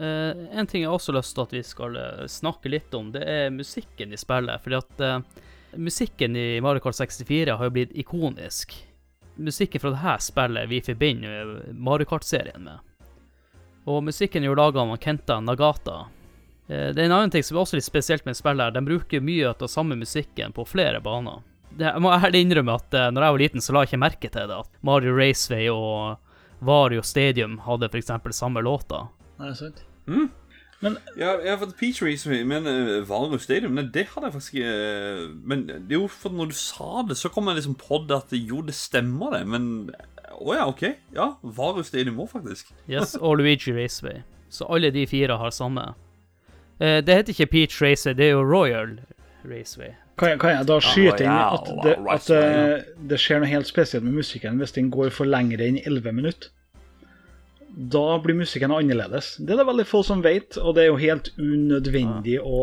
Eh, 0.00 0.58
en 0.58 0.66
ting 0.66 0.82
jeg 0.82 0.92
også 0.92 1.12
har 1.12 1.20
lyst 1.20 1.34
til 1.36 1.46
at 1.46 1.54
vi 1.56 1.62
skal 1.64 1.96
eh, 1.96 2.24
snakke 2.28 2.68
litt 2.68 2.94
om, 2.94 3.08
det 3.14 3.22
er 3.24 3.54
musikken 3.54 4.12
i 4.12 4.20
spillet. 4.20 4.60
Fordi 4.62 4.76
at 4.76 5.00
uh, 5.00 5.46
musikken 5.80 6.36
i 6.36 6.60
Mario 6.60 6.84
Kart 6.84 6.98
64 6.98 7.56
har 7.56 7.64
jo 7.64 7.72
blitt 7.72 7.96
ikonisk. 7.96 8.76
Musikken 9.36 9.80
fra 9.80 9.94
dette 9.94 10.18
spillet 10.28 10.68
vi 10.68 10.82
forbinder 10.84 11.72
Mario 11.72 12.08
Kart-serien 12.08 12.68
med. 12.68 12.84
Og 13.86 14.02
musikken 14.04 14.42
er 14.42 14.50
jo 14.50 14.58
laga 14.58 14.82
av 14.82 14.96
Kenta 15.00 15.40
Nagata. 15.40 16.04
Uh, 16.68 16.92
det 16.92 17.00
er 17.00 17.06
en 17.08 17.16
annen 17.16 17.32
ting 17.32 17.46
som 17.46 17.56
er 17.56 17.64
også 17.64 17.80
litt 17.80 17.88
spesielt 17.88 18.28
med 18.28 18.36
spillet. 18.36 18.68
her. 18.68 18.76
De 18.76 18.84
bruker 18.84 19.24
mye 19.24 19.54
av 19.54 19.72
samme 19.72 19.96
musikken 19.96 20.52
på 20.52 20.68
flere 20.68 21.00
baner. 21.00 21.40
Det, 21.70 21.88
jeg 21.88 22.04
må 22.04 22.12
ærlig 22.12 22.44
innrømme 22.44 22.76
at 22.76 22.94
når 23.12 23.22
jeg 23.22 23.34
var 23.34 23.40
liten, 23.40 23.64
så 23.64 23.72
la 23.72 23.82
jeg 23.84 23.94
ikke 23.94 24.04
merke 24.04 24.28
til 24.32 24.48
det. 24.48 24.60
At 24.64 24.84
Mario 24.84 25.16
Raceway 25.16 25.68
og 25.72 26.16
Vario 26.64 27.02
Stadium 27.04 27.58
hadde 27.64 27.88
f.eks. 27.88 28.12
samme 28.32 28.62
låta. 28.64 29.06
Det 29.38 29.54
sant? 29.58 29.84
Mm. 30.06 30.28
Men 30.80 30.98
Ja, 31.16 31.38
jeg 31.40 31.50
har 31.50 31.58
fått 31.58 31.76
Peach 31.80 32.02
Raceway, 32.02 32.42
men 32.44 32.66
uh, 32.68 33.08
Valro 33.08 33.38
Stadium 33.40 33.76
Nei, 33.78 33.86
det 33.92 34.06
hadde 34.12 34.28
jeg 34.28 34.34
faktisk 34.34 34.58
ikke 34.58 34.72
eh, 34.74 35.22
Men 35.48 35.64
det 35.66 35.96
er 35.96 36.02
jo 36.02 36.08
for 36.12 36.36
når 36.36 36.52
du 36.52 36.56
sa 36.58 37.04
det, 37.08 37.16
så 37.16 37.30
kom 37.32 37.48
jeg 37.48 37.60
liksom 37.60 37.78
på 37.80 38.02
det 38.08 38.16
at 38.16 38.36
jo, 38.36 38.60
det 38.66 38.76
stemmer, 38.76 39.32
det. 39.38 39.46
Men 39.48 39.68
å 40.36 40.56
ja, 40.56 40.66
OK. 40.68 40.82
Ja, 41.16 41.30
Valro 41.42 41.84
Stadium 41.86 42.20
òg, 42.20 42.28
faktisk. 42.34 42.74
Yes, 42.90 43.16
og 43.16 43.38
Luigi 43.40 43.72
Raceway. 43.72 44.20
Så 44.52 44.68
alle 44.68 44.90
de 44.92 45.06
fire 45.08 45.38
har 45.40 45.54
samme. 45.54 45.94
Uh, 46.76 47.00
det 47.00 47.22
heter 47.22 47.32
ikke 47.32 47.52
Peach 47.54 47.80
Raceway, 47.80 48.16
det 48.18 48.28
er 48.28 48.36
jo 48.36 48.44
Royal 48.44 48.98
Raceway. 49.46 49.94
kan 50.18 50.34
jeg, 50.34 50.40
kan 50.40 50.50
jeg 50.50 50.68
da 50.68 50.76
skyte 50.80 51.24
inn 51.24 51.32
at, 51.32 51.72
det, 51.84 51.96
at 52.12 52.28
uh, 52.32 52.84
det 53.08 53.18
skjer 53.20 53.40
noe 53.40 53.48
helt 53.48 53.68
spesielt 53.68 54.04
med 54.04 54.16
musikken 54.16 54.60
hvis 54.60 54.76
den 54.76 54.92
går 54.92 55.10
for 55.12 55.28
lengre 55.28 55.64
enn 55.64 55.80
11 55.80 56.12
minutter? 56.16 56.52
Da 57.76 58.18
blir 58.24 58.38
musikken 58.38 58.72
annerledes. 58.72 59.34
Det 59.36 59.52
er 59.52 59.60
det 59.60 59.68
veldig 59.68 59.84
få 59.88 60.00
som 60.06 60.22
vet, 60.24 60.56
og 60.56 60.76
det 60.76 60.86
er 60.86 60.88
jo 60.88 61.00
helt 61.02 61.32
unødvendig 61.36 62.38
å 62.40 62.60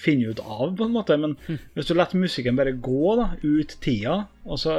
finne 0.00 0.30
ut 0.30 0.40
av, 0.40 0.76
på 0.78 0.86
en 0.86 0.94
måte. 0.94 1.16
Men 1.18 1.34
hvis 1.74 1.90
du 1.90 1.96
lar 1.96 2.14
musikken 2.14 2.58
bare 2.58 2.76
gå 2.78 3.16
da, 3.18 3.32
ut 3.42 3.74
tida, 3.82 4.20
og 4.46 4.62
så 4.62 4.76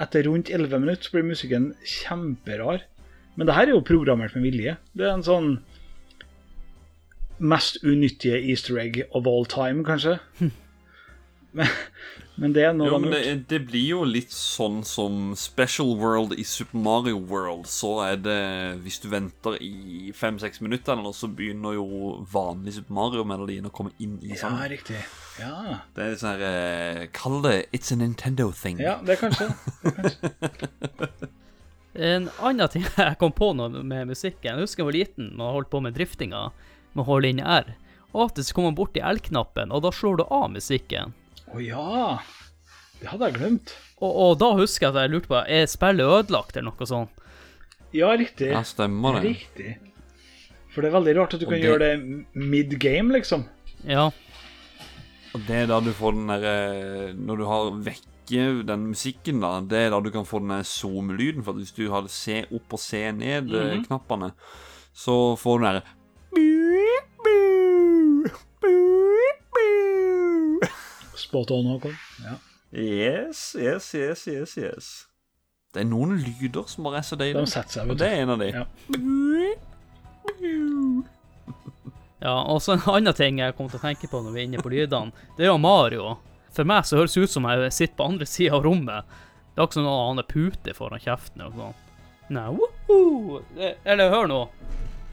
etter 0.00 0.24
rundt 0.24 0.48
11 0.54 0.80
minutter 0.80 1.04
så 1.04 1.16
blir 1.16 1.26
musikken 1.28 1.72
kjemperar. 1.84 2.86
Men 3.36 3.50
det 3.50 3.58
her 3.58 3.68
er 3.68 3.76
jo 3.76 3.84
programmert 3.86 4.34
med 4.38 4.48
vilje. 4.48 4.78
Det 4.96 5.04
er 5.06 5.18
en 5.18 5.26
sånn 5.26 5.50
mest 7.38 7.78
unyttige 7.84 8.40
easter 8.50 8.80
egg 8.80 9.02
of 9.12 9.28
all 9.30 9.46
time, 9.46 9.84
kanskje. 9.86 10.16
Men, 11.56 11.66
men 12.36 12.52
det 12.52 12.62
er 12.68 12.74
noe 12.76 12.90
Jo, 12.90 12.98
men 13.00 13.12
det, 13.14 13.20
det 13.48 13.58
blir 13.70 13.86
jo 13.94 14.02
litt 14.04 14.34
sånn 14.34 14.82
som 14.86 15.30
Special 15.38 15.94
World 15.96 16.34
i 16.36 16.44
Super 16.44 16.76
Mario 16.84 17.16
World. 17.30 17.64
Så 17.72 17.94
er 18.04 18.18
det 18.20 18.36
Hvis 18.84 19.00
du 19.00 19.08
venter 19.12 19.56
i 19.64 20.12
fem-seks 20.14 20.60
minutter, 20.60 20.92
eller 20.98 21.16
så 21.16 21.30
begynner 21.32 21.78
jo 21.78 21.86
vanlig 22.30 22.76
Super 22.76 22.98
Mario-melodien 23.00 23.70
å 23.70 23.72
komme 23.74 23.94
inn 23.98 24.18
i 24.20 24.34
Ja, 24.36 24.52
riktig. 24.68 25.00
Ja, 25.40 25.80
Det 25.96 26.04
er 26.04 26.20
sånn 26.20 26.36
her 26.36 26.46
eh, 26.50 27.02
Kall 27.16 27.40
det 27.46 27.56
It's 27.72 27.94
a 27.94 27.98
Nintendo 27.98 28.50
thing. 28.52 28.78
ja 28.82 28.98
det 29.00 29.16
er 29.16 29.22
kanskje 29.24 29.48
det. 29.48 31.28
En 31.98 32.28
annen 32.38 32.68
ting 32.70 32.84
jeg 32.86 33.16
kom 33.18 33.32
på 33.34 33.48
nå 33.58 33.64
med 33.82 34.06
musikken 34.12 34.52
Jeg 34.52 34.60
husker 34.68 34.84
jeg 34.84 34.88
var 34.90 34.96
liten 35.00 35.30
og 35.40 35.54
holdt 35.56 35.70
på 35.72 35.80
med 35.82 35.96
driftinga 35.96 36.44
med 36.92 37.02
å 37.02 37.06
holde 37.08 37.32
inn 37.32 37.40
R. 37.42 37.72
Og 38.14 38.28
at 38.28 38.38
så 38.44 38.54
kom 38.54 38.68
man 38.68 38.76
bort 38.78 38.94
til 38.94 39.04
L-knappen, 39.04 39.72
og 39.74 39.82
da 39.84 39.90
slår 39.92 40.20
du 40.20 40.22
av 40.32 40.46
musikken. 40.52 41.12
Å 41.54 41.62
ja! 41.64 42.18
Det 42.98 43.08
hadde 43.12 43.28
jeg 43.30 43.36
glemt. 43.38 43.72
Og, 44.02 44.10
og 44.10 44.32
da 44.40 44.48
husker 44.58 44.88
jeg 44.88 44.94
at 44.94 45.00
jeg 45.04 45.12
lurte 45.12 45.30
på 45.30 45.38
Er 45.46 45.68
spillet 45.70 46.06
ødelagt, 46.18 46.56
eller 46.58 46.72
noe 46.74 46.88
sånt. 46.90 47.24
Ja, 47.94 48.10
riktig. 48.18 48.50
Ja, 48.52 48.60
stemmer 48.68 49.16
det. 49.18 49.30
Riktig. 49.32 49.76
For 50.74 50.82
det 50.84 50.90
er 50.90 50.96
veldig 50.98 51.14
rart 51.16 51.34
at 51.34 51.40
du 51.40 51.46
Og 51.46 51.52
kan 51.54 51.60
det- 51.62 51.68
gjøre 51.70 51.86
det 51.86 52.42
mid 52.52 52.74
game, 52.82 53.12
liksom. 53.14 53.46
Ja. 53.86 54.10
Og 55.34 55.40
det 55.46 55.62
er 55.62 55.66
da 55.70 55.78
du 55.80 55.92
får 55.92 56.12
den 56.16 56.26
derre 56.32 57.14
Når 57.14 57.36
du 57.38 57.44
har 57.46 57.70
vekke 57.86 58.64
den 58.68 58.88
musikken, 58.90 59.40
da, 59.40 59.54
det 59.64 59.78
er 59.86 59.90
da 59.94 60.00
du 60.04 60.10
kan 60.12 60.26
få 60.28 60.40
den 60.42 60.60
zoom-lyden. 60.68 61.42
For 61.46 61.56
hvis 61.56 61.72
du 61.72 61.86
hadde 61.90 62.10
se 62.12 62.42
opp 62.52 62.74
og 62.76 62.82
se 62.82 63.06
ned-knappene, 63.12 64.32
så 64.92 65.36
får 65.40 65.58
du 65.58 65.64
den 65.64 65.78
derre 65.78 67.07
Spot 71.28 71.50
on, 71.50 71.66
Håkon. 71.66 71.96
Ja. 72.24 72.34
Yes, 72.72 73.56
yes, 73.58 73.94
yes, 73.94 74.28
yes, 74.28 74.58
yes. 74.58 74.86
Det 75.74 75.82
er 75.82 75.88
noen 75.88 76.16
lyder 76.16 76.64
som 76.68 76.86
bare 76.88 77.02
er 77.02 77.04
så 77.04 77.18
De 77.20 77.28
setter 77.44 77.74
seg, 77.74 77.82
Og 77.84 77.92
vet 77.92 78.00
det 78.00 78.08
er 78.08 78.22
en 78.22 78.32
av 78.32 78.40
de. 78.40 78.48
Ja. 78.56 78.64
Ja, 82.18 82.32
og 82.50 82.58
så 82.64 82.72
en 82.74 82.82
annen 82.90 83.14
ting 83.14 83.36
jeg 83.38 83.54
kom 83.54 83.68
til 83.70 83.78
å 83.78 83.82
tenke 83.84 84.08
på 84.10 84.18
når 84.24 84.32
vi 84.34 84.40
er 84.40 84.46
inne 84.48 84.62
på 84.62 84.72
lydene, 84.72 85.14
det 85.36 85.44
er 85.44 85.52
jo 85.52 85.60
Mario. 85.62 86.16
For 86.50 86.66
meg 86.66 86.82
så 86.88 86.98
høres 86.98 87.14
det 87.14 87.28
ut 87.28 87.30
som 87.30 87.46
jeg 87.46 87.68
sitter 87.76 87.94
på 87.94 88.08
andre 88.10 88.26
sida 88.26 88.56
av 88.56 88.64
rommet. 88.66 89.06
Det 89.52 89.60
er 89.60 89.62
akkurat 89.62 89.78
som 89.78 89.86
han 89.86 90.22
er 90.24 90.26
pute 90.32 90.74
foran 90.74 91.04
kjeften 91.04 91.44
og 91.46 91.54
sånn. 91.60 91.76
Nei, 92.34 92.48
woho! 92.56 93.38
Eller 93.86 94.10
hør 94.10 94.26
nå. 94.32 94.40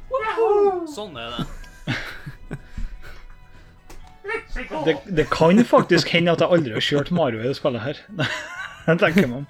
Woho! 0.10 0.50
Sånn 0.96 1.14
er 1.22 1.36
det. 1.36 1.46
Det, 4.86 4.96
det 5.18 5.26
kan 5.30 5.60
faktisk 5.68 6.10
hende 6.16 6.32
at 6.34 6.42
jeg 6.42 6.50
aldri 6.58 6.74
har 6.76 6.84
kjørt 6.84 7.12
Mario 7.16 7.42
i 7.44 7.48
det 7.50 7.56
spillet 7.58 7.84
her. 7.86 8.00
Det 8.86 9.00
tenker 9.02 9.26
man. 9.28 9.48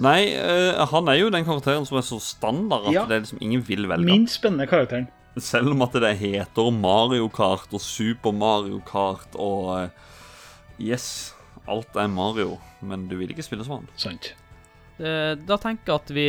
Nei, 0.00 0.32
uh, 0.40 0.86
han 0.88 1.08
er 1.12 1.18
jo 1.20 1.28
den 1.34 1.44
karakteren 1.44 1.84
som 1.84 1.98
er 2.00 2.04
så 2.06 2.16
standard 2.24 2.86
at 2.88 2.94
Ja. 2.94 3.02
det 3.04 3.16
er 3.18 3.24
liksom 3.26 3.42
ingen 3.44 3.60
vil 3.66 3.84
velge. 3.90 4.06
Min 4.08 4.24
spennende 4.26 4.64
karakteren. 4.70 5.06
Selv 5.36 5.72
om 5.74 5.82
at 5.84 5.92
det 6.00 6.14
heter 6.20 6.70
Mario 6.72 7.28
Kart 7.32 7.68
og 7.76 7.80
Super 7.84 8.32
Mario 8.32 8.80
Kart 8.88 9.36
og 9.36 9.68
uh, 9.68 9.88
Yes, 10.80 11.34
alt 11.68 11.92
er 11.96 12.08
Mario, 12.08 12.56
men 12.80 13.04
du 13.08 13.18
vil 13.20 13.30
ikke 13.32 13.44
spille 13.44 13.64
som 13.68 13.78
han. 13.82 13.88
Sant. 14.00 14.32
Eh, 14.98 15.34
Da 15.36 15.56
tenker 15.60 15.92
jeg 15.92 16.00
at 16.00 16.10
vi 16.16 16.26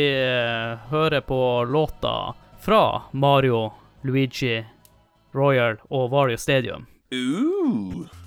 hører 0.92 1.20
på 1.26 1.38
låta 1.68 2.34
fra 2.60 3.02
Mario, 3.12 3.72
Luigi, 4.04 4.60
Royal 5.34 5.80
og 5.90 6.10
Vario 6.12 6.36
Stadium. 6.36 6.86
Uh. 7.14 8.23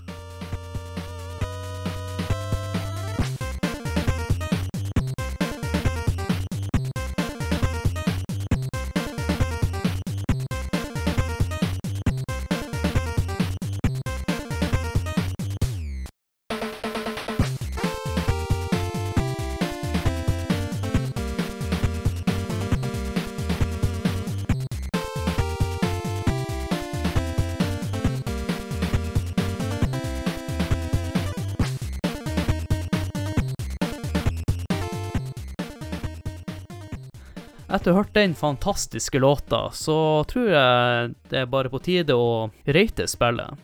Etter 37.88 37.96
å 37.96 38.02
ha 38.02 38.04
hørt 38.04 38.18
den 38.18 38.34
fantastiske 38.36 39.20
låta, 39.24 39.70
så 39.72 40.26
tror 40.28 40.50
jeg 40.52 41.14
det 41.32 41.38
er 41.40 41.46
bare 41.48 41.70
på 41.72 41.80
tide 41.80 42.18
å 42.20 42.50
rate 42.76 43.06
spillet. 43.08 43.62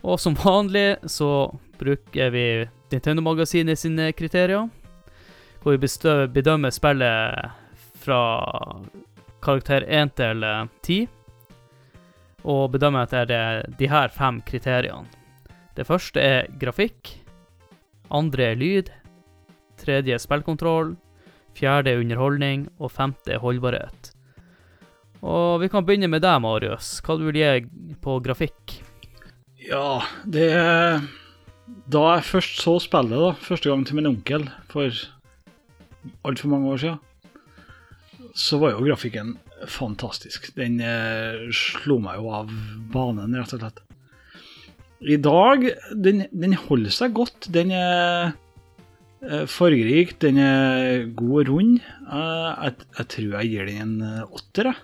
Og 0.00 0.16
som 0.16 0.32
vanlig 0.40 1.02
så 1.04 1.28
bruker 1.76 2.32
vi 2.32 2.46
Nintendo-magasinet 2.94 3.76
sine 3.76 4.08
kriterier, 4.16 4.70
hvor 5.60 5.76
vi 5.76 5.92
bedømmer 6.32 6.72
spillet 6.72 7.84
fra 8.06 8.22
karakter 9.44 9.84
1 9.84 10.16
til 10.16 10.40
eh, 10.40 10.64
10, 10.88 11.06
og 12.48 12.72
bedømmer 12.72 13.04
etter 13.04 13.68
de 13.68 13.92
her 13.92 14.08
fem 14.16 14.40
kriteriene. 14.48 15.12
Det 15.76 15.84
første 15.84 16.24
er 16.24 16.54
grafikk, 16.56 17.18
andre 18.08 18.54
er 18.54 18.62
lyd, 18.64 18.94
tredje 19.76 20.16
er 20.16 20.24
spillkontroll, 20.24 20.96
fjerde 21.56 21.92
er 21.92 22.02
underholdning, 22.02 22.66
og 22.78 22.92
femte 22.94 23.34
er 23.36 23.42
holdbarhet. 23.42 24.12
Og 25.26 25.62
vi 25.62 25.70
kan 25.72 25.86
begynne 25.86 26.10
med 26.12 26.22
deg, 26.24 26.38
Marius. 26.44 26.98
Hva 27.04 27.16
du 27.18 27.26
vil 27.28 27.40
gi 27.40 27.96
på 28.02 28.18
grafikk? 28.24 28.78
Ja, 29.66 30.02
det 30.22 30.50
er 30.54 31.00
Da 31.90 32.02
jeg 32.14 32.26
først 32.28 32.60
så 32.62 32.76
spillet, 32.78 33.18
da, 33.18 33.32
første 33.42 33.70
gang 33.70 33.82
til 33.86 33.98
min 33.98 34.06
onkel 34.06 34.44
for 34.70 34.92
altfor 36.22 36.50
mange 36.52 36.70
år 36.70 36.78
siden, 36.78 37.00
så 38.38 38.60
var 38.62 38.76
jo 38.76 38.84
grafikken 38.86 39.34
fantastisk. 39.66 40.52
Den 40.54 40.78
eh, 40.84 41.48
slo 41.54 41.98
meg 42.02 42.20
jo 42.20 42.30
av 42.38 42.52
banen, 42.92 43.34
rett 43.34 43.54
og 43.56 43.62
slett. 43.64 43.82
I 45.00 45.18
dag, 45.20 45.66
den, 45.92 46.24
den 46.30 46.54
holder 46.68 46.94
seg 46.94 47.16
godt. 47.16 47.48
Den 47.52 47.72
er 47.74 48.36
fargerik, 49.50 50.16
den 50.20 50.38
er 50.38 51.06
god 51.16 51.38
og 51.40 51.48
rund. 51.48 51.78
Eh, 51.80 52.50
jeg, 52.64 52.74
jeg 52.98 53.08
tror 53.14 53.32
jeg 53.40 53.50
gir 53.50 53.70
den 53.70 53.80
en 53.82 54.04
eh, 54.04 54.36
åtter, 54.36 54.70
jeg. 54.70 54.82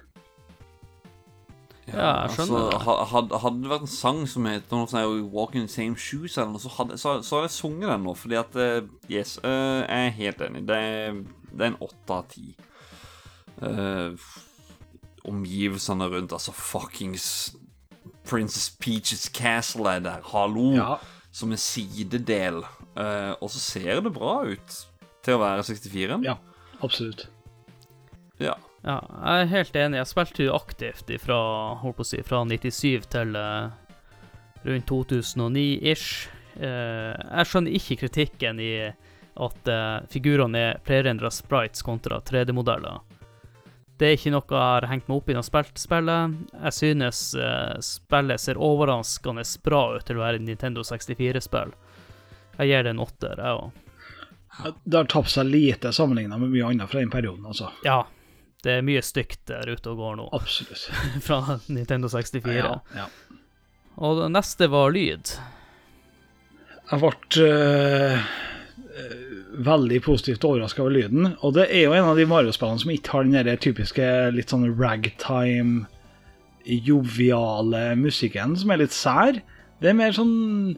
Ja, 1.92 2.22
jeg 2.22 2.36
skjønner 2.36 2.70
Altså, 2.70 2.92
hadde, 3.10 3.38
hadde 3.42 3.62
det 3.64 3.70
vært 3.72 3.84
en 3.84 3.90
sang 3.90 4.20
som 4.30 4.46
heter 4.46 4.78
noe 4.78 4.88
sånn 4.88 5.24
Walk 5.34 5.56
in 5.58 5.66
the 5.66 5.72
same 5.72 5.98
shoes, 5.98 6.36
eller 6.38 6.54
noe, 6.54 6.62
så 6.62 6.70
hadde, 6.76 6.96
så, 7.00 7.16
så 7.26 7.40
hadde 7.40 7.50
jeg 7.50 7.56
sunget 7.58 7.90
den 7.90 8.06
nå. 8.06 8.14
Fordi 8.18 8.38
at 8.40 8.58
eh, 8.60 8.78
Yes, 9.10 9.36
eh, 9.44 9.80
jeg 9.82 10.12
er 10.12 10.16
helt 10.20 10.44
enig. 10.46 10.64
Det 10.68 10.78
er, 10.78 11.18
det 11.50 11.66
er 11.66 11.72
en 11.72 11.80
åtte 11.88 12.16
av 12.16 12.28
ti. 12.32 12.54
Eh, 13.62 14.30
omgivelsene 15.28 16.08
rundt, 16.10 16.32
altså 16.34 16.54
fuckings 16.56 17.26
Princess 18.26 18.70
Peaches 18.80 19.28
Castle 19.34 19.90
er 19.90 20.02
der. 20.02 20.22
Hallo! 20.32 20.70
Ja. 20.76 20.94
Som 21.32 21.52
en 21.52 21.60
sidedel. 21.60 22.62
Eh, 22.96 23.32
og 23.38 23.52
så 23.52 23.62
ser 23.62 24.02
det 24.02 24.14
bra 24.14 24.42
ut 24.48 24.76
til 25.22 25.38
å 25.38 25.42
være 25.42 25.64
64. 25.68 26.18
Ja. 26.26 26.36
Absolutt. 26.82 27.28
Ja. 28.42 28.56
Ja, 28.82 28.98
jeg 28.98 29.44
er 29.44 29.52
helt 29.52 29.76
enig. 29.78 30.00
Jeg 30.00 30.10
spilte 30.10 30.46
jo 30.48 30.56
aktivt 30.56 31.12
fra, 31.22 31.38
holdt 31.78 32.00
på 32.00 32.02
å 32.02 32.08
si, 32.08 32.18
fra 32.26 32.40
97 32.42 33.06
til 33.14 33.36
uh, 33.38 33.70
rundt 34.66 34.90
2009-ish. 34.90 36.08
Uh, 36.58 37.14
jeg 37.14 37.46
skjønner 37.46 37.76
ikke 37.78 38.00
kritikken 38.00 38.58
i 38.58 38.72
at 39.40 39.68
eh, 39.68 39.98
figurene 40.12 40.58
er 40.58 40.80
flerendra 40.84 41.30
sprites 41.32 41.82
kontra 41.82 42.20
3D-modeller. 42.20 43.00
Det 43.96 44.08
er 44.08 44.16
ikke 44.16 44.32
noe 44.34 44.48
jeg 44.48 44.58
har 44.58 44.86
hengt 44.90 45.08
meg 45.08 45.20
opp 45.20 45.30
i 45.30 45.36
når 45.36 45.44
jeg 45.44 45.50
spilte 45.50 45.82
spillet. 45.82 46.36
Jeg 46.56 46.76
synes 46.76 47.20
eh, 47.38 47.74
spillet 47.86 48.42
ser 48.42 48.60
overraskende 48.60 49.44
bra 49.64 49.82
ut 49.96 50.06
til 50.08 50.18
å 50.18 50.24
være 50.24 50.42
Nintendo 50.42 50.84
64-spill. 50.86 51.74
Jeg 52.62 52.70
gir 52.70 52.86
det 52.86 52.94
en 52.94 53.02
åtter, 53.02 53.40
jeg 53.42 53.60
òg. 53.60 53.78
Det 54.84 54.98
har 54.98 55.08
tapt 55.08 55.32
seg 55.32 55.48
lite 55.48 55.92
sammenligna 55.96 56.36
med 56.38 56.52
mye 56.52 56.68
annet 56.68 56.90
fra 56.90 57.00
den 57.00 57.10
perioden, 57.12 57.46
altså. 57.48 57.70
Ja, 57.86 58.02
det 58.62 58.76
er 58.78 58.84
mye 58.86 59.02
stygt 59.02 59.46
der 59.50 59.70
ute 59.72 59.90
og 59.90 59.98
går 59.98 60.18
nå, 60.20 60.28
Absolutt. 60.36 60.84
fra 61.26 61.58
Nintendo 61.72 62.10
64. 62.12 62.52
Ja, 62.54 62.76
ja. 62.94 63.08
Og 64.02 64.20
det 64.20 64.30
neste 64.32 64.68
var 64.72 64.92
lyd. 64.94 65.34
Jeg 66.92 67.00
ble 67.02 67.48
eh, 67.48 68.30
veldig 69.66 70.00
positivt 70.04 70.44
overraska 70.44 70.84
over 70.84 70.94
lyden. 70.96 71.32
Og 71.40 71.56
det 71.56 71.66
er 71.70 71.86
jo 71.86 71.96
en 71.96 72.10
av 72.12 72.20
de 72.20 72.26
Mario-spillene 72.28 72.82
som 72.82 72.92
ikke 72.92 73.16
har 73.16 73.28
den 73.28 73.60
typiske 73.62 74.06
litt 74.36 74.52
sånn 74.52 74.68
ragtime, 74.78 75.86
joviale 76.64 77.92
musikken, 77.98 78.54
som 78.58 78.70
er 78.72 78.84
litt 78.84 78.94
sær. 78.94 79.40
Det 79.82 79.90
er 79.90 79.98
mer 79.98 80.14
sånn 80.14 80.76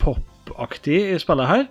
jazz-pop-aktig 0.00 1.14
i 1.14 1.18
spillet 1.18 1.48
her. 1.48 1.66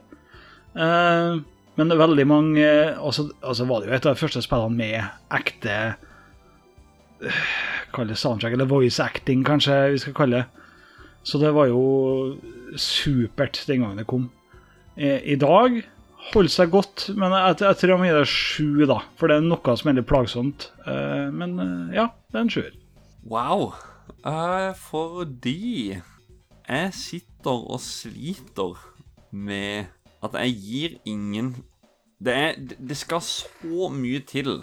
Eh, 0.76 1.40
men 1.76 1.98
veldig 1.98 2.26
mange 2.28 2.68
Og 3.00 3.14
så 3.14 3.30
altså 3.42 3.66
var 3.66 3.82
det 3.82 3.90
jo 3.90 3.96
et 3.96 4.06
av 4.06 4.14
de 4.14 4.20
første 4.20 4.42
spillene 4.44 4.76
med 4.78 5.02
ekte 5.34 5.76
eh, 7.24 7.44
Kall 7.94 8.08
det 8.08 8.18
soundtrack, 8.18 8.54
eller 8.54 8.70
voice 8.70 9.00
acting, 9.02 9.44
kanskje 9.44 9.92
vi 9.96 9.98
skal 9.98 10.14
kalle 10.14 10.44
det. 10.44 10.66
Så 11.24 11.40
det 11.42 11.50
var 11.56 11.68
jo 11.68 12.38
supert 12.78 13.64
den 13.66 13.82
gangen 13.82 13.98
det 13.98 14.06
kom. 14.08 14.30
Eh, 14.96 15.24
I 15.26 15.36
dag 15.36 15.82
holder 16.30 16.54
seg 16.54 16.70
godt, 16.70 17.08
men 17.18 17.34
jeg, 17.34 17.58
jeg 17.66 17.80
tror 17.80 17.94
jeg 17.96 18.00
må 18.00 18.06
gi 18.06 18.14
det 18.14 18.30
sju, 18.30 18.86
da. 18.86 19.00
For 19.18 19.28
det 19.28 19.40
er 19.40 19.48
noe 19.48 19.76
som 19.80 19.90
er 19.90 19.98
litt 19.98 20.10
plagsomt. 20.12 20.70
Eh, 20.86 21.28
Men 21.34 21.58
ja, 21.96 22.12
det 22.30 22.38
er 22.38 22.46
en 22.46 22.54
sjuer. 22.54 22.78
Wow. 23.26 23.72
Uh, 24.22 24.70
fordi 24.78 25.98
jeg 26.70 26.94
sitter 26.94 27.66
og 27.74 27.82
sliter 27.82 28.78
med 29.32 29.90
at 30.24 30.36
jeg 30.44 30.56
gir 30.60 30.98
ingen 31.10 31.54
det, 32.20 32.34
er, 32.34 32.58
det 32.60 32.98
skal 33.00 33.22
så 33.24 33.90
mye 33.94 34.20
til 34.28 34.60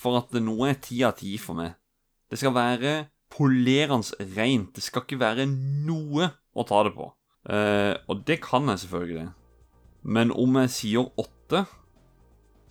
for 0.00 0.20
at 0.20 0.34
noe 0.42 0.70
er 0.70 0.78
ti 0.82 1.00
av 1.06 1.16
ti 1.18 1.34
for 1.40 1.58
meg. 1.58 1.74
Det 2.30 2.38
skal 2.38 2.54
være 2.54 2.92
polerende 3.34 4.26
rent. 4.36 4.74
Det 4.76 4.84
skal 4.84 5.02
ikke 5.04 5.20
være 5.20 5.46
noe 5.48 6.28
å 6.54 6.66
ta 6.68 6.82
det 6.86 6.92
på. 6.94 7.08
Eh, 7.50 7.94
og 8.06 8.22
det 8.28 8.38
kan 8.44 8.68
jeg 8.70 8.84
selvfølgelig. 8.84 9.26
Men 10.04 10.30
om 10.30 10.60
jeg 10.60 10.72
sier 10.74 11.10
åtte, 11.18 11.64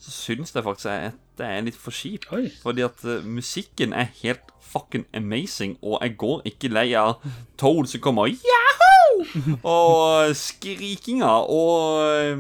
så 0.03 0.11
syns 0.11 0.51
jeg 0.51 0.65
faktisk 0.65 0.89
at 0.91 1.15
det 1.39 1.47
er 1.47 1.63
litt 1.65 1.77
for 1.79 1.95
kjipt. 1.95 2.27
Fordi 2.63 2.83
at 2.85 2.99
uh, 3.07 3.21
musikken 3.25 3.93
er 3.95 4.09
helt 4.21 4.51
fucking 4.73 5.05
amazing, 5.13 5.75
og 5.85 5.99
jeg 6.01 6.15
går 6.17 6.41
ikke 6.49 6.69
lei 6.73 6.87
av 6.97 7.21
Toad 7.61 7.87
som 7.91 8.01
kommer 8.03 8.31
Yahoo! 8.31 9.59
Og 9.69 10.33
skrikinga 10.35 11.29
og 11.53 11.99
eh, 12.01 12.39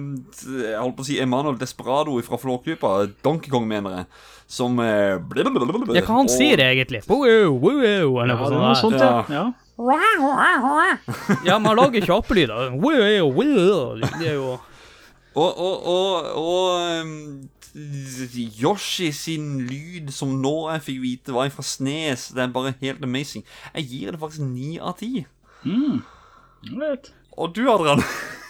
Jeg 0.65 0.79
holdt 0.81 0.97
på 0.97 1.03
å 1.05 1.07
si 1.07 1.19
Emanuel 1.21 1.59
Desperado 1.61 2.15
fra 2.25 2.39
Flåklypa, 2.41 2.93
Donkey 3.23 3.53
Kong, 3.53 3.67
mener 3.69 3.99
jeg, 3.99 4.07
som 4.49 4.79
eh, 4.81 5.19
blablabla. 5.21 5.93
Ja, 5.95 6.01
hva 6.07 6.17
han 6.23 6.29
Og- 6.29 6.33
sier 6.33 6.57
egentlig? 6.65 7.03
Wow, 7.07 7.53
wow, 7.61 8.17
eller 8.25 8.33
noe 8.33 8.49
det 8.49 8.63
er 8.71 8.81
sånt. 8.81 8.99
ja. 8.99 9.13
ja. 9.29 9.45
Ja, 11.47 11.57
men 11.59 11.65
han 11.65 11.77
lager. 11.79 12.05
Wow, 12.09 13.31
wow. 13.33 13.95
Det 14.19 14.27
er 14.29 14.35
jo 14.37 14.57
Og, 15.33 15.49
og, 15.49 15.87
og, 15.89 16.27
og 16.37 17.01
um, 17.01 17.49
Yoshi 17.73 19.09
sin 19.15 19.63
lyd, 19.65 20.11
som 20.13 20.35
nå 20.43 20.53
jeg 20.75 20.85
fikk 20.87 20.99
vite 21.03 21.35
var 21.35 21.49
fra 21.53 21.65
Snes, 21.65 22.27
det 22.35 22.43
er 22.43 22.53
bare 22.53 22.75
helt 22.83 23.03
amazing. 23.05 23.45
Jeg 23.73 23.89
gir 23.89 24.13
det 24.13 24.21
faktisk 24.21 24.45
ni 24.45 24.77
av 24.77 24.97
ti. 25.01 25.25
Mm. 25.65 26.03
Og 27.33 27.55
du, 27.55 27.65
Adrian? 27.71 28.03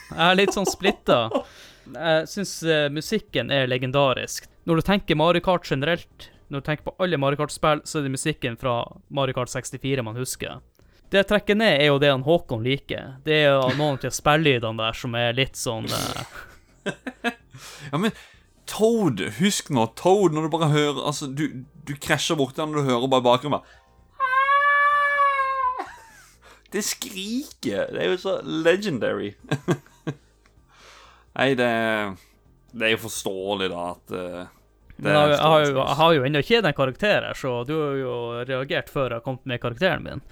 Jeg 0.10 0.26
er 0.28 0.38
litt 0.38 0.54
sånn 0.54 0.68
splitta. 0.68 1.30
Jeg 1.88 2.28
syns 2.30 2.60
musikken 2.92 3.50
er 3.52 3.72
legendarisk. 3.72 4.46
Når 4.68 4.80
du 4.80 4.88
tenker 4.88 5.18
Mario 5.20 5.44
Kart 5.44 5.66
generelt, 5.68 6.30
når 6.48 6.62
du 6.62 6.66
tenker 6.68 6.86
på 6.86 6.96
alle 7.02 7.18
Mario 7.18 7.40
Kart-spill, 7.40 7.82
så 7.84 8.00
er 8.00 8.06
det 8.06 8.14
musikken 8.14 8.60
fra 8.60 8.84
Mario 9.08 9.34
Kart 9.34 9.50
64 9.50 10.04
man 10.06 10.20
husker. 10.20 10.60
Det 11.10 11.22
jeg 11.22 11.30
trekker 11.30 11.58
ned, 11.58 11.80
er 11.82 11.92
jo 11.92 12.00
det 12.02 12.12
han 12.12 12.26
Håkon 12.26 12.64
liker. 12.66 13.16
Det 13.26 13.40
er 13.44 13.52
jo 13.56 13.72
noen 13.78 14.00
av 14.00 14.14
spillelydene 14.16 14.82
der 14.82 14.98
som 14.98 15.18
er 15.18 15.36
litt 15.38 15.60
sånn 15.60 15.86
eh, 15.90 16.22
Ja, 17.92 18.00
men 18.02 18.12
Toad, 18.70 19.20
husk 19.40 19.70
nå, 19.76 19.86
Toad, 20.00 20.34
når 20.34 20.48
du 20.48 20.52
bare 20.54 20.72
hører 20.72 21.02
Altså, 21.06 21.28
du, 21.28 21.66
du 21.88 21.94
krasjer 22.00 22.40
borti 22.40 22.62
han, 22.64 22.72
og 22.74 22.82
du 22.82 22.90
hører 22.90 23.10
bare 23.12 23.26
bakgrunnen 23.26 23.60
bare 23.60 23.82
Det 26.74 26.82
skriker. 26.82 27.92
Det 27.94 28.00
er 28.02 28.08
jo 28.10 28.18
så 28.18 28.40
legendary. 28.42 29.36
Nei, 31.38 31.52
det 31.54 31.68
Det 32.74 32.88
er 32.88 32.96
jo 32.96 33.04
forståelig, 33.04 33.68
da, 33.70 33.84
at 33.92 34.14
eh, 34.18 34.48
det 34.94 35.06
Men 35.06 35.14
jeg, 35.14 35.38
har 35.38 35.60
jo, 35.66 35.76
jeg 35.78 35.98
har 36.00 36.14
jo 36.16 36.24
ennå 36.26 36.42
ikke 36.42 36.62
den 36.66 36.74
karakteren, 36.78 37.36
så 37.38 37.52
du 37.70 37.74
har 37.78 38.00
jo 38.00 38.16
reagert 38.50 38.90
før 38.90 39.12
jeg 39.12 39.20
har 39.20 39.26
kommet 39.26 39.46
med 39.50 39.62
karakteren 39.62 40.06
min. 40.06 40.24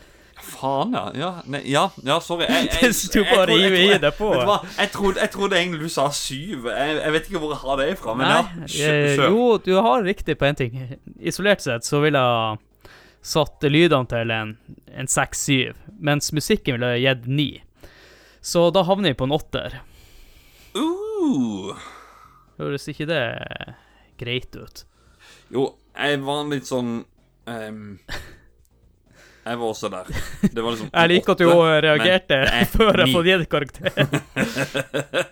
Faen, 0.41 0.93
ja. 0.95 1.03
Ja, 1.17 1.29
nei, 1.45 1.61
ja, 1.69 1.83
ja 2.05 2.17
sorry. 2.23 2.47
Jeg, 2.49 2.69
jeg, 2.81 2.95
Du 3.13 3.21
bare 3.29 3.57
jeg, 3.57 3.73
jeg, 3.77 4.01
deg 4.01 4.15
på. 4.17 4.31
Vet 4.33 4.41
du 4.43 4.49
hva? 4.49 4.57
Jeg 4.77 4.91
trodde, 4.95 5.21
jeg 5.21 5.33
trodde 5.35 5.59
egentlig 5.59 5.81
du 5.85 5.93
sa 5.93 6.07
syv. 6.15 6.67
Jeg, 6.71 6.97
jeg 6.97 7.15
vet 7.15 7.29
ikke 7.29 7.41
hvor 7.43 7.53
jeg 7.55 7.61
har 7.63 7.81
det 7.81 7.87
ifra, 7.93 8.15
men 8.17 8.29
ja. 8.33 8.41
Nei, 8.57 8.69
kjør- 8.73 9.07
eh, 9.11 9.23
jo, 9.27 9.45
du 9.65 9.71
har 9.77 10.05
riktig 10.07 10.37
på 10.41 10.49
én 10.49 10.57
ting. 10.57 10.77
Isolert 11.19 11.63
sett 11.63 11.87
så 11.87 12.01
ville 12.03 12.21
jeg 12.21 12.91
satt 13.31 13.67
lydene 13.69 14.09
til 14.09 14.33
en, 14.33 14.55
en 14.97 15.09
6-7, 15.09 15.77
mens 16.01 16.31
musikken 16.33 16.77
ville 16.79 16.93
jeg 16.97 17.05
gitt 17.05 17.27
9. 17.29 17.49
Så 18.41 18.69
da 18.73 18.81
havner 18.87 19.13
vi 19.13 19.19
på 19.19 19.27
en 19.29 19.35
åtter. 19.37 19.77
Uh. 20.73 21.75
Høres 22.57 22.87
ikke 22.89 23.05
det 23.09 23.21
greit 24.21 24.55
ut? 24.57 24.83
Jo, 25.53 25.67
jeg 25.93 26.21
var 26.25 26.45
litt 26.49 26.69
sånn 26.69 27.01
ehm, 27.49 27.99
Jeg 29.41 29.57
var 29.57 29.65
også 29.71 29.89
der. 29.89 30.09
Det 30.53 30.61
var 30.63 30.69
liksom 30.75 30.89
Jeg 31.01 31.09
liker 31.11 31.31
at 31.33 31.39
du 31.41 31.47
også 31.49 31.79
reagerte 31.87 32.37
men 32.43 32.53
er 32.61 32.65
før 32.69 33.01
jeg 33.01 33.13
fikk 33.15 33.29
gitt 33.31 33.49
karakter. 33.49 33.91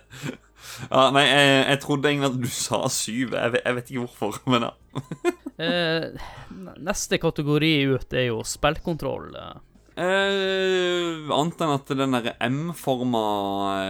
Ja, 0.90 1.10
nei, 1.12 1.22
jeg, 1.26 1.48
jeg 1.68 1.80
trodde 1.82 2.08
egentlig 2.08 2.28
at 2.30 2.36
du 2.40 2.46
sa 2.52 2.78
syv. 2.92 3.34
Jeg, 3.36 3.52
vet- 3.52 3.66
jeg 3.66 3.76
vet 3.76 3.90
ikke 3.92 4.04
hvorfor, 4.06 4.38
men 4.52 4.64
ja. 4.64 4.70
Eh, 5.60 6.06
neste 6.80 7.18
kategori 7.20 7.72
ut 7.92 8.14
er 8.16 8.30
jo 8.30 8.38
spillkontroll. 8.48 9.34
Eh, 10.00 11.28
annet 11.36 11.60
enn 11.66 11.74
at 11.74 11.92
den 12.00 12.16
der 12.16 12.30
M-forma 12.48 13.20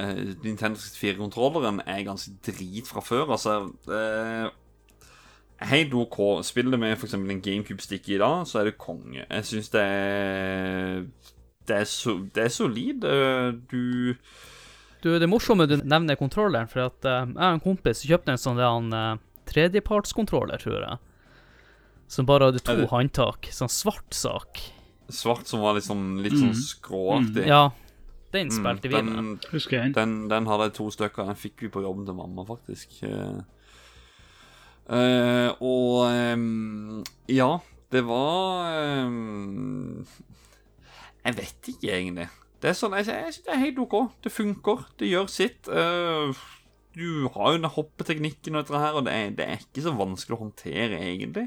eh, 0.01 0.23
Nintendo 0.43 0.81
64-kontrolleren 0.83 1.79
er 1.87 2.03
ganske 2.09 2.35
drit 2.49 2.91
fra 2.91 3.05
før. 3.07 3.29
Altså 3.37 3.61
eh, 3.87 4.49
Helt 5.61 5.93
OK. 5.95 6.17
Spiller 6.45 6.79
med 6.81 6.95
f.eks. 6.97 7.15
en 7.15 7.43
GameCube-stick 7.43 8.09
i 8.09 8.19
dag, 8.19 8.47
så 8.49 8.61
er 8.61 8.65
det 8.71 8.79
konge. 8.81 9.27
Jeg 9.29 9.45
syns 9.45 9.69
det 9.75 9.83
er 9.83 11.05
Det 11.69 11.77
er, 11.77 11.85
so, 11.85 12.15
det 12.35 12.45
er 12.45 12.49
solid. 12.49 13.05
Eh, 13.05 13.53
Du 13.71 14.15
Du, 15.03 15.09
Det 15.19 15.23
er 15.23 15.27
morsomme 15.29 15.67
du 15.69 15.77
nevner 15.85 16.17
kontrolleren, 16.17 16.69
for 16.69 16.81
at 16.87 17.05
uh, 17.05 17.27
jeg 17.29 17.37
og 17.37 17.55
en 17.55 17.61
kompis 17.61 18.03
kjøpte 18.05 18.33
en 18.35 18.41
sånn 18.41 18.57
der 18.59 18.67
eh, 18.93 19.19
tredjepartskontroller, 19.49 20.59
tror 20.61 20.81
jeg. 20.85 20.99
Som 22.09 22.27
bare 22.27 22.51
hadde 22.51 22.61
to 22.65 22.75
det- 22.77 22.89
håndtak. 22.91 23.49
Sånn 23.55 23.71
svart 23.71 24.13
sak. 24.13 24.61
Svart 25.11 25.47
som 25.47 25.61
var 25.61 25.75
sånn, 25.89 26.23
litt 26.23 26.33
sånn 26.37 26.53
Mm. 26.53 26.65
skråaktig. 26.65 27.47
Ja, 27.47 27.71
den 28.33 28.49
Mm, 28.49 28.55
vi 28.83 29.03
med. 29.03 29.07
den, 29.07 29.93
den. 29.93 30.29
den, 30.29 30.47
hadde 30.47 30.65
jeg 30.69 30.75
to 30.75 30.91
stykker. 30.91 31.27
Den 31.27 31.35
fikk 31.35 31.61
vi 31.61 31.69
på 31.69 31.83
jobben 31.83 32.05
til 32.07 32.15
mamma, 32.15 32.45
faktisk. 32.45 33.03
Eh, 33.03 33.41
eh, 34.91 35.51
og 35.63 36.07
um, 36.37 37.05
ja, 37.31 37.51
det 37.93 38.03
var 38.07 38.69
um, 39.07 40.07
Jeg 41.25 41.37
vet 41.39 41.71
ikke 41.75 41.93
egentlig. 41.95 42.29
Det 42.61 42.71
er 42.71 42.77
sånn, 42.77 42.93
jeg, 42.99 43.07
jeg 43.09 43.33
synes 43.35 43.45
det 43.47 43.55
er 43.55 43.63
helt 43.65 43.79
OK. 43.87 43.95
Det 44.25 44.33
funker. 44.35 44.83
Det 45.01 45.09
gjør 45.11 45.31
sitt. 45.33 45.69
Uh, 45.69 46.35
du 46.97 47.29
har 47.33 47.53
jo 47.55 47.61
den 47.61 47.71
hoppeteknikken 47.71 48.57
og 48.59 48.65
dette 48.67 48.81
her, 48.83 48.97
og 48.99 49.07
det 49.07 49.15
er, 49.15 49.31
det 49.39 49.47
er 49.47 49.63
ikke 49.63 49.85
så 49.87 49.93
vanskelig 49.97 50.37
å 50.37 50.43
håndtere, 50.43 50.99
egentlig. 51.07 51.47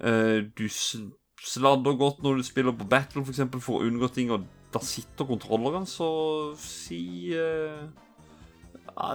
Uh, 0.00 0.46
du 0.56 0.64
sladder 0.72 1.98
godt 1.98 2.22
når 2.24 2.38
du 2.40 2.46
spiller 2.46 2.72
på 2.78 2.86
battle, 2.88 3.24
for 3.26 3.34
eksempel, 3.34 3.60
for 3.64 3.80
å 3.80 3.88
unngå 3.90 4.08
ting, 4.14 4.30
og 4.32 4.46
da 4.72 4.80
sitter 4.86 5.26
kontrolleren, 5.28 5.84
så 5.90 6.08
si 6.62 7.02
uh, 7.36 7.82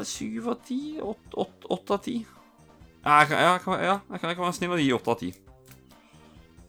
Syv 0.05 0.47
av 0.51 0.59
ti? 0.65 0.97
åt- 1.01 1.35
åt- 1.37 1.65
Åtte 1.73 1.93
av 1.95 2.01
ti? 2.05 2.15
Ja, 3.07 3.21
jeg 3.21 3.29
kan, 3.29 3.39
jeg 3.39 3.59
kan, 3.63 3.77
ja, 3.79 3.99
jeg 4.11 4.19
kan, 4.19 4.29
jeg 4.33 4.35
kan 4.35 4.43
være 4.43 4.55
snill 4.57 4.73
og 4.75 4.79
gi 4.83 4.87
åtte 4.91 5.11
av 5.13 5.19
ti. 5.21 5.29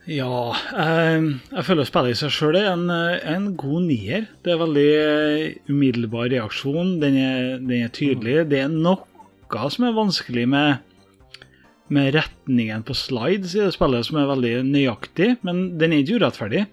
Ja, 0.08 0.42
eh, 0.78 1.24
jeg 1.50 1.64
føler 1.66 1.88
spillet 1.88 2.14
i 2.14 2.18
seg 2.20 2.30
sjøl 2.32 2.60
er 2.60 2.68
en, 2.70 2.84
eh, 2.94 3.18
en 3.34 3.48
god 3.58 3.88
nier. 3.88 4.28
Det 4.46 4.54
er 4.54 4.60
veldig 4.60 4.84
eh, 5.00 5.56
umiddelbar 5.66 6.30
reaksjon. 6.30 6.94
Den 7.02 7.18
er, 7.18 7.42
den 7.58 7.82
er 7.82 7.90
tydelig. 7.90 8.46
Det 8.52 8.62
er 8.62 8.70
noe 8.70 9.66
som 9.74 9.88
er 9.88 9.98
vanskelig 9.98 10.46
med, 10.54 10.78
med 11.90 12.14
retningen 12.14 12.86
på 12.86 12.94
slides 12.94 13.58
i 13.58 13.64
det 13.64 13.74
spillet, 13.74 14.06
som 14.06 14.22
er 14.22 14.30
veldig 14.30 14.56
nøyaktig, 14.70 15.32
men 15.42 15.64
den 15.80 15.92
er 15.92 16.04
ikke 16.04 16.22
urettferdig. 16.22 16.66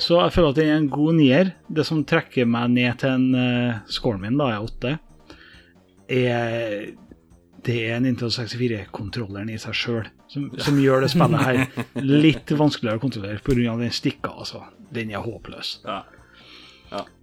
Så 0.00 0.22
jeg 0.22 0.32
føler 0.32 0.54
at 0.54 0.60
den 0.62 0.72
er 0.72 0.80
en 0.80 0.92
god 0.92 1.18
nier. 1.20 1.54
Det 1.68 1.84
som 1.84 2.04
trekker 2.06 2.48
meg 2.48 2.72
ned 2.72 2.98
til 3.00 3.12
en 3.12 3.28
uh, 3.32 3.80
scoren 3.90 4.22
min, 4.22 4.36
da 4.40 4.52
er 4.52 4.66
åtte, 4.66 4.98
er 6.06 6.94
det 7.66 7.78
er 7.90 8.02
Nintendo 8.02 8.30
64-kontrolleren 8.30 9.50
i 9.50 9.58
seg 9.60 9.74
sjøl 9.76 10.04
som, 10.30 10.50
som 10.62 10.76
gjør 10.80 11.04
det 11.04 11.12
spillet 11.12 11.42
her 11.42 12.02
litt 12.02 12.52
vanskeligere 12.58 13.00
å 13.00 13.02
kontrollere 13.02 13.42
pga. 13.42 13.74
den 13.80 13.94
stikka. 13.94 14.32
Altså. 14.34 14.62
Den 14.94 15.10
er 15.14 15.24
håpløs. 15.24 15.80
Ja. 15.86 16.04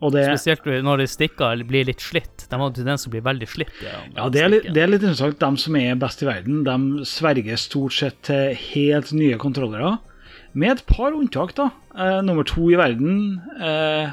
Og 0.03 0.11
det, 0.11 0.26
Spesielt 0.28 0.65
når 0.84 1.03
de 1.03 1.06
stikker 1.07 1.53
eller 1.53 1.68
blir 1.68 1.88
litt 1.88 2.03
slitt. 2.03 2.45
De 2.52 2.60
har 2.60 2.74
tendens 2.76 3.06
til 3.06 3.11
å 3.11 3.15
bli 3.15 3.24
veldig 3.24 3.48
slitt. 3.49 3.76
Ja, 3.84 4.02
ja, 4.18 4.26
det, 4.32 4.41
er 4.44 4.52
litt, 4.52 4.68
det 4.76 4.84
er 4.84 4.91
litt 4.91 5.06
interessant. 5.06 5.40
De 5.40 5.64
som 5.64 5.78
er 5.80 5.99
best 5.99 6.24
i 6.24 6.28
verden, 6.28 6.64
de 6.68 7.07
sverger 7.07 7.61
stort 7.61 7.95
sett 7.95 8.20
til 8.28 8.57
helt 8.74 9.14
nye 9.15 9.40
kontrollere. 9.41 9.95
Med 10.53 10.76
et 10.76 10.84
par 10.90 11.15
unntak, 11.15 11.56
da. 11.57 11.72
Eh, 11.95 12.20
nummer 12.26 12.45
to 12.45 12.68
i 12.70 12.78
verden 12.78 13.40
eh, 13.57 14.11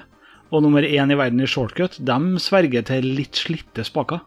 og 0.51 0.65
nummer 0.65 0.87
én 0.87 1.13
i 1.13 1.19
verden 1.19 1.43
i 1.43 1.49
shortcut, 1.51 1.99
de 1.99 2.41
sverger 2.43 2.87
til 2.89 3.11
litt 3.19 3.39
slitte 3.39 3.85
spaker. 3.87 4.23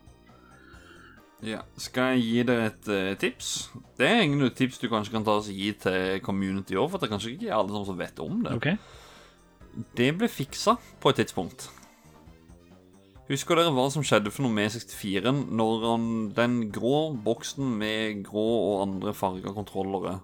Ja. 1.43 1.61
Skal 1.79 2.15
jeg 2.15 2.23
gi 2.23 2.43
deg 2.47 2.65
et 2.69 2.89
uh, 2.89 3.13
tips? 3.19 3.51
Det 3.99 4.07
er 4.07 4.21
egentlig 4.21 4.51
et 4.51 4.59
tips 4.61 4.79
du 4.79 4.87
kanskje 4.91 5.13
kan 5.15 5.25
ta 5.27 5.35
og 5.41 5.47
gi 5.51 5.71
til 5.83 6.19
community 6.23 6.77
òg, 6.79 6.89
for 6.91 7.01
det 7.01 7.09
er 7.09 7.13
kanskje 7.17 7.33
ikke 7.35 7.55
alle 7.55 7.85
som 7.87 7.99
vet 7.99 8.21
om 8.23 8.43
det. 8.45 8.57
Ok? 8.57 8.69
Det 9.97 10.11
ble 10.15 10.29
fiksa 10.31 10.77
på 11.03 11.11
et 11.11 11.19
tidspunkt. 11.19 11.67
Husker 13.29 13.57
dere 13.57 13.71
hva 13.73 13.85
som 13.91 14.03
skjedde 14.05 14.31
for 14.33 14.45
noe 14.45 14.53
med 14.53 14.71
64 14.73 15.31
når 15.31 15.85
han, 15.87 16.07
den 16.35 16.57
grå 16.75 17.13
boksen 17.23 17.69
med 17.79 18.25
grå 18.27 18.43
og 18.43 18.81
andre 18.83 19.13
farga 19.15 19.53
kontrollere 19.55 20.17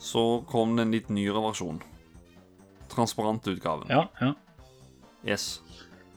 Så 0.00 0.42
kom 0.48 0.72
det 0.76 0.86
en 0.86 0.94
litt 0.96 1.10
nyere 1.12 1.42
versjon. 1.44 1.82
Transparentutgaven. 2.92 3.92
Ja, 3.92 4.08
ja. 4.20 4.32
Yes. 5.24 5.60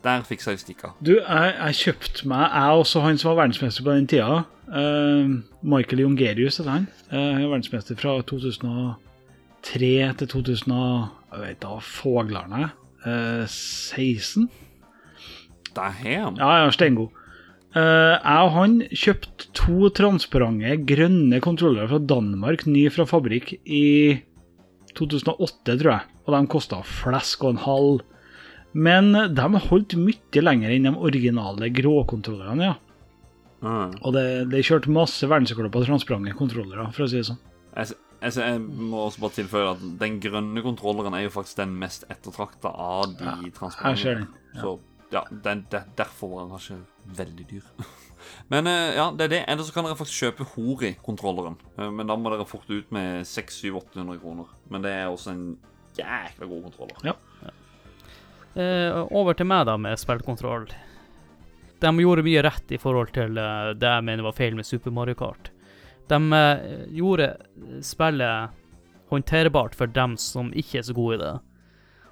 Der 0.07 0.23
fiksa 0.23 0.53
jeg 0.53 0.61
stikka. 0.61 0.93
Du, 1.03 1.17
jeg, 1.17 1.55
jeg 1.57 1.79
kjøpte 1.81 2.27
meg 2.31 2.45
Jeg 2.47 2.79
også 2.79 3.03
han 3.03 3.19
som 3.19 3.33
var 3.33 3.41
verdensmester 3.41 3.83
på 3.83 3.95
den 3.97 4.07
tida. 4.07 4.45
Uh, 4.67 5.39
Michael 5.67 6.05
Jongerius 6.05 6.61
heter 6.61 6.71
han. 6.71 6.87
Uh, 7.11 7.43
verdensmester 7.43 7.99
fra 7.99 8.15
2003 8.29 9.91
til 10.21 10.31
2000 10.31 10.75
Jeg 10.77 11.43
vet 11.43 11.59
da, 11.63 11.75
Foglarne. 11.83 12.69
Uh, 13.03 13.43
16? 13.47 14.47
Damn. 15.75 16.39
Ja, 16.39 16.63
ja, 16.63 16.71
steingod. 16.71 17.11
Uh, 17.75 18.15
jeg 18.15 18.47
og 18.47 18.53
han 18.55 18.79
kjøpte 18.87 19.51
to 19.57 19.91
transparente 19.91 20.77
grønne 20.87 21.41
kontrollere 21.43 21.91
fra 21.91 21.99
Danmark, 21.99 22.63
ny 22.65 22.87
fra 22.93 23.05
fabrikk, 23.05 23.57
i 23.65 24.17
2008, 24.95 25.75
tror 25.75 25.91
jeg. 25.91 26.21
Og 26.25 26.33
de 26.33 26.47
kosta 26.51 26.79
flesk 26.87 27.43
og 27.43 27.57
en 27.57 27.65
halv. 27.67 28.05
Men 28.77 29.09
de 29.33 29.61
holdt 29.67 29.95
mye 29.97 30.43
lenger 30.43 30.73
enn 30.75 30.85
de 30.89 30.93
originale 31.09 31.69
gråkontrollerne, 31.73 32.67
ja. 32.71 32.75
Mm. 33.65 33.95
Og 34.05 34.11
det, 34.13 34.25
det 34.51 34.59
kjørte 34.67 34.91
masse 34.93 35.25
verdensrekorder 35.25 35.71
på 35.73 35.81
transparente 35.87 36.35
kontrollere, 36.37 36.83
for 36.93 37.07
å 37.07 37.09
si 37.09 37.17
det 37.17 37.25
sånn. 37.31 37.39
Jeg, 37.73 37.95
jeg, 38.21 38.35
jeg 38.37 38.59
må 38.61 38.99
også 39.07 39.23
bare 39.23 39.35
tilføye 39.39 39.71
at 39.71 39.81
den 40.01 40.19
grønne 40.21 40.61
kontrolleren 40.65 41.15
er 41.17 41.25
jo 41.25 41.31
faktisk 41.33 41.57
den 41.63 41.73
mest 41.81 42.05
ettertrakta 42.13 42.69
av 42.69 43.15
de 43.17 43.25
Ja, 43.25 43.33
transportene. 43.57 44.27
ja. 44.53 44.61
Så 44.61 44.75
ja, 45.13 45.23
den, 45.31 45.63
der, 45.71 45.87
derfor 45.97 46.33
var 46.35 46.43
den 46.45 46.53
kanskje 46.53 46.77
veldig 47.17 47.47
dyr. 47.49 47.65
Men 48.51 48.67
eh, 48.69 48.93
ja, 48.97 49.07
det 49.15 49.25
er 49.27 49.33
det. 49.33 49.41
Eller 49.49 49.63
så 49.65 49.73
kan 49.73 49.87
dere 49.87 49.97
faktisk 49.97 50.25
kjøpe 50.25 50.47
Hori-kontrolleren. 50.53 51.57
Eh, 51.77 51.89
men 51.93 52.09
da 52.09 52.17
må 52.19 52.33
dere 52.33 52.45
fort 52.49 52.67
ut 52.69 52.89
med 52.93 53.23
600-800 53.29 54.19
kroner. 54.21 54.49
Men 54.73 54.83
det 54.85 54.91
er 54.97 55.07
også 55.07 55.31
en 55.33 55.43
jækla 55.97 56.49
god 56.49 56.65
kontroller. 56.67 56.99
Eh, 57.07 57.26
over 58.57 59.37
til 59.37 59.49
meg, 59.49 59.65
da, 59.69 59.75
med 59.77 59.99
spillkontroll. 60.01 60.67
De 61.79 61.91
gjorde 62.01 62.25
mye 62.25 62.41
rett 62.41 62.71
i 62.73 62.79
forhold 62.81 63.11
til 63.13 63.37
eh, 63.37 63.73
det 63.77 63.89
jeg 63.91 64.05
mener 64.07 64.25
var 64.25 64.37
feil 64.37 64.55
med 64.57 64.65
Super 64.65 64.93
Mario 64.93 65.17
Kart. 65.19 65.51
De 66.09 66.17
eh, 66.33 66.63
gjorde 66.97 67.35
spillet 67.85 68.55
håndterbart 69.11 69.77
for 69.77 69.91
dem 69.93 70.17
som 70.19 70.49
ikke 70.57 70.81
er 70.81 70.87
så 70.87 70.95
gode 70.97 71.19
i 71.19 71.21
det. 71.21 71.35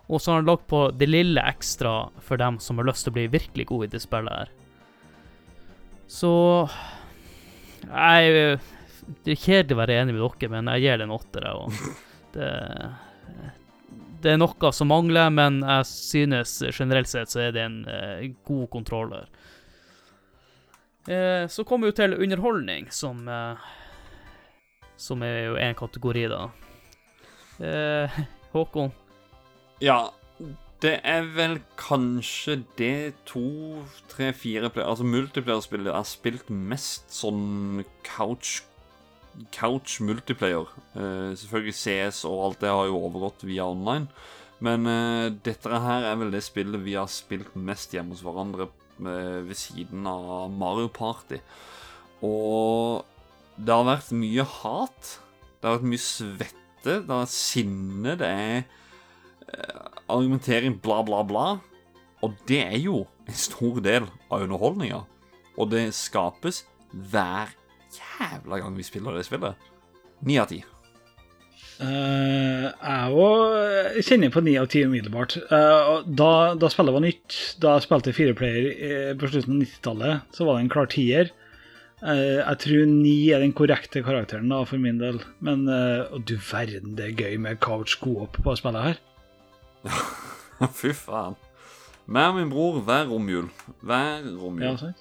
Og 0.05 0.21
så 0.21 0.35
har 0.35 0.43
de 0.43 0.51
lagt 0.51 0.67
på 0.69 0.83
det 0.93 1.09
lille 1.09 1.41
ekstra 1.41 1.95
for 2.21 2.37
dem 2.37 2.59
som 2.61 2.77
har 2.77 2.91
lyst 2.91 3.07
til 3.07 3.15
å 3.15 3.17
bli 3.17 3.25
virkelig 3.33 3.65
gode 3.71 3.87
i 3.87 3.93
det 3.95 4.03
spillet 4.03 4.43
her. 4.43 4.51
Så 6.05 6.31
jeg, 7.89 8.59
Det 9.25 9.33
er 9.33 9.41
kjedelig 9.41 9.73
å 9.73 9.79
være 9.81 9.97
enig 10.01 10.13
med 10.13 10.21
dere, 10.21 10.51
men 10.53 10.69
jeg 10.75 10.85
gir 10.85 11.01
det 11.01 11.07
en 11.07 11.15
åtter. 11.17 11.47
jeg, 11.49 11.55
Og 11.57 12.35
det, 12.37 12.51
det 14.25 14.33
er 14.33 14.39
noe 14.41 14.71
som 14.73 14.89
mangler, 14.89 15.29
men 15.29 15.61
jeg 15.61 15.85
synes 15.89 16.57
generelt 16.73 17.09
sett 17.11 17.29
så 17.29 17.43
er 17.45 17.53
det 17.53 17.61
en 17.61 17.81
eh, 17.91 18.31
god 18.47 18.67
kontroller. 18.73 19.29
Eh, 21.05 21.45
så 21.51 21.65
kommer 21.67 21.91
vi 21.91 21.97
til 21.99 22.17
underholdning, 22.17 22.89
som 22.89 23.27
eh, 23.29 23.73
Som 24.97 25.21
er 25.21 25.51
jo 25.51 25.55
en 25.59 25.75
kategori, 25.75 26.27
da. 26.31 26.43
Eh, 27.59 28.19
Håkon? 28.55 28.93
Ja, 29.83 30.07
det 30.81 30.99
er 31.03 31.27
vel 31.35 31.59
kanskje 31.77 32.63
det 32.79 33.13
to, 33.27 33.83
tre, 34.09 34.31
fire 34.33 34.71
Altså 34.81 35.03
multiplayer-spillet 35.03 35.91
jeg 35.91 35.99
har 35.99 36.07
spilt 36.07 36.49
mest 36.49 37.11
sånn 37.13 37.83
couch 38.07 38.63
Couch 39.51 39.99
multiplayer. 40.01 40.69
Eh, 40.95 41.35
selvfølgelig 41.35 41.75
CS 41.75 42.23
og 42.29 42.41
alt 42.45 42.63
det 42.63 42.71
har 42.71 42.87
jo 42.89 43.01
overgått 43.01 43.45
via 43.47 43.67
online. 43.67 44.07
Men 44.63 44.87
eh, 44.87 45.33
dette 45.45 45.81
her 45.83 46.07
er 46.07 46.19
vel 46.19 46.31
det 46.33 46.43
spillet 46.45 46.83
vi 46.85 46.95
har 46.95 47.11
spilt 47.11 47.55
mest 47.55 47.93
hjemme 47.95 48.15
hos 48.15 48.23
hverandre 48.25 48.69
eh, 48.69 49.41
ved 49.45 49.57
siden 49.59 50.07
av 50.07 50.47
Mario 50.53 50.87
Party. 50.93 51.41
Og 52.23 53.03
det 53.57 53.75
har 53.75 53.87
vært 53.87 54.15
mye 54.15 54.47
hat. 54.61 55.17
Det 55.59 55.67
har 55.67 55.77
vært 55.79 55.91
mye 55.91 56.05
svette. 56.05 56.55
Det 56.85 57.09
vært 57.09 57.33
sinne. 57.33 58.15
Det 58.19 58.29
er 58.29 58.65
argumentering, 60.11 60.77
bla, 60.81 61.01
bla, 61.05 61.23
bla. 61.27 61.45
Og 62.23 62.33
det 62.49 62.61
er 62.63 62.79
jo 62.81 63.03
en 63.27 63.37
stor 63.37 63.81
del 63.83 64.07
av 64.29 64.45
underholdninga. 64.45 65.03
Og 65.59 65.71
det 65.71 65.89
skapes 65.97 66.63
hver 67.11 67.51
jævla 67.97 68.61
gang 68.61 68.77
vi 68.77 68.85
spiller 68.85 69.17
det 69.17 69.25
spillet. 69.27 69.67
Ni 70.25 70.39
av 70.39 70.49
ti. 70.51 70.61
Eh, 71.83 72.65
jeg 72.71 73.15
òg 73.19 73.97
kjenner 74.07 74.31
på 74.31 74.43
ni 74.45 74.53
av 74.59 74.69
ti 74.71 74.85
umiddelbart. 74.87 75.35
Uh, 75.49 76.05
da, 76.07 76.29
da 76.59 76.69
spillet 76.71 76.95
var 76.95 77.03
nytt, 77.03 77.39
da 77.63 77.75
jeg 77.75 77.85
spilte 77.87 78.13
fireplayer 78.15 78.69
eh, 78.71 79.09
på 79.19 79.27
slutten 79.31 79.57
av 79.57 79.65
90-tallet, 79.65 80.37
så 80.37 80.47
var 80.47 80.55
det 80.55 80.65
en 80.65 80.71
klar 80.71 80.87
tier. 80.91 81.33
Uh, 81.99 82.39
jeg 82.39 82.61
tror 82.63 82.85
ni 82.91 83.15
er 83.33 83.43
den 83.43 83.55
korrekte 83.55 84.03
karakteren 84.05 84.51
da, 84.51 84.61
for 84.67 84.79
min 84.81 85.01
del. 85.01 85.19
Men 85.43 85.65
uh, 85.67 86.15
du 86.23 86.37
verden, 86.39 86.95
det 86.95 87.09
er 87.09 87.25
gøy 87.25 87.41
med 87.43 87.59
couch 87.63 87.97
co-op 87.99 88.39
på 88.45 88.55
spillet 88.59 88.91
her. 88.91 89.01
Fy 90.79 90.93
faen. 90.95 91.35
Meg 92.05 92.29
og 92.29 92.37
min 92.37 92.51
bror 92.53 92.79
hver 92.85 93.09
romjul. 93.09 93.49
Hver 93.83 94.23
romjul. 94.37 94.79
Ja. 94.79 94.93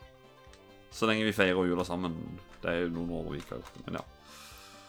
Så 0.94 1.06
lenge 1.06 1.26
vi 1.26 1.36
feirer 1.36 1.68
jula 1.68 1.84
sammen. 1.86 2.16
Det 2.64 2.72
er 2.72 2.84
jo 2.86 2.92
noen 2.94 3.12
år 3.20 3.30
vi 3.30 3.40
ikke 3.42 3.56
har 3.56 3.62
gjort 3.62 3.78
det, 3.78 3.86
men 3.86 3.98
ja. 4.00 4.04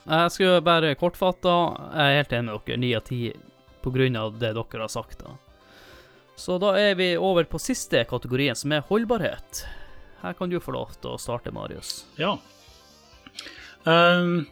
Jeg 0.05 0.33
skal 0.35 0.61
bare 0.63 0.93
kortfatte. 1.01 1.53
Jeg 1.91 2.05
er 2.05 2.19
helt 2.21 2.33
enig 2.37 2.51
med 2.51 2.67
dere. 2.67 2.81
Ni 2.81 2.91
av 2.95 3.03
ti 3.07 3.19
på 3.83 3.93
grunn 3.93 4.17
av 4.19 4.37
det 4.41 4.53
dere 4.55 4.85
har 4.85 4.93
sagt. 4.93 5.25
da. 5.25 5.35
Så 6.39 6.57
da 6.61 6.73
er 6.77 6.97
vi 6.99 7.13
over 7.17 7.47
på 7.49 7.61
siste 7.61 8.03
kategorien, 8.09 8.55
som 8.55 8.73
er 8.75 8.85
holdbarhet. 8.89 9.63
Her 10.21 10.35
kan 10.37 10.51
du 10.51 10.59
få 10.59 10.75
lov 10.75 10.93
til 10.99 11.15
å 11.15 11.21
starte, 11.21 11.53
Marius. 11.55 12.03
Ja. 12.19 12.35
Um, 13.85 14.45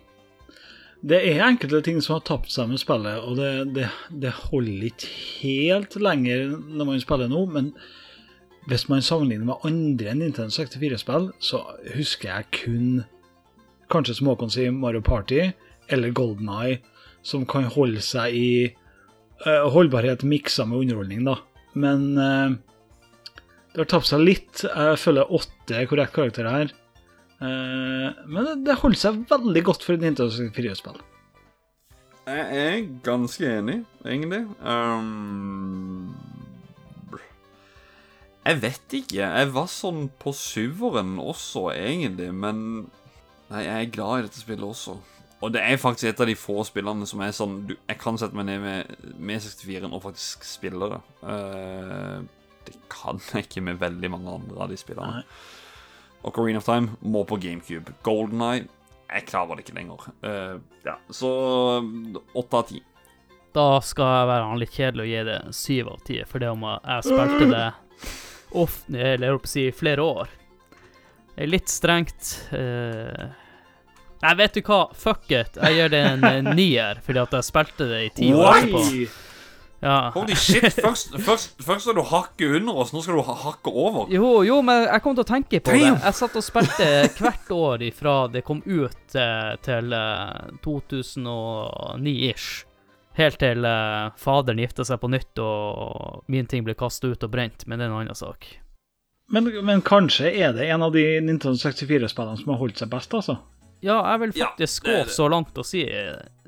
det 1.04 1.20
er 1.28 1.44
enkelte 1.44 1.82
ting 1.84 2.00
som 2.02 2.18
har 2.18 2.26
tapt 2.28 2.52
seg 2.54 2.70
med 2.72 2.80
spillet, 2.80 3.20
og 3.24 3.40
det, 3.40 3.52
det, 3.76 3.90
det 4.24 4.32
holder 4.48 4.88
ikke 4.90 5.10
helt 5.42 5.98
lenger 6.00 6.54
når 6.54 6.90
man 6.92 7.04
spiller 7.04 7.32
nå, 7.32 7.46
men 7.52 7.74
hvis 8.70 8.88
man 8.88 9.04
sammenligner 9.04 9.50
med 9.50 9.66
andre 9.68 10.14
Nintendo 10.16 10.54
64-spill, 10.56 11.34
så 11.44 11.66
husker 11.98 12.30
jeg 12.30 12.52
kun 12.62 13.04
kanskje 13.92 14.18
som 14.20 14.30
Håkon 14.32 14.52
sier, 14.54 14.74
Mario 14.76 15.04
Party 15.06 15.50
eller 15.92 16.14
Golden 16.16 16.50
Eye, 16.52 16.80
som 17.24 17.46
kan 17.50 17.68
holde 17.72 18.02
seg 18.04 18.36
i 18.36 18.52
uh, 19.46 19.68
holdbarhet 19.74 20.24
miksa 20.28 20.66
med 20.68 20.86
underholdning, 20.86 21.26
da. 21.28 21.38
Men 21.80 22.06
uh, 22.18 22.56
det 23.74 23.84
har 23.84 23.90
tapt 23.96 24.10
seg 24.12 24.24
litt. 24.24 24.64
Jeg 24.68 25.00
følger 25.02 25.32
åtte 25.34 25.86
korrekt 25.90 26.16
karakterer 26.16 26.60
her. 26.60 26.76
Uh, 27.44 28.14
men 28.30 28.64
det, 28.64 28.78
holder 28.80 29.00
seg 29.00 29.24
veldig 29.32 29.64
godt 29.68 29.86
for 29.86 29.98
et 29.98 30.04
Nintendo 30.06 30.32
64-spill. 30.32 31.02
Jeg 32.24 32.44
er 32.56 32.84
ganske 33.04 33.48
enig, 33.50 33.82
egentlig. 34.06 34.46
Um, 34.64 36.14
jeg 38.44 38.60
vet 38.64 38.96
ikke. 39.00 39.24
Jeg 39.24 39.50
var 39.56 39.68
sånn 39.72 40.06
på 40.22 40.32
syveren 40.36 41.18
også, 41.20 41.70
egentlig, 41.76 42.30
men 42.36 42.86
Nei, 43.52 43.66
jeg 43.66 43.74
er 43.74 43.92
glad 43.94 44.20
i 44.20 44.28
dette 44.28 44.42
spillet 44.42 44.66
også. 44.68 44.96
Og 45.44 45.52
det 45.52 45.64
er 45.64 45.82
faktisk 45.82 46.08
et 46.08 46.22
av 46.24 46.30
de 46.30 46.38
få 46.40 46.62
spillene 46.64 47.08
som 47.10 47.20
er 47.26 47.34
sånn 47.36 47.58
du, 47.68 47.74
Jeg 47.90 48.00
kan 48.00 48.16
sette 48.20 48.38
meg 48.38 48.48
ned 48.48 48.62
med, 48.64 48.94
med 49.20 49.44
64-en 49.44 49.92
og 49.92 50.06
faktisk 50.06 50.46
spille 50.48 50.88
det. 50.94 51.02
Uh, 51.26 52.24
det 52.64 52.78
kan 52.92 53.20
jeg 53.34 53.50
ikke 53.50 53.66
med 53.66 53.82
veldig 53.82 54.14
mange 54.14 54.38
andre 54.40 54.64
av 54.64 54.72
de 54.72 54.80
spillene. 54.80 55.20
Nei. 55.20 55.52
Ocarina 56.24 56.62
of 56.62 56.68
Time 56.70 56.96
må 57.04 57.26
på 57.28 57.36
GameCube. 57.44 57.92
Golden 58.08 58.46
Eye 58.46 58.64
jeg 59.14 59.28
klarer 59.30 59.58
det 59.58 59.66
ikke 59.66 59.78
lenger. 59.78 60.08
Uh, 60.24 60.58
ja, 60.86 60.96
Så 61.14 61.30
åtte 62.34 62.60
av 62.60 62.68
ti. 62.70 62.80
Da 63.54 63.68
skal 63.86 64.10
jeg 64.10 64.30
være 64.32 64.56
litt 64.58 64.74
kjedelig 64.74 65.04
og 65.04 65.12
gi 65.12 65.26
det 65.28 65.40
syv 65.54 65.90
av 65.92 66.00
ti, 66.08 66.22
for 66.26 66.42
det 66.42 66.50
om 66.50 66.64
jeg 66.66 67.06
spilte 67.06 67.50
det 67.52 67.68
ofte, 68.64 68.96
eller 68.98 69.28
jeg 69.28 69.36
holdt 69.36 69.44
på 69.44 69.52
å 69.52 69.54
si 69.54 69.66
flere 69.78 70.08
år. 70.08 70.32
Er 71.38 71.50
litt 71.50 71.72
strengt. 71.72 72.36
Uh, 72.54 73.32
Nei, 74.24 74.34
vet 74.40 74.56
du 74.56 74.62
hva? 74.64 74.86
Fuck 74.96 75.32
it. 75.36 75.58
Jeg 75.60 75.76
gjør 75.78 75.92
det 75.92 76.02
en 76.14 76.26
eh, 76.30 76.42
nier, 76.60 77.00
fordi 77.04 77.20
at 77.26 77.34
jeg 77.36 77.48
spilte 77.50 77.90
det 77.90 78.02
i 78.06 78.10
ti 78.16 78.32
år 78.32 78.62
etterpå. 78.62 78.84
Ja. 79.84 80.12
Holy 80.16 80.36
shit! 80.40 80.78
Først, 80.80 81.12
først, 81.26 81.58
først 81.60 81.84
skal 81.84 81.98
du 81.98 82.06
hakke 82.08 82.48
under 82.56 82.78
oss, 82.80 82.94
nå 82.96 83.02
skal 83.04 83.18
du 83.20 83.24
hakke 83.28 83.74
over. 83.74 84.08
Jo, 84.14 84.30
jo, 84.48 84.62
men 84.64 84.86
jeg 84.86 85.04
kom 85.04 85.18
til 85.18 85.26
å 85.26 85.28
tenke 85.28 85.60
på 85.60 85.76
det. 85.76 85.90
Jeg 85.92 86.16
satt 86.16 86.38
og 86.40 86.46
spilte 86.46 86.88
hvert 87.18 87.52
år 87.52 87.84
ifra 87.90 88.16
det 88.32 88.46
kom 88.48 88.64
ut 88.64 89.18
eh, 89.20 89.52
til 89.68 89.92
eh, 89.98 90.56
2009-ish. 90.64 92.48
Helt 93.20 93.42
til 93.44 93.68
eh, 93.68 94.08
faderen 94.24 94.64
gifta 94.64 94.88
seg 94.88 95.04
på 95.04 95.12
nytt 95.12 95.44
og 95.44 96.24
min 96.32 96.48
ting 96.48 96.64
ble 96.64 96.80
kasta 96.80 97.12
ut 97.12 97.28
og 97.28 97.36
brent, 97.36 97.68
men 97.68 97.76
det 97.76 97.90
er 97.90 97.92
en 97.92 98.00
annen 98.06 98.16
sak. 98.24 98.63
Men, 99.32 99.66
men 99.66 99.82
kanskje 99.82 100.30
er 100.32 100.54
det 100.54 100.68
en 100.70 100.84
av 100.84 100.92
de 100.94 101.04
Nintendo 101.24 101.56
64-spillene 101.58 102.38
som 102.38 102.52
har 102.54 102.60
holdt 102.60 102.82
seg 102.84 102.92
best, 102.92 103.14
altså? 103.16 103.38
Ja, 103.84 103.98
jeg 104.12 104.20
vil 104.22 104.36
Ja, 104.40 104.52
faktisk 104.52 104.86
det 104.86 104.94
er 104.94 105.04
gå 105.04 105.16
så 105.16 105.28
langt 105.32 105.58
og 105.60 105.68
si, 105.68 105.84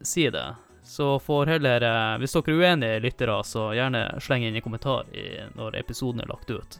si 0.04 0.28
det. 0.32 0.46
Så 0.86 1.16
får 1.20 1.50
heller 1.50 1.82
eh, 1.82 2.18
Hvis 2.22 2.36
dere 2.36 2.54
er 2.54 2.60
uenige 2.62 3.00
lyttere, 3.02 3.40
så 3.44 3.72
gjerne 3.76 4.04
sleng 4.22 4.46
inn 4.46 4.56
en 4.56 4.64
kommentar 4.64 5.08
i, 5.16 5.26
når 5.58 5.80
episoden 5.82 6.22
er 6.22 6.30
lagt 6.30 6.52
ut. 6.52 6.78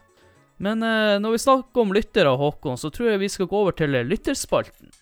Men 0.62 0.84
eh, 0.86 1.16
når 1.20 1.36
vi 1.36 1.42
snakker 1.42 1.82
om 1.82 1.92
lyttere, 1.96 2.36
Håkon, 2.38 2.78
så 2.80 2.92
tror 2.94 3.10
jeg 3.10 3.24
vi 3.24 3.32
skal 3.32 3.50
gå 3.50 3.64
over 3.66 3.76
til 3.76 3.98
lytterspalten. 4.06 4.94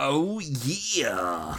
Oh 0.00 0.40
yeah! 0.40 1.58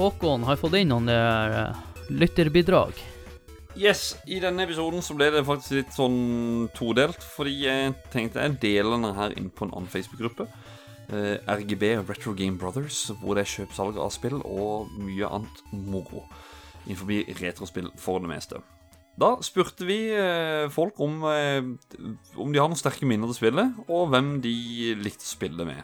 Håkon 0.00 0.46
har 0.48 0.56
fått 0.56 0.78
inn 0.78 0.88
noen 0.88 1.10
eh, 1.12 1.76
lytterbidrag. 2.08 2.96
Yes, 3.76 4.14
i 4.24 4.38
denne 4.40 4.64
episoden 4.64 5.04
så 5.04 5.12
ble 5.12 5.28
det 5.34 5.42
faktisk 5.44 5.76
litt 5.76 5.92
sånn 5.92 6.70
todelt, 6.72 7.20
fordi 7.36 7.66
jeg 7.66 7.92
tenkte 8.08 8.40
jeg 8.40 8.56
deler 8.62 8.94
denne 8.96 9.12
her 9.18 9.34
inn 9.36 9.50
på 9.52 9.66
en 9.66 9.74
annen 9.76 9.92
Facebook-gruppe. 9.92 10.48
Uh, 11.10 11.36
RGB 11.42 11.98
Retro 12.06 12.32
Game 12.38 12.56
Brothers, 12.56 13.10
hvor 13.20 13.36
det 13.36 13.44
er 13.44 13.52
kjøpsalg 13.52 13.98
av 14.00 14.12
spill 14.14 14.38
og 14.40 14.88
mye 15.02 15.28
annet 15.28 15.62
moro 15.74 16.24
innenfor 16.86 17.10
retrospill 17.42 17.92
for 18.00 18.24
det 18.24 18.30
meste. 18.32 18.62
Da 19.20 19.34
spurte 19.44 19.84
vi 19.84 19.98
eh, 20.16 20.70
folk 20.72 21.00
om, 21.02 21.18
eh, 21.28 21.60
om 22.40 22.52
de 22.54 22.60
har 22.60 22.70
noen 22.70 22.78
sterke 22.78 23.04
minner 23.04 23.28
til 23.28 23.36
spillet, 23.42 23.82
og 23.90 24.08
hvem 24.14 24.38
de 24.40 24.54
likte 24.96 25.26
å 25.26 25.32
spille 25.34 25.66
med. 25.68 25.82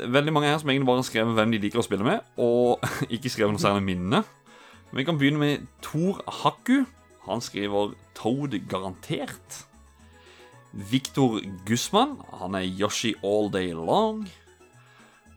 Veldig 0.00 0.32
mange 0.34 0.50
her 0.50 0.58
som 0.60 0.70
egentlig 0.70 0.88
bare 0.88 1.02
har 1.02 1.08
skrevet 1.08 1.36
hvem 1.38 1.54
de 1.54 1.60
liker 1.62 1.82
å 1.82 1.86
spille 1.86 2.06
med, 2.06 2.26
og 2.40 2.84
ikke 3.14 3.32
skrevet 3.32 3.54
noe 3.54 3.62
særlig 3.62 3.86
minne. 3.86 4.22
Vi 4.90 5.06
kan 5.06 5.18
begynne 5.20 5.38
med 5.38 5.66
Tor 5.84 6.18
Hakku. 6.40 6.84
Han 7.28 7.42
skriver 7.44 7.92
Toad 8.18 8.56
garantert. 8.70 9.64
Viktor 10.72 11.40
Gussmann. 11.66 12.18
Han 12.40 12.56
er 12.58 12.66
Yoshi 12.66 13.14
all 13.22 13.50
day 13.52 13.72
long. 13.74 14.24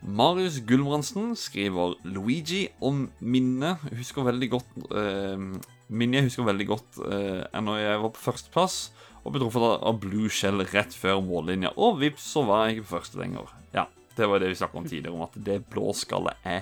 Marius 0.03 0.59
Gulbrandsen 0.67 1.35
skriver 1.39 1.95
Luigi 2.03 2.67
om 2.81 3.05
minnet. 3.19 3.77
Husker 3.95 4.25
veldig 4.27 4.49
godt 4.51 4.73
eh, 4.91 5.45
Minnet 5.93 6.23
jeg 6.23 6.27
husker 6.31 6.47
veldig 6.47 6.65
godt 6.67 6.99
eh, 7.05 7.59
når 7.61 7.77
jeg 7.77 8.01
var 8.01 8.11
på 8.15 8.21
førsteplass 8.23 8.77
og 9.23 9.31
ble 9.31 9.43
truffet 9.43 9.83
av 9.87 9.99
Blue 10.03 10.31
Shell 10.31 10.63
rett 10.73 10.95
før 10.97 11.21
mållinja. 11.23 11.71
Og 11.79 12.01
vips, 12.01 12.25
så 12.33 12.43
var 12.47 12.65
jeg 12.65 12.79
ikke 12.79 12.87
på 12.87 12.95
første 12.97 13.19
lenger. 13.21 13.51
Ja, 13.75 13.85
det 14.17 14.27
var 14.29 14.39
det 14.39 14.51
vi 14.51 14.59
snakket 14.59 14.81
om 14.81 14.87
tidligere, 14.87 15.15
om 15.15 15.25
at 15.25 15.37
det 15.45 15.63
blåskallet 15.71 16.45
er 16.45 16.61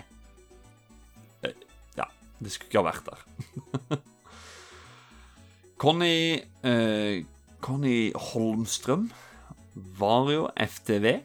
eh, 1.44 1.58
Ja, 1.98 2.08
det 2.40 2.54
skulle 2.54 2.70
ikke 2.70 2.84
ha 2.84 2.90
vært 2.90 3.10
der. 3.10 4.00
Conny 5.82 6.16
eh, 6.64 7.26
Conny 7.62 8.12
Holmstrøm. 8.16 9.10
Vario 9.76 10.50
FTV. 10.60 11.22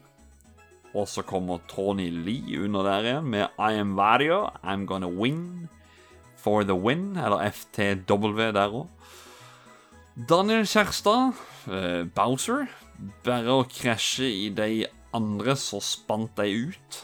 Og 0.97 1.07
så 1.11 1.21
kommer 1.27 1.61
Tony 1.69 2.07
Lee 2.09 2.57
under 2.63 2.85
der 2.87 3.05
igjen 3.05 3.31
med 3.33 3.59
I 3.59 3.77
am 3.77 3.95
Vario, 3.97 4.47
I'm 4.63 4.85
gonna 4.87 5.09
win 5.09 5.69
for 6.37 6.63
the 6.63 6.73
win. 6.73 7.17
Eller 7.17 7.51
FTW 7.51 8.51
der 8.55 8.73
òg. 8.73 8.87
Daniel 10.29 10.65
Kjærstad, 10.65 11.33
eh, 11.69 12.03
Bowser. 12.15 12.65
Bare 13.23 13.59
å 13.59 13.67
krasje 13.69 14.25
i 14.25 14.49
de 14.49 14.87
andre, 15.17 15.57
så 15.59 15.81
spant 15.83 16.33
de 16.37 16.69
ut. 16.69 16.99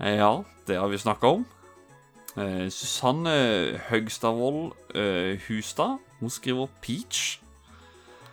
Eh, 0.00 0.18
ja, 0.18 0.42
det 0.66 0.78
har 0.80 0.90
vi 0.92 1.00
snakka 1.00 1.36
om. 1.38 1.44
Eh, 2.34 2.66
Susanne 2.74 3.34
Høgstadvold 3.88 4.72
eh, 4.98 5.38
Hustad, 5.46 6.00
hun 6.18 6.32
skriver 6.32 6.70
Peach. 6.82 7.38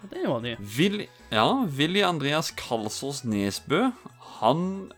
Det 0.10 0.24
var 0.26 0.42
de 0.42 0.56
Vil, 0.60 1.04
ja, 1.30 1.46
Willy 1.70 2.02
Andreas 2.02 2.50
Kalsås 2.58 3.22
Nesbø, 3.24 3.92
han 4.40 4.92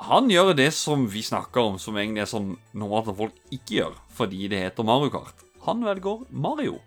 Han 0.00 0.30
gjør 0.32 0.54
det 0.56 0.72
som 0.74 1.04
vi 1.08 1.22
snakker 1.22 1.60
om, 1.60 1.76
som 1.78 1.96
egentlig 1.96 2.24
er 2.24 2.28
sånn 2.32 2.56
normalt 2.72 3.12
at 3.12 3.18
folk 3.20 3.36
ikke 3.54 3.76
gjør, 3.78 4.00
fordi 4.12 4.48
det 4.50 4.58
heter 4.64 4.84
Mario 4.84 5.12
Kart. 5.14 5.44
Han 5.64 5.84
velger 5.86 6.24
Mario. 6.28 6.80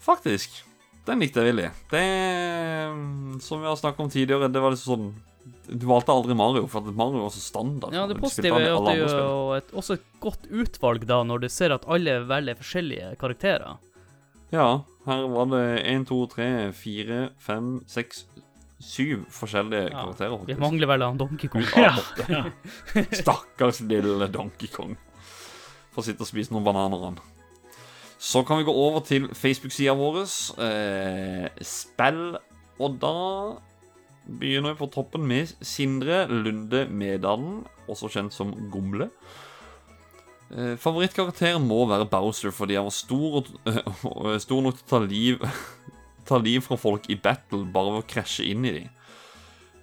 Faktisk. 0.00 0.62
Den 1.10 1.22
likte 1.24 1.42
jeg, 1.42 1.50
veldig. 1.50 1.70
Det 1.90 3.42
Som 3.42 3.60
vi 3.64 3.66
har 3.68 3.76
snakket 3.80 4.04
om 4.06 4.10
tidligere, 4.12 4.50
det 4.52 4.62
var 4.62 4.74
liksom 4.74 4.94
sånn 4.94 5.10
Du 5.80 5.86
valgte 5.88 6.12
aldri 6.14 6.34
Mario, 6.38 6.66
for 6.70 6.84
Mario 6.94 7.24
var 7.24 7.32
så 7.34 7.40
standard. 7.42 7.94
Ja, 7.94 8.04
det 8.10 8.18
positive 8.20 8.58
er 8.60 8.74
at 8.74 8.86
det 8.90 8.94
er 9.06 9.56
et, 9.56 9.70
også 9.74 9.96
et 9.96 10.04
godt 10.22 10.46
utvalg 10.50 11.06
da, 11.08 11.20
når 11.26 11.44
du 11.44 11.48
ser 11.50 11.74
at 11.74 11.86
alle 11.90 12.18
velger 12.28 12.58
forskjellige 12.58 13.12
karakterer. 13.20 13.78
Ja, 14.50 14.66
her 15.06 15.26
var 15.30 15.46
det 15.52 15.62
1, 15.86 16.06
2, 16.10 16.18
3, 16.34 16.48
4, 16.76 17.20
5, 17.46 17.68
6, 17.94 18.24
7 18.80 19.24
forskjellige 19.30 19.84
Ja, 19.92 20.02
karakterer. 20.02 20.44
Vi 20.50 20.58
mangler 20.60 20.90
vel 20.90 21.06
han 21.06 21.20
Donkey 21.22 21.48
Kong. 21.52 21.64
Ja, 21.78 21.94
Ja. 22.28 22.44
Stakkars 23.22 23.80
lille 23.86 24.26
Donkey 24.34 24.68
Kong. 24.74 24.96
Får 25.94 26.10
sitte 26.10 26.26
og 26.26 26.30
spise 26.30 26.54
noen 26.54 26.66
bananer, 26.66 27.06
han. 27.10 27.20
Så 28.20 28.42
kan 28.44 28.60
vi 28.60 28.66
gå 28.68 28.72
over 28.76 29.00
til 29.00 29.30
Facebook-sida 29.32 29.94
vår, 29.96 30.18
eh, 30.60 31.46
spill, 31.64 32.36
og 32.78 32.98
da 33.00 33.14
begynner 34.28 34.74
vi 34.74 34.80
på 34.82 34.90
toppen 34.92 35.24
med 35.26 35.54
Sindre 35.64 36.26
Lunde 36.28 36.84
Medalen, 36.92 37.64
også 37.88 38.10
kjent 38.12 38.36
som 38.36 38.52
Gomle. 38.70 39.08
Eh, 40.50 40.76
Favorittkarakteren 40.76 41.64
må 41.66 41.86
være 41.88 42.10
Bowser 42.10 42.52
fordi 42.52 42.76
han 42.76 42.88
var 42.88 42.94
stor, 42.94 43.40
og, 43.40 44.40
stor 44.44 44.62
nok 44.66 44.76
til 44.76 44.84
å 44.84 44.90
ta 44.90 45.02
liv, 45.04 45.50
ta 46.28 46.38
liv 46.42 46.60
fra 46.66 46.76
folk 46.76 47.08
i 47.08 47.16
battle 47.16 47.64
bare 47.72 47.96
ved 47.96 48.04
å 48.04 48.10
krasje 48.10 48.48
inn 48.50 48.68
i 48.68 48.76
dem. 48.82 48.96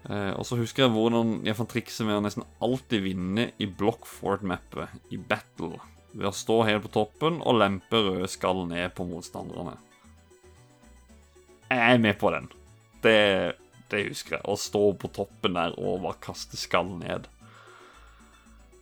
Eh, 0.08 0.34
og 0.38 0.46
så 0.48 0.60
husker 0.60 0.86
jeg 0.86 0.94
hvordan 0.94 1.40
jeg 1.48 1.58
fant 1.58 1.72
trikset 1.72 2.08
med 2.08 2.20
å 2.20 2.24
nesten 2.24 2.46
alltid 2.64 3.02
vinne 3.10 3.50
i 3.58 3.68
Blockfort-mappet 3.68 5.16
i 5.16 5.18
battle. 5.18 5.80
Ved 6.18 6.32
å 6.32 6.34
stå 6.34 6.64
helt 6.66 6.88
på 6.88 6.94
toppen 6.96 7.42
og 7.46 7.60
lempe 7.62 8.00
røde 8.02 8.30
skall 8.32 8.64
ned 8.70 8.90
på 8.98 9.06
motstanderne. 9.06 9.76
Jeg 11.70 11.84
er 11.84 12.00
med 12.02 12.18
på 12.18 12.32
den. 12.34 12.48
Det, 13.04 13.20
det 13.92 14.08
husker 14.08 14.40
jeg. 14.40 14.46
Å 14.50 14.58
stå 14.58 14.82
på 14.98 15.12
toppen 15.14 15.60
der 15.60 15.76
og 15.78 16.02
bare 16.08 16.18
kaste 16.24 16.58
skall 16.58 16.90
ned. 16.98 17.28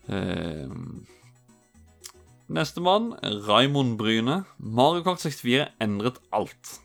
Eh, 0.07 0.71
Nestemann, 2.55 3.15
Raymond 3.49 3.97
Bryne. 3.99 4.43
Mario 4.57 5.03
Kart 5.03 5.23
64 5.25 5.67
endret 5.83 6.21
alt. 6.31 6.77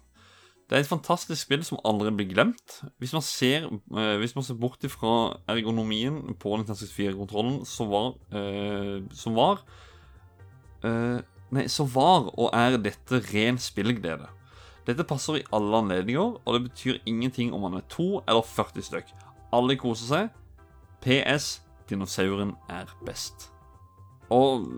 Det 0.70 0.78
er 0.78 0.84
et 0.84 0.90
fantastisk 0.90 1.42
spill 1.42 1.62
som 1.66 1.80
aldri 1.86 2.12
blir 2.14 2.30
glemt. 2.30 2.80
Hvis 3.02 3.12
man 3.14 3.24
ser, 3.26 3.68
eh, 3.68 4.16
hvis 4.22 4.34
man 4.34 4.46
ser 4.46 4.58
bort 4.58 4.82
fra 4.90 5.14
ergonomien 5.50 6.34
på 6.38 6.56
1964-kontrollen, 6.58 7.64
så 7.66 7.86
var 7.90 8.12
eh, 8.34 9.02
Som 9.10 9.34
var 9.34 9.64
eh, 10.84 11.20
Nei, 11.50 11.64
så 11.66 11.82
var 11.90 12.28
og 12.38 12.52
er 12.54 12.76
dette 12.78 13.18
ren 13.32 13.56
spillglede. 13.58 14.28
Dette 14.86 15.02
passer 15.04 15.40
i 15.40 15.46
alle 15.54 15.80
anledninger, 15.82 16.36
og 16.44 16.54
det 16.54 16.60
betyr 16.68 17.00
ingenting 17.10 17.50
om 17.54 17.64
man 17.66 17.74
er 17.80 17.86
to 17.90 18.20
eller 18.22 18.46
40 18.46 18.86
stykk. 18.86 19.10
Alle 19.52 19.74
koser 19.80 20.06
seg. 20.06 20.28
PS. 21.02 21.56
Dinosauren 21.90 22.54
er 22.70 22.86
best. 23.02 23.48
Og 24.30 24.68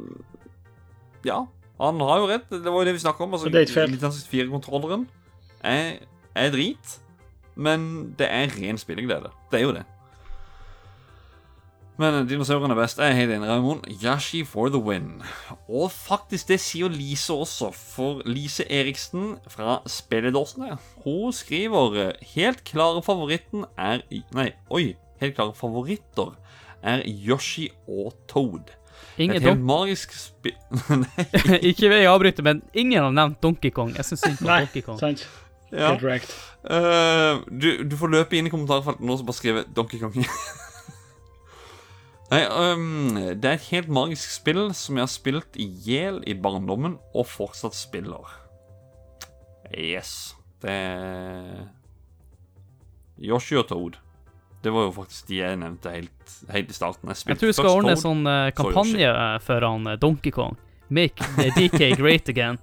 ja, 1.28 1.42
han 1.76 2.00
har 2.00 2.22
jo 2.22 2.28
rett. 2.30 2.48
Det 2.48 2.64
var 2.64 2.80
jo 2.80 2.88
det 2.88 2.96
vi 2.96 3.04
snakka 3.04 3.26
om. 3.26 3.36
Altså, 3.36 3.52
Det 3.52 3.60
er 3.60 3.66
ikke 3.68 3.76
feil. 3.76 3.96
1964-kontrolleren 3.98 5.04
er, 5.60 6.00
er 6.34 6.50
drit, 6.54 6.96
men 7.54 8.14
det 8.16 8.30
er 8.32 8.48
ren 8.56 8.80
spilleglede. 8.80 9.28
Det 9.52 9.60
er 9.60 9.66
jo 9.66 9.74
det. 9.76 9.84
Men 12.00 12.24
dinosauren 12.26 12.72
er 12.72 12.78
best. 12.78 12.98
Jeg 12.98 13.12
er 13.12 13.18
helt 13.18 13.34
enig, 13.34 13.48
Raymond. 13.50 13.84
Yashi 14.02 14.42
for 14.48 14.72
the 14.72 14.80
win. 14.80 15.20
Og 15.68 15.90
faktisk, 15.92 16.48
det 16.48 16.60
sier 16.64 16.88
Lise 16.92 17.34
også, 17.36 17.68
for 17.76 18.22
Lise 18.26 18.64
Eriksen 18.72 19.36
fra 19.52 19.80
Spilledåsene, 19.86 20.78
hun 21.04 21.32
skriver 21.36 22.14
helt 22.34 22.64
klare 22.64 23.02
favoritten 23.04 23.66
er 23.76 24.00
Nei, 24.32 24.50
oi. 24.70 24.94
Helt 25.22 25.36
klare 25.36 25.54
favoritter 25.54 26.32
er 26.82 27.04
Yoshi 27.06 27.68
og 27.86 28.16
Toad. 28.28 28.72
Ingen 29.18 29.36
Et 29.36 29.42
helt 29.42 29.58
Don 29.58 29.66
magisk 29.66 30.14
spill 30.16 30.56
Nei. 31.04 31.26
ikke 31.70 31.90
vil 31.90 31.98
jeg 31.98 32.08
avbryte, 32.08 32.42
men 32.42 32.62
ingen 32.72 33.02
har 33.02 33.12
nevnt 33.12 33.42
Donkey 33.42 33.70
Kong. 33.70 33.92
Jeg 33.96 34.08
syns 34.08 34.24
synd 34.24 34.40
på 34.40 34.48
Donkey 34.48 34.82
Kong. 34.82 34.98
sant? 35.00 35.28
Ja. 35.72 35.94
Uh. 35.96 36.12
Eh, 36.68 37.38
du, 37.48 37.68
du 37.88 37.96
får 37.96 38.12
løpe 38.12 38.36
inn 38.36 38.48
i 38.48 38.52
kommentarfeltet 38.52 39.04
nå 39.04 39.16
og 39.16 39.24
bare 39.28 39.38
skrive 39.38 39.64
Donkey 39.76 40.00
Kong. 40.00 40.16
Nei, 42.32 42.44
um, 42.48 43.16
det 43.36 43.44
er 43.44 43.58
et 43.58 43.66
helt 43.74 43.90
magisk 43.92 44.30
spill 44.32 44.70
som 44.76 44.96
jeg 44.96 45.04
har 45.04 45.12
spilt 45.12 45.58
i 45.60 45.66
hjel 45.84 46.22
i 46.24 46.32
barndommen, 46.32 46.96
og 47.12 47.28
fortsatt 47.28 47.76
spiller. 47.76 48.30
Yes. 49.72 50.32
Det 50.62 50.72
er 50.72 51.66
Yoshi 53.20 53.58
og 53.60 53.68
Toad. 53.68 53.98
Det 54.62 54.70
var 54.70 54.86
jo 54.86 54.92
faktisk 54.94 55.26
de 55.28 55.40
jeg 55.40 55.58
nevnte 55.58 55.90
helt, 55.90 56.34
helt 56.54 56.70
i 56.70 56.76
starten. 56.76 57.10
Jeg 57.10 57.34
Jeg 57.34 57.38
tror 57.40 57.50
vi 57.50 57.56
skal 57.56 57.70
ordne 57.70 57.96
en 57.96 58.04
sånn 58.04 58.22
uh, 58.28 58.52
kampanje 58.54 59.08
eh, 59.10 59.38
for 59.42 59.66
han 59.66 59.90
eh, 59.90 59.98
Donkey 59.98 60.30
Kong. 60.32 60.54
Make 60.88 61.24
DK 61.56 61.92
great 62.00 62.30
again. 62.30 62.60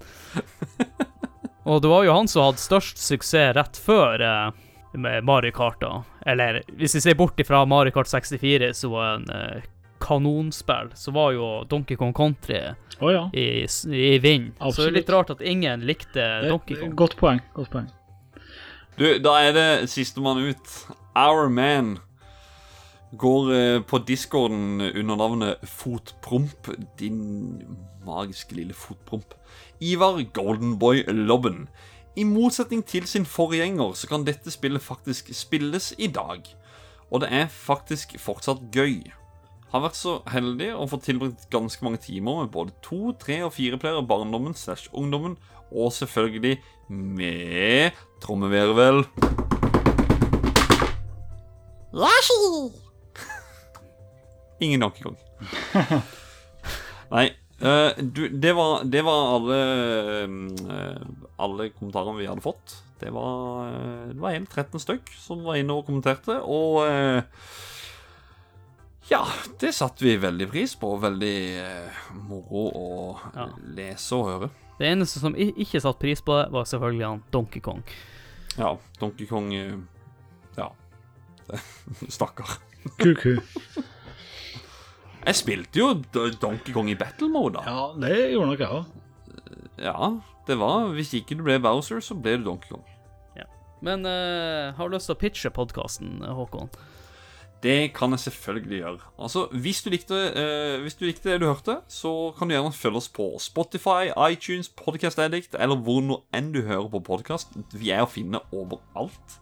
Og 1.68 1.82
det 1.84 1.90
var 1.92 2.06
jo 2.06 2.14
han 2.16 2.30
som 2.30 2.48
hadde 2.48 2.62
størst 2.62 2.98
suksess 2.98 3.52
rett 3.58 3.76
før 3.76 4.24
eh, 4.24 4.46
med 4.92 5.24
Mario 5.24 5.52
Kart, 5.52 5.80
da. 5.80 6.02
Eller 6.26 6.62
hvis 6.78 6.94
vi 6.94 7.00
ser 7.00 7.14
bort 7.14 7.40
ifra 7.40 7.64
Mario 7.64 7.94
Kart 7.94 8.08
64, 8.08 8.72
som 8.74 8.90
var 8.94 9.14
en 9.14 9.30
eh, 9.30 9.62
kanonspill, 10.00 10.90
så 10.94 11.14
var 11.14 11.32
jo 11.32 11.48
Donkey 11.70 11.96
Kong 11.96 12.12
Country 12.16 12.60
oh, 13.00 13.12
ja. 13.12 13.30
i, 13.32 13.66
i 13.94 14.18
vind. 14.18 14.52
Så 14.58 14.82
det 14.82 14.88
er 14.88 14.98
litt 15.00 15.12
rart 15.12 15.30
at 15.30 15.42
ingen 15.44 15.84
likte 15.86 16.26
Donkey 16.48 16.80
Kong. 16.80 16.94
Godt 16.98 17.16
poeng. 17.20 17.42
Godt 17.54 17.72
poeng. 17.72 17.90
Du, 18.98 19.06
da 19.22 19.36
er 19.40 19.52
det 19.56 19.68
sistemann 19.88 20.42
ut. 20.50 20.72
Our 21.16 21.48
Man 21.48 21.98
går 23.18 23.52
eh, 23.54 23.82
på 23.82 24.00
discorden 24.06 24.80
under 24.80 25.16
navnet 25.16 25.68
Fotpromp. 25.68 26.72
Din 26.98 27.20
magiske 28.06 28.56
lille 28.56 28.74
fotpromp. 28.74 29.34
Ivar 29.80 30.20
Goldenboy 30.32 31.04
Lobben. 31.08 31.68
I 32.18 32.24
motsetning 32.26 32.82
til 32.82 33.06
sin 33.06 33.22
forgjenger 33.26 33.94
så 33.94 34.08
kan 34.10 34.24
dette 34.26 34.50
spillet 34.50 34.82
faktisk 34.82 35.30
spilles 35.36 35.92
i 35.98 36.08
dag. 36.10 36.42
Og 37.10 37.20
det 37.22 37.30
er 37.30 37.46
faktisk 37.46 38.18
fortsatt 38.18 38.58
gøy. 38.74 39.04
Har 39.70 39.84
vært 39.84 39.98
så 39.98 40.18
heldig 40.26 40.72
å 40.74 40.88
få 40.90 40.98
tilbrakt 41.04 41.46
ganske 41.54 41.84
mange 41.86 42.02
timer 42.02 42.42
med 42.42 42.50
både 42.50 42.74
to, 42.82 43.12
tre 43.14 43.44
og 43.46 43.54
fire 43.54 43.78
playere 43.78 44.02
barndommen 44.02 44.54
slash 44.58 44.90
ungdommen, 44.90 45.38
og 45.70 45.94
selvfølgelig 45.94 46.58
med 46.90 47.94
trommevirvel. 48.22 49.04
Ingen 54.60 54.82
Donkey 54.82 55.02
Kong. 55.06 55.16
Nei. 57.14 57.30
Uh, 57.60 57.92
du, 58.00 58.24
det 58.32 58.56
var, 58.56 58.88
det 58.88 59.02
var 59.04 59.34
alle 59.36 59.56
eh, 60.24 61.19
Alle 61.40 61.70
kommentarene 61.72 62.18
vi 62.20 62.28
hadde 62.28 62.44
fått. 62.44 62.76
Det 63.00 63.10
var, 63.16 63.66
eh, 63.70 64.08
det 64.12 64.20
var 64.20 64.34
hele 64.36 64.46
13 64.50 64.80
stykk 64.82 65.08
som 65.16 65.42
var 65.46 65.56
inne 65.60 65.72
og 65.78 65.86
kommenterte, 65.88 66.36
og 66.44 66.82
eh, 66.86 67.22
Ja, 69.10 69.24
det 69.58 69.72
satte 69.74 70.04
vi 70.04 70.12
veldig 70.22 70.46
pris 70.52 70.76
på. 70.78 70.92
Veldig 71.02 71.36
eh, 71.58 72.02
moro 72.28 72.66
å 72.70 72.88
Ja. 73.34 73.48
lese 73.74 74.14
og 74.20 74.28
høre. 74.28 74.50
Det 74.78 74.86
eneste 74.92 75.18
som 75.20 75.34
ikke 75.34 75.80
satte 75.82 75.98
pris 76.00 76.20
på 76.24 76.36
det, 76.38 76.44
var 76.54 76.64
selvfølgelig 76.68 77.06
han 77.08 77.24
Donkey 77.34 77.60
Kong. 77.64 77.82
Ja, 78.58 78.76
Donkey 79.00 79.26
Kong 79.26 79.50
Ja. 80.56 80.68
Stakkar. 82.08 82.58
Kuku. 83.00 83.34
Jeg 85.20 85.36
spilte 85.36 85.76
jo 85.82 85.90
Donkey 86.40 86.72
Kong 86.72 86.88
i 86.88 86.94
battle 86.96 87.28
mode, 87.28 87.58
da. 87.58 87.64
Ja, 87.66 87.82
det 88.00 88.14
gjorde 88.32 88.52
nok 88.54 88.62
jeg 88.62 88.68
òg. 88.78 88.84
Ja, 89.80 90.12
det 90.46 90.58
var 90.60 90.90
Hvis 90.92 91.14
ikke 91.16 91.38
du 91.38 91.44
ble 91.46 91.56
Bowser, 91.62 92.02
så 92.04 92.14
ble 92.14 92.36
du 92.38 92.44
Donkey 92.48 92.72
Kong. 92.74 92.84
Men 93.80 94.04
uh, 94.04 94.76
har 94.76 94.88
du 94.88 94.94
lyst 94.94 95.08
til 95.08 95.16
å 95.16 95.20
pitche 95.20 95.52
podkasten, 95.56 96.20
Håkon? 96.24 96.70
Det 97.60 97.92
kan 97.92 98.12
jeg 98.14 98.24
selvfølgelig 98.24 98.78
gjøre. 98.78 99.10
Altså, 99.20 99.46
Hvis 99.52 99.82
du 99.84 99.90
likte, 99.92 100.16
uh, 100.36 100.80
hvis 100.84 100.96
du 100.96 101.04
likte 101.06 101.32
det 101.32 101.40
du 101.42 101.48
hørte, 101.48 101.80
så 101.88 102.32
kan 102.36 102.48
du 102.48 102.54
gjerne 102.54 102.72
følge 102.76 103.00
oss 103.02 103.10
på 103.12 103.28
Spotify, 103.40 104.12
iTunes, 104.30 104.68
Podcast 104.68 105.20
Addict, 105.20 105.56
eller 105.58 105.80
hvor 105.80 106.00
nå 106.04 106.22
enn 106.36 106.52
du 106.56 106.62
hører 106.68 106.88
på 106.92 107.02
podkast. 107.08 107.56
Vi 107.72 107.92
er 107.92 108.04
å 108.04 108.10
finne 108.10 108.42
overalt. 108.52 109.38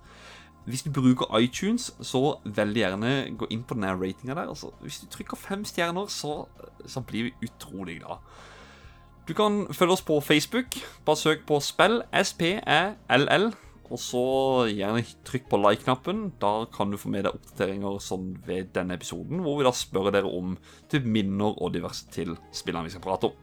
Hvis 0.68 0.84
du 0.84 0.90
bruker 0.92 1.30
iTunes, 1.38 1.88
så 2.04 2.36
veldig 2.44 2.82
gjerne 2.82 3.12
gå 3.40 3.46
inn 3.54 3.62
på 3.64 3.78
den 3.78 3.88
ratinga 3.88 4.36
der. 4.36 4.50
Altså, 4.52 4.70
hvis 4.84 5.00
du 5.00 5.08
trykker 5.10 5.38
fem 5.38 5.64
stjerner, 5.64 6.10
så, 6.12 6.42
så 6.86 7.02
blir 7.06 7.30
vi 7.30 7.48
utrolig 7.48 8.02
glad. 8.02 8.20
Du 9.28 9.34
kan 9.36 9.66
følge 9.76 9.92
oss 9.92 10.04
på 10.08 10.20
Facebook. 10.24 10.78
Bare 11.04 11.20
søk 11.20 11.42
på 11.48 11.58
spill, 11.60 12.00
S-P-E-L-L. 12.16 13.50
Og 13.88 14.00
så 14.00 14.22
gjerne 14.72 15.04
trykk 15.28 15.50
på 15.50 15.60
like-knappen. 15.60 16.22
Da 16.40 16.64
kan 16.72 16.88
du 16.88 16.96
få 17.00 17.10
med 17.12 17.26
deg 17.26 17.36
oppdateringer 17.36 18.00
sånn 18.04 18.30
ved 18.46 18.72
denne 18.76 18.96
episoden, 18.96 19.42
hvor 19.44 19.58
vi 19.60 19.66
da 19.68 19.72
spør 19.76 20.08
dere 20.16 20.32
om 20.32 20.56
til 20.88 21.04
minner 21.04 21.56
og 21.60 21.74
diverse 21.76 22.08
til 22.12 22.36
spillene 22.56 22.88
vi 22.88 22.94
skal 22.96 23.04
prate 23.04 23.28
om. 23.28 23.36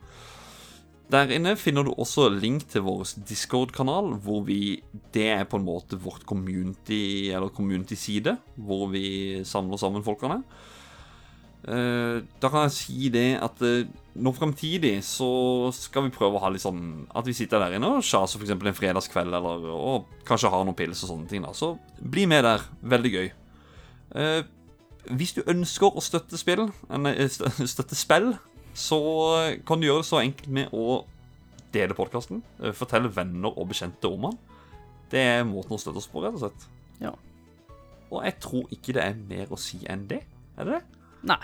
Der 1.13 1.29
inne 1.29 1.53
finner 1.53 1.85
du 1.85 1.91
også 1.93 2.31
link 2.33 2.65
til 2.73 2.81
vår 2.87 3.03
Discord-kanal, 3.29 4.15
hvor 4.25 4.41
vi 4.47 4.81
Det 5.13 5.27
er 5.29 5.45
på 5.45 5.57
en 5.61 5.67
måte 5.69 6.01
vårt 6.01 6.25
community, 6.25 7.29
eller 7.29 7.53
community-side, 7.53 8.37
hvor 8.57 8.89
vi 8.89 9.43
samler 9.45 9.77
sammen 9.77 10.03
folkene. 10.03 10.41
Eh, 11.65 12.21
da 12.41 12.49
kan 12.53 12.67
jeg 12.67 12.75
si 12.75 13.07
det 13.09 13.39
at 13.41 13.61
eh, 13.65 13.87
nå 14.21 14.31
fremtidig 14.37 14.99
så 15.01 15.71
skal 15.73 16.05
vi 16.05 16.13
prøve 16.13 16.37
å 16.37 16.41
ha 16.43 16.51
litt 16.53 16.61
sånn 16.61 17.07
At 17.09 17.25
vi 17.25 17.33
sitter 17.33 17.57
der 17.57 17.73
inne 17.73 17.89
og 17.89 18.05
sjaser 18.05 18.37
f.eks. 18.37 18.53
en 18.53 18.77
fredagskveld, 18.77 19.33
eller 19.33 19.65
og 19.73 20.11
kanskje 20.29 20.51
har 20.53 20.61
noen 20.61 20.77
pils 20.77 21.01
og 21.03 21.09
sånne 21.09 21.31
ting. 21.31 21.41
da 21.45 21.55
Så 21.57 21.73
bli 21.99 22.27
med 22.29 22.45
der. 22.45 22.61
Veldig 22.85 23.13
gøy. 23.15 23.31
Eh, 24.21 24.41
hvis 25.17 25.33
du 25.37 25.41
ønsker 25.49 25.89
å 25.89 26.03
støtte 26.05 26.37
spill, 26.37 26.67
nei, 26.89 27.15
støtte 27.73 27.97
spill, 27.97 28.35
så 28.77 28.99
kan 29.65 29.81
du 29.81 29.89
gjøre 29.89 30.03
det 30.03 30.09
så 30.09 30.21
enkelt 30.21 30.53
med 30.53 30.73
å 30.75 31.03
dele 31.73 31.97
podkasten. 31.97 32.41
Fortelle 32.77 33.11
venner 33.13 33.53
og 33.53 33.69
bekjente 33.71 34.09
om 34.09 34.29
den. 34.29 34.37
Det 35.11 35.21
er 35.21 35.47
måten 35.47 35.77
å 35.77 35.79
støtte 35.81 36.01
oss 36.01 36.09
på, 36.11 36.21
rett 36.23 36.37
og 36.37 36.45
slett. 36.45 36.65
Ja. 37.01 37.13
Og 38.11 38.21
jeg 38.25 38.37
tror 38.43 38.69
ikke 38.73 38.95
det 38.97 39.05
er 39.05 39.17
mer 39.29 39.53
å 39.53 39.59
si 39.59 39.81
enn 39.89 40.05
det. 40.09 40.21
Er 40.57 40.67
det 40.67 40.79
det? 40.79 40.94
Nei. 41.25 41.39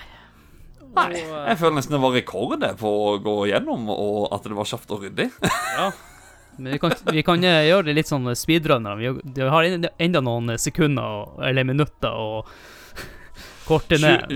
Nei. 0.91 1.05
Og, 1.07 1.17
eh, 1.17 1.49
Jeg 1.51 1.57
føler 1.61 1.77
nesten 1.79 1.95
det 1.95 2.01
var 2.03 2.15
rekord 2.17 2.65
på 2.79 2.89
å 2.91 3.11
gå 3.23 3.35
gjennom, 3.51 3.89
og 3.93 4.25
at 4.35 4.43
det 4.47 4.57
var 4.57 4.67
kjapt 4.69 4.91
og 4.95 5.05
ryddig. 5.07 5.29
Ja. 5.77 5.91
Men 6.59 6.73
vi 6.75 6.79
kan, 6.83 6.91
vi 7.15 7.21
kan 7.23 7.43
eh, 7.47 7.61
gjøre 7.69 7.85
det 7.87 7.93
litt 7.95 8.09
sånn 8.11 8.27
speedrunner. 8.35 8.97
Vi, 8.99 9.07
vi 9.37 9.45
har 9.49 9.63
enda 10.03 10.19
noen 10.21 10.51
sekunder 10.59 11.39
eller 11.47 11.63
minutter 11.65 12.11
å 12.11 12.41
korte 13.69 13.95
ned. 14.03 14.35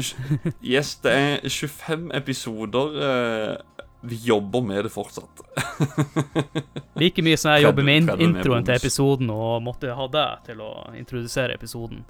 Yes, 0.63 0.93
det 1.03 1.11
er 1.11 1.43
25 1.51 2.07
episoder. 2.15 2.95
eh, 3.09 3.83
Vi 4.05 4.15
jobber 4.29 4.61
med 4.63 4.85
det 4.87 4.93
fortsatt. 4.93 5.43
Like 7.01 7.23
mye 7.25 7.37
som 7.41 7.55
jeg 7.55 7.65
jobber 7.65 7.83
med 7.83 7.97
in 7.97 8.07
30 8.07 8.17
med 8.21 8.27
introen 8.39 8.65
til 8.67 8.75
episoden 8.79 9.31
og 9.33 9.63
måtte 9.65 9.91
ha 9.97 10.07
deg 10.13 10.43
til 10.47 10.61
å 10.63 10.71
introdusere 10.95 11.55
episoden. 11.57 12.03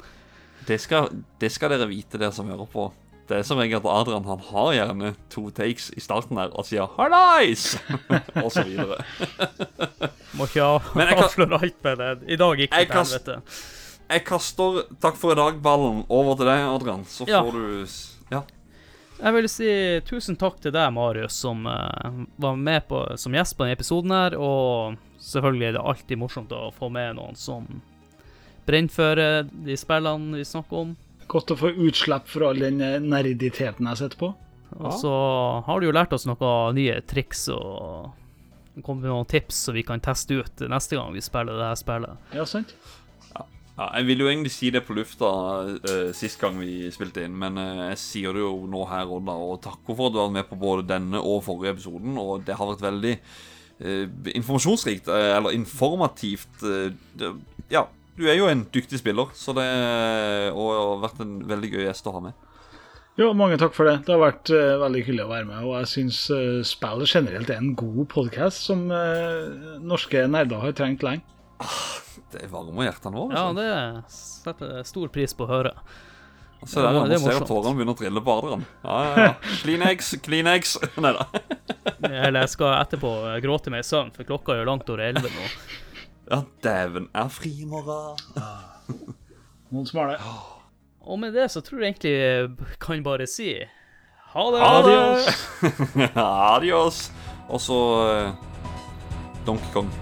Det 0.68 0.78
skal, 0.82 1.10
det 1.42 1.50
skal 1.54 1.72
dere 1.76 1.88
vite, 1.90 2.18
dere 2.22 2.34
som 2.36 2.50
hører 2.52 2.68
på. 2.72 2.88
Det 3.26 3.40
er 3.40 3.46
som 3.48 3.58
regel 3.58 3.80
at 3.80 3.88
Adrian 3.90 4.28
han 4.30 4.42
har 4.52 4.74
gjerne 4.76 5.14
to 5.34 5.48
takes 5.50 5.88
i 5.98 6.02
starten 6.04 6.38
her 6.38 6.52
og 6.54 6.66
sier 6.68 6.86
'hallais!' 6.86 7.78
og 8.44 8.52
så 8.54 8.64
videre. 8.64 9.02
Må 10.38 10.46
ikke 10.46 10.62
avsløre 10.62 11.62
alt 11.62 11.80
med 11.84 11.98
det. 11.98 12.12
I 12.28 12.38
dag 12.38 12.58
gikk 12.60 12.76
det 12.76 12.88
til 12.92 13.00
helvete. 13.00 13.40
Jeg 14.10 14.26
kaster 14.26 14.84
'takk 15.02 15.18
for 15.18 15.34
i 15.34 15.40
dag'-ballen 15.40 16.06
over 16.10 16.36
til 16.36 16.46
deg, 16.46 16.68
Adrian. 16.70 17.06
Så 17.06 17.26
Ja. 17.28 17.42
får 17.42 17.52
du 17.52 17.88
Ja. 18.32 18.42
Jeg 19.24 19.34
vil 19.34 19.50
si 19.50 20.00
tusen 20.06 20.36
takk 20.36 20.60
til 20.62 20.72
deg, 20.72 20.94
Marius, 20.94 21.34
som 21.34 21.66
uh, 21.66 22.26
var 22.38 22.56
med 22.56 22.88
på, 22.88 23.18
som 23.18 23.32
gjest 23.34 23.58
på 23.58 23.64
denne 23.64 23.78
episoden 23.78 24.12
her. 24.12 24.36
Og 24.38 24.98
selvfølgelig 25.20 25.68
er 25.68 25.72
det 25.72 25.82
alltid 25.82 26.18
morsomt 26.18 26.52
å 26.52 26.72
få 26.74 26.92
med 26.92 27.16
noen 27.16 27.36
som 27.36 27.82
brenner 28.68 28.90
for 28.90 29.18
eh, 29.22 29.44
de 29.66 29.78
spillene 29.78 30.36
vi 30.38 30.44
snakker 30.44 30.78
om. 30.78 30.96
Godt 31.32 31.54
å 31.56 31.58
få 31.58 31.72
utslipp 31.88 32.28
for 32.30 32.50
all 32.50 32.60
den 32.62 32.82
eh, 32.84 33.00
nerditeten 33.02 33.90
jeg 33.92 34.02
sitter 34.04 34.22
på. 34.22 34.34
Og 34.76 34.92
så 35.00 35.14
har 35.66 35.80
du 35.80 35.88
jo 35.88 35.96
lært 35.96 36.14
oss 36.16 36.26
noen 36.28 36.76
nye 36.76 37.00
triks 37.08 37.48
og 37.54 38.12
kommet 38.84 39.06
med 39.06 39.14
noen 39.14 39.30
tips 39.30 39.66
som 39.68 39.78
vi 39.78 39.86
kan 39.88 40.04
teste 40.04 40.42
ut 40.42 40.64
neste 40.68 40.98
gang 40.98 41.14
vi 41.16 41.24
spiller 41.24 41.56
det 41.56 41.70
her 41.70 41.80
spillet. 41.80 42.32
Ja, 42.36 42.46
sant? 42.50 42.76
Ja, 43.76 43.90
jeg 43.98 44.06
ville 44.08 44.24
jo 44.24 44.30
egentlig 44.32 44.54
si 44.56 44.70
det 44.72 44.86
på 44.88 44.96
lufta 44.96 45.30
uh, 45.68 46.12
sist 46.16 46.40
gang 46.40 46.56
vi 46.62 46.88
spilte 46.96 47.26
inn, 47.28 47.34
men 47.36 47.60
uh, 47.60 47.90
jeg 47.90 48.00
sier 48.00 48.36
det 48.36 48.44
jo 48.44 48.70
nå 48.72 48.86
her 48.88 49.12
og 49.12 49.26
da, 49.28 49.36
og 49.36 49.60
takker 49.66 49.98
for 49.98 50.08
at 50.08 50.16
du 50.16 50.22
har 50.22 50.30
vært 50.30 50.38
med 50.38 50.48
på 50.48 50.60
både 50.62 50.88
denne 50.88 51.20
og 51.20 51.42
forrige 51.44 51.76
episoden, 51.76 52.16
og 52.22 52.46
det 52.48 52.56
har 52.56 52.72
vært 52.72 52.86
veldig 52.86 53.12
uh, 53.20 54.06
informasjonsrikt, 54.32 55.12
eller 55.12 55.58
informativt. 55.58 56.64
ja, 57.72 57.84
du 58.16 58.26
er 58.30 58.38
jo 58.40 58.50
en 58.50 58.66
dyktig 58.74 59.00
spiller, 59.02 59.32
så 59.36 59.56
det 59.58 59.68
og 60.56 60.72
har 60.72 61.02
vært 61.04 61.24
en 61.26 61.40
veldig 61.50 61.72
gøy 61.76 61.86
gjest 61.86 62.08
å 62.10 62.16
ha 62.16 62.24
med. 62.30 62.46
Jo, 63.16 63.30
mange 63.32 63.56
takk 63.56 63.72
for 63.72 63.88
det. 63.88 64.02
Det 64.04 64.12
har 64.12 64.20
vært 64.20 64.50
uh, 64.52 64.76
veldig 64.82 65.02
hyggelig 65.06 65.24
å 65.24 65.30
være 65.30 65.48
med. 65.48 65.60
Og 65.64 65.78
jeg 65.78 65.92
syns 65.94 66.18
uh, 66.36 66.60
spillet 66.68 67.14
generelt 67.16 67.52
er 67.52 67.62
en 67.62 67.76
god 67.80 68.02
podkast 68.12 68.68
som 68.68 68.90
uh, 68.92 69.78
norske 69.80 70.26
nerder 70.28 70.60
har 70.60 70.76
trengt 70.76 71.06
lenge. 71.06 71.24
Det 72.36 72.50
varmer 72.52 72.90
hjertet 72.90 73.14
nå. 73.16 73.30
Ja, 73.32 73.46
altså. 73.48 73.62
det 73.62 74.18
setter 74.18 74.74
jeg 74.82 74.90
stor 74.90 75.14
pris 75.16 75.36
på 75.38 75.48
å 75.48 75.52
høre. 75.54 75.72
Se 76.66 76.82
der, 76.82 76.98
det 77.08 77.16
er 77.16 77.22
ser 77.22 77.36
jeg 77.36 77.44
at 77.44 77.48
tårene 77.48 77.78
begynner 77.78 77.96
å 77.96 78.00
trille 78.00 78.26
på 78.26 78.36
Adrian. 78.36 78.68
Ja, 78.84 78.98
ja, 79.06 79.26
ja. 79.30 79.56
Kleenex, 79.62 80.12
Kleenex. 80.26 80.76
Nei 81.06 81.14
da. 81.16 81.28
Eller 82.10 82.42
jeg 82.42 82.52
skal 82.58 82.76
etterpå 82.82 83.16
gråte 83.46 83.72
meg 83.72 83.86
i 83.86 83.88
søvn, 83.88 84.12
for 84.16 84.28
klokka 84.28 84.56
er 84.56 84.64
jo 84.64 84.70
langt 84.74 84.92
over 84.92 85.06
elleve 85.08 85.32
nå. 85.32 85.50
Ja, 86.32 86.42
dæven 86.64 87.10
er 87.14 87.28
frimorgen. 87.30 88.18
Noen 89.70 89.86
smale. 89.88 90.18
Og 91.06 91.20
med 91.22 91.36
det 91.38 91.52
så 91.54 91.62
tror 91.62 91.84
jeg 91.84 91.94
egentlig 91.94 92.12
jeg 92.12 92.50
kan 92.82 93.04
bare 93.06 93.28
si 93.30 93.54
ha 94.34 94.46
det. 94.52 94.62
Adios. 94.62 95.24
Adios. 96.56 97.12
Og 97.50 97.62
så 97.62 97.74
uh, 97.74 98.34
Donkey 99.46 99.74
Kong, 99.74 99.94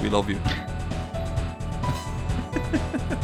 we 0.00 0.08
love 0.08 0.30
you. 0.30 0.38